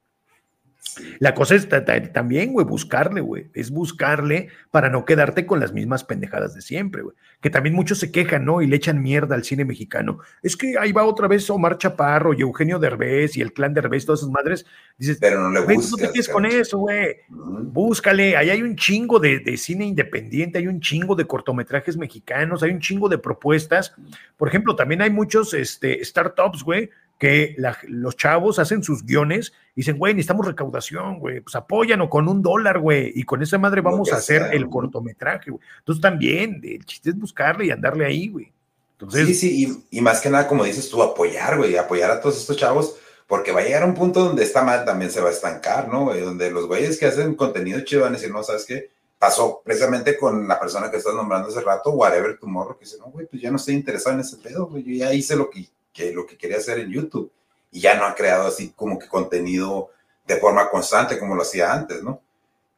La 1.18 1.34
cosa 1.34 1.54
es 1.54 1.68
también, 2.12 2.52
güey, 2.52 2.66
buscarle, 2.66 3.20
güey. 3.20 3.48
Es 3.54 3.70
buscarle 3.70 4.48
para 4.70 4.90
no 4.90 5.04
quedarte 5.04 5.46
con 5.46 5.60
las 5.60 5.72
mismas 5.72 6.04
pendejadas 6.04 6.54
de 6.54 6.62
siempre, 6.62 7.02
güey. 7.02 7.16
Que 7.40 7.50
también 7.50 7.74
muchos 7.74 7.98
se 7.98 8.12
quejan, 8.12 8.44
¿no? 8.44 8.62
Y 8.62 8.66
le 8.66 8.76
echan 8.76 9.02
mierda 9.02 9.34
al 9.34 9.44
cine 9.44 9.64
mexicano. 9.64 10.20
Es 10.42 10.56
que 10.56 10.78
ahí 10.78 10.92
va 10.92 11.04
otra 11.04 11.28
vez 11.28 11.48
Omar 11.50 11.78
Chaparro 11.78 12.32
y 12.32 12.42
Eugenio 12.42 12.78
Derbez 12.78 13.36
y 13.36 13.40
el 13.40 13.52
clan 13.52 13.74
Derbez, 13.74 14.06
todas 14.06 14.20
esas 14.20 14.30
madres. 14.30 14.66
Dices, 14.96 15.18
pero 15.20 15.40
no 15.40 15.50
le 15.50 15.60
buscas, 15.60 15.90
no 15.90 15.96
te 15.96 16.12
quedes 16.12 16.28
con 16.28 16.46
eso, 16.46 16.78
güey. 16.78 17.16
Búscale. 17.28 18.36
Ahí 18.36 18.50
hay 18.50 18.62
un 18.62 18.76
chingo 18.76 19.18
de, 19.18 19.40
de, 19.40 19.56
cine 19.56 19.84
independiente, 19.84 20.58
hay 20.58 20.68
un 20.68 20.80
chingo 20.80 21.14
de 21.14 21.26
cortometrajes 21.26 21.96
mexicanos, 21.96 22.62
hay 22.62 22.70
un 22.70 22.80
chingo 22.80 23.08
de 23.08 23.18
propuestas. 23.18 23.94
Por 24.36 24.48
ejemplo, 24.48 24.76
también 24.76 25.02
hay 25.02 25.10
muchos 25.10 25.54
este, 25.54 26.04
startups, 26.04 26.62
güey 26.62 26.90
que 27.18 27.56
los 27.88 28.16
chavos 28.16 28.58
hacen 28.58 28.82
sus 28.82 29.04
guiones 29.04 29.52
y 29.74 29.80
dicen, 29.80 29.98
güey, 29.98 30.14
necesitamos 30.14 30.46
recaudación, 30.46 31.18
güey, 31.18 31.40
pues 31.40 31.54
apóyanos 31.54 32.08
con 32.08 32.28
un 32.28 32.42
dólar, 32.42 32.80
güey, 32.80 33.12
y 33.14 33.22
con 33.22 33.42
esa 33.42 33.58
madre 33.58 33.80
vamos 33.80 34.12
a 34.12 34.16
hacer 34.16 34.50
el 34.52 34.68
cortometraje, 34.68 35.50
güey. 35.50 35.62
Entonces 35.78 36.02
también, 36.02 36.60
el 36.62 36.84
chiste 36.84 37.10
es 37.10 37.18
buscarle 37.18 37.66
y 37.66 37.70
andarle 37.70 38.06
ahí, 38.06 38.28
güey. 38.28 38.52
Entonces, 38.92 39.26
sí, 39.26 39.34
sí, 39.34 39.84
y, 39.90 40.00
más 40.00 40.20
que 40.20 40.30
nada, 40.30 40.46
como 40.46 40.64
dices 40.64 40.88
tú, 40.88 41.02
apoyar, 41.02 41.58
güey, 41.58 41.76
apoyar 41.76 42.10
a 42.10 42.20
todos 42.20 42.38
estos 42.38 42.56
chavos, 42.56 42.96
porque 43.26 43.52
va 43.52 43.60
a 43.60 43.64
llegar 43.64 43.84
un 43.84 43.94
punto 43.94 44.24
donde 44.24 44.44
esta 44.44 44.62
madre 44.62 44.84
también 44.84 45.10
se 45.10 45.20
va 45.20 45.28
a 45.30 45.32
estancar, 45.32 45.88
¿no, 45.88 46.04
güey? 46.04 46.20
Donde 46.20 46.50
los 46.50 46.66
güeyes 46.66 46.98
que 46.98 47.06
hacen 47.06 47.34
contenido 47.34 47.80
chido 47.80 48.02
van 48.02 48.12
a 48.12 48.16
decir, 48.16 48.30
no, 48.30 48.42
¿sabes 48.42 48.64
qué? 48.64 48.90
Pasó 49.18 49.62
precisamente 49.64 50.16
con 50.16 50.46
la 50.46 50.60
persona 50.60 50.90
que 50.90 50.98
estás 50.98 51.14
nombrando 51.14 51.48
hace 51.48 51.60
rato, 51.60 51.90
Whatever 51.90 52.38
Tomorrow, 52.38 52.78
que 52.78 52.84
dice, 52.84 52.98
no, 52.98 53.06
güey, 53.06 53.26
pues 53.26 53.40
ya 53.40 53.50
no 53.50 53.56
estoy 53.56 53.74
interesado 53.74 54.14
en 54.14 54.20
ese 54.20 54.36
pedo, 54.36 54.66
güey, 54.66 54.84
yo 54.84 54.92
ya 54.92 55.12
hice 55.12 55.34
lo 55.34 55.50
que 55.50 55.66
que 55.94 56.12
lo 56.12 56.26
que 56.26 56.36
quería 56.36 56.58
hacer 56.58 56.80
en 56.80 56.90
YouTube 56.90 57.32
y 57.70 57.80
ya 57.80 57.94
no 57.94 58.04
ha 58.04 58.14
creado 58.14 58.48
así 58.48 58.74
como 58.76 58.98
que 58.98 59.08
contenido 59.08 59.90
de 60.26 60.36
forma 60.36 60.68
constante 60.68 61.18
como 61.18 61.34
lo 61.34 61.42
hacía 61.42 61.72
antes, 61.72 62.02
¿no? 62.02 62.20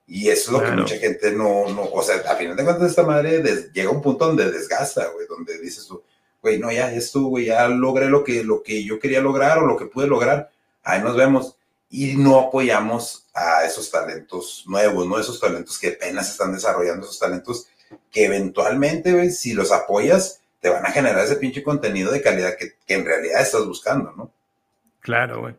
Y 0.07 0.29
eso 0.29 0.51
es 0.51 0.53
lo 0.53 0.65
que 0.65 0.77
mucha 0.77 0.97
gente 0.99 1.33
no, 1.33 1.69
no, 1.71 1.83
o 1.83 2.03
sea, 2.03 2.17
a 2.31 2.37
final 2.37 2.57
de 2.57 2.63
cuentas 2.63 2.91
esta 2.91 3.03
madre 3.03 3.43
llega 3.73 3.89
a 3.89 3.93
un 3.93 4.03
punto 4.03 4.27
donde 4.27 4.53
desgasta, 4.53 5.09
güey, 5.09 5.27
donde 5.27 5.59
dices 5.59 5.87
tú, 5.87 6.01
güey, 6.41 6.61
no, 6.61 6.71
ya 6.71 6.93
esto, 6.93 7.23
güey, 7.23 7.47
ya 7.47 7.67
logré 7.67 8.07
lo 8.07 8.23
que, 8.23 8.45
lo 8.45 8.63
que 8.63 8.85
yo 8.85 9.01
quería 9.01 9.21
lograr 9.21 9.59
o 9.59 9.67
lo 9.67 9.77
que 9.77 9.87
pude 9.87 10.07
lograr, 10.07 10.51
ahí 10.85 11.03
nos 11.03 11.17
vemos. 11.17 11.57
Y 11.91 12.15
no 12.17 12.39
apoyamos 12.39 13.27
a 13.35 13.65
esos 13.65 13.91
talentos 13.91 14.65
nuevos, 14.67 15.07
¿no? 15.07 15.19
Esos 15.19 15.41
talentos 15.41 15.79
que 15.79 15.89
apenas 15.89 16.31
están 16.31 16.53
desarrollando, 16.53 17.05
esos 17.05 17.19
talentos 17.19 17.67
que 18.11 18.27
eventualmente, 18.27 19.13
güey, 19.13 19.31
si 19.31 19.55
los 19.55 19.73
apoyas, 19.73 20.41
te 20.61 20.69
van 20.69 20.85
a 20.85 20.91
generar 20.91 21.25
ese 21.25 21.37
pinche 21.37 21.63
contenido 21.63 22.11
de 22.11 22.23
calidad 22.23 22.55
que, 22.57 22.77
en 22.95 23.05
realidad 23.05 23.41
estás 23.41 23.67
buscando, 23.67 24.13
¿no? 24.17 24.33
Claro, 25.01 25.41
güey. 25.41 25.55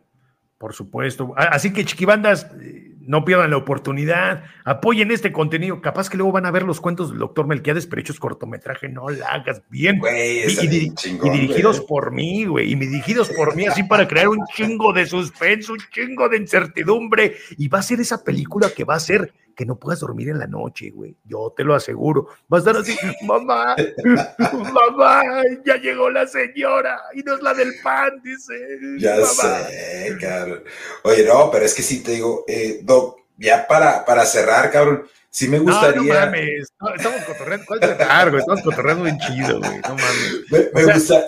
Por 0.58 0.74
supuesto. 0.74 1.32
Así 1.36 1.72
que, 1.72 1.84
chiquibandas, 1.84 2.48
eh, 2.60 2.88
no 3.08 3.24
pierdan 3.24 3.50
la 3.50 3.56
oportunidad, 3.56 4.44
apoyen 4.64 5.10
este 5.10 5.32
contenido. 5.32 5.80
Capaz 5.80 6.10
que 6.10 6.18
luego 6.18 6.32
van 6.32 6.44
a 6.44 6.50
ver 6.50 6.64
los 6.64 6.78
cuentos 6.78 7.08
del 7.08 7.20
doctor 7.20 7.46
Melquiades, 7.46 7.86
pero 7.86 8.02
hechos 8.02 8.20
cortometraje, 8.20 8.90
no 8.90 9.08
la 9.08 9.28
hagas 9.28 9.62
bien. 9.70 9.98
Güey, 9.98 10.44
y, 10.46 10.60
y, 10.64 11.30
dirigidos 11.30 11.80
por 11.80 12.12
mí, 12.12 12.44
güey, 12.44 12.70
y 12.70 12.74
dirigidos 12.74 13.30
por 13.30 13.56
mí, 13.56 13.66
así 13.66 13.82
para 13.82 14.06
crear 14.06 14.28
un 14.28 14.44
chingo 14.54 14.92
de 14.92 15.06
suspenso, 15.06 15.72
un 15.72 15.78
chingo 15.90 16.28
de 16.28 16.36
incertidumbre. 16.36 17.36
Y 17.56 17.68
va 17.68 17.78
a 17.78 17.82
ser 17.82 17.98
esa 18.00 18.22
película 18.22 18.68
que 18.76 18.84
va 18.84 18.96
a 18.96 19.00
ser 19.00 19.32
que 19.58 19.66
no 19.66 19.76
puedas 19.76 19.98
dormir 19.98 20.28
en 20.28 20.38
la 20.38 20.46
noche, 20.46 20.90
güey. 20.90 21.16
Yo 21.24 21.52
te 21.56 21.64
lo 21.64 21.74
aseguro. 21.74 22.28
Va 22.50 22.58
a 22.58 22.60
estar 22.60 22.76
así, 22.76 22.96
mamá, 23.26 23.74
mamá, 24.72 25.22
ya 25.66 25.76
llegó 25.78 26.08
la 26.10 26.28
señora 26.28 26.96
y 27.12 27.24
no 27.24 27.34
es 27.34 27.42
la 27.42 27.54
del 27.54 27.72
pan, 27.82 28.22
dice. 28.22 28.54
Ya 28.98 29.16
sé, 29.24 30.16
cabrón. 30.20 30.62
Oye, 31.02 31.24
no, 31.24 31.50
pero 31.50 31.64
es 31.64 31.74
que 31.74 31.82
sí 31.82 32.04
te 32.04 32.12
digo, 32.12 32.44
eh, 32.46 32.78
Doc, 32.84 33.18
ya 33.36 33.66
para, 33.66 34.04
para 34.04 34.24
cerrar, 34.26 34.70
cabrón, 34.70 35.08
sí 35.28 35.48
me 35.48 35.58
gustaría. 35.58 36.02
No, 36.02 36.26
mames, 36.26 36.72
estamos 36.96 37.24
cotorreando, 37.24 37.66
¿cuál 37.66 37.80
cerrar, 37.80 38.30
güey? 38.30 38.40
Estamos 38.40 38.62
cotorreando 38.62 39.04
bien 39.04 39.18
chido, 39.18 39.58
güey, 39.58 39.80
no 39.80 39.88
mames. 39.88 40.72
Me, 40.72 40.84
gusta. 40.94 41.26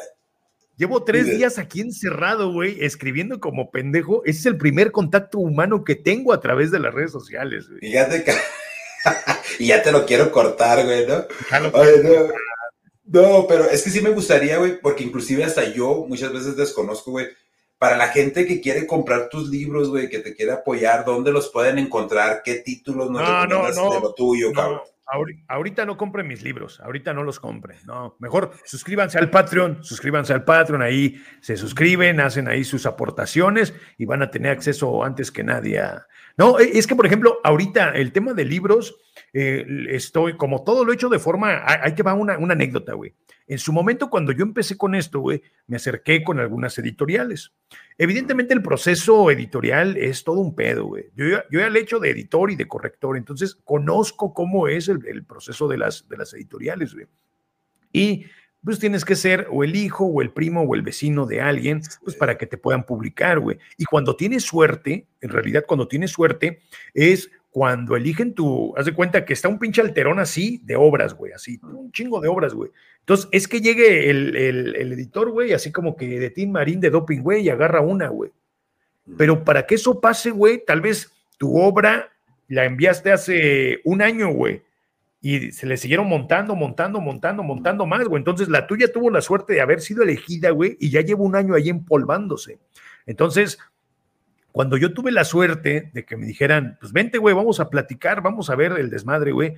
Llevo 0.81 1.05
tres 1.05 1.27
días 1.27 1.59
aquí 1.59 1.83
encerrado, 1.83 2.55
güey, 2.55 2.83
escribiendo 2.83 3.39
como 3.39 3.71
pendejo. 3.71 4.23
Ese 4.25 4.39
es 4.39 4.47
el 4.47 4.57
primer 4.57 4.93
contacto 4.93 5.39
humano 5.39 5.85
que 5.85 5.95
tengo 5.95 6.33
a 6.33 6.41
través 6.41 6.71
de 6.71 6.79
las 6.79 6.95
redes 6.95 7.13
sociales, 7.13 7.69
güey. 7.69 7.81
Fíjate 7.81 8.25
que... 8.25 8.33
y 9.59 9.67
ya 9.67 9.83
te 9.83 9.93
lo 9.93 10.07
quiero 10.07 10.33
cortar, 10.33 10.83
güey, 10.87 11.07
¿no? 11.07 11.27
no. 11.61 12.29
no, 13.05 13.47
pero 13.47 13.69
es 13.69 13.83
que 13.83 13.91
sí 13.91 14.01
me 14.01 14.09
gustaría, 14.09 14.57
güey, 14.57 14.81
porque 14.81 15.05
inclusive 15.05 15.45
hasta 15.45 15.65
yo 15.71 16.07
muchas 16.09 16.33
veces 16.33 16.57
desconozco, 16.57 17.11
güey, 17.11 17.27
para 17.77 17.99
la 17.99 18.09
gente 18.09 18.47
que 18.47 18.63
quiere 18.63 18.87
comprar 18.87 19.29
tus 19.29 19.51
libros, 19.51 19.91
güey, 19.91 20.09
que 20.09 20.21
te 20.21 20.35
quiere 20.35 20.53
apoyar, 20.53 21.05
¿dónde 21.05 21.31
los 21.31 21.51
pueden 21.51 21.79
encontrar? 21.79 22.41
¿Qué 22.43 22.55
títulos 22.55 23.11
no, 23.11 23.21
no, 23.21 23.47
no, 23.47 23.71
no, 23.71 23.93
de 23.93 24.01
lo 24.01 24.15
tuyo, 24.15 24.51
cabrón? 24.55 24.81
Ahorita 25.49 25.85
no 25.85 25.97
compren 25.97 26.27
mis 26.27 26.43
libros, 26.43 26.81
ahorita 26.81 27.13
no 27.13 27.23
los 27.23 27.41
compren, 27.41 27.79
no, 27.87 28.17
mejor 28.19 28.53
suscríbanse 28.65 29.19
al 29.19 29.31
Patreon, 29.31 29.83
suscríbanse 29.83 30.33
al 30.33 30.45
Patreon, 30.45 30.83
ahí 30.83 31.21
se 31.41 31.57
suscriben, 31.57 32.21
hacen 32.21 32.49
ahí 32.49 32.65
sus 32.65 32.87
aportaciones 32.87 33.75
y 33.99 34.05
van 34.05 34.23
a 34.23 34.31
tener 34.31 34.53
acceso 34.53 35.05
antes 35.05 35.31
que 35.31 35.45
nadie 35.45 35.83
No, 36.37 36.59
e, 36.59 36.79
es 36.79 36.87
que, 36.87 36.97
por 36.97 37.07
ejemplo, 37.07 37.39
ahorita 37.45 37.91
el 37.91 38.13
tema 38.13 38.35
de 38.35 38.45
libros, 38.45 38.97
eh, 39.33 39.65
estoy, 39.91 40.37
como 40.37 40.65
todo 40.65 40.85
lo 40.85 40.93
he 40.93 40.95
hecho 40.95 41.09
de 41.09 41.19
forma, 41.19 41.63
hay 41.65 41.95
que 41.95 42.03
va 42.03 42.15
una, 42.15 42.39
una 42.39 42.55
anécdota, 42.55 42.95
güey. 42.95 43.15
En 43.47 43.59
su 43.59 43.73
momento, 43.73 44.11
cuando 44.11 44.31
yo 44.33 44.45
empecé 44.45 44.77
con 44.77 44.95
esto, 44.95 45.21
güey, 45.21 45.43
me 45.67 45.77
acerqué 45.77 46.23
con 46.23 46.39
algunas 46.39 46.79
editoriales. 46.79 47.53
Evidentemente, 47.99 48.55
el 48.55 48.63
proceso 48.63 49.31
editorial 49.31 49.97
es 49.97 50.23
todo 50.23 50.39
un 50.41 50.55
pedo, 50.55 50.85
güey. 50.85 51.11
Yo, 51.17 51.27
yo 51.51 51.61
ya 51.61 51.69
le 51.69 51.81
he 51.81 51.83
hecho 51.83 51.99
de 51.99 52.11
editor 52.11 52.51
y 52.51 52.57
de 52.57 52.69
corrector, 52.69 53.17
entonces 53.17 53.57
conozco 53.65 54.33
cómo 54.35 54.69
es 54.69 54.89
el, 54.89 55.25
proceso 55.25 55.67
de 55.67 55.79
las, 55.79 56.09
de 56.09 56.17
las 56.17 56.33
editoriales, 56.33 56.95
güey. 56.95 57.07
Y 57.93 58.27
pues 58.63 58.79
tienes 58.79 59.05
que 59.05 59.17
ser 59.17 59.47
o 59.51 59.65
el 59.65 59.75
hijo 59.75 60.05
o 60.05 60.21
el 60.23 60.33
primo 60.33 60.63
o 60.63 60.75
el 60.75 60.83
vecino 60.83 61.27
de 61.27 61.41
alguien, 61.41 61.81
pues 62.05 62.15
para 62.17 62.37
que 62.37 62.47
te 62.47 62.59
puedan 62.59 62.85
publicar, 62.85 63.41
güey. 63.41 63.59
Y 63.79 63.85
cuando 63.85 64.17
tienes 64.17 64.45
suerte, 64.45 65.09
en 65.21 65.31
realidad 65.31 65.65
cuando 65.67 65.89
tienes 65.89 66.11
suerte, 66.11 66.61
es 66.93 67.31
cuando 67.51 67.97
eligen 67.97 68.35
tu, 68.35 68.75
haz 68.77 68.87
de 68.87 68.95
cuenta 68.95 69.25
que 69.25 69.33
está 69.33 69.49
un 69.49 69.59
pinche 69.59 69.81
alterón 69.81 70.21
así 70.21 70.61
de 70.65 70.77
obras, 70.77 71.15
güey, 71.15 71.33
así, 71.33 71.59
un 71.63 71.91
chingo 71.91 72.21
de 72.21 72.29
obras, 72.29 72.55
güey. 72.55 72.71
Entonces, 73.01 73.29
es 73.33 73.49
que 73.49 73.61
llegue 73.61 74.09
el, 74.09 74.93
editor, 74.93 75.31
güey, 75.31 75.53
así 75.53 75.73
como 75.73 75.97
que 75.97 76.07
de 76.21 76.31
Tim 76.31 76.53
Marín 76.53 76.81
de 76.81 76.91
doping, 76.91 77.23
güey, 77.23 77.43
y 77.43 77.49
agarra 77.49 77.81
una, 77.81 78.09
güey. 78.09 78.31
Pero 79.19 79.43
para 79.43 79.67
que 79.67 79.75
eso 79.75 80.01
pase, 80.01 80.31
güey, 80.31 80.65
tal 80.65 80.81
vez 80.81 81.11
tu 81.39 81.59
obra 81.59 82.11
la 82.47 82.65
enviaste 82.65 83.11
hace 83.11 83.81
un 83.85 84.01
año, 84.01 84.29
güey, 84.33 84.63
y 85.21 85.51
se 85.51 85.67
le 85.67 85.77
siguieron 85.77 86.07
montando, 86.07 86.55
montando, 86.55 87.01
montando, 87.01 87.43
montando 87.43 87.85
más, 87.85 88.07
güey. 88.07 88.21
Entonces, 88.21 88.49
la 88.49 88.69
tuya 88.69 88.93
tuvo 88.93 89.11
la 89.11 89.21
suerte 89.21 89.55
de 89.55 89.61
haber 89.61 89.81
sido 89.81 90.05
elegida, 90.05 90.51
güey, 90.51 90.77
y 90.79 90.91
ya 90.91 91.01
lleva 91.01 91.23
un 91.23 91.35
año 91.35 91.55
ahí 91.55 91.69
empolvándose. 91.69 92.59
Entonces, 93.07 93.59
cuando 94.53 94.77
yo 94.77 94.93
tuve 94.93 95.13
la 95.13 95.25
suerte 95.25 95.91
de 95.93 96.05
que 96.05 96.17
me 96.17 96.27
dijeran, 96.27 96.77
pues 96.81 96.93
vente, 96.93 97.19
güey, 97.19 97.35
vamos 97.35 97.61
a 97.61 97.71
platicar, 97.71 98.23
vamos 98.23 98.51
a 98.51 98.57
ver 98.57 98.73
el 98.73 98.91
desmadre, 98.91 99.33
güey. 99.33 99.55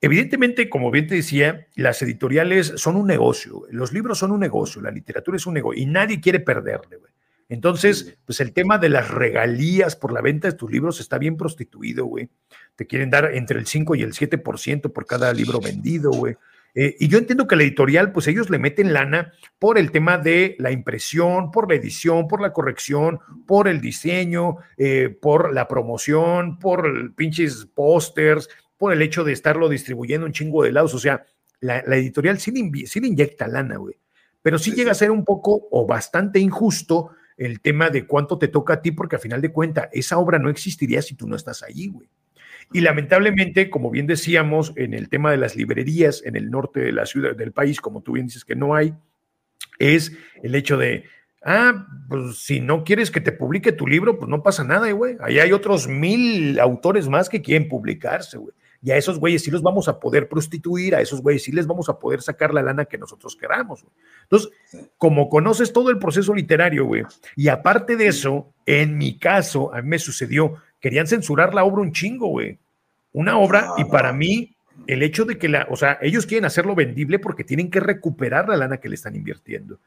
Evidentemente, 0.00 0.68
como 0.68 0.90
bien 0.90 1.06
te 1.06 1.14
decía, 1.14 1.66
las 1.76 2.02
editoriales 2.02 2.74
son 2.76 2.96
un 2.96 3.06
negocio, 3.06 3.62
los 3.70 3.92
libros 3.92 4.18
son 4.18 4.32
un 4.32 4.40
negocio, 4.40 4.82
la 4.82 4.90
literatura 4.90 5.36
es 5.36 5.46
un 5.46 5.54
negocio 5.54 5.82
y 5.82 5.86
nadie 5.86 6.20
quiere 6.20 6.40
perderle, 6.40 6.96
güey. 6.96 7.12
Entonces, 7.48 8.16
pues 8.24 8.40
el 8.40 8.52
tema 8.52 8.78
de 8.78 8.88
las 8.88 9.10
regalías 9.10 9.96
por 9.96 10.12
la 10.12 10.20
venta 10.20 10.48
de 10.48 10.56
tus 10.56 10.70
libros 10.70 11.00
está 11.00 11.18
bien 11.18 11.36
prostituido, 11.36 12.06
güey. 12.06 12.28
Te 12.74 12.86
quieren 12.86 13.10
dar 13.10 13.34
entre 13.34 13.58
el 13.58 13.66
5 13.66 13.94
y 13.94 14.02
el 14.02 14.12
7% 14.12 14.92
por 14.92 15.06
cada 15.06 15.32
libro 15.32 15.60
vendido, 15.60 16.10
güey. 16.10 16.36
Eh, 16.74 16.96
y 16.98 17.08
yo 17.08 17.18
entiendo 17.18 17.46
que 17.46 17.54
la 17.54 17.62
editorial, 17.62 18.10
pues 18.12 18.26
ellos 18.26 18.50
le 18.50 18.58
meten 18.58 18.92
lana 18.92 19.32
por 19.58 19.78
el 19.78 19.92
tema 19.92 20.18
de 20.18 20.56
la 20.58 20.72
impresión, 20.72 21.52
por 21.52 21.68
la 21.68 21.76
edición, 21.76 22.26
por 22.26 22.40
la 22.40 22.52
corrección, 22.52 23.20
por 23.46 23.68
el 23.68 23.80
diseño, 23.80 24.56
eh, 24.76 25.08
por 25.08 25.54
la 25.54 25.68
promoción, 25.68 26.58
por 26.58 27.14
pinches 27.14 27.66
pósters, 27.72 28.48
por 28.76 28.92
el 28.92 29.02
hecho 29.02 29.22
de 29.22 29.32
estarlo 29.32 29.68
distribuyendo 29.68 30.26
un 30.26 30.32
chingo 30.32 30.64
de 30.64 30.72
lados. 30.72 30.94
O 30.94 30.98
sea, 30.98 31.24
la, 31.60 31.78
editorial 31.78 32.40
sí 32.40 32.50
le, 32.50 33.06
inyecta 33.06 33.46
lana, 33.46 33.76
güey. 33.76 33.96
Pero 34.42 34.58
sí, 34.58 34.72
llega 34.72 34.90
a 34.90 34.96
ser 34.96 35.10
un 35.10 35.24
poco 35.24 35.68
o 35.70 35.86
bastante 35.86 36.38
injusto 36.38 37.12
el 37.36 37.60
tema 37.60 37.88
de 37.88 38.06
cuánto 38.06 38.36
te 38.36 38.48
toca 38.48 38.74
a 38.74 38.82
ti, 38.82 38.90
porque 38.90 39.16
a 39.16 39.20
final 39.20 39.40
de 39.40 39.52
cuentas, 39.52 39.88
esa 39.92 40.18
obra 40.18 40.38
no 40.38 40.50
existiría 40.50 41.00
si 41.02 41.14
tú 41.14 41.26
no 41.26 41.36
estás 41.36 41.62
allí, 41.62 41.88
güey. 41.88 42.08
Y 42.72 42.80
lamentablemente, 42.80 43.70
como 43.70 43.90
bien 43.90 44.06
decíamos, 44.06 44.72
en 44.76 44.94
el 44.94 45.08
tema 45.08 45.30
de 45.30 45.36
las 45.36 45.56
librerías 45.56 46.22
en 46.24 46.36
el 46.36 46.50
norte 46.50 46.80
de 46.80 46.92
la 46.92 47.06
ciudad 47.06 47.36
del 47.36 47.52
país, 47.52 47.80
como 47.80 48.02
tú 48.02 48.12
bien 48.12 48.26
dices 48.26 48.44
que 48.44 48.56
no 48.56 48.74
hay, 48.74 48.94
es 49.78 50.12
el 50.42 50.54
hecho 50.54 50.76
de, 50.76 51.04
ah, 51.44 51.86
pues 52.08 52.38
si 52.38 52.60
no 52.60 52.84
quieres 52.84 53.10
que 53.10 53.20
te 53.20 53.32
publique 53.32 53.72
tu 53.72 53.86
libro, 53.86 54.18
pues 54.18 54.28
no 54.28 54.42
pasa 54.42 54.64
nada, 54.64 54.90
güey. 54.92 55.16
Ahí 55.20 55.38
hay 55.38 55.52
otros 55.52 55.86
mil 55.88 56.58
autores 56.58 57.08
más 57.08 57.28
que 57.28 57.42
quieren 57.42 57.68
publicarse, 57.68 58.38
güey. 58.38 58.54
y 58.82 58.90
a 58.90 58.96
esos 58.98 59.18
güeyes 59.18 59.42
sí 59.42 59.50
los 59.50 59.62
vamos 59.62 59.88
a 59.88 59.98
poder 59.98 60.28
prostituir, 60.28 60.94
a 60.94 61.00
esos 61.00 61.22
güeyes 61.22 61.42
sí 61.42 61.52
les 61.52 61.66
vamos 61.66 61.88
a 61.88 61.98
poder 61.98 62.20
sacar 62.20 62.52
la 62.52 62.62
lana 62.62 62.84
que 62.84 62.98
nosotros 62.98 63.34
queramos. 63.34 63.84
Entonces, 64.24 64.50
como 64.98 65.30
conoces 65.30 65.72
todo 65.72 65.88
el 65.90 65.98
proceso 65.98 66.34
literario, 66.34 66.84
güey, 66.84 67.02
y 67.34 67.48
aparte 67.48 67.96
de 67.96 68.08
eso, 68.08 68.52
en 68.66 68.98
mi 68.98 69.18
caso, 69.18 69.72
a 69.74 69.80
mí 69.80 69.88
me 69.88 69.98
sucedió, 69.98 70.56
querían 70.84 71.06
censurar 71.06 71.54
la 71.54 71.64
obra 71.64 71.80
un 71.80 71.92
chingo, 71.92 72.26
güey. 72.26 72.58
Una 73.14 73.38
obra, 73.38 73.70
y 73.78 73.86
para 73.86 74.12
mí, 74.12 74.54
el 74.86 75.02
hecho 75.02 75.24
de 75.24 75.38
que 75.38 75.48
la, 75.48 75.66
o 75.70 75.76
sea, 75.76 75.98
ellos 76.02 76.26
quieren 76.26 76.44
hacerlo 76.44 76.74
vendible 76.74 77.18
porque 77.18 77.42
tienen 77.42 77.70
que 77.70 77.80
recuperar 77.80 78.50
la 78.50 78.58
lana 78.58 78.76
que 78.76 78.90
le 78.90 78.94
están 78.96 79.16
invirtiendo. 79.16 79.78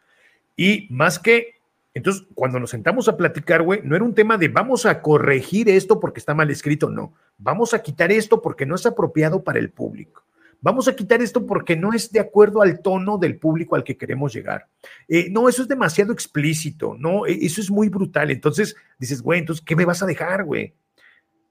Y 0.55 0.87
más 0.89 1.19
que 1.19 1.53
entonces, 1.93 2.25
cuando 2.33 2.59
nos 2.59 2.71
sentamos 2.71 3.07
a 3.07 3.15
platicar, 3.15 3.61
güey, 3.61 3.81
no 3.83 3.95
era 3.95 4.05
un 4.05 4.15
tema 4.15 4.39
de 4.39 4.47
vamos 4.47 4.87
a 4.87 4.99
corregir 5.03 5.69
esto 5.69 5.99
porque 5.99 6.19
está 6.19 6.33
mal 6.33 6.49
escrito, 6.49 6.89
no. 6.89 7.13
Vamos 7.37 7.75
a 7.75 7.83
quitar 7.83 8.11
esto 8.11 8.41
porque 8.41 8.65
no 8.65 8.73
es 8.73 8.87
apropiado 8.87 9.43
para 9.43 9.59
el 9.59 9.69
público. 9.69 10.23
Vamos 10.61 10.87
a 10.87 10.95
quitar 10.95 11.21
esto 11.21 11.45
porque 11.45 11.75
no 11.75 11.93
es 11.93 12.11
de 12.11 12.19
acuerdo 12.19 12.63
al 12.63 12.81
tono 12.81 13.19
del 13.19 13.37
público 13.37 13.75
al 13.75 13.83
que 13.83 13.97
queremos 13.97 14.33
llegar. 14.33 14.67
Eh, 15.07 15.27
no, 15.29 15.47
eso 15.47 15.61
es 15.61 15.67
demasiado 15.67 16.11
explícito, 16.11 16.95
no, 16.97 17.27
e, 17.27 17.45
eso 17.45 17.61
es 17.61 17.69
muy 17.69 17.87
brutal. 17.87 18.31
Entonces 18.31 18.75
dices, 18.97 19.21
güey, 19.21 19.39
entonces, 19.39 19.63
¿qué 19.63 19.75
me 19.75 19.85
vas 19.85 20.01
a 20.01 20.07
dejar, 20.07 20.43
güey? 20.43 20.73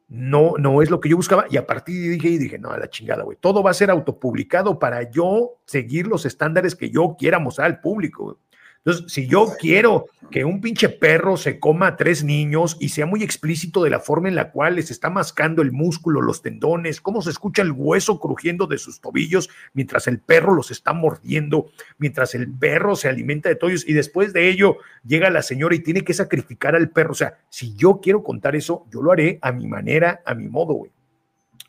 No, 0.09 0.55
no 0.59 0.83
es 0.83 0.91
lo 0.91 1.01
que 1.01 1.09
yo 1.09 1.17
buscaba. 1.17 1.47
Y 1.51 1.57
a 1.57 1.67
partir 1.67 2.01
de 2.01 2.11
dije, 2.11 2.29
y 2.29 2.39
dije, 2.39 2.59
no, 2.59 2.71
a 2.71 2.79
la 2.79 2.89
chingada, 2.89 3.25
güey. 3.25 3.37
Todo 3.41 3.63
va 3.63 3.71
a 3.73 3.75
ser 3.75 3.91
autopublicado 3.91 4.79
para 4.79 5.11
yo 5.11 5.59
seguir 5.65 6.07
los 6.07 6.25
estándares 6.27 6.77
que 6.77 6.91
yo 6.91 7.17
quiera 7.19 7.39
mostrar 7.41 7.67
al 7.67 7.81
público. 7.81 8.39
Entonces, 8.87 9.13
si 9.13 9.27
yo 9.27 9.53
quiero 9.59 10.07
que 10.31 10.45
un 10.45 10.61
pinche 10.61 10.89
perro 10.89 11.37
se 11.37 11.59
coma 11.59 11.89
a 11.89 11.97
tres 11.97 12.23
niños 12.23 12.77
y 12.79 12.91
sea 12.91 13.05
muy 13.05 13.25
explícito 13.25 13.83
de 13.83 13.91
la 13.91 13.99
forma 13.99 14.29
en 14.29 14.37
la 14.37 14.53
cual 14.53 14.77
les 14.77 14.93
está 14.93 15.11
mascando 15.11 15.61
el 15.61 15.73
músculo, 15.73 16.23
los 16.23 16.41
tendones, 16.41 17.01
cómo 17.01 17.21
se 17.21 17.31
escucha 17.31 17.63
el 17.63 17.73
hueso 17.73 18.21
crujiendo 18.21 18.69
de 18.69 18.79
sus 18.79 19.01
tobillos 19.01 19.51
mientras 19.73 20.07
el 20.07 20.21
perro 20.21 20.55
los 20.55 20.71
está 20.71 20.93
mordiendo, 20.93 21.67
mientras 21.99 22.37
el 22.37 22.49
perro 22.49 22.95
se 22.95 23.09
alimenta 23.09 23.49
de 23.49 23.57
tobillos 23.57 23.89
y 23.89 23.93
después 23.93 24.33
de 24.33 24.49
ello 24.49 24.77
llega 25.05 25.31
la 25.31 25.43
señora 25.43 25.75
y 25.75 25.81
tiene 25.81 26.05
que 26.05 26.15
sacrificar 26.15 26.77
al 26.77 26.91
perro. 26.91 27.11
O 27.11 27.17
sea, 27.17 27.39
si 27.49 27.75
yo 27.75 28.01
quiero 28.01 28.23
contar 28.23 28.55
eso, 28.55 28.87
yo 28.93 29.03
lo 29.03 29.11
haré 29.11 29.41
a 29.43 29.51
mi 29.51 29.67
manera, 29.67 30.23
a 30.25 30.37
mi 30.37 30.47
modo, 30.47 30.75
güey. 30.75 30.93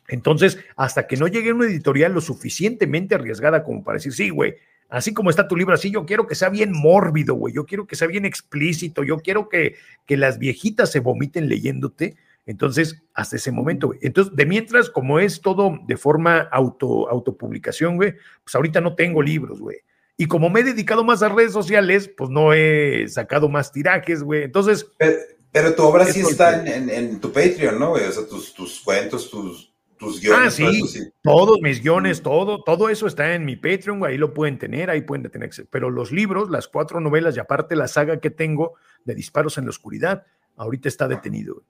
Entonces, 0.06 0.58
hasta 0.76 1.08
que 1.08 1.16
no 1.16 1.26
llegue 1.26 1.52
una 1.52 1.66
editorial 1.66 2.12
lo 2.12 2.20
suficientemente 2.20 3.16
arriesgada 3.16 3.64
como 3.64 3.82
para 3.82 3.96
decir, 3.96 4.12
sí, 4.12 4.30
güey, 4.30 4.54
Así 4.88 5.12
como 5.12 5.28
está 5.28 5.46
tu 5.46 5.56
libro, 5.56 5.74
así 5.74 5.90
yo 5.90 6.06
quiero 6.06 6.26
que 6.26 6.34
sea 6.34 6.48
bien 6.48 6.72
mórbido, 6.72 7.34
güey. 7.34 7.54
Yo 7.54 7.66
quiero 7.66 7.86
que 7.86 7.96
sea 7.96 8.08
bien 8.08 8.24
explícito. 8.24 9.04
Yo 9.04 9.18
quiero 9.18 9.48
que, 9.48 9.76
que 10.06 10.16
las 10.16 10.38
viejitas 10.38 10.90
se 10.90 11.00
vomiten 11.00 11.48
leyéndote. 11.48 12.16
Entonces, 12.46 13.02
hasta 13.12 13.36
ese 13.36 13.52
momento, 13.52 13.88
güey. 13.88 13.98
Entonces, 14.00 14.34
de 14.34 14.46
mientras, 14.46 14.88
como 14.88 15.20
es 15.20 15.42
todo 15.42 15.78
de 15.86 15.98
forma 15.98 16.48
auto, 16.50 17.08
autopublicación, 17.10 17.96
güey, 17.96 18.14
pues 18.42 18.54
ahorita 18.54 18.80
no 18.80 18.94
tengo 18.94 19.20
libros, 19.20 19.60
güey. 19.60 19.76
Y 20.16 20.26
como 20.26 20.48
me 20.48 20.60
he 20.60 20.64
dedicado 20.64 21.04
más 21.04 21.22
a 21.22 21.28
redes 21.28 21.52
sociales, 21.52 22.10
pues 22.16 22.30
no 22.30 22.54
he 22.54 23.06
sacado 23.08 23.50
más 23.50 23.70
tirajes, 23.70 24.22
güey. 24.22 24.44
Entonces. 24.44 24.86
Pero, 25.52 25.74
tu 25.74 25.82
obra 25.82 26.06
sí 26.06 26.20
está 26.20 26.66
en, 26.66 27.20
tu 27.20 27.30
Patreon, 27.30 27.78
¿no, 27.78 27.90
güey? 27.90 28.04
O 28.04 28.12
sea, 28.12 28.26
tus, 28.26 28.54
tus 28.54 28.80
cuentos, 28.80 29.30
tus, 29.30 29.67
tus 29.98 30.20
guiones. 30.20 30.46
Ah, 30.46 30.50
sí, 30.50 31.12
todos 31.22 31.60
mis 31.60 31.82
guiones, 31.82 32.22
todo, 32.22 32.62
todo 32.62 32.88
eso 32.88 33.06
está 33.06 33.34
en 33.34 33.44
mi 33.44 33.56
Patreon, 33.56 34.04
ahí 34.04 34.16
lo 34.16 34.32
pueden 34.32 34.58
tener, 34.58 34.90
ahí 34.90 35.02
pueden 35.02 35.30
tener 35.30 35.50
Pero 35.70 35.90
los 35.90 36.12
libros, 36.12 36.50
las 36.50 36.68
cuatro 36.68 37.00
novelas 37.00 37.36
y 37.36 37.40
aparte 37.40 37.76
la 37.76 37.88
saga 37.88 38.20
que 38.20 38.30
tengo 38.30 38.74
de 39.04 39.14
Disparos 39.14 39.58
en 39.58 39.64
la 39.64 39.70
Oscuridad, 39.70 40.24
ahorita 40.56 40.88
está 40.88 41.08
detenido. 41.08 41.62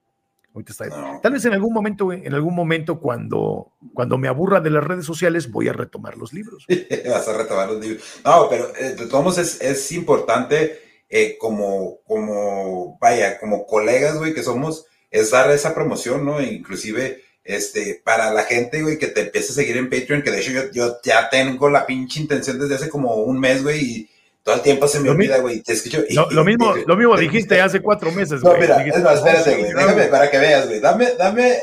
Ahorita 0.53 0.71
está 0.71 0.85
detenido. 0.85 1.19
Tal 1.21 1.33
vez 1.33 1.45
en 1.45 1.53
algún 1.53 1.73
momento, 1.73 2.11
en 2.13 2.33
algún 2.33 2.55
momento 2.55 2.99
cuando, 2.99 3.73
cuando 3.93 4.17
me 4.17 4.27
aburra 4.27 4.61
de 4.61 4.69
las 4.69 4.83
redes 4.83 5.05
sociales, 5.05 5.51
voy 5.51 5.67
a 5.67 5.73
retomar 5.73 6.17
los 6.17 6.33
libros. 6.33 6.65
Vas 7.09 7.27
a 7.27 7.37
retomar 7.37 7.69
los 7.69 7.79
libros. 7.79 8.03
No, 8.23 8.47
pero 8.49 8.73
eh, 8.75 8.95
de 8.95 9.07
todos 9.07 9.23
modos 9.23 9.37
es, 9.37 9.61
es 9.61 9.91
importante 9.91 10.79
eh, 11.09 11.37
como, 11.39 12.01
como, 12.05 12.97
vaya, 12.99 13.39
como 13.39 13.65
colegas, 13.65 14.19
güey, 14.19 14.35
que 14.35 14.43
somos, 14.43 14.85
es 15.09 15.31
dar 15.31 15.49
esa 15.49 15.73
promoción, 15.73 16.23
¿no? 16.23 16.39
E 16.39 16.53
inclusive 16.53 17.23
este, 17.43 18.01
para 18.03 18.31
la 18.33 18.43
gente, 18.43 18.81
güey, 18.81 18.97
que 18.97 19.07
te 19.07 19.21
empiece 19.21 19.51
a 19.51 19.55
seguir 19.55 19.77
en 19.77 19.89
Patreon, 19.89 20.21
que 20.21 20.31
de 20.31 20.39
hecho 20.39 20.51
yo, 20.51 20.71
yo 20.71 20.97
ya 21.03 21.29
tengo 21.29 21.69
la 21.69 21.85
pinche 21.85 22.19
intención 22.19 22.59
desde 22.59 22.75
hace 22.75 22.89
como 22.89 23.15
un 23.15 23.39
mes, 23.39 23.63
güey, 23.63 23.83
y 23.83 24.09
todo 24.43 24.55
el 24.55 24.61
tiempo 24.61 24.87
se 24.87 24.99
me 24.99 25.09
olvida, 25.09 25.37
güey. 25.39 25.61
Te 25.61 25.73
escucho. 25.73 26.03
lo, 26.31 26.43
mismo, 26.43 26.75
lo 26.75 26.95
mismo 26.95 27.17
dijiste 27.17 27.61
hace 27.61 27.81
cuatro 27.81 28.11
meses, 28.11 28.41
güey. 28.41 28.53
No, 28.53 28.59
mira, 28.59 28.83
es 28.83 29.03
más, 29.03 29.17
espérate, 29.17 29.57
güey. 29.57 29.73
Déjame 29.73 30.05
para 30.05 30.31
que 30.31 30.37
veas, 30.37 30.67
güey. 30.67 30.79
Dame, 30.79 31.13
dame, 31.17 31.57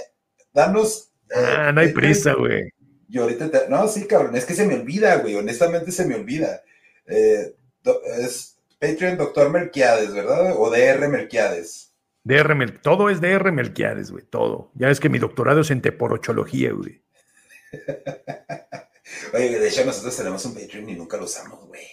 danos. 0.53 1.11
Ah, 1.35 1.73
no 1.75 1.81
hay 1.81 1.93
prisa, 1.93 2.35
güey. 2.35 2.73
Yo 3.09 3.23
ahorita 3.23 3.51
te... 3.51 3.69
No, 3.69 3.89
sí, 3.89 4.07
cabrón, 4.07 4.37
es 4.37 4.45
que 4.45 4.55
se 4.55 4.67
me 4.67 4.75
olvida, 4.75 5.17
güey. 5.17 5.35
Honestamente 5.37 5.91
se 5.91 6.05
me 6.05 6.15
olvida. 6.17 6.63
Eh, 7.07 7.55
es 8.19 8.57
Patreon 8.79 9.17
Doctor 9.17 9.51
Melquiades, 9.51 10.13
¿verdad? 10.13 10.55
O 10.57 10.71
DR 10.71 11.09
Melquiades. 11.09 11.86
DR, 12.27 12.81
todo 12.83 13.09
es 13.09 13.21
DR 13.21 13.53
Melquiades, 13.53 14.11
güey, 14.11 14.25
todo. 14.25 14.73
Ya 14.75 14.91
es 14.91 14.99
que 14.99 15.09
mi 15.09 15.21
doctorado 15.21 15.61
es 15.61 15.71
en 15.71 15.81
teporochología, 15.81 16.73
güey. 16.73 17.01
Oye, 19.33 19.61
de 19.61 19.69
hecho 19.69 19.85
nosotros 19.85 20.17
tenemos 20.17 20.45
un 20.45 20.55
Patreon 20.55 20.89
y 20.89 20.95
nunca 20.95 21.19
lo 21.19 21.25
usamos, 21.25 21.65
güey. 21.69 21.85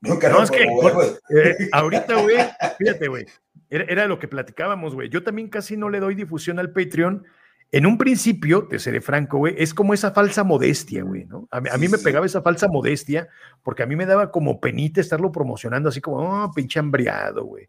Nunca 0.00 0.28
no, 0.28 0.44
es 0.44 0.50
que 0.52 0.62
eh, 0.62 1.56
ahorita, 1.72 2.22
güey, 2.22 2.36
fíjate, 2.78 3.08
güey, 3.08 3.26
era, 3.68 4.06
lo 4.06 4.20
que 4.20 4.28
platicábamos, 4.28 4.94
güey. 4.94 5.08
Yo 5.08 5.24
también 5.24 5.48
casi 5.48 5.76
no 5.76 5.90
le 5.90 5.98
doy 5.98 6.14
difusión 6.14 6.60
al 6.60 6.70
Patreon. 6.70 7.24
En 7.72 7.84
un 7.84 7.98
principio, 7.98 8.68
te 8.68 8.78
seré 8.78 9.00
franco, 9.00 9.38
güey, 9.38 9.56
es 9.58 9.74
como 9.74 9.92
esa 9.92 10.12
falsa 10.12 10.44
modestia, 10.44 11.02
güey, 11.02 11.24
¿no? 11.24 11.48
A, 11.50 11.60
mí 11.60 11.88
me 11.88 11.98
pegaba 11.98 12.26
esa 12.26 12.42
falsa 12.42 12.68
modestia 12.68 13.28
porque 13.64 13.82
a 13.82 13.86
mí 13.86 13.96
me 13.96 14.06
daba 14.06 14.30
como 14.30 14.60
penita 14.60 15.00
estarlo 15.00 15.32
promocionando 15.32 15.88
así 15.88 16.00
como, 16.00 16.44
oh, 16.44 16.52
pinche 16.54 16.78
hambriado, 16.78 17.44
güey. 17.44 17.68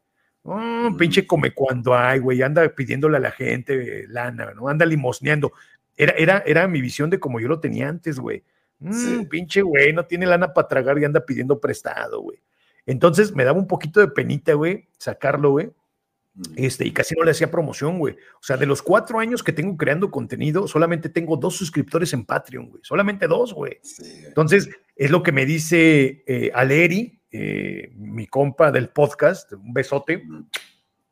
Oh, 0.51 0.97
pinche 0.97 1.27
come 1.27 1.51
cuando 1.51 1.95
hay, 1.95 2.17
güey, 2.17 2.41
anda 2.41 2.67
pidiéndole 2.69 3.17
a 3.17 3.19
la 3.19 3.30
gente 3.30 4.07
lana, 4.07 4.51
¿no? 4.55 4.67
Anda 4.67 4.84
limosneando. 4.84 5.53
Era, 5.95 6.13
era, 6.13 6.43
era 6.43 6.67
mi 6.67 6.81
visión 6.81 7.11
de 7.11 7.19
como 7.19 7.39
yo 7.39 7.47
lo 7.47 7.59
tenía 7.59 7.88
antes, 7.88 8.19
güey. 8.19 8.43
Mm, 8.80 9.26
pinche 9.26 9.61
güey, 9.61 9.93
no 9.93 10.05
tiene 10.05 10.26
lana 10.26 10.51
para 10.51 10.67
tragar 10.67 10.97
y 10.97 11.05
anda 11.05 11.23
pidiendo 11.23 11.59
prestado, 11.59 12.21
güey. 12.21 12.41
Entonces 12.88 13.35
me 13.35 13.43
daba 13.43 13.59
un 13.59 13.67
poquito 13.67 13.99
de 13.99 14.07
penita, 14.07 14.53
güey, 14.53 14.88
sacarlo, 14.97 15.51
güey. 15.51 15.69
Este, 16.55 16.84
y 16.88 16.91
casi 16.91 17.13
no 17.13 17.23
le 17.23 17.31
hacía 17.31 17.51
promoción, 17.51 17.99
güey. 17.99 18.15
O 18.15 18.41
sea, 18.41 18.57
de 18.57 18.65
los 18.65 18.81
cuatro 18.81 19.19
años 19.19 19.43
que 19.43 19.53
tengo 19.53 19.77
creando 19.77 20.09
contenido, 20.09 20.67
solamente 20.67 21.09
tengo 21.09 21.38
dos 21.38 21.55
suscriptores 21.57 22.11
en 22.13 22.26
Patreon, 22.26 22.69
güey. 22.69 22.81
Solamente 22.84 23.27
dos, 23.27 23.53
güey. 23.53 23.80
Entonces, 24.26 24.67
es 24.95 25.11
lo 25.11 25.21
que 25.21 25.31
me 25.31 25.45
dice 25.45 26.23
eh, 26.26 26.49
Aleri, 26.55 27.19
eh, 27.31 27.91
mi 27.95 28.27
compa 28.27 28.72
del 28.72 28.89
podcast, 28.89 29.53
un 29.53 29.73
besote, 29.73 30.23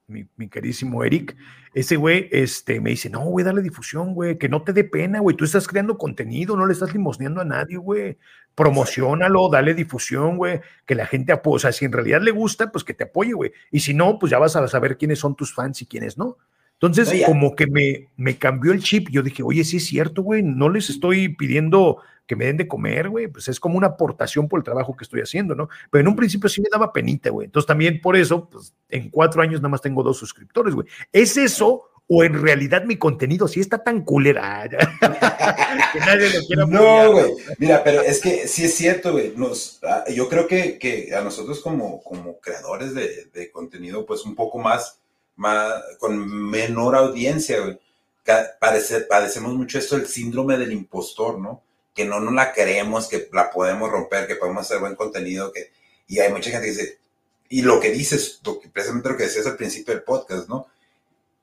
mi, 0.08 0.50
queridísimo 0.50 1.04
Eric, 1.04 1.36
ese 1.74 1.98
güey 1.98 2.30
este, 2.32 2.80
me 2.80 2.92
dice, 2.92 3.10
no, 3.10 3.26
güey, 3.26 3.44
dale 3.44 3.62
difusión, 3.62 4.14
güey, 4.14 4.38
que 4.38 4.48
no 4.48 4.64
te 4.64 4.74
dé 4.74 4.84
pena, 4.84 5.20
güey, 5.20 5.36
tú 5.36 5.44
estás 5.44 5.68
creando 5.68 5.98
contenido, 5.98 6.56
no 6.56 6.66
le 6.66 6.74
estás 6.74 6.94
limosneando 6.94 7.42
a 7.42 7.46
nadie, 7.46 7.78
güey, 7.78 8.18
promocionalo, 8.56 9.50
dale 9.50 9.74
difusión, 9.74 10.38
güey, 10.38 10.62
que 10.86 10.96
la 10.96 11.06
gente 11.06 11.34
apoye, 11.34 11.56
o 11.56 11.60
sea, 11.60 11.72
si 11.72 11.86
en 11.86 11.92
realidad 11.92 12.22
le 12.22 12.32
gusta, 12.32 12.72
pues 12.72 12.84
que 12.84 12.94
te 12.94 13.04
apoye, 13.04 13.34
güey, 13.34 13.52
y 13.70 13.82
si 13.82 13.94
no, 13.94 14.18
pues 14.18 14.32
ya 14.32 14.40
vas 14.40 14.56
a 14.56 14.68
saber 14.68 14.98
quiénes 14.98 15.20
son 15.20 15.36
tus 15.36 15.54
fans 15.54 15.82
y 15.82 15.86
quiénes 15.86 16.18
no. 16.18 16.38
Entonces, 16.80 17.24
como 17.26 17.56
que 17.56 17.66
me, 17.66 18.08
me 18.18 18.38
cambió 18.38 18.72
el 18.72 18.84
chip. 18.84 19.10
Yo 19.10 19.24
dije, 19.24 19.42
oye, 19.42 19.64
sí 19.64 19.78
es 19.78 19.86
cierto, 19.86 20.22
güey, 20.22 20.44
no 20.44 20.70
les 20.70 20.90
estoy 20.90 21.30
pidiendo 21.30 21.98
que 22.28 22.36
me 22.36 22.46
den 22.46 22.58
de 22.58 22.68
comer, 22.68 23.10
güey, 23.10 23.28
pues 23.28 23.48
es 23.48 23.60
como 23.60 23.78
una 23.78 23.88
aportación 23.88 24.48
por 24.48 24.60
el 24.60 24.64
trabajo 24.64 24.96
que 24.96 25.06
estoy 25.06 25.22
haciendo, 25.22 25.56
¿no? 25.56 25.70
Pero 25.90 26.02
en 26.02 26.10
un 26.10 26.16
principio 26.16 26.50
sí 26.50 26.62
me 26.62 26.70
daba 26.70 26.92
penita, 26.92 27.30
güey. 27.30 27.46
Entonces 27.46 27.66
también 27.66 28.02
por 28.02 28.18
eso, 28.18 28.50
pues 28.50 28.74
en 28.90 29.10
cuatro 29.10 29.42
años 29.42 29.62
nada 29.62 29.70
más 29.70 29.82
tengo 29.82 30.04
dos 30.04 30.18
suscriptores, 30.18 30.76
güey. 30.76 30.88
¿Es 31.14 31.38
eso 31.38 31.90
o 32.10 32.24
en 32.24 32.42
realidad 32.42 32.84
mi 32.86 32.98
contenido 32.98 33.48
sí 33.48 33.60
está 33.60 33.84
tan 33.84 34.04
culera 34.04 34.68
que 35.94 36.00
nadie 36.00 36.30
lo 36.30 36.46
quiera 36.46 36.66
No, 36.66 37.12
güey. 37.12 37.34
Mira, 37.60 37.84
pero 37.84 38.02
es 38.02 38.22
que 38.22 38.48
sí 38.48 38.66
es 38.66 38.74
cierto, 38.76 39.12
güey. 39.12 39.34
Ah, 39.84 40.06
yo 40.14 40.30
creo 40.30 40.48
que, 40.48 40.78
que, 40.80 41.14
a 41.16 41.22
nosotros 41.22 41.60
como, 41.60 42.02
como 42.04 42.40
creadores 42.40 42.94
de, 42.94 43.26
de, 43.34 43.52
contenido, 43.52 44.06
pues 44.06 44.26
un 44.26 44.36
poco 44.36 44.58
más, 44.58 45.02
más 45.38 45.82
con 46.00 46.50
menor 46.50 46.96
audiencia, 46.96 47.58
padecemos 48.60 49.54
mucho 49.54 49.80
esto, 49.80 49.96
el 49.96 50.08
síndrome 50.08 50.58
del 50.58 50.74
impostor, 50.74 51.40
¿no? 51.40 51.64
que 51.98 52.06
no 52.06 52.20
nos 52.20 52.32
la 52.36 52.54
queremos, 52.54 53.08
que 53.08 53.28
la 53.34 53.50
podemos 53.50 53.90
romper, 53.90 54.28
que 54.28 54.36
podemos 54.36 54.62
hacer 54.62 54.78
buen 54.78 54.96
contenido, 54.96 55.52
que, 55.52 55.72
y 56.08 56.20
hay 56.20 56.32
mucha 56.32 56.52
gente 56.52 56.68
que 56.68 56.72
dice, 56.72 57.00
y 57.50 57.64
lo 57.64 57.80
que 57.80 57.90
dices, 57.90 58.40
precisamente 58.72 59.10
lo 59.10 59.18
que 59.18 59.24
decías 59.24 59.48
al 59.48 59.58
principio 59.58 59.96
del 59.96 60.04
podcast, 60.04 60.48
¿no? 60.48 60.68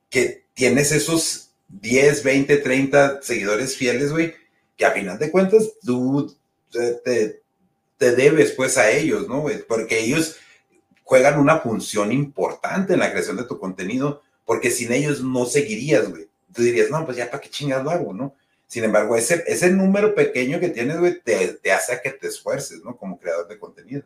Que 0.09 0.45
tienes 0.55 0.93
esos 0.93 1.51
10, 1.69 2.23
20, 2.23 2.59
30 2.59 3.23
seguidores 3.23 3.77
fieles, 3.77 4.13
güey, 4.13 4.33
que 4.77 4.87
a 4.87 4.93
final 4.93 5.19
de 5.19 5.33
cuentas 5.33 5.73
tú 5.85 6.37
te, 6.71 7.43
te 7.99 8.13
debes 8.15 8.53
pues 8.53 8.79
a 8.79 8.93
ellos, 8.93 9.27
¿no? 9.27 9.41
Güey? 9.41 9.59
Porque 9.67 9.99
ellos 9.99 10.37
juegan 11.05 11.39
una 11.39 11.59
función 11.59 12.11
importante 12.11 12.95
en 12.95 13.01
la 13.01 13.11
creación 13.11 13.37
de 13.37 13.45
tu 13.45 13.59
contenido, 13.59 14.23
porque 14.45 14.71
sin 14.71 14.93
ellos 14.93 15.23
no 15.23 15.45
seguirías, 15.45 16.11
güey. 16.11 16.29
Tú 16.53 16.63
dirías, 16.63 16.91
no, 16.91 17.05
pues 17.05 17.17
ya 17.17 17.31
para 17.31 17.41
qué 17.41 17.49
chingas 17.49 17.85
lo 17.85 17.91
hago, 17.91 18.13
¿no? 18.13 18.35
Sin 18.67 18.85
embargo, 18.85 19.17
ese, 19.17 19.45
ese 19.47 19.71
número 19.71 20.15
pequeño 20.15 20.59
que 20.59 20.71
tienes, 20.71 20.99
güey, 20.99 21.21
te, 21.21 21.55
te 21.63 21.73
hace 21.73 21.95
a 21.95 22.01
que 22.01 22.11
te 22.11 22.27
esfuerces, 22.27 22.83
¿no? 22.83 22.97
Como 22.97 23.19
creador 23.19 23.47
de 23.47 23.59
contenido. 23.59 24.03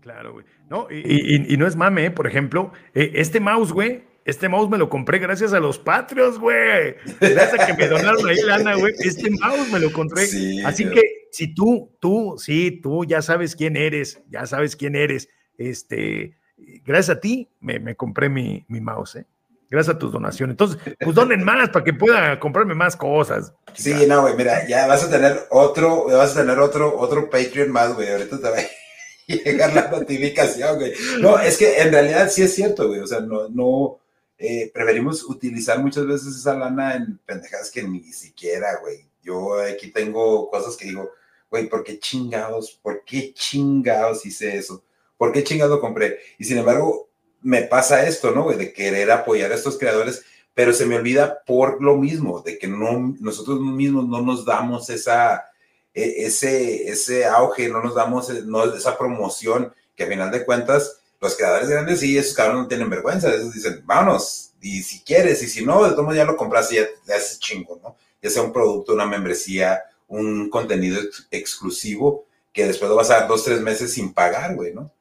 Claro, 0.00 0.34
güey. 0.34 0.44
No, 0.68 0.88
y, 0.90 1.56
no 1.56 1.66
es 1.66 1.76
mame, 1.76 2.06
¿eh? 2.06 2.10
por 2.10 2.26
ejemplo, 2.26 2.72
eh, 2.94 3.12
este 3.14 3.40
mouse, 3.40 3.72
güey, 3.72 4.04
este 4.26 4.48
mouse 4.48 4.70
me 4.70 4.78
lo 4.78 4.88
compré 4.90 5.18
gracias 5.18 5.52
a 5.52 5.60
los 5.60 5.78
Patrios, 5.78 6.38
güey. 6.38 6.94
Gracias 7.20 7.60
a 7.60 7.66
que 7.66 7.74
me 7.74 7.88
donaron 7.88 8.26
ahí 8.26 8.36
lana, 8.42 8.74
güey. 8.74 8.94
Este 8.98 9.30
mouse 9.30 9.70
me 9.70 9.80
lo 9.80 9.92
compré. 9.92 10.24
Así 10.64 10.88
que 10.88 11.00
si 11.30 11.54
tú, 11.54 11.96
tú, 12.00 12.36
sí, 12.38 12.80
tú 12.82 13.04
ya 13.04 13.22
sabes 13.22 13.56
quién 13.56 13.76
eres, 13.76 14.22
ya 14.28 14.46
sabes 14.46 14.76
quién 14.76 14.94
eres. 14.94 15.28
Este, 15.58 16.36
gracias 16.84 17.16
a 17.16 17.20
ti 17.20 17.48
me, 17.60 17.94
compré 17.96 18.28
mi, 18.28 18.64
mi 18.68 18.80
mouse, 18.80 19.16
¿eh? 19.16 19.26
Gracias 19.70 19.96
a 19.96 19.98
tus 19.98 20.12
donaciones. 20.12 20.52
Entonces, 20.52 20.78
pues 21.00 21.16
donen 21.16 21.42
más 21.42 21.70
para 21.70 21.84
que 21.84 21.92
pueda 21.92 22.38
comprarme 22.38 22.74
más 22.74 22.94
cosas. 22.96 23.52
Sí, 23.72 23.92
no, 24.06 24.22
güey, 24.22 24.36
mira, 24.36 24.68
ya 24.68 24.86
vas 24.86 25.02
a 25.02 25.10
tener 25.10 25.46
otro, 25.50 26.04
vas 26.04 26.36
a 26.36 26.42
tener 26.42 26.58
otro, 26.60 26.96
otro 26.96 27.28
Patreon 27.28 27.72
más, 27.72 27.92
güey. 27.94 28.08
Ahorita 28.12 28.38
te 28.38 28.50
va 28.50 28.56
a 28.56 28.62
llegar 29.26 29.74
la 29.74 29.90
notificación, 29.90 30.76
güey. 30.78 30.92
No, 31.18 31.40
es 31.40 31.58
que 31.58 31.80
en 31.80 31.90
realidad 31.90 32.30
sí 32.30 32.42
es 32.42 32.54
cierto, 32.54 32.86
güey. 32.86 33.00
O 33.00 33.06
sea, 33.06 33.20
no, 33.20 33.48
no, 33.48 33.98
eh, 34.38 34.70
preferimos 34.72 35.24
utilizar 35.24 35.80
muchas 35.80 36.06
veces 36.06 36.36
esa 36.36 36.54
lana 36.54 36.94
en 36.94 37.18
pendejadas 37.26 37.70
que 37.70 37.82
ni 37.82 38.02
siquiera, 38.12 38.78
güey. 38.80 39.08
Yo 39.22 39.58
aquí 39.60 39.90
tengo 39.90 40.50
cosas 40.50 40.76
que 40.76 40.86
digo, 40.86 41.10
güey, 41.50 41.68
¿por 41.68 41.82
qué 41.82 41.98
chingados? 41.98 42.78
¿Por 42.82 43.02
qué 43.04 43.32
chingados 43.32 44.24
hice 44.26 44.56
eso? 44.56 44.84
¿Por 45.24 45.32
qué 45.32 45.42
chingados 45.42 45.80
compré? 45.80 46.18
Y 46.36 46.44
sin 46.44 46.58
embargo, 46.58 47.08
me 47.40 47.62
pasa 47.62 48.06
esto, 48.06 48.32
¿no? 48.32 48.46
De 48.52 48.74
querer 48.74 49.10
apoyar 49.10 49.52
a 49.52 49.54
estos 49.54 49.78
creadores, 49.78 50.22
pero 50.52 50.74
se 50.74 50.84
me 50.84 50.96
olvida 50.96 51.42
por 51.46 51.82
lo 51.82 51.96
mismo, 51.96 52.42
de 52.42 52.58
que 52.58 52.68
no, 52.68 53.16
nosotros 53.20 53.58
mismos 53.58 54.06
no 54.06 54.20
nos 54.20 54.44
damos 54.44 54.90
esa, 54.90 55.46
e, 55.94 56.26
ese, 56.26 56.90
ese 56.90 57.24
auge, 57.24 57.70
no 57.70 57.82
nos 57.82 57.94
damos 57.94 58.28
no, 58.44 58.74
esa 58.74 58.98
promoción, 58.98 59.72
que 59.96 60.04
a 60.04 60.08
final 60.08 60.30
de 60.30 60.44
cuentas, 60.44 61.00
los 61.22 61.34
creadores 61.36 61.70
grandes 61.70 62.00
sí, 62.00 62.18
esos 62.18 62.34
cabrones 62.34 62.64
no 62.64 62.68
tienen 62.68 62.90
vergüenza, 62.90 63.34
esos 63.34 63.54
dicen, 63.54 63.80
vámonos, 63.86 64.52
y 64.60 64.82
si 64.82 65.00
quieres, 65.00 65.42
y 65.42 65.48
si 65.48 65.64
no, 65.64 65.88
de 65.88 65.96
todos 65.96 66.14
ya 66.14 66.26
lo 66.26 66.36
compras 66.36 66.70
y 66.70 66.76
ya 66.76 66.86
te 67.06 67.14
haces 67.14 67.38
chingo, 67.38 67.80
¿no? 67.82 67.96
Ya 68.20 68.28
sea 68.28 68.42
un 68.42 68.52
producto, 68.52 68.92
una 68.92 69.06
membresía, 69.06 69.84
un 70.06 70.50
contenido 70.50 71.00
exclusivo, 71.30 72.26
que 72.52 72.66
después 72.66 72.90
lo 72.90 72.96
vas 72.96 73.10
a 73.10 73.20
dar 73.20 73.28
dos, 73.28 73.42
tres 73.42 73.62
meses 73.62 73.94
sin 73.94 74.12
pagar, 74.12 74.54
güey, 74.54 74.74
¿no? 74.74 74.92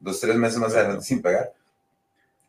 Dos, 0.00 0.18
tres 0.18 0.36
meses 0.36 0.58
más 0.58 0.74
adelante 0.74 1.04
sin 1.04 1.22
pagar. 1.22 1.52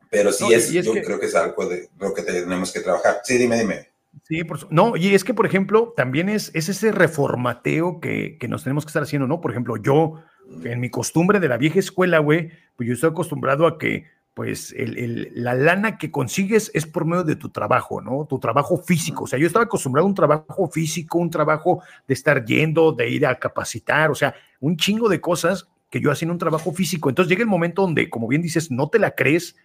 Pero 0.09 0.31
sí 0.31 0.51
es, 0.53 0.71
yo 0.71 0.91
creo 0.91 1.19
que 1.19 1.27
es 1.27 1.35
algo 1.35 1.67
de 1.67 1.89
lo 1.99 2.13
que 2.13 2.23
tenemos 2.23 2.71
que 2.73 2.81
trabajar. 2.81 3.19
Sí, 3.23 3.37
dime, 3.37 3.57
dime. 3.57 3.91
Sí, 4.23 4.43
por, 4.43 4.71
no, 4.71 4.97
y 4.97 5.15
es 5.15 5.23
que, 5.23 5.33
por 5.33 5.45
ejemplo, 5.45 5.93
también 5.95 6.27
es, 6.27 6.51
es 6.53 6.67
ese 6.67 6.91
reformateo 6.91 8.01
que, 8.01 8.37
que, 8.37 8.47
nos 8.49 8.63
tenemos 8.63 8.83
que 8.83 8.89
estar 8.89 9.03
haciendo, 9.03 9.25
¿no? 9.25 9.39
Por 9.39 9.51
ejemplo, 9.51 9.77
yo, 9.77 10.21
en 10.63 10.81
mi 10.81 10.89
costumbre 10.89 11.39
de 11.39 11.47
la 11.47 11.57
vieja 11.57 11.79
escuela, 11.79 12.19
güey, 12.19 12.51
pues 12.75 12.87
yo 12.87 12.93
estoy 12.93 13.11
acostumbrado 13.11 13.65
a 13.65 13.77
que, 13.77 14.05
pues, 14.33 14.73
el, 14.77 14.97
el, 14.97 15.31
la 15.33 15.53
lana 15.53 15.97
que 15.97 16.11
consigues 16.11 16.71
es 16.73 16.85
por 16.85 17.05
medio 17.05 17.23
de 17.23 17.37
tu 17.37 17.49
trabajo, 17.49 18.01
¿no? 18.01 18.25
Tu 18.29 18.37
trabajo 18.37 18.77
físico. 18.77 19.23
O 19.23 19.27
sea, 19.27 19.39
yo 19.39 19.47
estaba 19.47 19.63
acostumbrado 19.63 20.05
a 20.05 20.09
un 20.09 20.15
trabajo 20.15 20.69
físico, 20.69 21.17
un 21.17 21.29
trabajo 21.29 21.81
de 22.05 22.13
estar 22.13 22.43
yendo, 22.43 22.91
de 22.91 23.09
ir 23.09 23.25
a 23.25 23.39
capacitar, 23.39 24.11
o 24.11 24.15
sea, 24.15 24.35
un 24.59 24.75
chingo 24.75 25.07
de 25.07 25.21
cosas 25.21 25.67
que 25.91 25.99
yo 25.99 26.09
hacía 26.09 26.26
en 26.26 26.31
un 26.31 26.38
trabajo 26.39 26.72
físico. 26.72 27.09
Entonces 27.09 27.30
llega 27.30 27.43
el 27.43 27.49
momento 27.49 27.84
donde, 27.84 28.09
como 28.09 28.27
bien 28.27 28.41
dices, 28.41 28.72
no 28.72 28.89
te 28.89 28.97
la 28.97 29.11
crees 29.11 29.55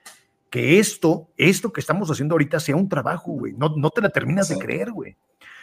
que 0.50 0.78
esto, 0.78 1.30
esto 1.36 1.72
que 1.72 1.80
estamos 1.80 2.10
haciendo 2.10 2.34
ahorita 2.34 2.60
sea 2.60 2.76
un 2.76 2.88
trabajo, 2.88 3.32
güey. 3.32 3.54
No, 3.54 3.74
no 3.76 3.90
te 3.90 4.02
la 4.02 4.10
terminas 4.10 4.48
de 4.48 4.58
creer, 4.58 4.90
güey. 4.90 5.16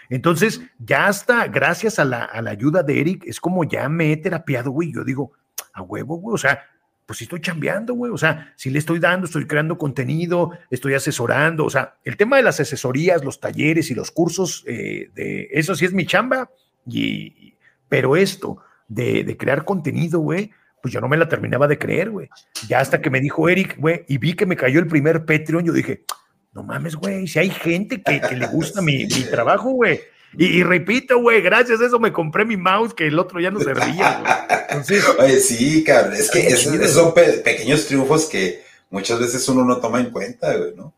Entonces, 0.09 0.61
ya 0.79 1.07
hasta 1.07 1.47
gracias 1.47 1.99
a 1.99 2.05
la, 2.05 2.23
a 2.23 2.41
la, 2.41 2.51
ayuda 2.51 2.81
de 2.81 2.99
Eric, 2.99 3.23
es 3.25 3.39
como 3.39 3.63
ya 3.65 3.87
me 3.89 4.11
he 4.11 4.17
terapiado, 4.17 4.71
güey. 4.71 4.93
Yo 4.93 5.03
digo, 5.03 5.33
a 5.73 5.81
huevo, 5.81 6.15
güey. 6.17 6.33
O 6.33 6.37
sea, 6.37 6.63
pues 7.05 7.19
sí 7.19 7.25
estoy 7.25 7.41
chambeando, 7.41 7.93
güey. 7.93 8.11
O 8.13 8.17
sea, 8.17 8.53
si 8.55 8.69
le 8.69 8.79
estoy 8.79 8.99
dando, 8.99 9.25
estoy 9.25 9.45
creando 9.45 9.77
contenido, 9.77 10.51
estoy 10.69 10.93
asesorando. 10.93 11.65
O 11.65 11.69
sea, 11.69 11.97
el 12.05 12.15
tema 12.15 12.37
de 12.37 12.43
las 12.43 12.59
asesorías, 12.59 13.23
los 13.23 13.41
talleres 13.41 13.91
y 13.91 13.95
los 13.95 14.11
cursos, 14.11 14.63
eh, 14.65 15.09
de 15.13 15.49
eso 15.51 15.75
sí 15.75 15.83
es 15.83 15.93
mi 15.93 16.05
chamba. 16.05 16.49
Y, 16.85 17.55
pero 17.89 18.15
esto 18.15 18.59
de, 18.87 19.23
de 19.23 19.37
crear 19.37 19.65
contenido, 19.65 20.19
güey, 20.19 20.51
pues 20.83 20.93
yo 20.93 20.99
no 20.99 21.07
me 21.07 21.15
la 21.15 21.29
terminaba 21.29 21.65
de 21.67 21.79
creer, 21.79 22.09
güey. 22.09 22.29
Ya 22.67 22.81
hasta 22.81 23.01
que 23.01 23.09
me 23.09 23.21
dijo 23.21 23.47
Eric, 23.47 23.77
güey, 23.79 24.03
y 24.09 24.17
vi 24.17 24.33
que 24.33 24.45
me 24.45 24.57
cayó 24.57 24.79
el 24.79 24.87
primer 24.87 25.25
Patreon, 25.25 25.63
yo 25.63 25.71
dije, 25.71 26.03
no 26.51 26.61
mames, 26.61 26.95
güey, 26.95 27.25
si 27.25 27.39
hay 27.39 27.49
gente 27.49 28.01
que, 28.01 28.19
le 28.35 28.47
gusta 28.47 28.81
mi, 28.81 29.07
trabajo, 29.07 29.71
güey. 29.71 30.01
Y, 30.37 30.61
repito, 30.63 31.19
güey, 31.19 31.41
gracias 31.41 31.79
a 31.79 31.85
eso 31.85 31.99
me 31.99 32.11
compré 32.11 32.43
mi 32.43 32.57
mouse 32.57 32.93
que 32.93 33.07
el 33.07 33.17
otro 33.17 33.39
ya 33.39 33.49
no 33.49 33.59
servía, 33.59 34.19
güey. 34.19 34.59
Entonces, 34.69 35.05
Oye, 35.19 35.39
sí, 35.39 35.83
cabrón, 35.85 36.13
es 36.13 36.29
que 36.29 36.47
esos, 36.47 36.91
son 36.91 37.13
pequeños 37.13 37.85
triunfos 37.85 38.25
que 38.25 38.63
muchas 38.89 39.19
veces 39.19 39.47
uno 39.47 39.63
no 39.63 39.77
toma 39.77 40.01
en 40.01 40.09
cuenta, 40.09 40.53
güey, 40.57 40.75
¿no? 40.75 40.93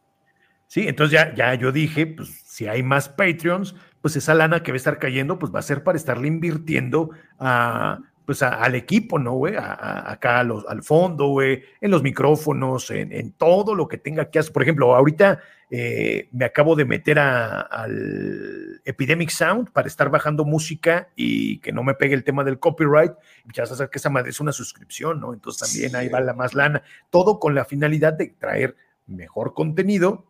Sí, 0.67 0.87
entonces 0.87 1.13
ya, 1.13 1.35
ya 1.35 1.53
yo 1.53 1.71
dije, 1.71 2.07
pues 2.07 2.29
si 2.47 2.67
hay 2.67 2.81
más 2.81 3.07
Patreons, 3.07 3.75
pues 4.05 4.17
esa 4.17 4.35
lana 4.35 4.61
que 4.61 4.71
va 4.71 4.75
a 4.75 4.77
estar 4.77 4.99
cayendo, 4.99 5.39
pues 5.39 5.51
va 5.51 5.57
a 5.57 5.63
ser 5.63 5.81
para 5.81 5.97
estarle 5.97 6.27
invirtiendo 6.27 7.09
a 7.39 8.01
pues 8.23 8.43
al 8.43 8.75
equipo, 8.75 9.17
¿no, 9.17 9.33
güey? 9.33 9.55
acá 9.57 10.41
al 10.41 10.83
fondo, 10.83 11.29
güey, 11.29 11.63
en 11.81 11.89
los 11.89 12.03
micrófonos, 12.03 12.91
en, 12.91 13.31
todo 13.31 13.73
lo 13.73 13.87
que 13.87 13.97
tenga 13.97 14.29
que 14.29 14.37
hacer. 14.37 14.53
Por 14.53 14.61
ejemplo, 14.61 14.93
ahorita 14.93 15.39
eh, 15.71 16.29
me 16.31 16.45
acabo 16.45 16.75
de 16.75 16.85
meter 16.85 17.17
al 17.17 18.79
Epidemic 18.85 19.31
Sound 19.31 19.71
para 19.71 19.87
estar 19.87 20.11
bajando 20.11 20.45
música 20.45 21.09
y 21.15 21.57
que 21.57 21.71
no 21.71 21.81
me 21.81 21.95
pegue 21.95 22.13
el 22.13 22.23
tema 22.23 22.43
del 22.43 22.59
copyright. 22.59 23.13
Ya 23.55 23.65
sabes 23.65 23.89
que 23.89 23.97
esa 23.97 24.11
madre 24.11 24.29
es 24.29 24.39
una 24.39 24.51
suscripción, 24.51 25.19
¿no? 25.19 25.33
Entonces 25.33 25.67
también 25.67 25.95
ahí 25.95 26.09
va 26.09 26.21
la 26.21 26.35
más 26.35 26.53
lana. 26.53 26.83
Todo 27.09 27.39
con 27.39 27.55
la 27.55 27.65
finalidad 27.65 28.13
de 28.13 28.35
traer 28.37 28.75
mejor 29.07 29.55
contenido 29.55 30.27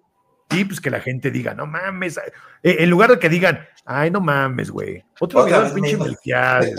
y 0.51 0.65
pues 0.65 0.79
que 0.79 0.89
la 0.89 0.99
gente 0.99 1.31
diga, 1.31 1.53
no 1.53 1.65
mames, 1.65 2.17
eh, 2.17 2.75
en 2.79 2.89
lugar 2.89 3.09
de 3.09 3.19
que 3.19 3.29
digan, 3.29 3.67
ay, 3.85 4.11
no 4.11 4.21
mames, 4.21 4.69
güey, 4.69 5.03
otro 5.19 5.45
video 5.45 5.63
del 5.63 5.73
pinche 5.73 5.97
Melquiades. 5.97 6.75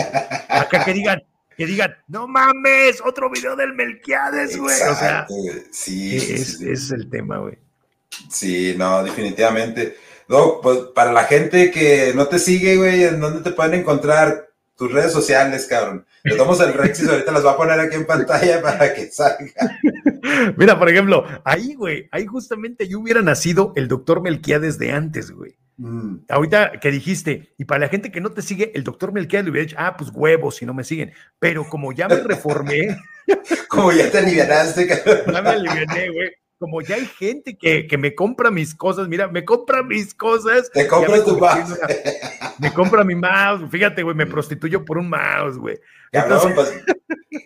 Acá 0.49 0.85
que 0.85 0.93
digan, 0.93 1.23
que 1.57 1.67
digan, 1.67 1.97
no 2.09 2.29
mames, 2.29 3.01
otro 3.05 3.31
video 3.31 3.57
del 3.57 3.75
Melquiades, 3.75 4.57
güey. 4.57 4.81
O 4.83 4.95
sea, 4.95 5.27
sí, 5.71 6.17
es, 6.17 6.61
es 6.61 6.91
el 6.93 7.11
tema, 7.11 7.39
güey. 7.39 7.59
Sí, 8.31 8.75
no, 8.77 9.03
definitivamente. 9.03 9.97
No, 10.29 10.61
pues 10.61 10.79
para 10.95 11.13
la 11.13 11.25
gente 11.25 11.71
que 11.71 12.13
no 12.15 12.27
te 12.27 12.39
sigue, 12.39 12.77
güey, 12.77 13.05
¿en 13.05 13.21
dónde 13.21 13.43
te 13.43 13.55
pueden 13.55 13.81
encontrar? 13.81 14.46
Tus 14.77 14.93
redes 14.93 15.13
sociales, 15.13 15.67
cabrón. 15.67 16.07
Le 16.23 16.37
damos 16.37 16.61
el 16.61 16.75
Rexis, 16.75 17.09
ahorita 17.09 17.33
las 17.33 17.45
va 17.45 17.53
a 17.53 17.57
poner 17.57 17.81
aquí 17.81 17.97
en 17.97 18.07
pantalla 18.07 18.61
para 18.63 18.95
que 18.95 19.11
salga. 19.11 19.81
Mira, 20.57 20.79
por 20.79 20.89
ejemplo, 20.89 21.25
ahí, 21.45 21.75
güey, 21.75 22.09
ahí 22.13 22.27
justamente 22.27 22.87
yo 22.87 23.01
hubiera 23.01 23.23
nacido 23.23 23.73
el 23.77 23.89
doctor 23.89 24.21
Melquiades 24.21 24.79
de 24.79 24.93
antes, 24.93 25.31
güey. 25.31 25.57
Mm. 25.79 26.25
Ahorita 26.29 26.73
que 26.81 26.91
dijiste, 26.91 27.55
y 27.59 27.65
para 27.65 27.81
la 27.81 27.89
gente 27.89 28.11
que 28.11 28.21
no 28.21 28.31
te 28.31 28.43
sigue, 28.43 28.73
el 28.75 28.85
doctor 28.85 29.13
Melquiades 29.13 29.45
le 29.45 29.51
hubiera 29.51 29.67
dicho, 29.67 29.77
ah, 29.79 29.97
pues 29.97 30.11
huevos, 30.13 30.57
si 30.57 30.67
no 30.67 30.75
me 30.75 30.85
siguen. 30.85 31.13
Pero 31.39 31.69
como 31.69 31.93
ya 31.93 32.09
me 32.09 32.17
reformé. 32.23 32.97
como 33.69 33.93
ya 33.93 34.11
te 34.11 34.19
alivianaste, 34.19 34.87
cabrón. 34.87 35.33
Ya 35.33 35.43
me 35.43 35.51
aliviané, 35.51 36.11
güey 36.11 36.46
como 36.59 36.81
ya 36.81 36.97
hay 36.97 37.07
gente 37.07 37.57
que, 37.57 37.87
me 37.99 38.15
compra 38.15 38.51
mis 38.51 38.75
cosas, 38.75 39.09
mira, 39.09 39.29
me 39.29 39.45
compra 39.45 39.83
mis 39.83 40.15
cosas. 40.15 40.71
Te 40.71 40.87
compra 40.87 41.23
tu 41.23 41.39
mouse. 41.39 41.79
me 42.59 42.73
compra 42.73 43.05
mi 43.05 43.15
mouse. 43.15 43.69
Fíjate, 43.71 44.03
güey, 44.03 44.17
me 44.17 44.27
prostituyo 44.27 44.85
por 44.85 44.99
un 44.99 45.09
mouse, 45.11 45.59
güey. 45.59 45.79
Entonces, 46.13 46.53
pues, 46.55 46.85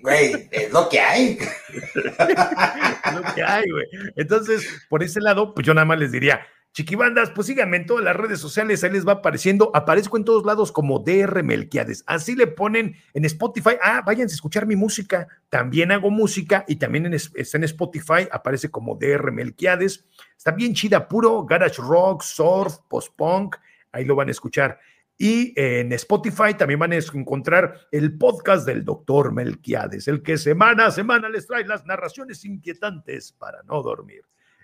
güey, 0.03 0.49
es 0.51 0.73
lo 0.73 0.89
que 0.89 1.01
hay. 1.01 1.39
es 1.74 3.15
lo 3.15 3.35
que 3.35 3.43
hay, 3.43 3.69
güey. 3.70 3.87
Entonces, 4.16 4.66
por 4.89 5.03
ese 5.03 5.20
lado, 5.20 5.55
pues 5.55 5.66
yo 5.66 5.74
nada 5.74 5.85
más 5.85 5.99
les 5.99 6.12
diría, 6.12 6.47
Chiquibandas, 6.72 7.30
pues 7.30 7.48
síganme 7.48 7.78
en 7.78 7.86
todas 7.86 8.05
las 8.05 8.14
redes 8.14 8.38
sociales, 8.38 8.84
ahí 8.84 8.92
les 8.92 9.06
va 9.06 9.14
apareciendo. 9.14 9.72
Aparezco 9.74 10.16
en 10.16 10.24
todos 10.24 10.47
lados 10.47 10.70
como 10.70 11.01
DR 11.01 11.42
Melquiades. 11.42 12.05
Así 12.06 12.36
le 12.36 12.47
ponen 12.47 12.94
en 13.12 13.24
Spotify. 13.24 13.72
Ah, 13.82 14.02
váyanse 14.06 14.34
a 14.34 14.36
escuchar 14.36 14.66
mi 14.66 14.76
música. 14.76 15.26
También 15.48 15.90
hago 15.90 16.10
música 16.12 16.64
y 16.68 16.76
también 16.76 17.06
en, 17.06 17.14
está 17.14 17.56
en 17.56 17.64
Spotify, 17.64 18.28
aparece 18.30 18.70
como 18.70 18.94
DR 18.94 19.32
Melquiades. 19.32 20.06
Está 20.36 20.52
bien 20.52 20.72
chida, 20.72 21.09
puro 21.09 21.44
garage 21.44 21.82
rock, 21.82 22.22
surf, 22.22 22.76
post-punk. 22.88 23.56
Ahí 23.90 24.05
lo 24.05 24.14
van 24.14 24.28
a 24.28 24.30
escuchar. 24.30 24.78
Y 25.18 25.52
en 25.60 25.92
Spotify 25.92 26.55
también 26.56 26.78
van 26.78 26.92
a 26.92 26.97
encontrar 26.97 27.88
el 27.90 28.16
podcast 28.16 28.64
del 28.64 28.84
doctor 28.84 29.32
Melquiades, 29.32 30.09
el 30.09 30.22
que 30.22 30.38
semana 30.38 30.86
a 30.86 30.90
semana 30.90 31.28
les 31.28 31.47
trae 31.47 31.66
las 31.66 31.84
narraciones 31.84 32.44
inquietantes 32.44 33.32
para 33.32 33.62
no 33.64 33.82
dormir. 33.82 34.22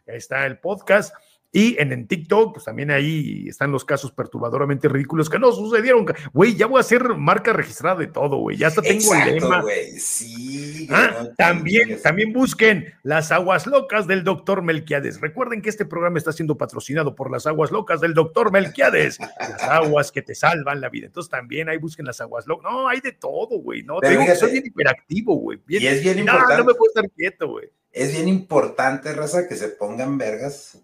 Ahí 0.08 0.16
está 0.16 0.46
el 0.46 0.58
podcast. 0.58 1.14
Y 1.56 1.74
en, 1.80 1.90
en, 1.90 2.06
TikTok, 2.06 2.52
pues 2.52 2.66
también 2.66 2.90
ahí 2.90 3.46
están 3.48 3.72
los 3.72 3.82
casos 3.82 4.12
perturbadoramente 4.12 4.90
ridículos 4.90 5.30
que 5.30 5.38
no 5.38 5.50
sucedieron. 5.52 6.04
Güey, 6.34 6.54
ya 6.54 6.66
voy 6.66 6.76
a 6.76 6.80
hacer 6.80 7.02
marca 7.14 7.54
registrada 7.54 7.96
de 7.96 8.08
todo, 8.08 8.36
güey. 8.36 8.58
Ya 8.58 8.66
hasta 8.66 8.82
tengo 8.82 9.14
el 9.14 9.36
lema. 9.36 9.64
Sí, 9.98 10.86
ah, 10.90 11.28
también, 11.38 11.98
también 12.02 12.34
busquen 12.34 12.92
las 13.02 13.32
aguas 13.32 13.66
locas 13.66 14.06
del 14.06 14.22
doctor 14.22 14.60
Melquiades. 14.60 15.18
Recuerden 15.18 15.62
que 15.62 15.70
este 15.70 15.86
programa 15.86 16.18
está 16.18 16.30
siendo 16.30 16.58
patrocinado 16.58 17.14
por 17.14 17.30
las 17.30 17.46
aguas 17.46 17.70
locas 17.70 18.02
del 18.02 18.12
doctor 18.12 18.52
Melquiades. 18.52 19.18
las 19.18 19.62
aguas 19.62 20.12
que 20.12 20.20
te 20.20 20.34
salvan 20.34 20.82
la 20.82 20.90
vida. 20.90 21.06
Entonces 21.06 21.30
también 21.30 21.70
ahí 21.70 21.78
busquen 21.78 22.04
las 22.04 22.20
aguas 22.20 22.46
locas. 22.46 22.70
No, 22.70 22.86
hay 22.86 23.00
de 23.00 23.12
todo, 23.12 23.62
güey. 23.62 23.82
No, 23.82 23.98
soy 24.02 24.50
bien 24.52 24.66
hiperactivo, 24.66 25.36
güey. 25.36 25.58
y 25.68 25.86
es 25.86 26.02
bien 26.02 26.18
importante. 26.18 26.58
No, 26.58 26.64
me 26.66 26.74
puedo 26.74 26.90
estar 26.94 27.10
quieto, 27.12 27.48
güey. 27.48 27.70
Es 27.92 28.12
bien 28.12 28.28
importante, 28.28 29.14
raza, 29.14 29.48
que 29.48 29.56
se 29.56 29.68
pongan 29.68 30.18
vergas. 30.18 30.82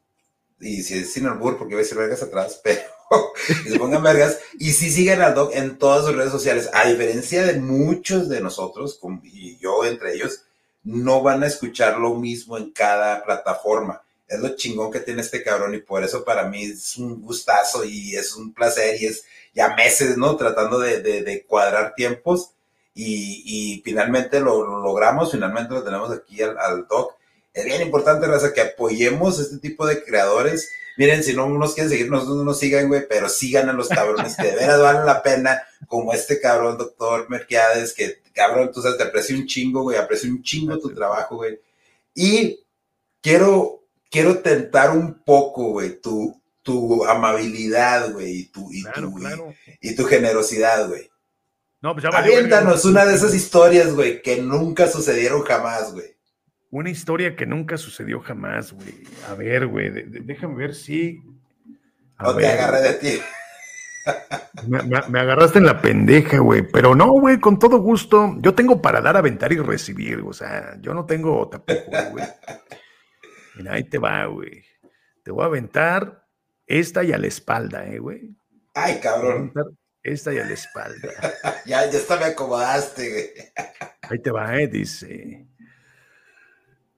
Y 0.62 0.82
si 0.82 0.98
es 0.98 1.12
sin 1.12 1.26
albur, 1.26 1.58
porque 1.58 1.74
voy 1.74 1.82
a 1.82 1.84
decir 1.84 1.98
vergas 1.98 2.22
atrás, 2.22 2.60
pero 2.64 2.80
que 3.64 3.70
se 3.70 3.78
pongan 3.78 4.02
vergas. 4.02 4.38
Y 4.58 4.72
si 4.72 4.90
siguen 4.90 5.20
al 5.20 5.34
doc 5.34 5.54
en 5.54 5.76
todas 5.76 6.06
sus 6.06 6.16
redes 6.16 6.32
sociales. 6.32 6.70
A 6.72 6.88
diferencia 6.88 7.44
de 7.44 7.60
muchos 7.60 8.28
de 8.28 8.40
nosotros, 8.40 8.98
y 9.24 9.58
yo 9.58 9.84
entre 9.84 10.14
ellos, 10.14 10.44
no 10.84 11.22
van 11.22 11.42
a 11.42 11.46
escuchar 11.46 11.98
lo 11.98 12.14
mismo 12.14 12.56
en 12.56 12.70
cada 12.70 13.22
plataforma. 13.24 14.02
Es 14.28 14.40
lo 14.40 14.56
chingón 14.56 14.90
que 14.90 15.00
tiene 15.00 15.20
este 15.20 15.42
cabrón 15.42 15.74
y 15.74 15.78
por 15.78 16.02
eso 16.02 16.24
para 16.24 16.48
mí 16.48 16.64
es 16.64 16.96
un 16.96 17.20
gustazo 17.20 17.84
y 17.84 18.16
es 18.16 18.34
un 18.34 18.52
placer 18.54 19.00
y 19.00 19.06
es 19.06 19.24
ya 19.54 19.74
meses, 19.74 20.16
¿no? 20.16 20.36
Tratando 20.36 20.78
de, 20.78 21.02
de, 21.02 21.44
cuadrar 21.44 21.94
tiempos 21.94 22.50
y, 22.94 23.42
y 23.44 23.82
finalmente 23.82 24.40
lo, 24.40 24.80
logramos, 24.80 25.32
finalmente 25.32 25.74
lo 25.74 25.84
tenemos 25.84 26.10
aquí 26.10 26.42
al, 26.42 26.58
al, 26.58 26.86
doc. 26.88 27.14
Es 27.54 27.64
bien 27.64 27.82
importante, 27.82 28.26
Raza, 28.26 28.52
que 28.52 28.62
apoyemos 28.62 29.38
este 29.38 29.58
tipo 29.58 29.86
de 29.86 30.02
creadores. 30.02 30.70
Miren, 30.96 31.22
si 31.22 31.34
no 31.34 31.48
nos 31.48 31.74
quieren 31.74 31.90
seguir, 31.90 32.10
nosotros 32.10 32.36
no 32.38 32.44
nos 32.44 32.58
sigan, 32.58 32.88
güey, 32.88 33.06
pero 33.08 33.28
sigan 33.28 33.68
a 33.68 33.72
los 33.72 33.88
cabrones 33.88 34.36
que 34.36 34.44
de 34.44 34.56
veras 34.56 34.80
valen 34.80 35.06
la 35.06 35.22
pena, 35.22 35.62
como 35.86 36.12
este 36.12 36.40
cabrón, 36.40 36.78
doctor 36.78 37.28
Merquiades, 37.30 37.92
que 37.92 38.20
cabrón, 38.32 38.70
tú 38.72 38.82
sabes, 38.82 38.98
te 38.98 39.04
aprecio 39.04 39.36
un 39.36 39.46
chingo, 39.46 39.82
güey, 39.82 39.98
aprecio 39.98 40.30
un 40.30 40.42
chingo 40.42 40.78
tu 40.78 40.94
trabajo, 40.94 41.36
güey. 41.36 41.58
Y 42.14 42.60
quiero, 43.20 43.84
quiero 44.10 44.38
tentar 44.38 44.90
un 44.90 45.22
poco, 45.22 45.70
güey, 45.70 46.00
tu, 46.00 46.40
tu 46.62 47.04
amabilidad, 47.04 48.12
güey, 48.12 48.40
y 48.40 48.44
tu, 48.46 48.72
y, 48.72 48.82
tu, 48.82 49.20
Y, 49.80 49.94
tu 49.94 50.04
generosidad, 50.04 50.88
güey. 50.88 51.10
No, 51.80 51.94
pues 51.94 52.04
ya 52.04 52.10
Aviéntanos 52.10 52.84
una 52.84 53.04
de 53.04 53.14
esas 53.14 53.34
historias, 53.34 53.94
güey, 53.94 54.22
que 54.22 54.40
nunca 54.40 54.88
sucedieron 54.88 55.42
jamás, 55.42 55.92
güey. 55.92 56.14
Una 56.72 56.88
historia 56.88 57.36
que 57.36 57.44
nunca 57.44 57.76
sucedió 57.76 58.18
jamás, 58.20 58.72
güey. 58.72 59.04
A 59.28 59.34
ver, 59.34 59.66
güey, 59.66 59.90
déjame 59.90 60.54
ver 60.54 60.74
si. 60.74 61.22
no 62.18 62.34
te 62.34 62.46
agarré 62.46 62.80
de 62.80 62.94
ti. 62.94 63.20
Me, 64.66 65.20
agarraste 65.20 65.58
en 65.58 65.66
la 65.66 65.82
pendeja, 65.82 66.38
güey. 66.38 66.62
Pero 66.62 66.94
no, 66.94 67.10
güey, 67.10 67.38
con 67.40 67.58
todo 67.58 67.76
gusto. 67.76 68.36
Yo 68.40 68.54
tengo 68.54 68.80
para 68.80 69.02
dar, 69.02 69.18
aventar 69.18 69.52
y 69.52 69.58
recibir. 69.58 70.20
O 70.20 70.32
sea, 70.32 70.78
yo 70.80 70.94
no 70.94 71.04
tengo 71.04 71.46
tampoco, 71.50 71.90
güey. 72.10 72.24
Mira, 73.56 73.74
ahí 73.74 73.84
te 73.84 73.98
va, 73.98 74.24
güey. 74.24 74.64
Te 75.22 75.30
voy 75.30 75.42
a 75.42 75.48
aventar 75.48 76.26
esta 76.66 77.04
y 77.04 77.12
a 77.12 77.18
la 77.18 77.26
espalda, 77.26 77.84
eh, 77.84 77.98
güey. 77.98 78.34
Ay, 78.72 78.98
cabrón. 78.98 79.52
Esta 80.02 80.32
y 80.32 80.38
a 80.38 80.46
la 80.46 80.54
espalda. 80.54 81.10
ya, 81.66 81.84
ya 81.90 81.98
está, 81.98 82.16
me 82.16 82.24
acomodaste, 82.24 83.10
güey. 83.10 83.30
Ahí 84.08 84.22
te 84.22 84.30
va, 84.30 84.58
eh, 84.58 84.68
dice. 84.68 85.51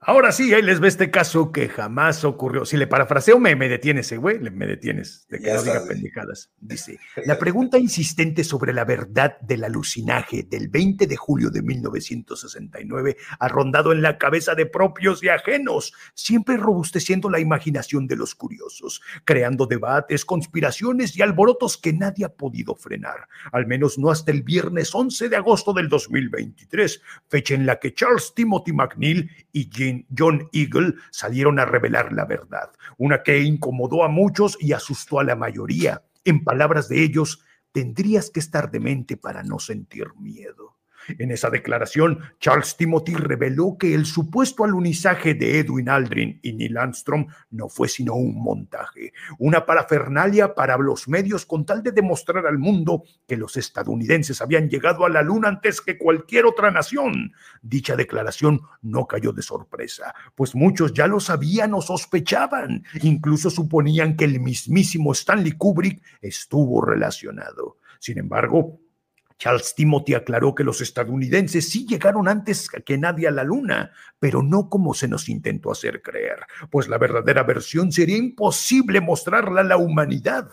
Ahora 0.06 0.32
sí, 0.32 0.52
ahí 0.52 0.60
les 0.60 0.80
ve 0.80 0.88
este 0.88 1.10
caso 1.10 1.50
que 1.50 1.66
jamás 1.66 2.24
ocurrió. 2.24 2.66
Si 2.66 2.76
le 2.76 2.86
parafraseo, 2.86 3.38
me, 3.38 3.56
me 3.56 3.70
detienes, 3.70 4.12
eh, 4.12 4.18
güey, 4.18 4.38
me 4.38 4.66
detienes, 4.66 5.26
de 5.30 5.38
que 5.40 5.50
no 5.50 5.62
diga 5.62 5.82
pendejadas. 5.88 6.50
Dice, 6.60 6.98
la 7.24 7.38
pregunta 7.38 7.78
insistente 7.78 8.44
sobre 8.44 8.74
la 8.74 8.84
verdad 8.84 9.40
del 9.40 9.64
alucinaje 9.64 10.42
del 10.42 10.68
20 10.68 11.06
de 11.06 11.16
julio 11.16 11.48
de 11.48 11.62
1969 11.62 13.16
ha 13.38 13.48
rondado 13.48 13.92
en 13.92 14.02
la 14.02 14.18
cabeza 14.18 14.54
de 14.54 14.66
propios 14.66 15.22
y 15.22 15.30
ajenos, 15.30 15.94
siempre 16.12 16.58
robusteciendo 16.58 17.30
la 17.30 17.40
imaginación 17.40 18.06
de 18.06 18.16
los 18.16 18.34
curiosos, 18.34 19.00
creando 19.24 19.64
debates, 19.64 20.26
conspiraciones 20.26 21.16
y 21.16 21.22
alborotos 21.22 21.78
que 21.78 21.94
nadie 21.94 22.26
ha 22.26 22.34
podido 22.34 22.74
frenar, 22.74 23.26
al 23.52 23.66
menos 23.66 23.96
no 23.96 24.10
hasta 24.10 24.32
el 24.32 24.42
viernes 24.42 24.94
11 24.94 25.30
de 25.30 25.36
agosto 25.36 25.72
del 25.72 25.88
2023, 25.88 27.00
fecha 27.26 27.54
en 27.54 27.64
la 27.64 27.80
que 27.80 27.94
Charles 27.94 28.34
Timothy 28.34 28.74
McNeil 28.74 29.30
y 29.50 29.70
Jane 29.72 29.93
John 30.16 30.48
Eagle 30.52 30.94
salieron 31.10 31.58
a 31.58 31.64
revelar 31.64 32.12
la 32.12 32.24
verdad, 32.24 32.70
una 32.98 33.22
que 33.22 33.40
incomodó 33.40 34.04
a 34.04 34.08
muchos 34.08 34.56
y 34.60 34.72
asustó 34.72 35.20
a 35.20 35.24
la 35.24 35.36
mayoría. 35.36 36.02
En 36.24 36.42
palabras 36.42 36.88
de 36.88 37.02
ellos, 37.02 37.44
tendrías 37.72 38.30
que 38.30 38.40
estar 38.40 38.70
demente 38.70 39.16
para 39.16 39.42
no 39.42 39.58
sentir 39.58 40.06
miedo. 40.18 40.73
En 41.18 41.30
esa 41.30 41.50
declaración, 41.50 42.20
Charles 42.40 42.76
Timothy 42.76 43.14
reveló 43.14 43.76
que 43.78 43.94
el 43.94 44.06
supuesto 44.06 44.64
alunizaje 44.64 45.34
de 45.34 45.58
Edwin 45.58 45.88
Aldrin 45.88 46.40
y 46.42 46.52
Neil 46.52 46.76
Armstrong 46.76 47.26
no 47.50 47.68
fue 47.68 47.88
sino 47.88 48.14
un 48.14 48.42
montaje, 48.42 49.12
una 49.38 49.66
parafernalia 49.66 50.54
para 50.54 50.76
los 50.76 51.08
medios 51.08 51.46
con 51.46 51.64
tal 51.64 51.82
de 51.82 51.92
demostrar 51.92 52.46
al 52.46 52.58
mundo 52.58 53.04
que 53.26 53.36
los 53.36 53.56
estadounidenses 53.56 54.40
habían 54.40 54.68
llegado 54.68 55.04
a 55.04 55.08
la 55.08 55.22
Luna 55.22 55.48
antes 55.48 55.80
que 55.80 55.98
cualquier 55.98 56.46
otra 56.46 56.70
nación. 56.70 57.32
Dicha 57.62 57.96
declaración 57.96 58.62
no 58.82 59.06
cayó 59.06 59.32
de 59.32 59.42
sorpresa, 59.42 60.14
pues 60.34 60.54
muchos 60.54 60.92
ya 60.92 61.06
lo 61.06 61.20
sabían 61.20 61.74
o 61.74 61.82
sospechaban, 61.82 62.84
incluso 63.02 63.50
suponían 63.50 64.16
que 64.16 64.24
el 64.24 64.40
mismísimo 64.40 65.12
Stanley 65.12 65.52
Kubrick 65.52 66.02
estuvo 66.20 66.84
relacionado. 66.84 67.78
Sin 67.98 68.18
embargo, 68.18 68.80
Charles 69.44 69.74
Timothy 69.74 70.14
aclaró 70.14 70.54
que 70.54 70.64
los 70.64 70.80
estadounidenses 70.80 71.68
sí 71.68 71.86
llegaron 71.86 72.28
antes 72.28 72.70
que 72.70 72.96
nadie 72.96 73.28
a 73.28 73.30
la 73.30 73.44
Luna, 73.44 73.90
pero 74.18 74.42
no 74.42 74.70
como 74.70 74.94
se 74.94 75.06
nos 75.06 75.28
intentó 75.28 75.70
hacer 75.70 76.00
creer, 76.00 76.38
pues 76.70 76.88
la 76.88 76.96
verdadera 76.96 77.42
versión 77.42 77.92
sería 77.92 78.16
imposible 78.16 79.02
mostrarla 79.02 79.60
a 79.60 79.64
la 79.64 79.76
humanidad. 79.76 80.48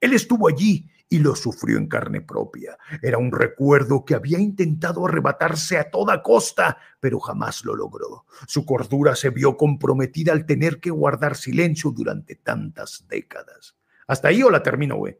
Él 0.00 0.12
estuvo 0.12 0.46
allí 0.46 0.88
y 1.08 1.18
lo 1.18 1.34
sufrió 1.34 1.76
en 1.76 1.88
carne 1.88 2.20
propia. 2.20 2.78
Era 3.02 3.18
un 3.18 3.32
recuerdo 3.32 4.04
que 4.04 4.14
había 4.14 4.38
intentado 4.38 5.06
arrebatarse 5.06 5.76
a 5.78 5.90
toda 5.90 6.22
costa, 6.22 6.78
pero 7.00 7.18
jamás 7.18 7.64
lo 7.64 7.74
logró. 7.74 8.26
Su 8.46 8.64
cordura 8.64 9.16
se 9.16 9.30
vio 9.30 9.56
comprometida 9.56 10.30
al 10.30 10.46
tener 10.46 10.78
que 10.78 10.90
guardar 10.90 11.34
silencio 11.34 11.90
durante 11.90 12.36
tantas 12.36 13.08
décadas. 13.08 13.74
Hasta 14.06 14.28
ahí 14.28 14.40
o 14.44 14.50
la 14.50 14.62
termino, 14.62 14.94
güey. 14.98 15.18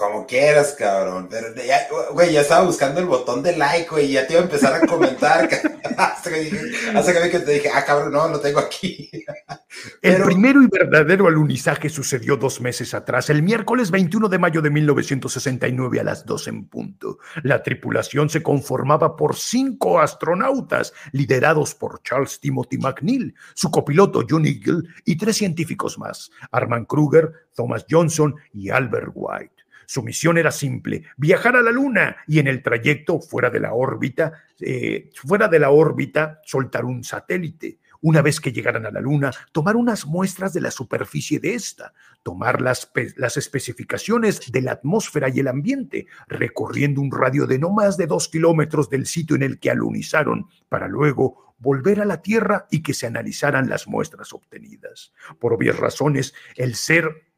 Como 0.00 0.26
quieras, 0.26 0.74
cabrón. 0.78 1.28
Pero 1.30 1.48
ya, 1.56 1.86
güey, 2.14 2.32
ya 2.32 2.40
estaba 2.40 2.64
buscando 2.64 3.00
el 3.00 3.06
botón 3.06 3.42
de 3.42 3.54
like, 3.54 3.90
güey, 3.90 4.06
y 4.06 4.12
ya 4.12 4.26
te 4.26 4.32
iba 4.32 4.40
a 4.40 4.44
empezar 4.44 4.72
a 4.72 4.86
comentar. 4.86 5.46
hasta, 5.98 6.30
que 6.30 6.72
hasta 6.94 7.30
que 7.30 7.38
te 7.38 7.52
dije, 7.52 7.68
ah, 7.68 7.84
cabrón, 7.84 8.12
no, 8.12 8.26
lo 8.28 8.40
tengo 8.40 8.60
aquí. 8.60 9.10
El 10.00 10.22
primero 10.22 10.62
y 10.62 10.68
verdadero 10.68 11.28
alunizaje 11.28 11.90
sucedió 11.90 12.38
dos 12.38 12.62
meses 12.62 12.94
atrás, 12.94 13.30
el 13.30 13.42
miércoles 13.42 13.90
21 13.90 14.28
de 14.28 14.38
mayo 14.38 14.60
de 14.62 14.70
1969 14.70 16.00
a 16.00 16.04
las 16.04 16.26
2 16.26 16.48
en 16.48 16.64
punto. 16.64 17.18
La 17.42 17.62
tripulación 17.62 18.28
se 18.30 18.42
conformaba 18.42 19.16
por 19.16 19.36
cinco 19.36 20.00
astronautas, 20.00 20.92
liderados 21.12 21.74
por 21.74 22.02
Charles 22.02 22.40
Timothy 22.40 22.78
McNeil, 22.78 23.34
su 23.54 23.70
copiloto 23.70 24.24
John 24.28 24.46
Eagle 24.46 24.88
y 25.04 25.16
tres 25.16 25.36
científicos 25.36 25.98
más, 25.98 26.30
Armand 26.50 26.86
Kruger, 26.86 27.32
Thomas 27.54 27.84
Johnson 27.88 28.34
y 28.52 28.70
Albert 28.70 29.12
White. 29.14 29.59
Su 29.90 30.04
misión 30.04 30.38
era 30.38 30.52
simple, 30.52 31.02
viajar 31.16 31.56
a 31.56 31.62
la 31.62 31.72
Luna 31.72 32.18
y 32.28 32.38
en 32.38 32.46
el 32.46 32.62
trayecto 32.62 33.18
fuera 33.20 33.50
de 33.50 33.58
la 33.58 33.72
órbita, 33.74 34.34
eh, 34.60 35.10
fuera 35.16 35.48
de 35.48 35.58
la 35.58 35.70
órbita, 35.70 36.40
soltar 36.44 36.84
un 36.84 37.02
satélite. 37.02 37.80
Una 38.00 38.22
vez 38.22 38.38
que 38.40 38.52
llegaran 38.52 38.86
a 38.86 38.92
la 38.92 39.00
Luna, 39.00 39.32
tomar 39.50 39.74
unas 39.74 40.06
muestras 40.06 40.52
de 40.52 40.60
la 40.60 40.70
superficie 40.70 41.40
de 41.40 41.54
esta, 41.54 41.92
tomar 42.22 42.60
las, 42.60 42.88
las 43.16 43.36
especificaciones 43.36 44.52
de 44.52 44.62
la 44.62 44.70
atmósfera 44.70 45.28
y 45.28 45.40
el 45.40 45.48
ambiente, 45.48 46.06
recorriendo 46.28 47.00
un 47.00 47.10
radio 47.10 47.48
de 47.48 47.58
no 47.58 47.70
más 47.70 47.96
de 47.96 48.06
dos 48.06 48.28
kilómetros 48.28 48.90
del 48.90 49.06
sitio 49.06 49.34
en 49.34 49.42
el 49.42 49.58
que 49.58 49.72
alunizaron, 49.72 50.46
para 50.68 50.86
luego 50.86 51.56
volver 51.58 52.00
a 52.00 52.04
la 52.04 52.22
Tierra 52.22 52.68
y 52.70 52.84
que 52.84 52.94
se 52.94 53.08
analizaran 53.08 53.68
las 53.68 53.88
muestras 53.88 54.32
obtenidas. 54.32 55.12
Por 55.40 55.52
obvias 55.52 55.80
razones, 55.80 56.32
el 56.54 56.76
ser 56.76 57.29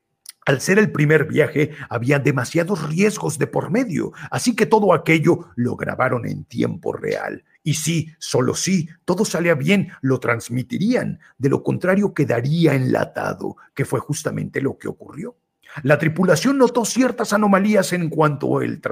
al 0.44 0.60
ser 0.60 0.78
el 0.78 0.90
primer 0.90 1.26
viaje, 1.26 1.70
había 1.88 2.18
demasiados 2.18 2.88
riesgos 2.88 3.38
de 3.38 3.46
por 3.46 3.70
medio, 3.70 4.12
así 4.30 4.56
que 4.56 4.66
todo 4.66 4.92
aquello 4.92 5.50
lo 5.54 5.76
grabaron 5.76 6.26
en 6.26 6.44
tiempo 6.44 6.92
real. 6.92 7.44
Y 7.62 7.74
si, 7.74 8.12
solo 8.18 8.54
si, 8.54 8.88
todo 9.04 9.24
salía 9.24 9.54
bien, 9.54 9.92
lo 10.00 10.18
transmitirían, 10.18 11.20
de 11.38 11.48
lo 11.48 11.62
contrario 11.62 12.12
quedaría 12.12 12.74
enlatado, 12.74 13.56
que 13.74 13.84
fue 13.84 14.00
justamente 14.00 14.60
lo 14.60 14.78
que 14.78 14.88
ocurrió. 14.88 15.36
La 15.82 15.98
tripulación 15.98 16.58
notó 16.58 16.84
ciertas 16.84 17.32
anomalías 17.32 17.94
en 17.94 18.10
cuanto 18.10 18.60
el, 18.60 18.82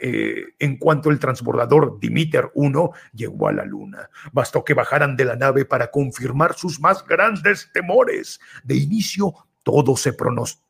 eh, 0.00 0.44
en 0.58 0.76
cuanto 0.76 1.10
el 1.10 1.18
transbordador 1.18 1.98
Dimiter 1.98 2.50
1 2.54 2.90
llegó 3.14 3.48
a 3.48 3.52
la 3.52 3.64
Luna. 3.64 4.10
Bastó 4.32 4.62
que 4.62 4.74
bajaran 4.74 5.16
de 5.16 5.24
la 5.24 5.36
nave 5.36 5.64
para 5.64 5.90
confirmar 5.90 6.54
sus 6.54 6.80
más 6.80 7.04
grandes 7.06 7.70
temores. 7.72 8.40
De 8.62 8.76
inicio 8.76 9.32
todo 9.62 9.96
se 9.96 10.14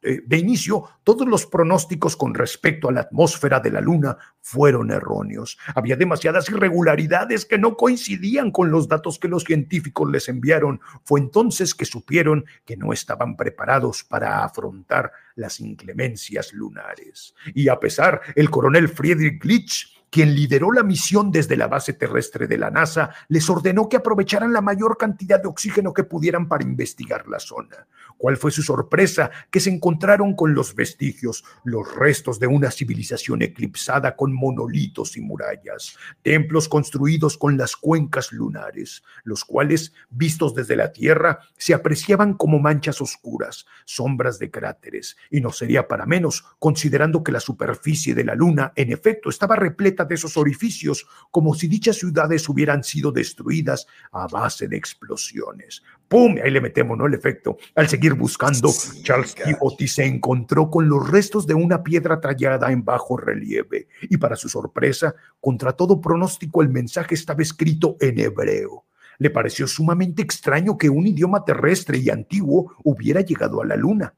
eh, 0.02 0.22
de 0.26 0.36
inicio, 0.36 0.84
todos 1.04 1.26
los 1.26 1.46
pronósticos 1.46 2.16
con 2.16 2.34
respecto 2.34 2.88
a 2.88 2.92
la 2.92 3.02
atmósfera 3.02 3.60
de 3.60 3.70
la 3.70 3.80
Luna 3.80 4.16
fueron 4.40 4.90
erróneos. 4.90 5.58
Había 5.74 5.96
demasiadas 5.96 6.48
irregularidades 6.48 7.44
que 7.46 7.58
no 7.58 7.76
coincidían 7.76 8.50
con 8.50 8.70
los 8.70 8.88
datos 8.88 9.18
que 9.18 9.28
los 9.28 9.44
científicos 9.44 10.10
les 10.10 10.28
enviaron. 10.28 10.80
Fue 11.04 11.20
entonces 11.20 11.74
que 11.74 11.84
supieron 11.84 12.44
que 12.64 12.76
no 12.76 12.92
estaban 12.92 13.36
preparados 13.36 14.04
para 14.04 14.44
afrontar 14.44 15.12
las 15.36 15.60
inclemencias 15.60 16.52
lunares. 16.52 17.34
Y 17.54 17.68
a 17.68 17.78
pesar, 17.78 18.20
el 18.34 18.50
coronel 18.50 18.88
Friedrich 18.88 19.40
Glitch 19.40 19.98
quien 20.10 20.34
lideró 20.34 20.72
la 20.72 20.82
misión 20.82 21.30
desde 21.30 21.56
la 21.56 21.66
base 21.66 21.92
terrestre 21.92 22.46
de 22.46 22.58
la 22.58 22.70
NASA, 22.70 23.10
les 23.28 23.48
ordenó 23.50 23.88
que 23.88 23.98
aprovecharan 23.98 24.52
la 24.52 24.60
mayor 24.60 24.96
cantidad 24.96 25.40
de 25.40 25.48
oxígeno 25.48 25.92
que 25.92 26.04
pudieran 26.04 26.48
para 26.48 26.64
investigar 26.64 27.28
la 27.28 27.38
zona. 27.38 27.86
¿Cuál 28.18 28.36
fue 28.36 28.50
su 28.50 28.62
sorpresa? 28.62 29.30
Que 29.50 29.60
se 29.60 29.70
encontraron 29.70 30.34
con 30.34 30.52
los 30.52 30.74
vestigios, 30.74 31.44
los 31.64 31.94
restos 31.94 32.40
de 32.40 32.48
una 32.48 32.72
civilización 32.72 33.42
eclipsada 33.42 34.16
con 34.16 34.34
monolitos 34.34 35.16
y 35.16 35.20
murallas, 35.20 35.96
templos 36.22 36.68
construidos 36.68 37.38
con 37.38 37.56
las 37.56 37.76
cuencas 37.76 38.32
lunares, 38.32 39.04
los 39.22 39.44
cuales, 39.44 39.92
vistos 40.10 40.54
desde 40.54 40.74
la 40.74 40.92
Tierra, 40.92 41.38
se 41.56 41.74
apreciaban 41.74 42.34
como 42.34 42.58
manchas 42.58 43.00
oscuras, 43.00 43.66
sombras 43.84 44.40
de 44.40 44.50
cráteres, 44.50 45.16
y 45.30 45.40
no 45.40 45.52
sería 45.52 45.86
para 45.86 46.04
menos, 46.04 46.44
considerando 46.58 47.22
que 47.22 47.32
la 47.32 47.40
superficie 47.40 48.14
de 48.14 48.24
la 48.24 48.34
Luna, 48.34 48.72
en 48.74 48.90
efecto, 48.90 49.30
estaba 49.30 49.54
repleta 49.54 50.04
de 50.04 50.16
esos 50.16 50.36
orificios, 50.36 51.06
como 51.30 51.54
si 51.54 51.68
dichas 51.68 51.96
ciudades 51.96 52.48
hubieran 52.48 52.82
sido 52.82 53.12
destruidas 53.12 53.86
a 54.10 54.26
base 54.26 54.66
de 54.66 54.76
explosiones. 54.76 55.82
¡Pum! 56.08 56.36
Ahí 56.42 56.50
le 56.50 56.62
metemos, 56.62 56.96
¿no? 56.96 57.06
El 57.06 57.14
efecto. 57.14 57.58
Al 57.74 57.86
seguir 57.86 58.14
buscando, 58.14 58.70
Charles 59.02 59.34
Peabody 59.34 59.86
se 59.86 60.06
encontró 60.06 60.70
con 60.70 60.88
los 60.88 61.10
restos 61.10 61.46
de 61.46 61.52
una 61.52 61.84
piedra 61.84 62.18
tallada 62.18 62.72
en 62.72 62.82
bajo 62.82 63.18
relieve. 63.18 63.88
Y 64.02 64.16
para 64.16 64.34
su 64.34 64.48
sorpresa, 64.48 65.14
contra 65.38 65.74
todo 65.74 66.00
pronóstico, 66.00 66.62
el 66.62 66.70
mensaje 66.70 67.14
estaba 67.14 67.42
escrito 67.42 67.96
en 68.00 68.18
hebreo. 68.18 68.86
Le 69.18 69.30
pareció 69.30 69.66
sumamente 69.66 70.22
extraño 70.22 70.78
que 70.78 70.88
un 70.88 71.06
idioma 71.06 71.44
terrestre 71.44 71.98
y 71.98 72.08
antiguo 72.08 72.72
hubiera 72.84 73.20
llegado 73.20 73.60
a 73.60 73.66
la 73.66 73.76
luna. 73.76 74.14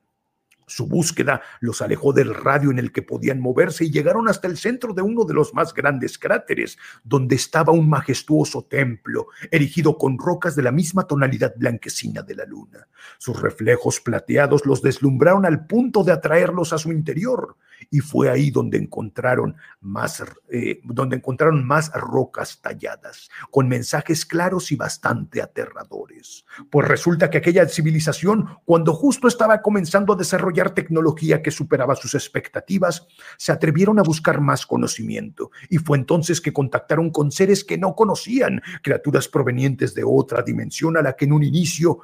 Su 0.70 0.86
búsqueda 0.86 1.42
los 1.58 1.82
alejó 1.82 2.12
del 2.12 2.32
radio 2.32 2.70
en 2.70 2.78
el 2.78 2.92
que 2.92 3.02
podían 3.02 3.40
moverse 3.40 3.84
y 3.84 3.90
llegaron 3.90 4.28
hasta 4.28 4.46
el 4.46 4.56
centro 4.56 4.94
de 4.94 5.02
uno 5.02 5.24
de 5.24 5.34
los 5.34 5.52
más 5.52 5.74
grandes 5.74 6.16
cráteres, 6.16 6.78
donde 7.02 7.34
estaba 7.34 7.72
un 7.72 7.88
majestuoso 7.88 8.62
templo, 8.62 9.26
erigido 9.50 9.98
con 9.98 10.16
rocas 10.16 10.54
de 10.54 10.62
la 10.62 10.70
misma 10.70 11.08
tonalidad 11.08 11.54
blanquecina 11.56 12.22
de 12.22 12.36
la 12.36 12.44
luna. 12.44 12.86
Sus 13.18 13.42
reflejos 13.42 14.00
plateados 14.00 14.64
los 14.64 14.80
deslumbraron 14.80 15.44
al 15.44 15.66
punto 15.66 16.04
de 16.04 16.12
atraerlos 16.12 16.72
a 16.72 16.78
su 16.78 16.92
interior 16.92 17.56
y 17.90 18.00
fue 18.00 18.28
ahí 18.28 18.50
donde 18.50 18.78
encontraron 18.78 19.56
más, 19.80 20.22
eh, 20.50 20.80
donde 20.84 21.16
encontraron 21.16 21.64
más 21.66 21.90
rocas 21.92 22.60
talladas, 22.60 23.30
con 23.50 23.68
mensajes 23.68 24.24
claros 24.26 24.72
y 24.72 24.76
bastante 24.76 25.42
aterradores. 25.42 26.44
Pues 26.70 26.86
resulta 26.86 27.30
que 27.30 27.38
aquella 27.38 27.68
civilización, 27.68 28.48
cuando 28.64 28.92
justo 28.94 29.28
estaba 29.28 29.62
comenzando 29.62 30.12
a 30.12 30.16
desarrollar 30.16 30.74
tecnología 30.74 31.42
que 31.42 31.50
superaba 31.50 31.96
sus 31.96 32.14
expectativas, 32.14 33.06
se 33.36 33.52
atrevieron 33.52 33.98
a 33.98 34.02
buscar 34.02 34.40
más 34.40 34.66
conocimiento 34.66 35.50
y 35.68 35.78
fue 35.78 35.98
entonces 35.98 36.40
que 36.40 36.52
contactaron 36.52 37.10
con 37.10 37.30
seres 37.30 37.64
que 37.64 37.78
no 37.78 37.94
conocían, 37.94 38.62
criaturas 38.82 39.28
provenientes 39.28 39.94
de 39.94 40.04
otra 40.04 40.42
dimensión 40.42 40.96
a 40.96 41.02
la 41.02 41.14
que 41.14 41.24
en 41.24 41.32
un 41.32 41.42
inicio 41.42 42.00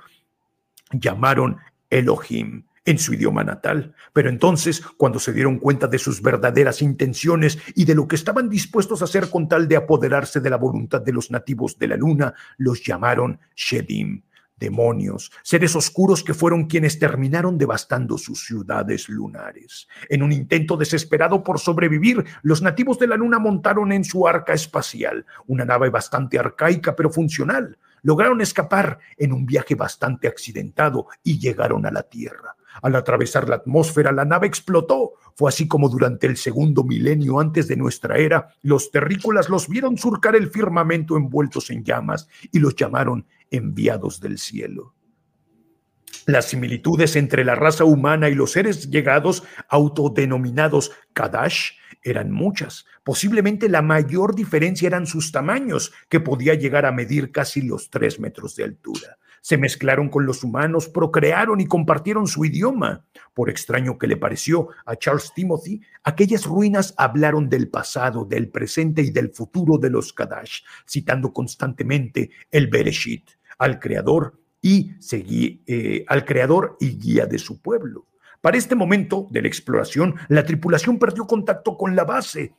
llamaron 0.93 1.57
Elohim 1.91 2.66
en 2.87 2.99
su 2.99 3.13
idioma 3.13 3.45
natal. 3.45 3.95
Pero 4.13 4.31
entonces, 4.31 4.81
cuando 4.97 5.19
se 5.19 5.33
dieron 5.33 5.59
cuenta 5.59 5.89
de 5.89 5.99
sus 5.99 6.23
verdaderas 6.23 6.81
intenciones 6.81 7.59
y 7.75 7.85
de 7.85 7.95
lo 7.95 8.09
que 8.09 8.17
estaban 8.17 8.49
dispuestos 8.49 9.03
a 9.03 9.05
hacer 9.05 9.29
con 9.29 9.49
tal 9.49 9.69
de 9.69 9.77
apoderarse 9.77 10.41
de 10.41 10.51
la 10.51 10.57
voluntad 10.57 11.03
de 11.03 11.13
los 11.13 11.31
nativos 11.31 11.79
de 11.79 11.89
la 11.89 11.97
luna, 11.97 12.33
los 12.57 12.83
llamaron 12.83 13.41
Shedim, 13.55 14.23
demonios, 14.57 15.33
seres 15.43 15.77
oscuros 15.77 16.23
que 16.23 16.35
fueron 16.35 16.67
quienes 16.67 16.99
terminaron 16.99 17.59
devastando 17.59 18.17
sus 18.17 18.47
ciudades 18.47 19.09
lunares. 19.09 19.89
En 20.09 20.23
un 20.23 20.33
intento 20.33 20.77
desesperado 20.77 21.43
por 21.43 21.59
sobrevivir, 21.59 22.25
los 22.43 22.63
nativos 22.63 22.99
de 22.99 23.09
la 23.09 23.17
luna 23.17 23.39
montaron 23.39 23.93
en 23.93 24.05
su 24.05 24.27
arca 24.27 24.55
espacial, 24.55 25.27
una 25.47 25.65
nave 25.65 25.91
bastante 25.91 26.39
arcaica 26.39 26.95
pero 26.97 27.11
funcional. 27.11 27.77
Lograron 28.03 28.41
escapar 28.41 29.01
en 29.17 29.33
un 29.33 29.47
viaje 29.47 29.75
bastante 29.75 30.29
accidentado 30.29 31.09
y 31.25 31.39
llegaron 31.39 31.85
a 31.87 31.91
la 31.91 32.05
Tierra. 32.05 32.55
Al 32.83 32.97
atravesar 32.97 33.49
la 33.49 33.57
atmósfera, 33.57 34.13
la 34.13 34.25
nave 34.25 34.47
explotó. 34.47 35.13
Fue 35.35 35.49
así 35.49 35.69
como 35.69 35.89
durante 35.89 36.27
el 36.27 36.37
segundo 36.37 36.85
milenio 36.85 37.41
antes 37.41 37.69
de 37.69 37.77
nuestra 37.77 38.17
era, 38.17 38.49
los 38.63 38.91
terrícolas 38.91 39.49
los 39.49 39.69
vieron 39.69 39.99
surcar 39.99 40.35
el 40.35 40.51
firmamento 40.51 41.17
envueltos 41.17 41.71
en 41.71 41.85
llamas 41.85 42.29
y 42.53 42.59
los 42.59 42.75
llamaron 42.75 43.27
enviados 43.51 44.21
del 44.21 44.39
cielo. 44.39 44.95
Las 46.27 46.47
similitudes 46.47 47.15
entre 47.15 47.45
la 47.45 47.55
raza 47.55 47.85
humana 47.85 48.29
y 48.29 48.35
los 48.35 48.53
seres 48.53 48.91
llegados, 48.91 49.45
autodenominados 49.69 50.91
Kadash, 51.13 51.73
eran 52.03 52.33
muchas. 52.33 52.87
Posiblemente 53.05 53.69
la 53.69 53.83
mayor 53.83 54.35
diferencia 54.35 54.87
eran 54.87 55.07
sus 55.07 55.31
tamaños, 55.31 55.93
que 56.09 56.21
podía 56.21 56.55
llegar 56.55 56.87
a 56.87 56.93
medir 56.93 57.31
casi 57.31 57.63
los 57.63 57.91
tres 57.91 58.19
metros 58.19 58.57
de 58.57 58.65
altura 58.65 59.19
se 59.47 59.59
mezclaron 59.59 60.09
con 60.09 60.27
los 60.27 60.43
humanos, 60.43 60.89
procrearon 60.89 61.61
y 61.61 61.67
compartieron 61.67 62.27
su 62.27 62.45
idioma. 62.45 63.05
Por 63.33 63.49
extraño 63.49 63.97
que 63.97 64.09
le 64.09 64.17
pareció 64.17 64.71
a 64.85 64.97
Charles 64.97 65.33
Timothy, 65.37 65.83
aquellas 66.03 66.47
ruinas 66.47 66.95
hablaron 66.97 67.49
del 67.49 67.69
pasado, 67.69 68.25
del 68.25 68.49
presente 68.49 69.03
y 69.03 69.11
del 69.11 69.31
futuro 69.31 69.79
de 69.79 69.89
los 69.89 70.13
Kadash, 70.13 70.63
citando 70.85 71.33
constantemente 71.33 72.31
el 72.51 72.67
Bereshit, 72.67 73.31
al 73.59 73.79
creador 73.79 74.37
y 74.61 74.97
eh, 75.13 76.05
al 76.09 76.25
creador 76.25 76.77
y 76.81 76.99
guía 76.99 77.27
de 77.27 77.39
su 77.39 77.63
pueblo. 77.63 78.09
Para 78.41 78.59
este 78.59 78.75
momento 78.75 79.29
de 79.31 79.43
la 79.43 79.49
exploración, 79.49 80.17
la 80.27 80.45
tripulación 80.45 80.99
perdió 80.99 81.25
contacto 81.25 81.77
con 81.77 81.95
la 81.95 82.03
base 82.03 82.53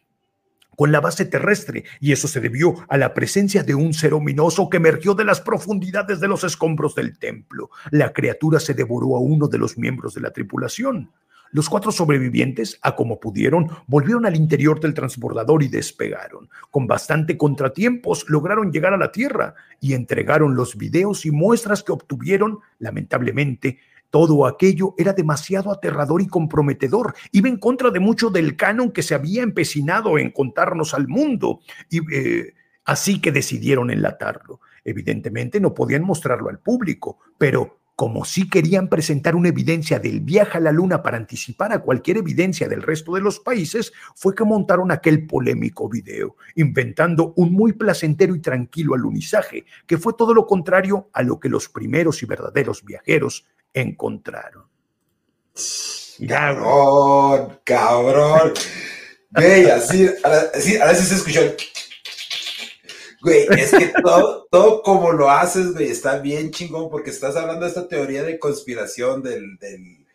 con 0.78 0.92
la 0.92 1.02
base 1.02 1.26
terrestre, 1.26 1.86
y 2.00 2.12
eso 2.12 2.28
se 2.28 2.40
debió 2.40 2.76
a 2.88 2.98
la 2.98 3.16
presencia 3.16 3.64
de 3.64 3.74
un 3.74 3.96
ser 3.96 4.14
ominoso 4.14 4.70
que 4.70 4.78
emergió 4.78 5.16
de 5.16 5.26
las 5.26 5.42
profundidades 5.42 6.20
de 6.20 6.28
los 6.28 6.44
escombros 6.44 6.94
del 6.94 7.18
templo. 7.18 7.72
La 7.90 8.14
criatura 8.14 8.60
se 8.60 8.76
devoró 8.76 9.16
a 9.16 9.20
uno 9.20 9.48
de 9.48 9.58
los 9.58 9.76
miembros 9.80 10.14
de 10.14 10.22
la 10.22 10.30
tripulación. 10.30 11.10
Los 11.50 11.68
cuatro 11.68 11.92
sobrevivientes, 11.92 12.78
a 12.84 12.96
como 12.96 13.20
pudieron, 13.20 13.72
volvieron 13.88 14.28
al 14.28 14.36
interior 14.36 14.80
del 14.80 14.94
transbordador 14.94 15.64
y 15.64 15.68
despegaron. 15.68 16.48
Con 16.70 16.86
bastante 16.86 17.38
contratiempos 17.38 18.30
lograron 18.30 18.72
llegar 18.72 18.94
a 18.94 18.98
la 18.98 19.12
Tierra 19.12 19.56
y 19.80 19.94
entregaron 19.94 20.54
los 20.54 20.78
videos 20.78 21.26
y 21.26 21.32
muestras 21.32 21.82
que 21.82 21.92
obtuvieron, 21.92 22.60
lamentablemente, 22.78 23.80
todo 24.10 24.46
aquello 24.46 24.94
era 24.98 25.14
demasiado 25.14 25.72
aterrador 25.72 26.22
y 26.22 26.28
comprometedor. 26.28 27.16
Iba 27.32 27.50
en 27.50 27.58
contra 27.58 27.92
de 27.92 28.00
mucho 28.00 28.30
del 28.30 28.56
canon 28.56 28.92
que 28.92 29.04
se 29.04 29.16
había 29.16 29.44
empecinado 29.44 30.18
en 30.18 30.32
contarnos 30.32 30.94
al 30.94 31.08
mundo. 31.08 31.60
Y, 31.90 32.00
eh, 32.16 32.54
así 32.86 33.20
que 33.20 33.32
decidieron 33.32 33.92
enlatarlo. 33.92 34.62
Evidentemente 34.84 35.60
no 35.60 35.74
podían 35.74 36.04
mostrarlo 36.04 36.50
al 36.50 36.60
público, 36.60 37.20
pero 37.38 37.78
como 37.98 38.26
sí 38.26 38.48
querían 38.48 38.90
presentar 38.90 39.36
una 39.36 39.50
evidencia 39.50 39.98
del 39.98 40.20
viaje 40.20 40.60
a 40.60 40.62
la 40.62 40.72
luna 40.72 41.02
para 41.02 41.18
anticipar 41.18 41.74
a 41.74 41.80
cualquier 41.80 42.18
evidencia 42.18 42.70
del 42.70 42.84
resto 42.84 43.16
de 43.16 43.22
los 43.22 43.40
países, 43.40 43.92
fue 44.14 44.36
que 44.36 44.44
montaron 44.44 44.92
aquel 44.92 45.26
polémico 45.26 45.90
video, 45.90 46.36
inventando 46.54 47.34
un 47.38 47.54
muy 47.54 47.74
placentero 47.74 48.36
y 48.36 48.40
tranquilo 48.40 48.94
alunizaje, 48.94 49.66
que 49.88 49.98
fue 49.98 50.14
todo 50.16 50.36
lo 50.36 50.46
contrario 50.46 51.10
a 51.12 51.24
lo 51.24 51.40
que 51.40 51.50
los 51.50 51.70
primeros 51.70 52.22
y 52.22 52.28
verdaderos 52.28 52.86
viajeros 52.86 53.48
encontraron. 53.82 54.66
Cabrón, 56.28 57.60
cabrón. 57.64 58.54
Güey, 59.32 59.70
así, 59.70 60.10
así, 60.54 60.78
a 60.78 60.86
veces 60.86 61.08
se 61.10 61.16
escuchó. 61.16 61.42
Güey, 63.22 63.48
es 63.58 63.72
que 63.72 63.92
todo, 64.02 64.48
todo 64.50 64.82
como 64.82 65.12
lo 65.12 65.30
haces, 65.30 65.74
güey, 65.74 65.90
está 65.90 66.20
bien 66.20 66.52
chingón 66.52 66.90
porque 66.90 67.10
estás 67.10 67.36
hablando 67.36 67.66
de 67.66 67.70
esta 67.70 67.88
teoría 67.88 68.24
de 68.24 68.40
conspiración 68.40 69.22
del, 69.22 69.58
del, 69.58 70.06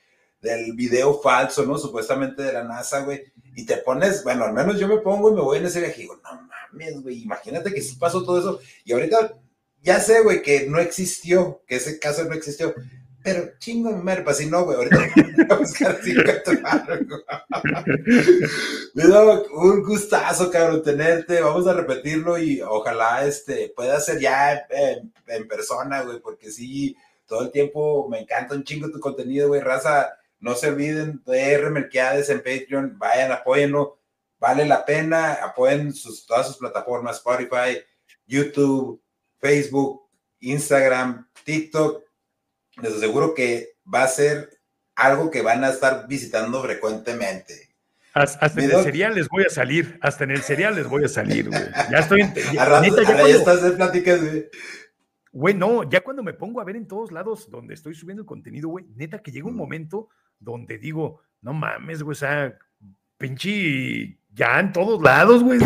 del 0.40 0.72
video 0.74 1.20
falso, 1.20 1.64
¿no? 1.64 1.78
Supuestamente 1.78 2.42
de 2.42 2.52
la 2.52 2.64
NASA, 2.64 3.04
güey. 3.04 3.22
Y 3.54 3.66
te 3.66 3.76
pones, 3.78 4.24
bueno, 4.24 4.44
al 4.44 4.52
menos 4.52 4.78
yo 4.78 4.88
me 4.88 4.98
pongo 4.98 5.30
y 5.30 5.34
me 5.34 5.42
voy 5.42 5.58
en 5.58 5.66
ese 5.66 5.80
viaje 5.80 5.98
y 5.98 6.02
digo, 6.02 6.20
no 6.22 6.48
mames, 6.48 7.02
güey, 7.02 7.22
imagínate 7.22 7.72
que 7.72 7.82
sí 7.82 7.96
pasó 7.96 8.24
todo 8.24 8.38
eso. 8.38 8.60
Y 8.84 8.92
ahorita 8.92 9.34
ya 9.82 10.00
sé, 10.00 10.22
güey, 10.22 10.42
que 10.42 10.66
no 10.68 10.78
existió, 10.78 11.62
que 11.66 11.76
ese 11.76 11.98
caso 11.98 12.24
no 12.24 12.34
existió. 12.34 12.74
Pero 13.22 13.52
chingo 13.58 13.90
mi 13.90 14.02
madre, 14.02 14.22
pues 14.22 14.38
si 14.38 14.46
no, 14.46 14.64
güey, 14.64 14.76
ahorita 14.76 14.98
voy 14.98 15.46
a 15.48 15.54
buscar 15.54 15.98
Me 18.94 19.06
da 19.06 19.42
un 19.52 19.82
gustazo, 19.82 20.50
cabrón, 20.50 20.82
tenerte. 20.82 21.40
Vamos 21.40 21.66
a 21.66 21.74
repetirlo 21.74 22.38
y 22.38 22.60
ojalá 22.62 23.24
este 23.24 23.72
pueda 23.76 24.00
ser 24.00 24.18
ya 24.18 24.66
en, 24.70 25.12
en 25.26 25.48
persona, 25.48 26.02
güey, 26.02 26.20
porque 26.20 26.50
sí, 26.50 26.96
todo 27.26 27.42
el 27.42 27.50
tiempo 27.50 28.08
me 28.08 28.20
encanta 28.20 28.54
un 28.54 28.64
chingo 28.64 28.90
tu 28.90 29.00
contenido, 29.00 29.48
güey, 29.48 29.60
raza. 29.60 30.18
No 30.40 30.54
se 30.56 30.68
olviden 30.68 31.22
de 31.24 31.52
R 31.52 31.70
Melquiades 31.70 32.28
en 32.28 32.38
Patreon, 32.38 32.98
vayan, 32.98 33.30
apóyenlo, 33.30 34.00
vale 34.40 34.66
la 34.66 34.84
pena, 34.84 35.34
apoyen 35.34 35.94
sus, 35.94 36.26
todas 36.26 36.48
sus 36.48 36.56
plataformas, 36.56 37.18
Spotify, 37.18 37.78
YouTube, 38.26 39.00
Facebook, 39.38 40.02
Instagram, 40.40 41.28
TikTok. 41.44 42.02
Les 42.80 42.92
aseguro 42.92 43.34
que 43.34 43.76
va 43.92 44.04
a 44.04 44.08
ser 44.08 44.62
algo 44.94 45.30
que 45.30 45.42
van 45.42 45.64
a 45.64 45.70
estar 45.70 46.06
visitando 46.08 46.62
frecuentemente. 46.62 47.72
Hasta, 48.14 48.46
en 48.46 48.70
el 48.70 48.82
cereal 48.82 49.14
les 49.14 49.28
voy 49.28 49.44
a 49.44 49.48
salir, 49.48 49.98
hasta 50.02 50.24
en 50.24 50.32
el 50.32 50.42
cereal 50.42 50.74
les 50.74 50.86
voy 50.86 51.04
a 51.04 51.08
salir, 51.08 51.48
güey. 51.48 51.62
Ya 51.90 51.98
estoy. 51.98 52.20
ya, 52.52 52.80
neta, 52.80 53.02
ya, 53.02 53.26
estás 53.28 53.62
de 53.62 53.70
pláticas, 53.70 54.20
güey. 54.20 54.50
Güey, 55.32 55.54
no, 55.54 55.88
ya 55.88 56.02
cuando 56.02 56.22
me 56.22 56.34
pongo 56.34 56.60
a 56.60 56.64
ver 56.64 56.76
en 56.76 56.86
todos 56.86 57.10
lados 57.10 57.50
donde 57.50 57.72
estoy 57.72 57.94
subiendo 57.94 58.20
el 58.20 58.26
contenido, 58.26 58.68
güey, 58.68 58.84
neta 58.96 59.22
que 59.22 59.32
llega 59.32 59.48
un 59.48 59.56
momento 59.56 60.10
donde 60.38 60.76
digo, 60.76 61.22
no 61.40 61.54
mames, 61.54 62.02
güey, 62.02 62.12
o 62.12 62.14
sea, 62.14 62.54
pinche, 63.16 64.18
ya 64.30 64.60
en 64.60 64.74
todos 64.74 65.00
lados, 65.00 65.42
güey, 65.42 65.58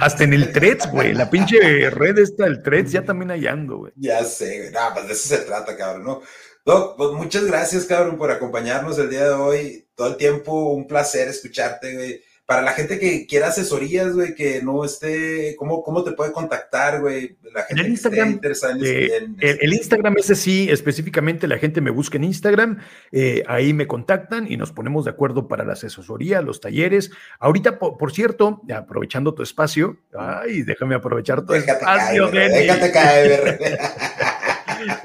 hasta 0.00 0.24
en 0.24 0.32
el 0.32 0.52
Threads, 0.52 0.90
güey, 0.90 1.14
la 1.14 1.30
pinche 1.30 1.88
red 1.90 2.18
esta, 2.18 2.46
el 2.46 2.64
Threads, 2.64 2.90
ya 2.90 3.04
también 3.04 3.30
hay 3.30 3.46
ando, 3.46 3.76
güey. 3.78 3.92
Ya 3.94 4.24
sé, 4.24 4.58
güey, 4.58 4.72
no, 4.72 4.80
pues 4.92 5.06
de 5.06 5.12
eso 5.12 5.36
se 5.36 5.42
trata, 5.44 5.76
cabrón, 5.76 6.02
¿no? 6.02 6.22
Doc, 6.64 6.96
pues 6.96 7.10
muchas 7.12 7.44
gracias, 7.44 7.86
cabrón, 7.86 8.16
por 8.16 8.30
acompañarnos 8.30 8.98
el 8.98 9.10
día 9.10 9.24
de 9.24 9.34
hoy. 9.34 9.86
Todo 9.94 10.08
el 10.08 10.16
tiempo, 10.16 10.72
un 10.72 10.86
placer 10.86 11.28
escucharte, 11.28 11.94
güey 11.94 12.22
para 12.52 12.62
la 12.62 12.72
gente 12.72 12.98
que 12.98 13.26
quiera 13.26 13.48
asesorías, 13.48 14.12
güey, 14.12 14.34
que 14.34 14.60
no 14.62 14.84
esté, 14.84 15.54
¿cómo, 15.56 15.82
cómo 15.82 16.04
te 16.04 16.12
puede 16.12 16.32
contactar, 16.32 17.00
güey? 17.00 17.38
La 17.54 17.62
gente 17.62 17.82
el 17.82 17.88
Instagram, 17.88 18.40
que 18.40 18.50
esté 18.50 19.16
en, 19.16 19.36
el, 19.38 19.72
Instagram 19.72 20.16
ese 20.18 20.34
sí, 20.34 20.68
específicamente 20.68 21.46
la 21.46 21.58
gente 21.58 21.80
me 21.80 21.90
busca 21.90 22.18
en 22.18 22.24
Instagram, 22.24 22.78
eh, 23.10 23.42
ahí 23.46 23.72
me 23.72 23.86
contactan 23.86 24.50
y 24.50 24.58
nos 24.58 24.72
ponemos 24.72 25.04
de 25.04 25.12
acuerdo 25.12 25.48
para 25.48 25.64
la 25.64 25.74
asesoría, 25.74 26.42
los 26.42 26.60
talleres. 26.60 27.10
Ahorita, 27.38 27.78
por, 27.78 28.12
cierto, 28.12 28.60
aprovechando 28.74 29.34
tu 29.34 29.42
espacio, 29.42 29.96
ay, 30.12 30.62
déjame 30.62 30.94
aprovechar 30.94 31.46
tu 31.46 31.54
espacio. 31.54 32.30
déjate 32.30 32.92
caer. 32.92 33.60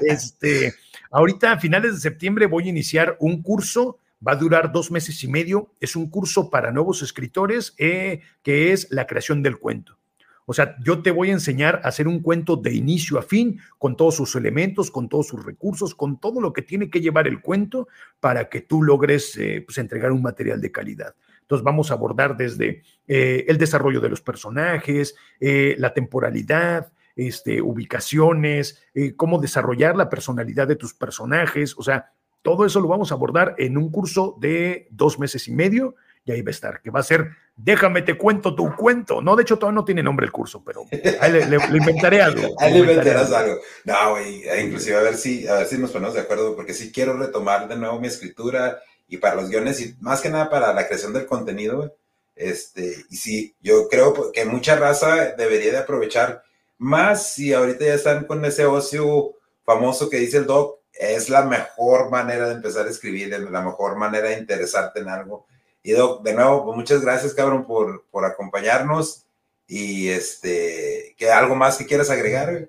este, 0.00 0.74
ahorita 1.10 1.52
a 1.52 1.58
finales 1.58 1.94
de 1.94 2.00
septiembre 2.00 2.46
voy 2.46 2.66
a 2.66 2.70
iniciar 2.70 3.16
un 3.20 3.42
curso 3.42 3.98
Va 4.26 4.32
a 4.32 4.36
durar 4.36 4.72
dos 4.72 4.90
meses 4.90 5.22
y 5.22 5.28
medio. 5.28 5.72
Es 5.80 5.94
un 5.94 6.10
curso 6.10 6.50
para 6.50 6.72
nuevos 6.72 7.02
escritores 7.02 7.74
eh, 7.78 8.20
que 8.42 8.72
es 8.72 8.88
la 8.90 9.06
creación 9.06 9.42
del 9.42 9.58
cuento. 9.58 9.96
O 10.44 10.54
sea, 10.54 10.76
yo 10.82 11.02
te 11.02 11.10
voy 11.10 11.28
a 11.28 11.34
enseñar 11.34 11.82
a 11.84 11.88
hacer 11.88 12.08
un 12.08 12.20
cuento 12.20 12.56
de 12.56 12.74
inicio 12.74 13.18
a 13.18 13.22
fin, 13.22 13.60
con 13.76 13.96
todos 13.96 14.16
sus 14.16 14.34
elementos, 14.34 14.90
con 14.90 15.08
todos 15.08 15.28
sus 15.28 15.44
recursos, 15.44 15.94
con 15.94 16.18
todo 16.18 16.40
lo 16.40 16.54
que 16.54 16.62
tiene 16.62 16.88
que 16.88 17.02
llevar 17.02 17.28
el 17.28 17.42
cuento 17.42 17.86
para 18.18 18.48
que 18.48 18.62
tú 18.62 18.82
logres 18.82 19.36
eh, 19.36 19.62
pues, 19.64 19.76
entregar 19.76 20.10
un 20.10 20.22
material 20.22 20.60
de 20.60 20.72
calidad. 20.72 21.14
Entonces 21.42 21.62
vamos 21.62 21.90
a 21.90 21.94
abordar 21.94 22.36
desde 22.36 22.82
eh, 23.06 23.44
el 23.46 23.58
desarrollo 23.58 24.00
de 24.00 24.08
los 24.08 24.20
personajes, 24.20 25.14
la 25.40 25.94
temporalidad, 25.94 26.92
este, 27.18 27.60
ubicaciones, 27.60 28.82
cómo 29.16 29.38
desarrollar 29.38 29.94
la 29.94 30.08
personalidad 30.08 30.66
de 30.66 30.76
tus 30.76 30.94
personajes, 30.94 31.74
o 31.76 31.82
sea, 31.82 32.12
todo 32.40 32.64
eso 32.64 32.80
lo 32.80 32.88
vamos 32.88 33.12
a 33.12 33.14
abordar 33.14 33.54
en 33.58 33.76
un 33.76 33.90
curso 33.90 34.36
de 34.40 34.88
dos 34.90 35.18
meses 35.18 35.46
y 35.48 35.52
medio 35.52 35.96
y 36.24 36.32
ahí 36.32 36.40
va 36.40 36.48
a 36.48 36.52
estar, 36.52 36.80
que 36.80 36.90
va 36.90 37.00
a 37.00 37.02
ser 37.02 37.28
Déjame 37.60 38.02
te 38.02 38.16
cuento 38.16 38.54
tu 38.54 38.72
cuento. 38.76 39.20
No, 39.20 39.34
de 39.34 39.42
hecho 39.42 39.58
todavía 39.58 39.74
no 39.74 39.84
tiene 39.84 40.00
nombre 40.00 40.24
el 40.24 40.30
curso, 40.30 40.62
pero 40.64 40.84
ahí 41.20 41.32
le, 41.32 41.56
inventaré 41.76 42.22
algo. 42.22 42.54
Ahí 42.60 42.72
le 42.72 42.78
inventarás 42.78 43.32
algo. 43.32 43.58
No, 43.84 44.10
güey, 44.12 44.44
e 44.44 44.62
inclusive 44.62 44.96
a 44.96 45.02
ver 45.02 45.16
si, 45.16 45.46
a 45.48 45.54
ver 45.54 45.66
si 45.66 45.76
nos 45.76 45.90
ponemos 45.90 46.14
de 46.14 46.20
acuerdo, 46.20 46.54
porque 46.54 46.72
sí 46.72 46.92
quiero 46.92 47.18
retomar 47.18 47.66
de 47.66 47.76
nuevo 47.76 47.98
mi 47.98 48.06
escritura 48.06 48.78
y 49.08 49.16
para 49.16 49.34
los 49.34 49.50
guiones 49.50 49.80
y 49.80 49.96
más 50.00 50.20
que 50.20 50.30
nada 50.30 50.48
para 50.48 50.72
la 50.72 50.86
creación 50.86 51.12
del 51.12 51.26
contenido, 51.26 51.96
Este, 52.36 52.94
y 53.10 53.16
sí, 53.16 53.56
yo 53.60 53.88
creo 53.88 54.30
que 54.30 54.44
mucha 54.44 54.76
raza 54.76 55.32
debería 55.36 55.72
de 55.72 55.78
aprovechar 55.78 56.44
más 56.78 57.32
si 57.32 57.52
ahorita 57.52 57.84
ya 57.84 57.94
están 57.94 58.24
con 58.24 58.44
ese 58.44 58.64
ocio 58.64 59.34
famoso 59.64 60.08
que 60.08 60.18
dice 60.18 60.38
el 60.38 60.46
doc, 60.46 60.78
es 60.92 61.28
la 61.28 61.42
mejor 61.42 62.10
manera 62.10 62.48
de 62.48 62.54
empezar 62.54 62.86
a 62.86 62.90
escribir, 62.90 63.32
es 63.32 63.40
la 63.40 63.62
mejor 63.62 63.96
manera 63.96 64.28
de 64.30 64.38
interesarte 64.38 65.00
en 65.00 65.08
algo. 65.08 65.46
Y 65.82 65.92
de 65.92 66.34
nuevo, 66.34 66.64
pues 66.64 66.76
muchas 66.76 67.00
gracias, 67.00 67.34
cabrón, 67.34 67.66
por, 67.66 68.04
por 68.10 68.24
acompañarnos. 68.24 69.26
Y 69.66 70.08
este, 70.08 71.14
¿qué 71.18 71.30
algo 71.30 71.54
más 71.54 71.76
que 71.76 71.86
quieras 71.86 72.10
agregar? 72.10 72.68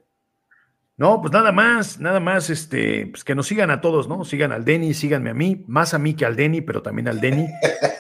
No, 1.00 1.22
pues 1.22 1.32
nada 1.32 1.54
más, 1.54 1.98
nada 2.02 2.20
más, 2.20 2.50
este, 2.50 3.08
pues 3.08 3.24
que 3.24 3.34
nos 3.34 3.48
sigan 3.48 3.72
a 3.72 3.80
todos, 3.80 4.10
¿no? 4.10 4.26
Sigan 4.26 4.52
al 4.52 4.66
Denny, 4.66 4.94
síganme 4.94 5.30
a 5.30 5.34
mí, 5.34 5.64
más 5.66 5.94
a 5.94 5.98
mí 5.98 6.14
que 6.14 6.26
al 6.26 6.36
Denny, 6.36 6.60
pero 6.60 6.82
también 6.82 7.08
al 7.08 7.22
Denny, 7.22 7.48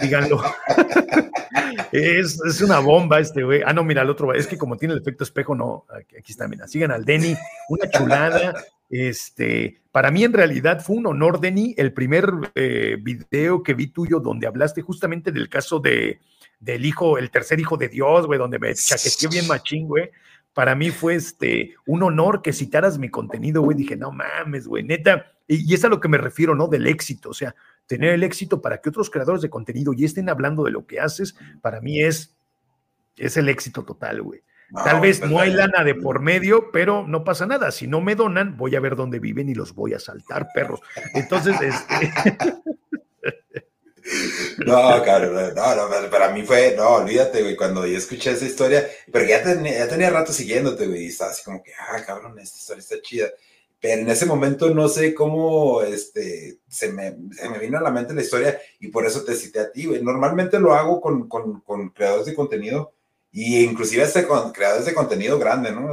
díganlo. 0.01 0.43
es, 1.93 2.41
es, 2.45 2.61
una 2.61 2.79
bomba 2.79 3.21
este 3.21 3.43
güey. 3.43 3.61
Ah, 3.65 3.71
no, 3.71 3.85
mira, 3.85 4.01
el 4.01 4.09
otro, 4.09 4.33
es 4.33 4.47
que 4.47 4.57
como 4.57 4.75
tiene 4.75 4.95
el 4.95 4.99
efecto 4.99 5.23
espejo, 5.23 5.55
no, 5.55 5.85
aquí, 5.97 6.33
está, 6.33 6.49
mira, 6.49 6.67
sigan 6.67 6.91
al 6.91 7.05
Denny, 7.05 7.37
una 7.69 7.89
chulada, 7.89 8.53
este, 8.89 9.79
para 9.93 10.11
mí 10.11 10.25
en 10.25 10.33
realidad 10.33 10.81
fue 10.81 10.97
un 10.97 11.07
honor, 11.07 11.39
Denny, 11.39 11.75
el 11.77 11.93
primer 11.93 12.29
eh, 12.53 12.97
video 13.01 13.63
que 13.63 13.75
vi 13.75 13.87
tuyo 13.87 14.19
donde 14.19 14.45
hablaste 14.45 14.81
justamente 14.81 15.31
del 15.31 15.47
caso 15.47 15.79
de, 15.79 16.19
del 16.59 16.85
hijo, 16.85 17.17
el 17.17 17.31
tercer 17.31 17.61
hijo 17.61 17.77
de 17.77 17.87
Dios, 17.87 18.25
güey, 18.25 18.37
donde 18.37 18.59
me 18.59 18.73
chaqueteó 18.73 19.29
bien 19.29 19.47
machín, 19.47 19.87
güey. 19.87 20.09
Para 20.53 20.75
mí 20.75 20.89
fue 20.89 21.15
este, 21.15 21.75
un 21.85 22.03
honor 22.03 22.41
que 22.41 22.53
citaras 22.53 22.97
mi 22.97 23.09
contenido, 23.09 23.61
güey. 23.61 23.77
Dije, 23.77 23.95
no 23.95 24.11
mames, 24.11 24.67
güey, 24.67 24.83
neta. 24.83 25.31
Y, 25.47 25.71
y, 25.71 25.73
es 25.73 25.85
a 25.85 25.89
lo 25.89 25.99
que 25.99 26.07
me 26.07 26.17
refiero, 26.17 26.55
¿no? 26.55 26.67
Del 26.67 26.87
éxito. 26.87 27.29
O 27.29 27.33
sea, 27.33 27.55
tener 27.87 28.13
el 28.13 28.23
éxito 28.23 28.61
para 28.61 28.81
que 28.81 28.89
otros 28.89 29.09
creadores 29.09 29.41
de 29.41 29.49
contenido 29.49 29.93
ya 29.93 30.05
estén 30.05 30.29
hablando 30.29 30.63
de 30.63 30.71
lo 30.71 30.85
que 30.85 30.99
haces, 30.99 31.35
para 31.61 31.81
mí 31.81 32.01
es, 32.01 32.35
es 33.17 33.37
el 33.37 33.49
éxito 33.49 33.83
total, 33.83 34.21
güey. 34.21 34.41
Tal 34.71 35.01
vez 35.01 35.27
no 35.27 35.39
hay 35.39 35.51
lana 35.51 35.83
de 35.83 35.95
por 35.95 36.19
medio, 36.19 36.69
pero 36.71 37.07
no 37.07 37.23
pasa 37.23 37.47
nada. 37.47 37.71
Si 37.71 37.87
no 37.87 38.01
me 38.01 38.15
donan, 38.15 38.55
voy 38.55 38.75
a 38.75 38.79
ver 38.79 38.95
dónde 38.95 39.19
viven 39.19 39.49
y 39.49 39.55
los 39.55 39.73
voy 39.73 39.93
a 39.93 39.99
saltar, 39.99 40.49
perros. 40.53 40.79
Entonces, 41.15 41.55
este... 41.59 42.13
No, 44.65 45.03
cabrón, 45.03 45.53
no, 45.55 45.75
no, 45.75 46.09
para 46.09 46.31
mí 46.31 46.43
fue, 46.43 46.73
no, 46.75 46.95
olvídate, 46.95 47.41
güey, 47.41 47.55
cuando 47.55 47.85
yo 47.85 47.97
escuché 47.97 48.31
esa 48.31 48.45
historia, 48.45 48.89
pero 49.11 49.25
ya 49.25 49.43
tenía, 49.43 49.79
ya 49.79 49.87
tenía 49.87 50.09
rato 50.09 50.33
siguiéndote, 50.33 50.87
güey, 50.87 51.05
y 51.05 51.07
estaba 51.07 51.31
así 51.31 51.43
como 51.43 51.63
que, 51.63 51.71
ah, 51.73 52.03
cabrón, 52.05 52.37
esta 52.39 52.57
historia 52.57 52.81
está 52.81 53.01
chida. 53.01 53.29
Pero 53.79 54.01
en 54.01 54.09
ese 54.09 54.25
momento 54.25 54.73
no 54.73 54.89
sé 54.89 55.13
cómo, 55.13 55.81
este, 55.83 56.59
se 56.67 56.91
me, 56.91 57.15
se 57.31 57.49
me 57.49 57.59
vino 57.59 57.77
a 57.77 57.81
la 57.81 57.91
mente 57.91 58.13
la 58.13 58.21
historia 58.21 58.59
y 58.79 58.89
por 58.89 59.05
eso 59.05 59.23
te 59.23 59.35
cité 59.35 59.61
a 59.61 59.71
ti, 59.71 59.85
güey. 59.85 60.03
Normalmente 60.03 60.59
lo 60.59 60.73
hago 60.73 60.99
con, 60.99 61.29
con, 61.29 61.61
con 61.61 61.89
creadores 61.89 62.25
de 62.25 62.35
contenido, 62.35 62.93
y 63.31 63.63
inclusive 63.63 64.03
este 64.03 64.27
con 64.27 64.51
creadores 64.51 64.85
de 64.85 64.93
contenido 64.93 65.37
grande, 65.37 65.71
¿no? 65.71 65.91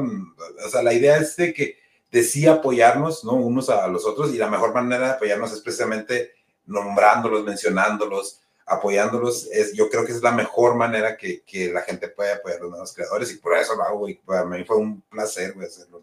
O 0.65 0.69
sea, 0.71 0.83
la 0.83 0.95
idea 0.95 1.19
es 1.19 1.37
de 1.37 1.53
que 1.53 1.77
de 2.11 2.49
apoyarnos, 2.49 3.25
¿no? 3.25 3.35
Unos 3.35 3.69
a 3.69 3.87
los 3.89 4.07
otros 4.07 4.33
y 4.33 4.39
la 4.39 4.49
mejor 4.49 4.73
manera 4.73 5.07
de 5.07 5.13
apoyarnos 5.13 5.53
es 5.53 5.61
precisamente 5.61 6.33
nombrándolos, 6.67 7.45
mencionándolos, 7.45 8.41
apoyándolos. 8.67 9.49
Es, 9.53 9.73
yo 9.73 9.89
creo 9.89 10.05
que 10.05 10.13
es 10.13 10.23
la 10.23 10.33
mejor 10.33 10.75
manera 10.77 11.17
que, 11.17 11.43
que 11.43 11.73
la 11.73 11.83
gente 11.83 12.09
puede 12.09 12.33
apoyar 12.33 12.59
a 12.59 12.63
los 12.63 12.71
nuevos 12.71 12.93
creadores 12.93 13.33
y 13.33 13.39
por 13.39 13.57
eso 13.57 13.75
lo 13.75 13.83
hago 13.83 14.09
y 14.09 14.15
para 14.15 14.45
mí 14.45 14.65
fue 14.65 14.77
un 14.77 15.01
placer 15.03 15.55
hacerlo. 15.65 16.03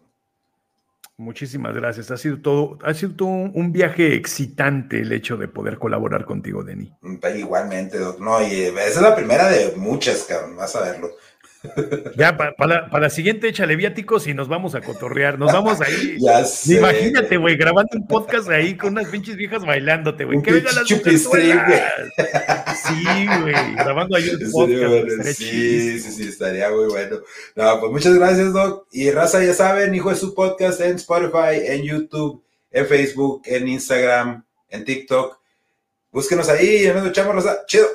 Muchísimas 1.17 1.75
gracias. 1.75 2.09
Ha 2.09 2.17
sido 2.17 2.41
todo, 2.41 2.79
ha 2.83 2.93
sido 2.93 3.15
todo 3.15 3.27
un 3.27 3.71
viaje 3.71 4.15
excitante 4.15 5.01
el 5.01 5.11
hecho 5.11 5.37
de 5.37 5.47
poder 5.47 5.77
colaborar 5.77 6.25
contigo, 6.25 6.63
Denny. 6.63 6.91
Igualmente, 7.35 7.99
no, 8.19 8.41
y 8.41 8.51
eh, 8.51 8.69
esa 8.69 8.99
es 8.99 9.01
la 9.01 9.15
primera 9.15 9.47
de 9.47 9.73
muchas, 9.75 10.23
cabrón, 10.23 10.55
vas 10.55 10.75
a 10.75 10.81
verlo. 10.81 11.11
Ya, 12.17 12.35
para, 12.35 12.89
la, 12.99 13.09
siguiente 13.09 13.47
échale 13.47 13.75
viáticos 13.77 14.27
y 14.27 14.33
nos 14.33 14.49
vamos 14.49 14.75
a 14.75 14.81
cotorrear. 14.81 15.39
Nos 15.39 15.53
vamos 15.53 15.79
ahí. 15.79 16.17
ya 16.19 16.43
sé. 16.43 16.77
Imagínate, 16.77 17.37
güey, 17.37 17.55
grabando 17.55 17.97
un 17.97 18.05
podcast 18.05 18.49
ahí 18.49 18.75
con 18.75 18.91
unas 18.91 19.07
pinches 19.07 19.37
viejas 19.37 19.65
bailándote, 19.65 20.25
güey. 20.25 20.41
Que 20.41 20.51
vengan 20.51 20.75
las 20.75 20.87
Sí, 20.87 20.97
güey, 23.41 23.75
grabando 23.75 24.17
ahí 24.17 24.29
un 24.29 24.51
podcast. 24.51 25.37
sí, 25.37 25.99
sí, 25.99 26.11
sí, 26.11 26.27
estaría 26.27 26.69
muy 26.69 26.87
bueno. 26.87 27.17
No, 27.55 27.79
pues 27.79 27.91
muchas 27.91 28.13
gracias, 28.15 28.51
Doc. 28.51 28.87
Y 28.91 29.09
raza, 29.11 29.43
ya 29.43 29.53
saben, 29.53 29.95
hijo 29.95 30.09
de 30.09 30.17
su 30.17 30.33
podcast 30.33 30.81
en 30.81 30.95
Spotify, 30.95 31.65
en 31.65 31.83
YouTube, 31.83 32.43
en 32.71 32.85
Facebook, 32.85 33.41
en 33.45 33.67
Instagram, 33.69 34.43
en 34.69 34.83
TikTok. 34.83 35.39
Búsquenos 36.11 36.49
ahí 36.49 36.85
y 36.85 36.87
nos 36.87 37.07
echamos, 37.07 37.35
raza. 37.35 37.65
Chido. 37.65 37.87